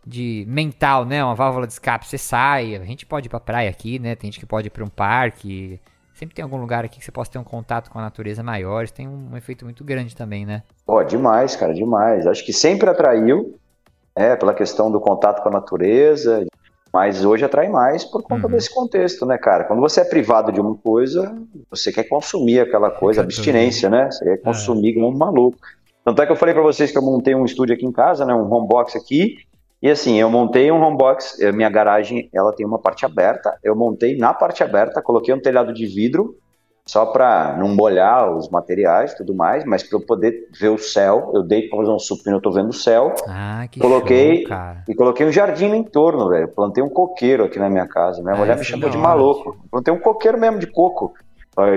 de 0.06 0.45
mental, 0.48 1.06
né? 1.06 1.23
Uma 1.23 1.36
válvula 1.36 1.68
de 1.68 1.73
escape. 1.73 2.07
Você 2.07 2.18
sai, 2.18 2.76
a 2.76 2.84
gente 2.84 3.06
pode 3.06 3.28
ir 3.28 3.30
pra 3.30 3.40
praia 3.40 3.69
aqui, 3.69 3.99
né? 3.99 4.15
Tem 4.15 4.32
gente 4.32 4.40
que 4.40 4.45
pode 4.45 4.68
ir 4.68 4.69
pra 4.69 4.84
um 4.84 4.90
parque. 4.90 5.80
Sempre 6.14 6.36
tem 6.36 6.44
algum 6.44 6.57
lugar 6.57 6.86
aqui 6.86 6.99
que 6.99 7.06
você 7.06 7.11
possa 7.11 7.32
ter 7.32 7.40
um 7.40 7.44
contato 7.44 7.90
com 7.90 7.98
a 7.98 8.02
natureza 8.02 8.44
maior. 8.44 8.84
Isso 8.84 8.94
tem 8.94 9.07
um, 9.07 9.36
efeito 9.36 9.65
muito 9.65 9.84
grande 9.84 10.15
também, 10.15 10.45
né? 10.45 10.64
Pô, 10.86 11.03
demais, 11.03 11.56
cara, 11.56 11.73
demais. 11.73 12.28
Acho 12.28 12.45
que 12.45 12.53
sempre 12.53 12.90
atraiu, 12.90 13.57
é, 14.15 14.36
pela 14.36 14.53
questão 14.53 14.91
do 14.91 14.99
contato 14.99 15.41
com 15.41 15.49
a 15.49 15.53
natureza, 15.53 16.45
mas 16.94 17.23
hoje 17.23 17.45
atrai 17.45 17.69
mais 17.69 18.03
por 18.03 18.22
conta 18.22 18.48
uhum. 18.48 18.52
desse 18.52 18.73
contexto, 18.73 19.26
né, 19.26 19.38
cara? 19.38 19.64
Quando 19.64 19.80
você 19.80 20.02
é 20.02 20.06
privado 20.06 20.52
de 20.52 20.60
uma 20.60 20.76
coisa, 20.76 21.34
você 21.69 21.91
quer 21.91 22.03
consumir 22.03 22.60
aquela 22.60 22.91
coisa, 22.91 23.22
abstinência, 23.22 23.90
né? 23.90 24.11
Você 24.11 24.26
quer 24.26 24.38
consumir 24.41 24.94
como 24.94 25.07
um 25.07 25.18
maluco. 25.18 25.57
Tanto 26.03 26.22
é 26.22 26.26
que 26.26 26.32
eu 26.32 26.36
falei 26.36 26.53
para 26.53 26.64
vocês 26.64 26.91
que 26.91 26.98
eu 26.98 27.02
montei 27.02 27.34
um 27.34 27.45
estúdio 27.45 27.76
aqui 27.76 27.86
em 27.86 27.91
casa, 27.91 28.26
né, 28.26 28.34
um 28.34 28.52
homebox 28.52 28.95
aqui, 28.95 29.38
e 29.81 29.89
assim, 29.89 30.19
eu 30.19 30.29
montei 30.29 30.71
um 30.71 30.81
homebox, 30.81 31.37
minha 31.53 31.69
garagem, 31.69 32.29
ela 32.33 32.53
tem 32.53 32.65
uma 32.65 32.79
parte 32.79 33.05
aberta, 33.05 33.57
eu 33.63 33.75
montei 33.75 34.15
na 34.17 34.33
parte 34.33 34.63
aberta, 34.63 35.01
coloquei 35.01 35.33
um 35.33 35.41
telhado 35.41 35.73
de 35.73 35.85
vidro, 35.85 36.35
só 36.85 37.05
para 37.05 37.55
não 37.57 37.69
molhar 37.69 38.35
os 38.35 38.49
materiais 38.49 39.11
e 39.11 39.17
tudo 39.17 39.33
mais, 39.33 39.63
mas 39.63 39.83
para 39.83 39.97
eu 39.97 40.05
poder 40.05 40.47
ver 40.59 40.69
o 40.69 40.77
céu, 40.77 41.31
eu 41.33 41.43
dei 41.43 41.67
para 41.69 41.77
fazer 41.77 41.91
um 41.91 41.99
supino, 41.99 42.37
eu 42.37 42.41
tô 42.41 42.51
vendo 42.51 42.69
o 42.69 42.73
céu. 42.73 43.13
Ah, 43.27 43.67
que 43.69 43.79
coloquei 43.79 44.39
show, 44.39 44.49
cara. 44.49 44.83
e 44.87 44.95
coloquei 44.95 45.25
um 45.25 45.31
jardim 45.31 45.67
no 45.67 45.75
entorno, 45.75 46.29
velho. 46.29 46.47
Plantei 46.47 46.83
um 46.83 46.89
coqueiro 46.89 47.43
aqui 47.43 47.59
na 47.59 47.69
minha 47.69 47.87
casa. 47.87 48.21
Minha 48.21 48.33
ah, 48.33 48.37
mulher 48.37 48.57
me 48.57 48.63
chamou 48.65 48.89
de 48.89 48.97
maluco. 48.97 49.57
Plantei 49.69 49.93
um 49.93 49.99
coqueiro 49.99 50.39
mesmo 50.39 50.59
de 50.59 50.67
coco. 50.67 51.13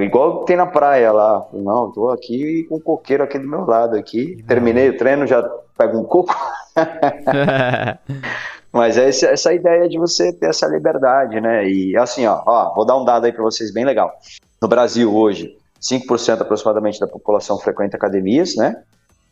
Igual 0.03 0.45
tem 0.45 0.57
na 0.57 0.67
praia 0.67 1.13
lá. 1.13 1.47
Não, 1.53 1.93
tô 1.93 2.09
aqui 2.09 2.65
com 2.69 2.77
um 2.77 2.81
coqueiro 2.81 3.25
aqui 3.25 3.39
do 3.39 3.49
meu 3.49 3.65
lado 3.67 3.97
aqui. 3.97 4.43
Terminei 4.49 4.89
o 4.89 4.97
treino, 4.97 5.27
já 5.27 5.49
pego 5.77 5.99
um 5.99 6.05
coco. 6.05 6.35
Mas 8.73 8.99
é 8.99 9.09
essa 9.09 9.53
ideia 9.53 9.89
de 9.89 9.99
você 9.99 10.33
ter 10.33 10.47
essa 10.47 10.67
liberdade, 10.67 11.41
né? 11.41 11.69
E 11.69 11.97
assim, 11.97 12.27
ó, 12.27 12.43
ó 12.45 12.75
vou 12.75 12.85
dar 12.85 12.97
um 12.97 13.05
dado 13.05 13.27
aí 13.27 13.33
para 13.33 13.45
vocês 13.45 13.73
bem 13.73 13.85
legal. 13.85 14.13
No 14.61 14.67
Brasil 14.67 15.15
hoje, 15.15 15.57
5% 15.81 16.41
aproximadamente 16.41 16.99
da 16.99 17.07
população 17.07 17.57
frequenta 17.59 17.97
academias, 17.97 18.57
né? 18.57 18.83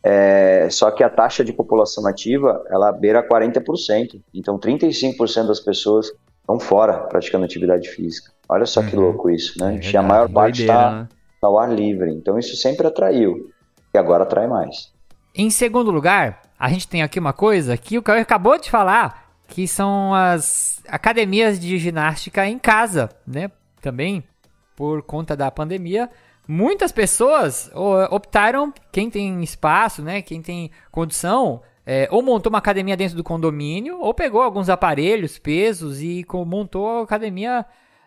É, 0.05 0.69
só 0.71 0.91
que 0.91 1.03
a 1.03 1.09
taxa 1.09 1.45
de 1.45 1.53
população 1.53 2.07
ativa, 2.07 2.63
ela 2.69 2.93
beira 2.93 3.27
40%. 3.27 4.21
Então, 4.35 4.59
35% 4.59 5.47
das 5.47 5.61
pessoas 5.61 6.13
estão 6.41 6.61
fora 6.61 6.99
praticando 7.09 7.45
atividade 7.45 7.89
física. 7.89 8.31
Olha 8.49 8.67
só 8.67 8.81
uhum. 8.81 8.87
que 8.87 8.97
louco 8.97 9.31
isso, 9.31 9.59
né? 9.59 9.81
É 9.93 9.97
a 9.97 10.03
maior 10.03 10.29
parte 10.29 10.63
está 10.63 10.91
né? 10.91 11.09
ao 11.41 11.59
ar 11.59 11.73
livre. 11.73 12.13
Então, 12.13 12.39
isso 12.39 12.57
sempre 12.57 12.87
atraiu. 12.87 13.51
E 13.95 13.99
agora 13.99 14.25
atrai 14.25 14.47
mais. 14.47 14.92
Em 15.35 15.49
segundo 15.51 15.91
lugar, 15.91 16.43
a 16.59 16.69
gente 16.69 16.87
tem 16.87 17.03
aqui 17.03 17.19
uma 17.19 17.33
coisa 17.33 17.77
que 17.77 17.97
o 17.97 18.03
Caio 18.03 18.21
acabou 18.21 18.59
de 18.59 18.71
falar, 18.71 19.33
que 19.49 19.67
são 19.67 20.15
as 20.15 20.83
academias 20.89 21.59
de 21.59 21.79
ginástica 21.79 22.47
em 22.47 22.59
casa, 22.59 23.09
né? 23.27 23.51
Também 23.81 24.25
por 24.77 25.03
conta 25.03 25.37
da 25.37 25.51
pandemia, 25.51 26.11
muitas 26.47 26.93
pessoas 26.93 27.71
optaram, 28.11 28.73
quem 28.91 29.09
tem 29.09 29.43
espaço, 29.43 30.03
né, 30.03 30.23
quem 30.23 30.43
tem 30.43 30.71
condição, 30.91 31.63
é, 31.85 32.09
ou 32.11 32.23
montou 32.23 32.51
uma 32.51 32.59
academia 32.59 32.97
dentro 32.97 33.17
do 33.17 33.25
condomínio, 33.25 34.01
ou 34.01 34.15
pegou 34.15 34.43
alguns 34.43 34.69
aparelhos, 34.69 35.39
pesos 35.39 36.01
e 36.01 36.25
montou 36.47 37.01
a 37.01 37.03
academia 37.03 37.65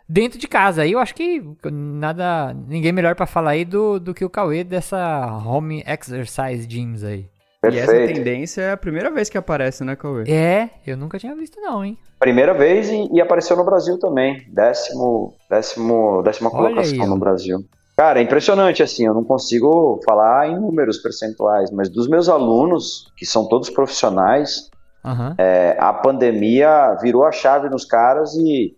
dentro 0.07 0.39
de 0.39 0.47
casa. 0.47 0.83
Aí 0.83 0.91
eu 0.91 0.99
acho 0.99 1.15
que 1.15 1.43
nada, 1.71 2.53
ninguém 2.67 2.91
melhor 2.91 3.15
para 3.15 3.25
falar 3.25 3.51
aí 3.51 3.65
do, 3.65 3.99
do 3.99 4.13
que 4.13 4.23
o 4.23 4.29
Cauê 4.29 4.63
dessa 4.63 5.25
home 5.45 5.83
exercise 5.87 6.67
gyms 6.67 7.03
aí. 7.03 7.27
Perfeito. 7.61 7.91
E 7.91 7.97
essa 7.97 8.13
tendência 8.13 8.61
é 8.61 8.71
a 8.73 8.77
primeira 8.77 9.09
vez 9.09 9.29
que 9.29 9.37
aparece, 9.37 9.83
né, 9.83 9.95
Cauê? 9.95 10.29
É, 10.29 10.69
eu 10.85 10.95
nunca 10.95 11.17
tinha 11.17 11.35
visto 11.35 11.59
não, 11.59 11.83
hein? 11.83 11.97
Primeira 12.19 12.53
vez 12.53 12.89
e, 12.89 13.09
e 13.11 13.19
apareceu 13.19 13.57
no 13.57 13.65
Brasil 13.65 13.99
também. 13.99 14.45
Décimo, 14.53 15.33
décimo, 15.49 16.21
décima 16.21 16.49
colocação 16.49 17.01
aí, 17.01 17.09
no 17.09 17.17
Brasil. 17.17 17.65
Cara, 17.97 18.19
é 18.19 18.23
impressionante, 18.23 18.83
assim, 18.83 19.05
eu 19.05 19.13
não 19.13 19.23
consigo 19.23 20.01
falar 20.05 20.49
em 20.49 20.59
números 20.59 20.97
percentuais, 20.97 21.71
mas 21.71 21.89
dos 21.89 22.09
meus 22.09 22.27
alunos, 22.27 23.11
que 23.15 23.25
são 23.25 23.47
todos 23.47 23.69
profissionais, 23.69 24.69
uhum. 25.03 25.33
é, 25.37 25.77
a 25.79 25.93
pandemia 25.93 26.97
virou 27.01 27.23
a 27.23 27.31
chave 27.31 27.69
nos 27.69 27.85
caras 27.85 28.35
e, 28.35 28.75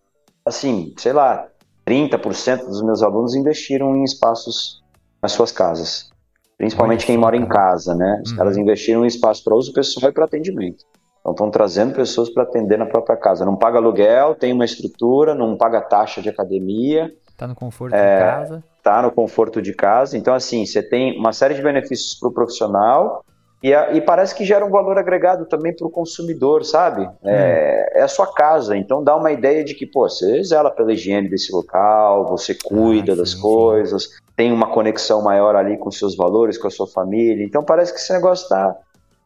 assim, 0.48 0.94
sei 0.98 1.14
lá, 1.14 1.48
30% 1.86 2.66
dos 2.66 2.82
meus 2.82 3.02
alunos 3.02 3.36
investiram 3.36 3.96
em 3.96 4.04
espaços 4.04 4.84
nas 5.22 5.32
suas 5.32 5.52
casas. 5.52 6.10
Principalmente 6.58 7.06
quem 7.06 7.18
mora 7.18 7.38
em 7.38 7.48
casa, 7.48 7.94
né? 7.94 8.22
Os 8.24 8.32
uhum. 8.32 8.38
caras 8.38 8.58
investiram 8.58 9.04
em 9.04 9.08
espaço 9.08 9.44
para 9.44 9.56
uso 9.56 9.72
pessoal 9.72 10.10
e 10.10 10.14
para 10.14 10.26
atendimento. 10.26 10.84
Então 11.20 11.32
estão 11.32 11.52
trazendo 11.52 11.94
pessoas 11.94 12.30
para 12.30 12.44
atender 12.44 12.78
na 12.78 12.86
própria 12.86 13.16
casa. 13.16 13.46
Não 13.46 13.56
paga 13.56 13.78
aluguel, 13.78 14.34
tem 14.34 14.54
uma 14.54 14.66
estrutura, 14.66 15.36
não 15.36 15.58
paga 15.58 15.82
taxa 15.82 16.22
de 16.22 16.30
academia. 16.30 17.14
Está 17.30 17.48
no 17.48 17.54
conforto 17.54 17.94
é, 17.94 18.16
de 18.16 18.24
casa. 18.24 18.64
Está 18.78 19.02
no 19.02 19.12
conforto 19.12 19.62
de 19.62 19.74
casa. 19.74 20.18
Então, 20.18 20.34
assim, 20.34 20.66
você 20.66 20.82
tem 20.82 21.20
uma 21.20 21.34
série 21.34 21.54
de 21.54 21.62
benefícios 21.62 22.18
para 22.20 22.30
o 22.30 22.34
profissional 22.34 23.24
e, 23.62 23.74
a, 23.74 23.92
e, 23.94 24.02
parece 24.02 24.36
que 24.36 24.46
gera 24.46 24.66
um 24.66 24.70
valor 24.70 24.98
agregado 24.98 25.46
também 25.46 25.76
para 25.76 25.88
o 25.88 25.92
consumidor, 25.92 26.64
sabe? 26.64 27.06
Hum. 27.06 27.12
É, 27.24 28.00
é, 28.00 28.02
a 28.04 28.08
sua 28.08 28.32
casa, 28.34 28.78
então 28.78 29.04
dá 29.04 29.16
uma 29.16 29.32
ideia 29.32 29.64
de 29.64 29.74
que, 29.74 29.86
pô, 29.86 30.08
você 30.08 30.44
zela 30.44 30.70
pela 30.70 30.94
higiene 30.94 31.30
desse 31.30 31.52
local, 31.52 32.28
você 32.28 32.56
cuida 32.56 33.14
ah, 33.14 33.16
sim, 33.16 33.22
das 33.22 33.34
coisas, 33.34 34.04
sim 34.04 34.28
tem 34.38 34.54
uma 34.54 34.68
conexão 34.68 35.24
maior 35.24 35.56
ali 35.56 35.78
com 35.78 35.90
seus 35.90 36.16
valores, 36.16 36.60
com 36.60 36.68
a 36.68 36.70
sua 36.70 36.86
família. 36.86 37.44
Então 37.44 37.64
parece 37.64 37.92
que 37.92 38.00
esse 38.00 38.14
negócio 38.14 38.44
está 38.44 38.78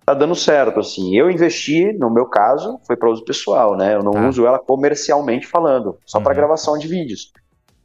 tá 0.05 0.13
dando 0.13 0.33
certo, 0.33 0.79
assim. 0.79 1.17
Eu 1.17 1.29
investi, 1.29 1.91
no 1.91 2.09
meu 2.09 2.25
caso, 2.25 2.79
foi 2.87 2.95
para 2.95 3.11
uso 3.11 3.25
pessoal, 3.25 3.75
né? 3.75 3.93
Eu 3.93 4.01
não 4.01 4.13
tá. 4.13 4.29
uso 4.29 4.47
ela 4.47 4.57
comercialmente 4.57 5.45
falando, 5.45 5.97
só 6.05 6.17
uhum. 6.17 6.23
para 6.23 6.33
gravação 6.33 6.77
de 6.77 6.87
vídeos. 6.87 7.33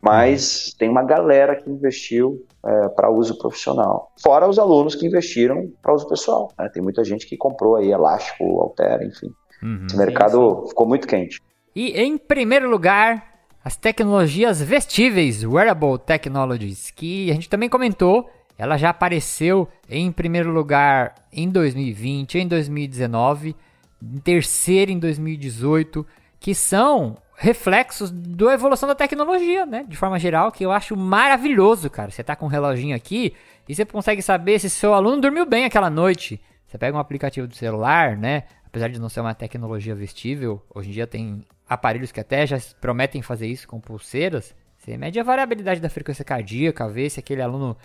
Mas 0.01 0.69
uhum. 0.69 0.73
tem 0.79 0.89
uma 0.89 1.03
galera 1.03 1.57
que 1.57 1.69
investiu 1.69 2.46
é, 2.67 2.89
para 2.89 3.11
uso 3.11 3.39
profissional. 3.39 4.13
Fora 4.21 4.49
os 4.49 4.59
alunos 4.59 4.95
que 4.95 5.07
investiram 5.07 5.71
para 5.81 5.95
uso 5.95 6.09
pessoal. 6.09 6.53
Né? 6.59 6.69
Tem 6.69 6.83
muita 6.83 7.05
gente 7.05 7.27
que 7.27 7.37
comprou 7.37 7.77
aí 7.77 7.91
elástico, 7.91 8.45
altera, 8.61 9.05
enfim. 9.05 9.33
Uhum. 9.63 9.87
Esse 9.87 9.97
mercado 9.97 10.39
sim, 10.39 10.61
sim. 10.63 10.69
ficou 10.69 10.87
muito 10.87 11.07
quente. 11.07 11.41
E 11.75 11.93
em 11.93 12.19
primeiro 12.19 12.69
lugar, 12.69 13.37
as 13.65 13.77
tecnologias 13.77 14.61
vestíveis, 14.61 15.45
Wearable 15.45 15.99
Technologies, 15.99 16.91
que 16.91 17.31
a 17.31 17.35
gente 17.35 17.49
também 17.49 17.69
comentou, 17.69 18.29
ela 18.59 18.77
já 18.77 18.91
apareceu 18.91 19.69
em 19.89 20.11
primeiro 20.11 20.51
lugar 20.51 21.15
em 21.33 21.49
2020, 21.49 22.39
em 22.39 22.49
2019, 22.49 23.55
em 24.03 24.19
terceiro 24.19 24.91
em 24.91 24.99
2018, 24.99 26.07
que 26.41 26.55
são 26.55 27.17
reflexos 27.37 28.11
da 28.11 28.55
evolução 28.55 28.89
da 28.89 28.95
tecnologia, 28.95 29.67
né? 29.67 29.85
De 29.87 29.97
forma 29.97 30.19
geral, 30.19 30.51
que 30.51 30.65
eu 30.65 30.73
acho 30.73 30.97
maravilhoso, 30.97 31.91
cara. 31.91 32.11
Você 32.11 32.25
tá 32.25 32.35
com 32.35 32.47
um 32.47 32.49
reloginho 32.49 32.97
aqui 32.97 33.35
e 33.69 33.75
você 33.75 33.85
consegue 33.85 34.23
saber 34.23 34.59
se 34.59 34.71
seu 34.71 34.95
aluno 34.95 35.21
dormiu 35.21 35.45
bem 35.45 35.65
aquela 35.65 35.91
noite. 35.91 36.41
Você 36.67 36.79
pega 36.79 36.97
um 36.97 37.01
aplicativo 37.01 37.47
do 37.47 37.55
celular, 37.55 38.17
né? 38.17 38.45
Apesar 38.65 38.89
de 38.89 38.99
não 38.99 39.09
ser 39.09 39.21
uma 39.21 39.35
tecnologia 39.35 39.95
vestível, 39.95 40.63
hoje 40.75 40.91
em 40.91 40.93
dia 40.93 41.07
tem 41.07 41.45
aparelhos 41.69 42.11
que 42.11 42.21
até 42.21 42.47
já 42.47 42.59
prometem 42.81 43.23
fazer 43.23 43.47
isso 43.47 43.67
com 43.69 43.81
pulseiras, 43.81 44.55
você 44.79 44.97
mede 44.97 45.19
a 45.19 45.25
variabilidade 45.25 45.81
da 45.81 45.89
frequência 45.89 46.25
cardíaca, 46.25 46.89
ver 46.89 47.11
se 47.11 47.19
aquele 47.19 47.43
aluno 47.43 47.77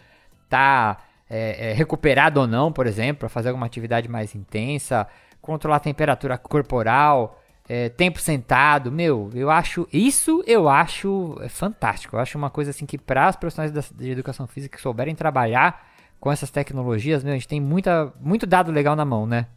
está 0.44 0.98
é, 1.30 1.70
é, 1.70 1.74
recuperado 1.74 2.42
ou 2.42 2.48
não, 2.48 2.72
por 2.72 2.86
exemplo, 2.86 3.22
para 3.22 3.30
fazer 3.30 3.50
alguma 3.50 3.66
atividade 3.66 4.08
mais 4.08 4.36
intensa, 4.36 5.08
controlar 5.42 5.78
a 5.78 5.80
temperatura 5.80 6.38
corporal, 6.38 7.41
é, 7.68 7.90
tempo 7.90 8.20
sentado, 8.20 8.92
meu, 8.92 9.30
eu 9.34 9.50
acho, 9.50 9.88
isso 9.94 10.44
eu 10.46 10.68
acho 10.68 11.38
é, 11.42 11.50
fantástico. 11.50 12.16
Eu 12.16 12.20
acho 12.20 12.38
uma 12.38 12.50
coisa 12.50 12.72
assim 12.72 12.86
que 12.86 12.98
para 12.98 13.30
os 13.30 13.36
profissionais 13.36 13.72
da, 13.72 13.82
de 13.96 14.12
educação 14.12 14.48
física 14.48 14.76
que 14.76 14.82
souberem 14.82 15.16
trabalhar 15.16 15.88
com 16.20 16.32
essas 16.32 16.52
tecnologias, 16.52 17.24
meu, 17.24 17.34
a 17.34 17.36
gente 17.36 17.48
tem 17.48 17.62
muita, 17.62 18.14
muito 18.20 18.46
dado 18.46 18.72
legal 18.72 18.96
na 18.96 19.06
mão, 19.06 19.26
né? 19.26 19.48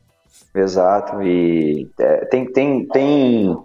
Exato, 0.54 1.22
e 1.22 1.90
é, 1.98 2.24
tem, 2.26 2.50
tem, 2.50 2.86
tem 2.86 3.56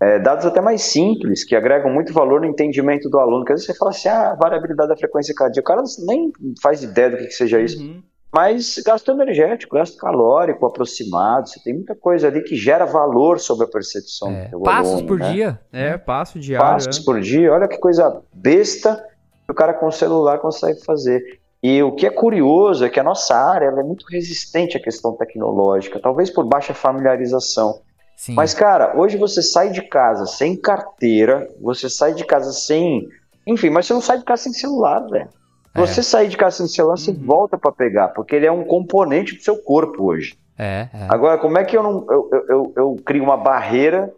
é, 0.00 0.18
dados 0.18 0.44
até 0.44 0.60
mais 0.60 0.82
simples, 0.82 1.44
que 1.44 1.54
agregam 1.54 1.92
muito 1.92 2.12
valor 2.12 2.40
no 2.40 2.46
entendimento 2.46 3.08
do 3.08 3.18
aluno, 3.18 3.44
que 3.44 3.52
às 3.52 3.60
vezes 3.60 3.72
você 3.72 3.78
fala 3.78 3.90
assim, 3.92 4.08
ah, 4.08 4.34
variabilidade 4.34 4.88
da 4.88 4.96
frequência 4.96 5.32
cardíaca, 5.32 5.60
o 5.60 5.76
cara 5.76 5.82
nem 6.04 6.32
faz 6.60 6.82
ideia 6.82 7.10
do 7.10 7.16
que, 7.18 7.26
que 7.26 7.34
seja 7.34 7.60
isso. 7.60 7.80
Uhum. 7.80 8.02
Mas 8.34 8.80
gasto 8.84 9.10
energético, 9.10 9.76
gasto 9.76 9.96
calórico 9.98 10.64
aproximado, 10.64 11.48
você 11.48 11.60
tem 11.62 11.74
muita 11.74 11.94
coisa 11.94 12.28
ali 12.28 12.42
que 12.42 12.56
gera 12.56 12.86
valor 12.86 13.38
sobre 13.38 13.66
a 13.66 13.68
percepção 13.68 14.30
É, 14.30 14.44
do 14.44 14.50
teu 14.50 14.60
passos 14.60 14.92
aluno, 14.94 15.06
por 15.08 15.18
né? 15.18 15.32
dia. 15.32 15.60
É, 15.70 15.98
passo 15.98 16.40
diário. 16.40 16.66
passos 16.66 16.98
é. 16.98 17.04
por 17.04 17.20
dia, 17.20 17.52
olha 17.52 17.68
que 17.68 17.76
coisa 17.78 18.22
besta 18.32 18.96
que 19.44 19.52
o 19.52 19.54
cara 19.54 19.74
com 19.74 19.86
o 19.86 19.92
celular 19.92 20.38
consegue 20.38 20.82
fazer. 20.84 21.22
E 21.62 21.82
o 21.82 21.92
que 21.92 22.06
é 22.06 22.10
curioso 22.10 22.84
é 22.84 22.88
que 22.88 22.98
a 22.98 23.04
nossa 23.04 23.36
área 23.36 23.66
ela 23.66 23.80
é 23.80 23.84
muito 23.84 24.06
resistente 24.10 24.76
à 24.76 24.80
questão 24.80 25.14
tecnológica, 25.16 26.00
talvez 26.00 26.30
por 26.30 26.44
baixa 26.46 26.72
familiarização. 26.74 27.80
Sim. 28.16 28.34
Mas, 28.34 28.54
cara, 28.54 28.98
hoje 28.98 29.16
você 29.16 29.42
sai 29.42 29.70
de 29.70 29.82
casa 29.82 30.26
sem 30.26 30.56
carteira, 30.56 31.48
você 31.60 31.88
sai 31.90 32.14
de 32.14 32.24
casa 32.24 32.52
sem. 32.52 33.06
Enfim, 33.46 33.68
mas 33.70 33.86
você 33.86 33.92
não 33.92 34.00
sai 34.00 34.18
de 34.18 34.24
casa 34.24 34.44
sem 34.44 34.52
celular, 34.52 35.00
velho. 35.08 35.28
É. 35.74 35.80
Você 35.80 36.02
sair 36.02 36.28
de 36.28 36.36
casa 36.36 36.58
sem 36.58 36.66
celular, 36.68 36.96
você 36.98 37.10
Uhum. 37.12 37.24
volta 37.24 37.56
pra 37.56 37.72
pegar, 37.72 38.08
porque 38.08 38.34
ele 38.36 38.46
é 38.46 38.52
um 38.52 38.64
componente 38.64 39.34
do 39.36 39.42
seu 39.42 39.56
corpo 39.56 40.04
hoje. 40.04 40.36
É, 40.58 40.88
é. 40.92 41.06
Agora, 41.08 41.38
como 41.38 41.56
é 41.58 41.64
que 41.64 41.76
eu 41.76 41.82
não 41.82 42.06
eu, 42.10 42.28
eu, 42.32 42.44
eu, 42.48 42.72
eu 42.76 42.96
crio 43.04 43.22
uma 43.24 43.36
barreira 43.38 44.12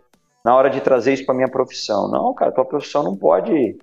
na 0.45 0.55
hora 0.55 0.69
de 0.69 0.81
trazer 0.81 1.13
isso 1.13 1.25
para 1.25 1.35
minha 1.35 1.49
profissão? 1.49 2.11
Não, 2.11 2.35
cara, 2.35 2.51
tua 2.53 2.65
profissão 2.65 3.03
não 3.05 3.17
pode 3.17 3.77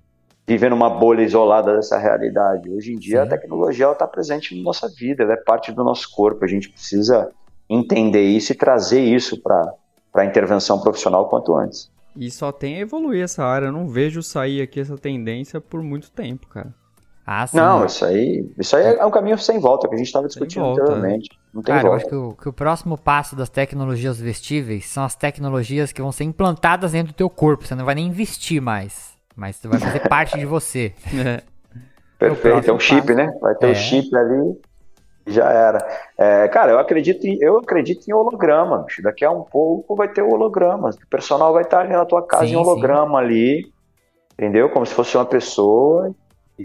viver 0.45 0.69
numa 0.69 0.89
bolha 0.89 1.21
isolada 1.23 1.75
dessa 1.75 1.97
realidade. 1.97 2.69
Hoje 2.69 2.91
em 2.93 2.97
dia 2.99 3.21
Sim. 3.21 3.27
a 3.27 3.29
tecnologia 3.29 3.89
está 3.89 4.05
presente 4.05 4.53
na 4.55 4.63
nossa 4.63 4.89
vida, 4.89 5.23
ela 5.23 5.33
é 5.33 5.37
parte 5.37 5.71
do 5.71 5.81
nosso 5.83 6.13
corpo. 6.13 6.43
A 6.43 6.47
gente 6.47 6.69
precisa 6.69 7.31
entender 7.69 8.23
isso 8.23 8.51
e 8.51 8.55
trazer 8.55 8.99
isso 9.01 9.41
para 9.41 9.73
a 10.13 10.25
intervenção 10.25 10.81
profissional 10.81 11.29
quanto 11.29 11.55
antes. 11.55 11.89
E 12.17 12.29
só 12.29 12.51
tem 12.51 12.75
a 12.75 12.79
evoluir 12.79 13.23
essa 13.23 13.45
área. 13.45 13.67
Eu 13.67 13.71
não 13.71 13.87
vejo 13.87 14.21
sair 14.21 14.61
aqui 14.61 14.81
essa 14.81 14.97
tendência 14.97 15.61
por 15.61 15.81
muito 15.81 16.11
tempo, 16.11 16.47
cara. 16.47 16.73
Ah, 17.33 17.47
sim. 17.47 17.55
Não, 17.57 17.85
isso 17.85 18.03
aí, 18.03 18.51
isso 18.57 18.75
aí 18.75 18.95
é 18.97 19.05
um 19.05 19.11
caminho 19.11 19.37
sem 19.37 19.57
volta 19.59 19.87
que 19.87 19.95
a 19.95 19.97
gente 19.97 20.07
estava 20.07 20.27
discutindo 20.27 20.63
volta, 20.63 20.81
anteriormente. 20.81 21.29
Não 21.53 21.61
tem 21.61 21.73
Cara, 21.75 21.87
eu 21.87 21.91
volta. 21.91 22.05
acho 22.05 22.09
que 22.09 22.15
o, 22.15 22.33
que 22.33 22.49
o 22.49 22.53
próximo 22.53 22.97
passo 22.97 23.35
das 23.35 23.47
tecnologias 23.49 24.19
vestíveis 24.19 24.85
são 24.87 25.03
as 25.03 25.15
tecnologias 25.15 25.93
que 25.93 26.01
vão 26.01 26.11
ser 26.11 26.25
implantadas 26.25 26.91
dentro 26.91 27.13
do 27.13 27.15
teu 27.15 27.29
corpo. 27.29 27.65
Você 27.65 27.73
não 27.75 27.85
vai 27.85 27.95
nem 27.95 28.07
investir 28.07 28.61
mais, 28.61 29.13
mas 29.35 29.59
vai 29.63 29.79
fazer 29.79 30.07
parte 30.09 30.37
de 30.37 30.45
você. 30.45 30.93
É. 32.21 32.27
Perfeito, 32.27 32.47
é 32.69 32.73
um 32.73 32.77
próximo 32.77 32.79
chip, 32.79 33.01
passo. 33.07 33.13
né? 33.17 33.33
Vai 33.41 33.55
ter 33.55 33.67
É. 33.67 33.71
o 33.71 33.75
chip 33.75 34.15
ali 34.15 34.61
e 35.25 35.31
já 35.31 35.49
era. 35.49 35.79
É, 36.17 36.47
cara, 36.49 36.71
eu 36.73 36.79
acredito, 36.79 37.25
em, 37.25 37.37
eu 37.41 37.57
acredito 37.57 38.07
em 38.07 38.13
holograma. 38.13 38.79
bicho. 38.83 39.01
Daqui 39.01 39.25
a 39.25 39.31
um 39.31 39.41
pouco 39.41 39.95
vai 39.95 40.07
ter 40.07 40.21
holograma. 40.21 40.89
O 40.89 41.07
personal 41.09 41.51
vai 41.53 41.63
estar 41.63 41.79
ali 41.79 41.93
na 41.93 42.05
tua 42.05 42.21
casa 42.25 42.45
Sim, 42.45 42.53
em 42.53 42.55
holograma 42.57 43.17
ali, 43.17 43.71
entendeu? 44.33 44.69
Como 44.69 44.85
se 44.85 44.93
fosse 44.93 45.17
uma 45.17 45.25
pessoa 45.25 46.13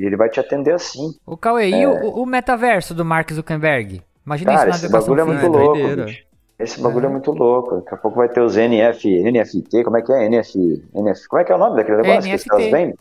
e 0.00 0.04
ele 0.06 0.16
vai 0.16 0.28
te 0.28 0.38
atender 0.40 0.72
assim. 0.74 1.14
O 1.24 1.36
Cauê, 1.36 1.68
e 1.70 1.86
o, 1.86 2.22
o 2.22 2.26
metaverso 2.26 2.94
do 2.94 3.04
Mark 3.04 3.32
Zuckerberg? 3.32 4.02
Imagina 4.24 4.52
Cara, 4.54 4.70
isso 4.70 4.78
esse 4.78 4.82
na 4.92 4.98
educação 4.98 5.14
bagulho 5.16 5.20
é 5.20 5.34
muito 5.34 5.44
é 5.44 5.62
louco. 5.62 6.12
Esse 6.58 6.80
bagulho 6.80 7.06
é. 7.06 7.08
muito 7.08 7.30
louco. 7.32 7.76
Daqui 7.76 7.94
a 7.94 7.96
pouco 7.98 8.16
vai 8.16 8.28
ter 8.28 8.40
os 8.40 8.56
NF, 8.56 9.22
NFT, 9.22 9.84
como 9.84 9.98
é 9.98 10.02
que 10.02 10.12
é? 10.12 10.24
NF, 10.24 10.58
NF, 10.94 11.28
como 11.28 11.42
é 11.42 11.44
que 11.44 11.52
é 11.52 11.54
o 11.54 11.58
nome 11.58 11.76
daquele 11.76 11.98
negócio 11.98 12.22
que 12.22 12.34
os 12.34 12.44
NFT. 12.44 12.48
caras 12.48 12.64
vendem? 12.70 12.94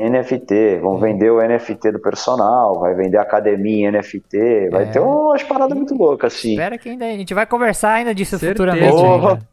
NFT, 0.00 0.78
vão 0.80 0.98
vender 0.98 1.30
o 1.30 1.40
NFT 1.42 1.92
do 1.92 1.98
personal, 1.98 2.78
vai 2.78 2.94
vender 2.94 3.16
a 3.18 3.22
academia 3.22 3.88
em 3.88 3.90
NFT, 3.90 4.68
vai 4.70 4.84
É. 4.84 4.86
ter 4.86 5.00
umas 5.00 5.42
paradas 5.42 5.76
muito 5.76 5.94
loucas 5.94 6.34
assim. 6.34 6.52
Espera 6.52 6.78
que 6.78 6.88
ainda 6.88 7.04
a 7.04 7.10
gente 7.10 7.34
vai 7.34 7.46
conversar 7.46 7.94
ainda 7.94 8.14
disso 8.14 8.38
Certeza. 8.38 8.70
futuramente. 8.70 9.44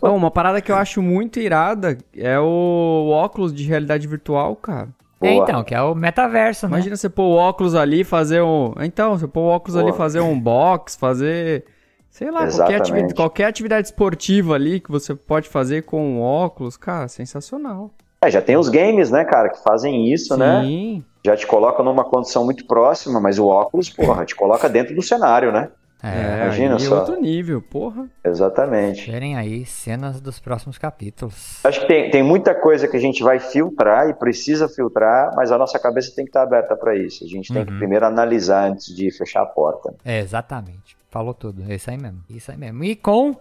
Bom, 0.00 0.14
uma 0.16 0.30
parada 0.30 0.60
que 0.60 0.70
eu 0.70 0.76
acho 0.76 1.00
muito 1.02 1.40
irada 1.40 1.96
é 2.16 2.38
o 2.38 3.08
óculos 3.10 3.52
de 3.52 3.64
realidade 3.64 4.06
virtual, 4.06 4.54
cara. 4.54 4.88
É, 5.20 5.34
Boa. 5.34 5.42
então, 5.42 5.62
que 5.62 5.74
é 5.74 5.82
o 5.82 5.94
metaverso, 5.94 6.66
né? 6.66 6.76
Imagina 6.76 6.96
você 6.96 7.08
pôr 7.08 7.24
o 7.24 7.34
óculos 7.34 7.74
ali, 7.74 8.04
fazer 8.04 8.40
um. 8.42 8.72
Então, 8.80 9.18
você 9.18 9.28
pôr 9.28 9.42
o 9.42 9.48
óculos 9.48 9.76
ali, 9.76 9.88
Boa. 9.88 9.96
fazer 9.96 10.20
um 10.20 10.38
box, 10.38 10.96
fazer. 10.96 11.64
Sei 12.08 12.30
lá, 12.30 12.50
qualquer 12.50 12.80
atividade, 12.80 13.14
qualquer 13.14 13.44
atividade 13.44 13.86
esportiva 13.86 14.54
ali 14.54 14.80
que 14.80 14.90
você 14.90 15.14
pode 15.14 15.48
fazer 15.48 15.82
com 15.82 16.18
o 16.18 16.22
óculos, 16.22 16.76
cara, 16.76 17.06
sensacional. 17.06 17.92
É, 18.22 18.30
já 18.30 18.42
tem 18.42 18.56
os 18.56 18.68
games, 18.68 19.10
né, 19.10 19.24
cara, 19.24 19.48
que 19.48 19.62
fazem 19.62 20.12
isso, 20.12 20.36
né? 20.36 20.62
Sim. 20.62 21.04
Já 21.24 21.36
te 21.36 21.46
colocam 21.46 21.84
numa 21.84 22.04
condição 22.04 22.44
muito 22.44 22.66
próxima, 22.66 23.20
mas 23.20 23.38
o 23.38 23.46
óculos, 23.46 23.88
porra, 23.88 24.24
te 24.24 24.34
coloca 24.34 24.68
dentro 24.68 24.94
do 24.94 25.02
cenário, 25.02 25.52
né? 25.52 25.68
É, 26.02 26.44
imagina 26.44 26.76
aí 26.76 26.82
é 26.82 26.86
só. 26.86 26.98
outro 27.00 27.20
nível, 27.20 27.60
porra. 27.60 28.06
Exatamente. 28.24 29.10
verem 29.10 29.36
aí 29.36 29.66
cenas 29.66 30.20
dos 30.20 30.38
próximos 30.38 30.78
capítulos. 30.78 31.60
Acho 31.64 31.80
que 31.80 31.86
tem, 31.86 32.10
tem 32.10 32.22
muita 32.22 32.54
coisa 32.54 32.88
que 32.88 32.96
a 32.96 33.00
gente 33.00 33.22
vai 33.22 33.38
filtrar 33.38 34.08
e 34.08 34.14
precisa 34.14 34.68
filtrar, 34.68 35.32
mas 35.36 35.52
a 35.52 35.58
nossa 35.58 35.78
cabeça 35.78 36.12
tem 36.16 36.24
que 36.24 36.30
estar 36.30 36.42
aberta 36.42 36.74
para 36.76 36.96
isso. 36.96 37.22
A 37.24 37.26
gente 37.28 37.52
tem 37.52 37.64
que 37.64 37.72
Uhum. 37.72 37.78
primeiro 37.78 38.06
analisar 38.06 38.70
antes 38.70 38.94
de 38.94 39.10
fechar 39.10 39.42
a 39.42 39.46
porta. 39.46 39.94
É, 40.04 40.20
exatamente. 40.20 40.96
Falou 41.10 41.34
tudo. 41.34 41.62
É 41.68 41.74
isso 41.74 41.90
aí 41.90 41.98
mesmo. 41.98 42.20
Isso 42.30 42.50
aí 42.50 42.56
mesmo. 42.56 42.82
E 42.84 42.96
com 42.96 43.36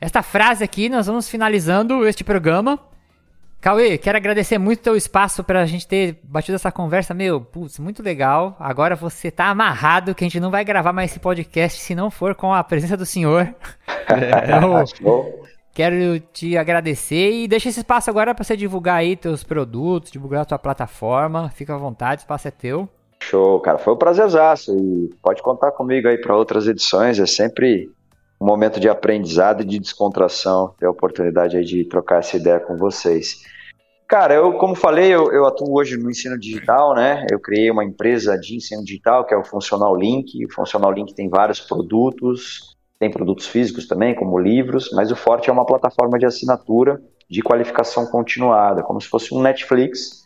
esta 0.00 0.22
frase 0.22 0.64
aqui, 0.64 0.88
nós 0.88 1.06
vamos 1.06 1.28
finalizando 1.28 2.06
este 2.08 2.24
programa. 2.24 2.78
Cauê, 3.60 3.98
quero 3.98 4.16
agradecer 4.16 4.56
muito 4.56 4.80
o 4.80 4.82
teu 4.84 4.96
espaço 4.96 5.44
pra 5.44 5.66
gente 5.66 5.86
ter 5.86 6.18
batido 6.22 6.56
essa 6.56 6.72
conversa. 6.72 7.12
Meu, 7.12 7.42
putz, 7.42 7.78
muito 7.78 8.02
legal. 8.02 8.56
Agora 8.58 8.96
você 8.96 9.30
tá 9.30 9.50
amarrado 9.50 10.14
que 10.14 10.24
a 10.24 10.26
gente 10.26 10.40
não 10.40 10.50
vai 10.50 10.64
gravar 10.64 10.94
mais 10.94 11.10
esse 11.10 11.20
podcast 11.20 11.78
se 11.78 11.94
não 11.94 12.10
for 12.10 12.34
com 12.34 12.54
a 12.54 12.64
presença 12.64 12.96
do 12.96 13.04
senhor. 13.04 13.54
Então, 14.10 14.84
quero 15.72 16.18
te 16.32 16.56
agradecer 16.56 17.30
e 17.30 17.46
deixa 17.46 17.68
esse 17.68 17.78
espaço 17.78 18.10
agora 18.10 18.34
pra 18.34 18.42
você 18.42 18.56
divulgar 18.56 18.96
aí 18.96 19.14
teus 19.14 19.44
produtos, 19.44 20.10
divulgar 20.10 20.42
a 20.42 20.44
tua 20.44 20.58
plataforma. 20.58 21.48
Fica 21.50 21.74
à 21.74 21.78
vontade, 21.78 22.22
o 22.22 22.24
espaço 22.24 22.48
é 22.48 22.50
teu. 22.50 22.88
Show, 23.22 23.60
cara. 23.60 23.78
Foi 23.78 23.94
um 23.94 23.96
prazerzaço 23.96 24.76
e 24.76 25.14
pode 25.22 25.42
contar 25.42 25.70
comigo 25.70 26.08
aí 26.08 26.18
para 26.18 26.36
outras 26.36 26.66
edições. 26.66 27.20
É 27.20 27.26
sempre 27.26 27.88
um 28.40 28.46
momento 28.46 28.80
de 28.80 28.88
aprendizado 28.88 29.62
e 29.62 29.66
de 29.66 29.78
descontração. 29.78 30.74
Ter 30.78 30.86
a 30.86 30.90
oportunidade 30.90 31.62
de 31.64 31.84
trocar 31.84 32.20
essa 32.20 32.36
ideia 32.36 32.58
com 32.58 32.76
vocês. 32.76 33.42
Cara, 34.08 34.34
eu, 34.34 34.54
como 34.54 34.74
falei, 34.74 35.14
eu, 35.14 35.30
eu 35.30 35.46
atuo 35.46 35.78
hoje 35.78 35.96
no 35.96 36.10
ensino 36.10 36.36
digital, 36.38 36.94
né? 36.94 37.26
Eu 37.30 37.38
criei 37.38 37.70
uma 37.70 37.84
empresa 37.84 38.36
de 38.36 38.56
ensino 38.56 38.82
digital, 38.82 39.24
que 39.24 39.32
é 39.32 39.36
o 39.36 39.44
Funcional 39.44 39.94
Link. 39.94 40.44
O 40.44 40.52
Funcional 40.52 40.90
Link 40.90 41.14
tem 41.14 41.28
vários 41.28 41.60
produtos, 41.60 42.76
tem 42.98 43.10
produtos 43.10 43.46
físicos 43.46 43.86
também, 43.86 44.14
como 44.14 44.38
livros, 44.38 44.90
mas 44.92 45.12
o 45.12 45.16
forte 45.16 45.48
é 45.48 45.52
uma 45.52 45.64
plataforma 45.64 46.18
de 46.18 46.26
assinatura 46.26 47.00
de 47.30 47.40
qualificação 47.42 48.06
continuada, 48.06 48.82
como 48.82 49.00
se 49.00 49.06
fosse 49.06 49.32
um 49.32 49.40
Netflix, 49.40 50.19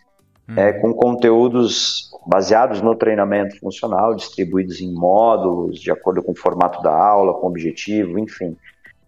é, 0.56 0.72
com 0.74 0.92
conteúdos 0.92 2.10
baseados 2.26 2.80
no 2.80 2.94
treinamento 2.94 3.58
funcional, 3.58 4.14
distribuídos 4.14 4.80
em 4.80 4.92
módulos, 4.92 5.80
de 5.80 5.90
acordo 5.90 6.22
com 6.22 6.32
o 6.32 6.36
formato 6.36 6.82
da 6.82 6.94
aula, 6.94 7.34
com 7.34 7.46
o 7.46 7.50
objetivo, 7.50 8.18
enfim. 8.18 8.56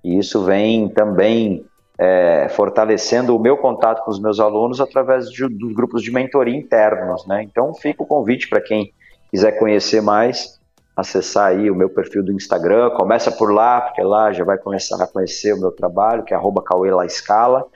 E 0.03 0.19
isso 0.19 0.45
vem 0.45 0.89
também 0.89 1.65
é, 1.99 2.49
fortalecendo 2.51 3.35
o 3.35 3.41
meu 3.41 3.57
contato 3.57 4.05
com 4.05 4.11
os 4.11 4.21
meus 4.21 4.39
alunos 4.41 4.81
através 4.81 5.31
de, 5.31 5.47
dos 5.49 5.73
grupos 5.73 6.03
de 6.03 6.11
mentoria 6.11 6.57
internos, 6.57 7.27
né? 7.27 7.43
Então 7.43 7.75
fica 7.75 8.03
o 8.03 8.07
convite 8.07 8.49
para 8.49 8.61
quem 8.61 8.93
quiser 9.31 9.53
conhecer 9.59 10.01
mais, 10.01 10.61
acessar 10.97 11.49
aí 11.49 11.71
o 11.71 11.75
meu 11.75 11.89
perfil 11.91 12.23
do 12.23 12.33
Instagram, 12.33 12.91
começa 12.91 13.31
por 13.31 13.53
lá, 13.53 13.81
porque 13.83 14.03
lá 14.03 14.33
já 14.33 14.45
vai 14.45 14.57
começar 14.57 15.03
a 15.03 15.07
conhecer 15.07 15.53
o 15.53 15.61
meu 15.61 15.71
trabalho, 15.71 16.23
que 16.23 16.33
é 16.33 16.37
arroba 16.37 16.63
Cauê 16.63 16.91
La 16.91 17.05
Escala, 17.05 17.67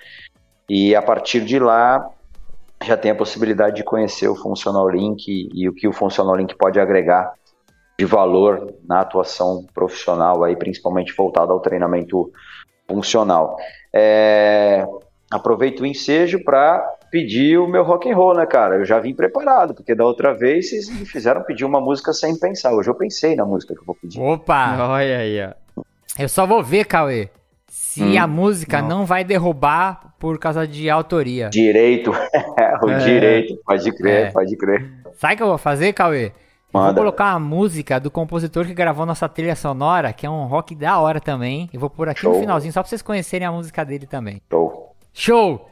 e 0.69 0.95
a 0.95 1.03
partir 1.03 1.41
de 1.45 1.59
lá 1.59 2.09
já 2.85 2.97
tem 2.97 3.11
a 3.11 3.15
possibilidade 3.15 3.77
de 3.77 3.85
conhecer 3.85 4.29
o 4.29 4.37
Funcional 4.37 4.89
Link 4.89 5.29
e, 5.29 5.49
e 5.55 5.69
o 5.69 5.73
que 5.75 5.87
o 5.87 5.93
Funcional 5.93 6.37
Link 6.37 6.55
pode 6.57 6.81
agregar 6.81 7.33
de 7.99 8.07
valor 8.07 8.75
na 8.89 9.01
atuação 9.01 9.67
profissional, 9.75 10.43
aí, 10.43 10.57
principalmente 10.57 11.15
voltado 11.15 11.53
ao 11.53 11.61
treinamento 11.61 12.33
funcional. 12.89 13.57
É, 13.93 14.87
aproveito 15.31 15.81
o 15.81 15.87
ensejo 15.87 16.43
para 16.43 16.79
pedir 17.11 17.59
o 17.59 17.69
meu 17.69 17.83
rock 17.85 18.11
and 18.11 18.17
roll, 18.17 18.35
né, 18.35 18.47
cara? 18.47 18.77
Eu 18.77 18.85
já 18.87 18.99
vim 18.99 19.15
preparado, 19.15 19.75
porque 19.75 19.95
da 19.95 20.05
outra 20.05 20.33
vez 20.33 20.71
vocês 20.71 20.89
me 20.89 21.05
fizeram 21.05 21.43
pedir 21.43 21.65
uma 21.67 21.81
música 21.81 22.13
sem 22.15 22.39
pensar. 22.39 22.73
Hoje 22.73 22.89
eu 22.89 22.95
pensei 22.95 23.37
na 23.37 23.45
música 23.45 23.75
que 23.75 23.81
eu 23.81 23.85
vou 23.85 23.95
pedir. 24.01 24.19
Opa! 24.21 24.77
Olha 24.89 25.19
aí, 25.19 25.39
ó. 25.45 25.83
Eu 26.19 26.29
só 26.29 26.47
vou 26.47 26.63
ver, 26.63 26.87
Cauê, 26.87 27.29
se 27.69 28.03
Hum, 28.03 28.19
a 28.19 28.27
música 28.27 28.81
não. 28.81 28.89
não. 29.01 29.05
vai 29.07 29.25
derrubar 29.25 30.10
por 30.21 30.39
causa 30.39 30.67
de 30.69 30.89
autoria. 30.91 31.49
Direito, 31.49 32.13
o 32.85 32.91
É. 32.91 32.99
direito, 32.99 33.59
pode 33.67 33.91
crer, 33.93 34.27
É. 34.27 34.31
pode 34.31 34.57
crer. 34.57 34.89
Sabe 35.15 35.35
o 35.35 35.37
que 35.39 35.43
eu 35.43 35.47
vou 35.49 35.59
fazer, 35.59 35.93
Cauê? 35.95 36.31
Vou 36.73 36.95
colocar 36.95 37.33
a 37.33 37.39
música 37.41 37.99
do 37.99 38.13
compositor 38.13 38.65
que 38.65 38.73
gravou 38.75 39.05
nossa 39.05 39.29
trilha 39.29 39.57
sonora, 39.57 40.13
que 40.13 40.25
é 40.25 40.31
um 40.31 40.45
rock 40.45 40.75
da 40.77 41.01
hora 41.01 41.19
também. 41.21 41.69
Eu 41.73 41.81
vou 41.81 41.91
pôr 41.91 42.09
aqui 42.09 42.25
no 42.25 42.33
Show. 42.33 42.41
finalzinho, 42.41 42.73
só 42.73 42.81
pra 42.81 42.89
vocês 42.89 43.03
conhecerem 43.03 43.49
a 43.49 43.51
música 43.51 43.85
dele 43.85 44.07
também. 44.07 44.41
Show. 44.49 44.95
Show! 45.13 45.67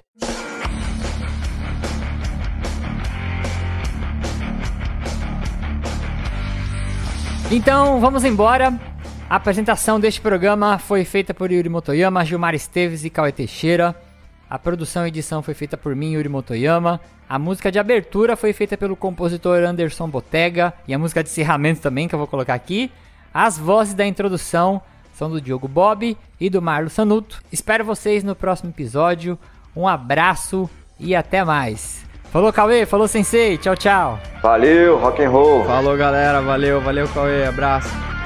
Então, 7.51 8.01
vamos 8.01 8.25
embora. 8.25 8.79
A 9.29 9.37
apresentação 9.37 10.01
deste 10.01 10.21
programa 10.21 10.79
foi 10.79 11.05
feita 11.05 11.35
por 11.35 11.51
Yuri 11.53 11.69
Motoyama, 11.69 12.25
Gilmar 12.25 12.55
Esteves 12.55 13.05
e 13.05 13.11
Cauê 13.11 13.33
Teixeira. 13.33 13.95
A 14.51 14.59
produção 14.59 15.05
e 15.05 15.09
edição 15.09 15.43
foi 15.43 15.55
feita 15.55 15.77
por 15.77 15.95
mim, 15.95 16.13
Yuri 16.13 16.29
Motoyama. 16.29 17.01
A 17.29 17.39
música 17.39 17.71
de 17.71 17.79
abertura 17.79 18.37
foi 18.37 18.53
feita 18.53 18.77
pelo 18.77 18.97
compositor 18.97 19.59
Anderson 19.63 20.09
Botega. 20.09 20.73
E 20.87 20.95
a 20.95 20.99
música 20.99 21.23
de 21.23 21.29
encerramento 21.29 21.83
também, 21.83 22.09
que 22.09 22.15
eu 22.15 22.19
vou 22.19 22.27
colocar 22.27 22.55
aqui. 22.55 22.91
As 23.33 23.59
vozes 23.59 23.93
da 23.93 24.07
introdução 24.07 24.81
são 25.13 25.29
do 25.29 25.41
Diogo 25.41 25.69
Bob 25.69 26.17
e 26.41 26.49
do 26.49 26.63
Marlo 26.63 26.89
Sanuto. 26.89 27.43
Espero 27.53 27.85
vocês 27.85 28.25
no 28.25 28.35
próximo 28.35 28.71
episódio. 28.71 29.39
Um 29.77 29.87
abraço 29.87 30.69
e 30.99 31.15
até 31.15 31.45
mais. 31.45 32.07
Falou, 32.33 32.53
Cauê. 32.53 32.87
Falou, 32.87 33.07
Sensei. 33.07 33.59
Tchau, 33.59 33.77
tchau. 33.77 34.19
Valeu, 34.43 34.99
rock 34.99 35.23
and 35.23 35.31
roll. 35.31 35.65
Falou, 35.65 35.97
galera. 35.97 36.41
Valeu, 36.41 36.81
valeu, 36.81 37.07
Cauê. 37.09 37.47
Abraço. 37.47 38.18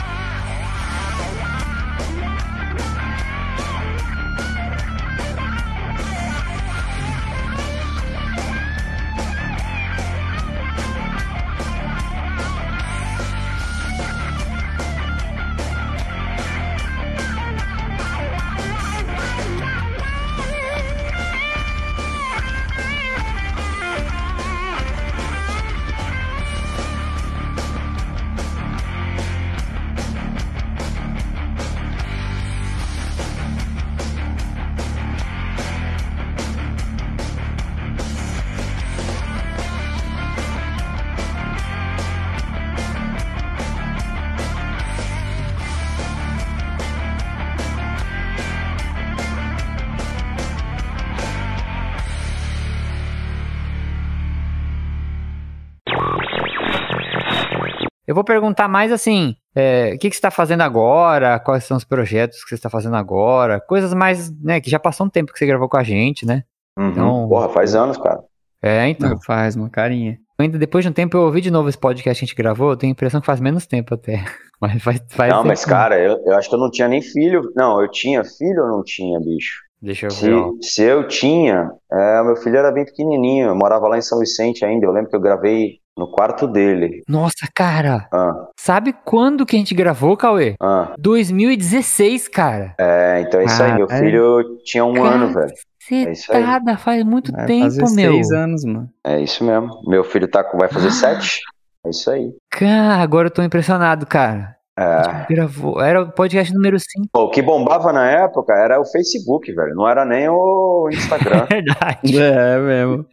Perguntar 58.32 58.68
mais 58.68 58.90
assim: 58.92 59.34
é, 59.54 59.92
o 59.94 59.98
que, 59.98 60.08
que 60.08 60.14
você 60.14 60.18
está 60.18 60.30
fazendo 60.30 60.62
agora? 60.62 61.38
Quais 61.38 61.64
são 61.64 61.76
os 61.76 61.84
projetos 61.84 62.42
que 62.42 62.48
você 62.50 62.54
está 62.54 62.70
fazendo 62.70 62.96
agora? 62.96 63.60
Coisas 63.60 63.92
mais, 63.94 64.30
né? 64.42 64.60
Que 64.60 64.70
já 64.70 64.78
passou 64.78 65.06
um 65.06 65.10
tempo 65.10 65.32
que 65.32 65.38
você 65.38 65.46
gravou 65.46 65.68
com 65.68 65.76
a 65.76 65.82
gente, 65.82 66.24
né? 66.26 66.42
Uhum. 66.78 66.88
Então- 66.88 67.28
Porra, 67.28 67.48
faz 67.50 67.74
anos, 67.74 67.98
cara. 67.98 68.20
É, 68.62 68.88
então. 68.88 69.18
Faz 69.26 69.56
uma 69.56 69.68
carinha. 69.68 70.16
Ainda 70.38 70.58
depois 70.58 70.84
de 70.84 70.88
um 70.90 70.92
tempo 70.92 71.16
eu 71.16 71.22
ouvi 71.22 71.40
de 71.40 71.50
novo 71.50 71.68
esse 71.68 71.78
podcast 71.78 72.18
que 72.18 72.24
a 72.24 72.26
gente 72.26 72.34
gravou, 72.36 72.70
eu 72.70 72.76
tenho 72.76 72.90
a 72.90 72.94
impressão 72.94 73.20
que 73.20 73.26
faz 73.26 73.38
menos 73.40 73.66
tempo 73.66 73.94
até. 73.94 74.24
Mas 74.60 74.82
faz, 74.82 75.02
faz 75.10 75.30
Não, 75.32 75.38
tempo. 75.38 75.48
mas 75.48 75.64
cara, 75.64 75.98
eu, 75.98 76.18
eu 76.24 76.36
acho 76.36 76.48
que 76.48 76.54
eu 76.54 76.58
não 76.60 76.70
tinha 76.70 76.86
nem 76.86 77.02
filho. 77.02 77.42
Não, 77.56 77.80
eu 77.82 77.90
tinha 77.90 78.22
filho 78.24 78.62
ou 78.62 78.68
não 78.68 78.84
tinha, 78.84 79.18
bicho? 79.18 79.60
Deixa 79.82 80.06
eu 80.06 80.10
Se, 80.12 80.26
ver. 80.26 80.34
ó. 80.34 80.52
se 80.60 80.82
eu 80.84 81.08
tinha, 81.08 81.68
é, 81.92 82.22
meu 82.22 82.36
filho 82.36 82.56
era 82.56 82.70
bem 82.70 82.84
pequenininho, 82.84 83.48
eu 83.48 83.56
morava 83.56 83.88
lá 83.88 83.98
em 83.98 84.02
São 84.02 84.20
Vicente 84.20 84.64
ainda. 84.64 84.86
Eu 84.86 84.92
lembro 84.92 85.10
que 85.10 85.16
eu 85.16 85.20
gravei 85.20 85.78
no 86.02 86.08
quarto 86.10 86.46
dele. 86.46 87.02
Nossa, 87.08 87.46
cara, 87.54 88.08
Ah, 88.12 88.48
sabe 88.58 88.92
quando 89.04 89.46
que 89.46 89.54
a 89.54 89.58
gente 89.58 89.74
gravou, 89.74 90.16
Cauê? 90.16 90.54
ah. 90.60 90.92
2016, 90.98 92.28
cara. 92.28 92.74
É, 92.78 93.20
então 93.26 93.40
é 93.40 93.44
isso 93.44 93.62
aí. 93.62 93.74
Meu 93.74 93.86
Caralho. 93.86 94.06
filho 94.06 94.58
tinha 94.64 94.84
um 94.84 95.04
ano, 95.04 95.32
velho. 95.32 95.52
É 95.90 96.12
isso 96.12 96.32
aí. 96.32 96.40
Cetada, 96.42 96.76
faz 96.76 97.04
muito 97.04 97.30
Vai 97.32 97.46
tempo, 97.46 97.64
fazer 97.80 97.94
meu. 97.96 98.12
seis 98.12 98.30
anos, 98.30 98.64
mano. 98.64 98.88
É 99.04 99.20
isso 99.20 99.44
mesmo. 99.44 99.80
Meu 99.86 100.02
filho 100.04 100.28
tá, 100.28 100.42
com- 100.42 100.58
vai 100.58 100.68
fazer 100.68 100.90
sete. 100.90 101.40
É 101.84 101.90
isso 101.90 102.08
aí. 102.12 102.30
Cara, 102.48 103.02
agora 103.02 103.26
eu 103.26 103.30
tô 103.32 103.42
impressionado, 103.42 104.06
cara. 104.06 104.54
É. 104.78 105.26
gravou. 105.32 105.80
Era 105.80 106.02
o 106.02 106.12
podcast 106.12 106.52
número 106.54 106.78
5. 106.78 107.08
Pô, 107.12 107.24
O 107.24 107.30
que 107.30 107.42
bombava 107.42 107.92
na 107.92 108.10
época 108.10 108.54
era 108.54 108.80
o 108.80 108.84
Facebook, 108.86 109.52
velho. 109.52 109.74
Não 109.74 109.86
era 109.86 110.04
nem 110.04 110.28
o 110.28 110.88
Instagram. 110.90 111.46
Verdade. 111.50 112.18
É 112.18 112.58
mesmo. 112.58 113.06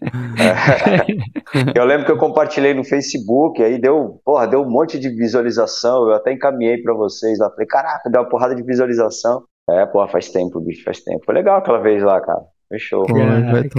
eu 1.76 1.86
lembro 1.86 2.06
que 2.06 2.12
eu 2.12 2.18
compartilhei 2.18 2.74
no 2.74 2.84
Facebook, 2.84 3.62
aí 3.62 3.78
deu, 3.78 4.22
porra, 4.24 4.48
deu 4.48 4.62
um 4.62 4.70
monte 4.70 4.98
de 4.98 5.10
visualização. 5.10 6.08
Eu 6.08 6.16
até 6.16 6.32
encaminhei 6.32 6.82
pra 6.82 6.94
vocês 6.94 7.38
lá. 7.40 7.50
Falei, 7.50 7.68
caraca, 7.68 8.10
deu 8.10 8.22
uma 8.22 8.30
porrada 8.30 8.56
de 8.56 8.64
visualização. 8.64 9.44
É, 9.70 9.86
porra, 9.86 10.08
faz 10.08 10.30
tempo, 10.30 10.60
bicho, 10.62 10.84
faz 10.84 11.02
tempo. 11.02 11.24
Foi 11.26 11.36
legal 11.36 11.58
aquela 11.58 11.80
vez 11.80 12.02
lá, 12.02 12.20
cara. 12.22 12.42
Fechou. 12.72 13.06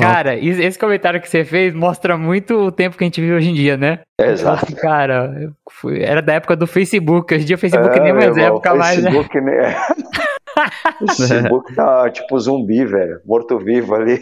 Cara, 0.00 0.34
is- 0.34 0.58
esse 0.58 0.78
comentário 0.78 1.20
que 1.20 1.28
você 1.28 1.44
fez 1.44 1.72
mostra 1.72 2.16
muito 2.18 2.54
o 2.56 2.72
tempo 2.72 2.96
que 2.98 3.04
a 3.04 3.06
gente 3.06 3.20
vive 3.20 3.34
hoje 3.34 3.50
em 3.50 3.54
dia, 3.54 3.76
né? 3.76 4.00
Exato. 4.20 4.64
Assim, 4.66 4.74
Cara, 4.74 5.32
eu 5.40 5.52
fui- 5.70 6.02
era 6.02 6.20
da 6.20 6.34
época 6.34 6.56
do 6.56 6.66
Facebook. 6.66 7.32
Hoje 7.32 7.44
em 7.44 7.46
dia 7.46 7.56
o 7.56 7.58
Facebook 7.58 7.96
É, 7.98 8.02
nem 8.02 8.12
mais 8.12 8.36
é 8.36 8.40
irmão, 8.40 8.56
época 8.56 8.74
mais, 8.74 9.02
né? 9.02 9.10
Facebook, 9.12 9.40
né? 9.40 9.76
O 11.00 11.06
Facebook 11.14 11.74
tá 11.74 12.10
tipo 12.10 12.38
zumbi, 12.38 12.84
velho. 12.84 13.20
Morto-vivo 13.24 13.94
ali. 13.94 14.20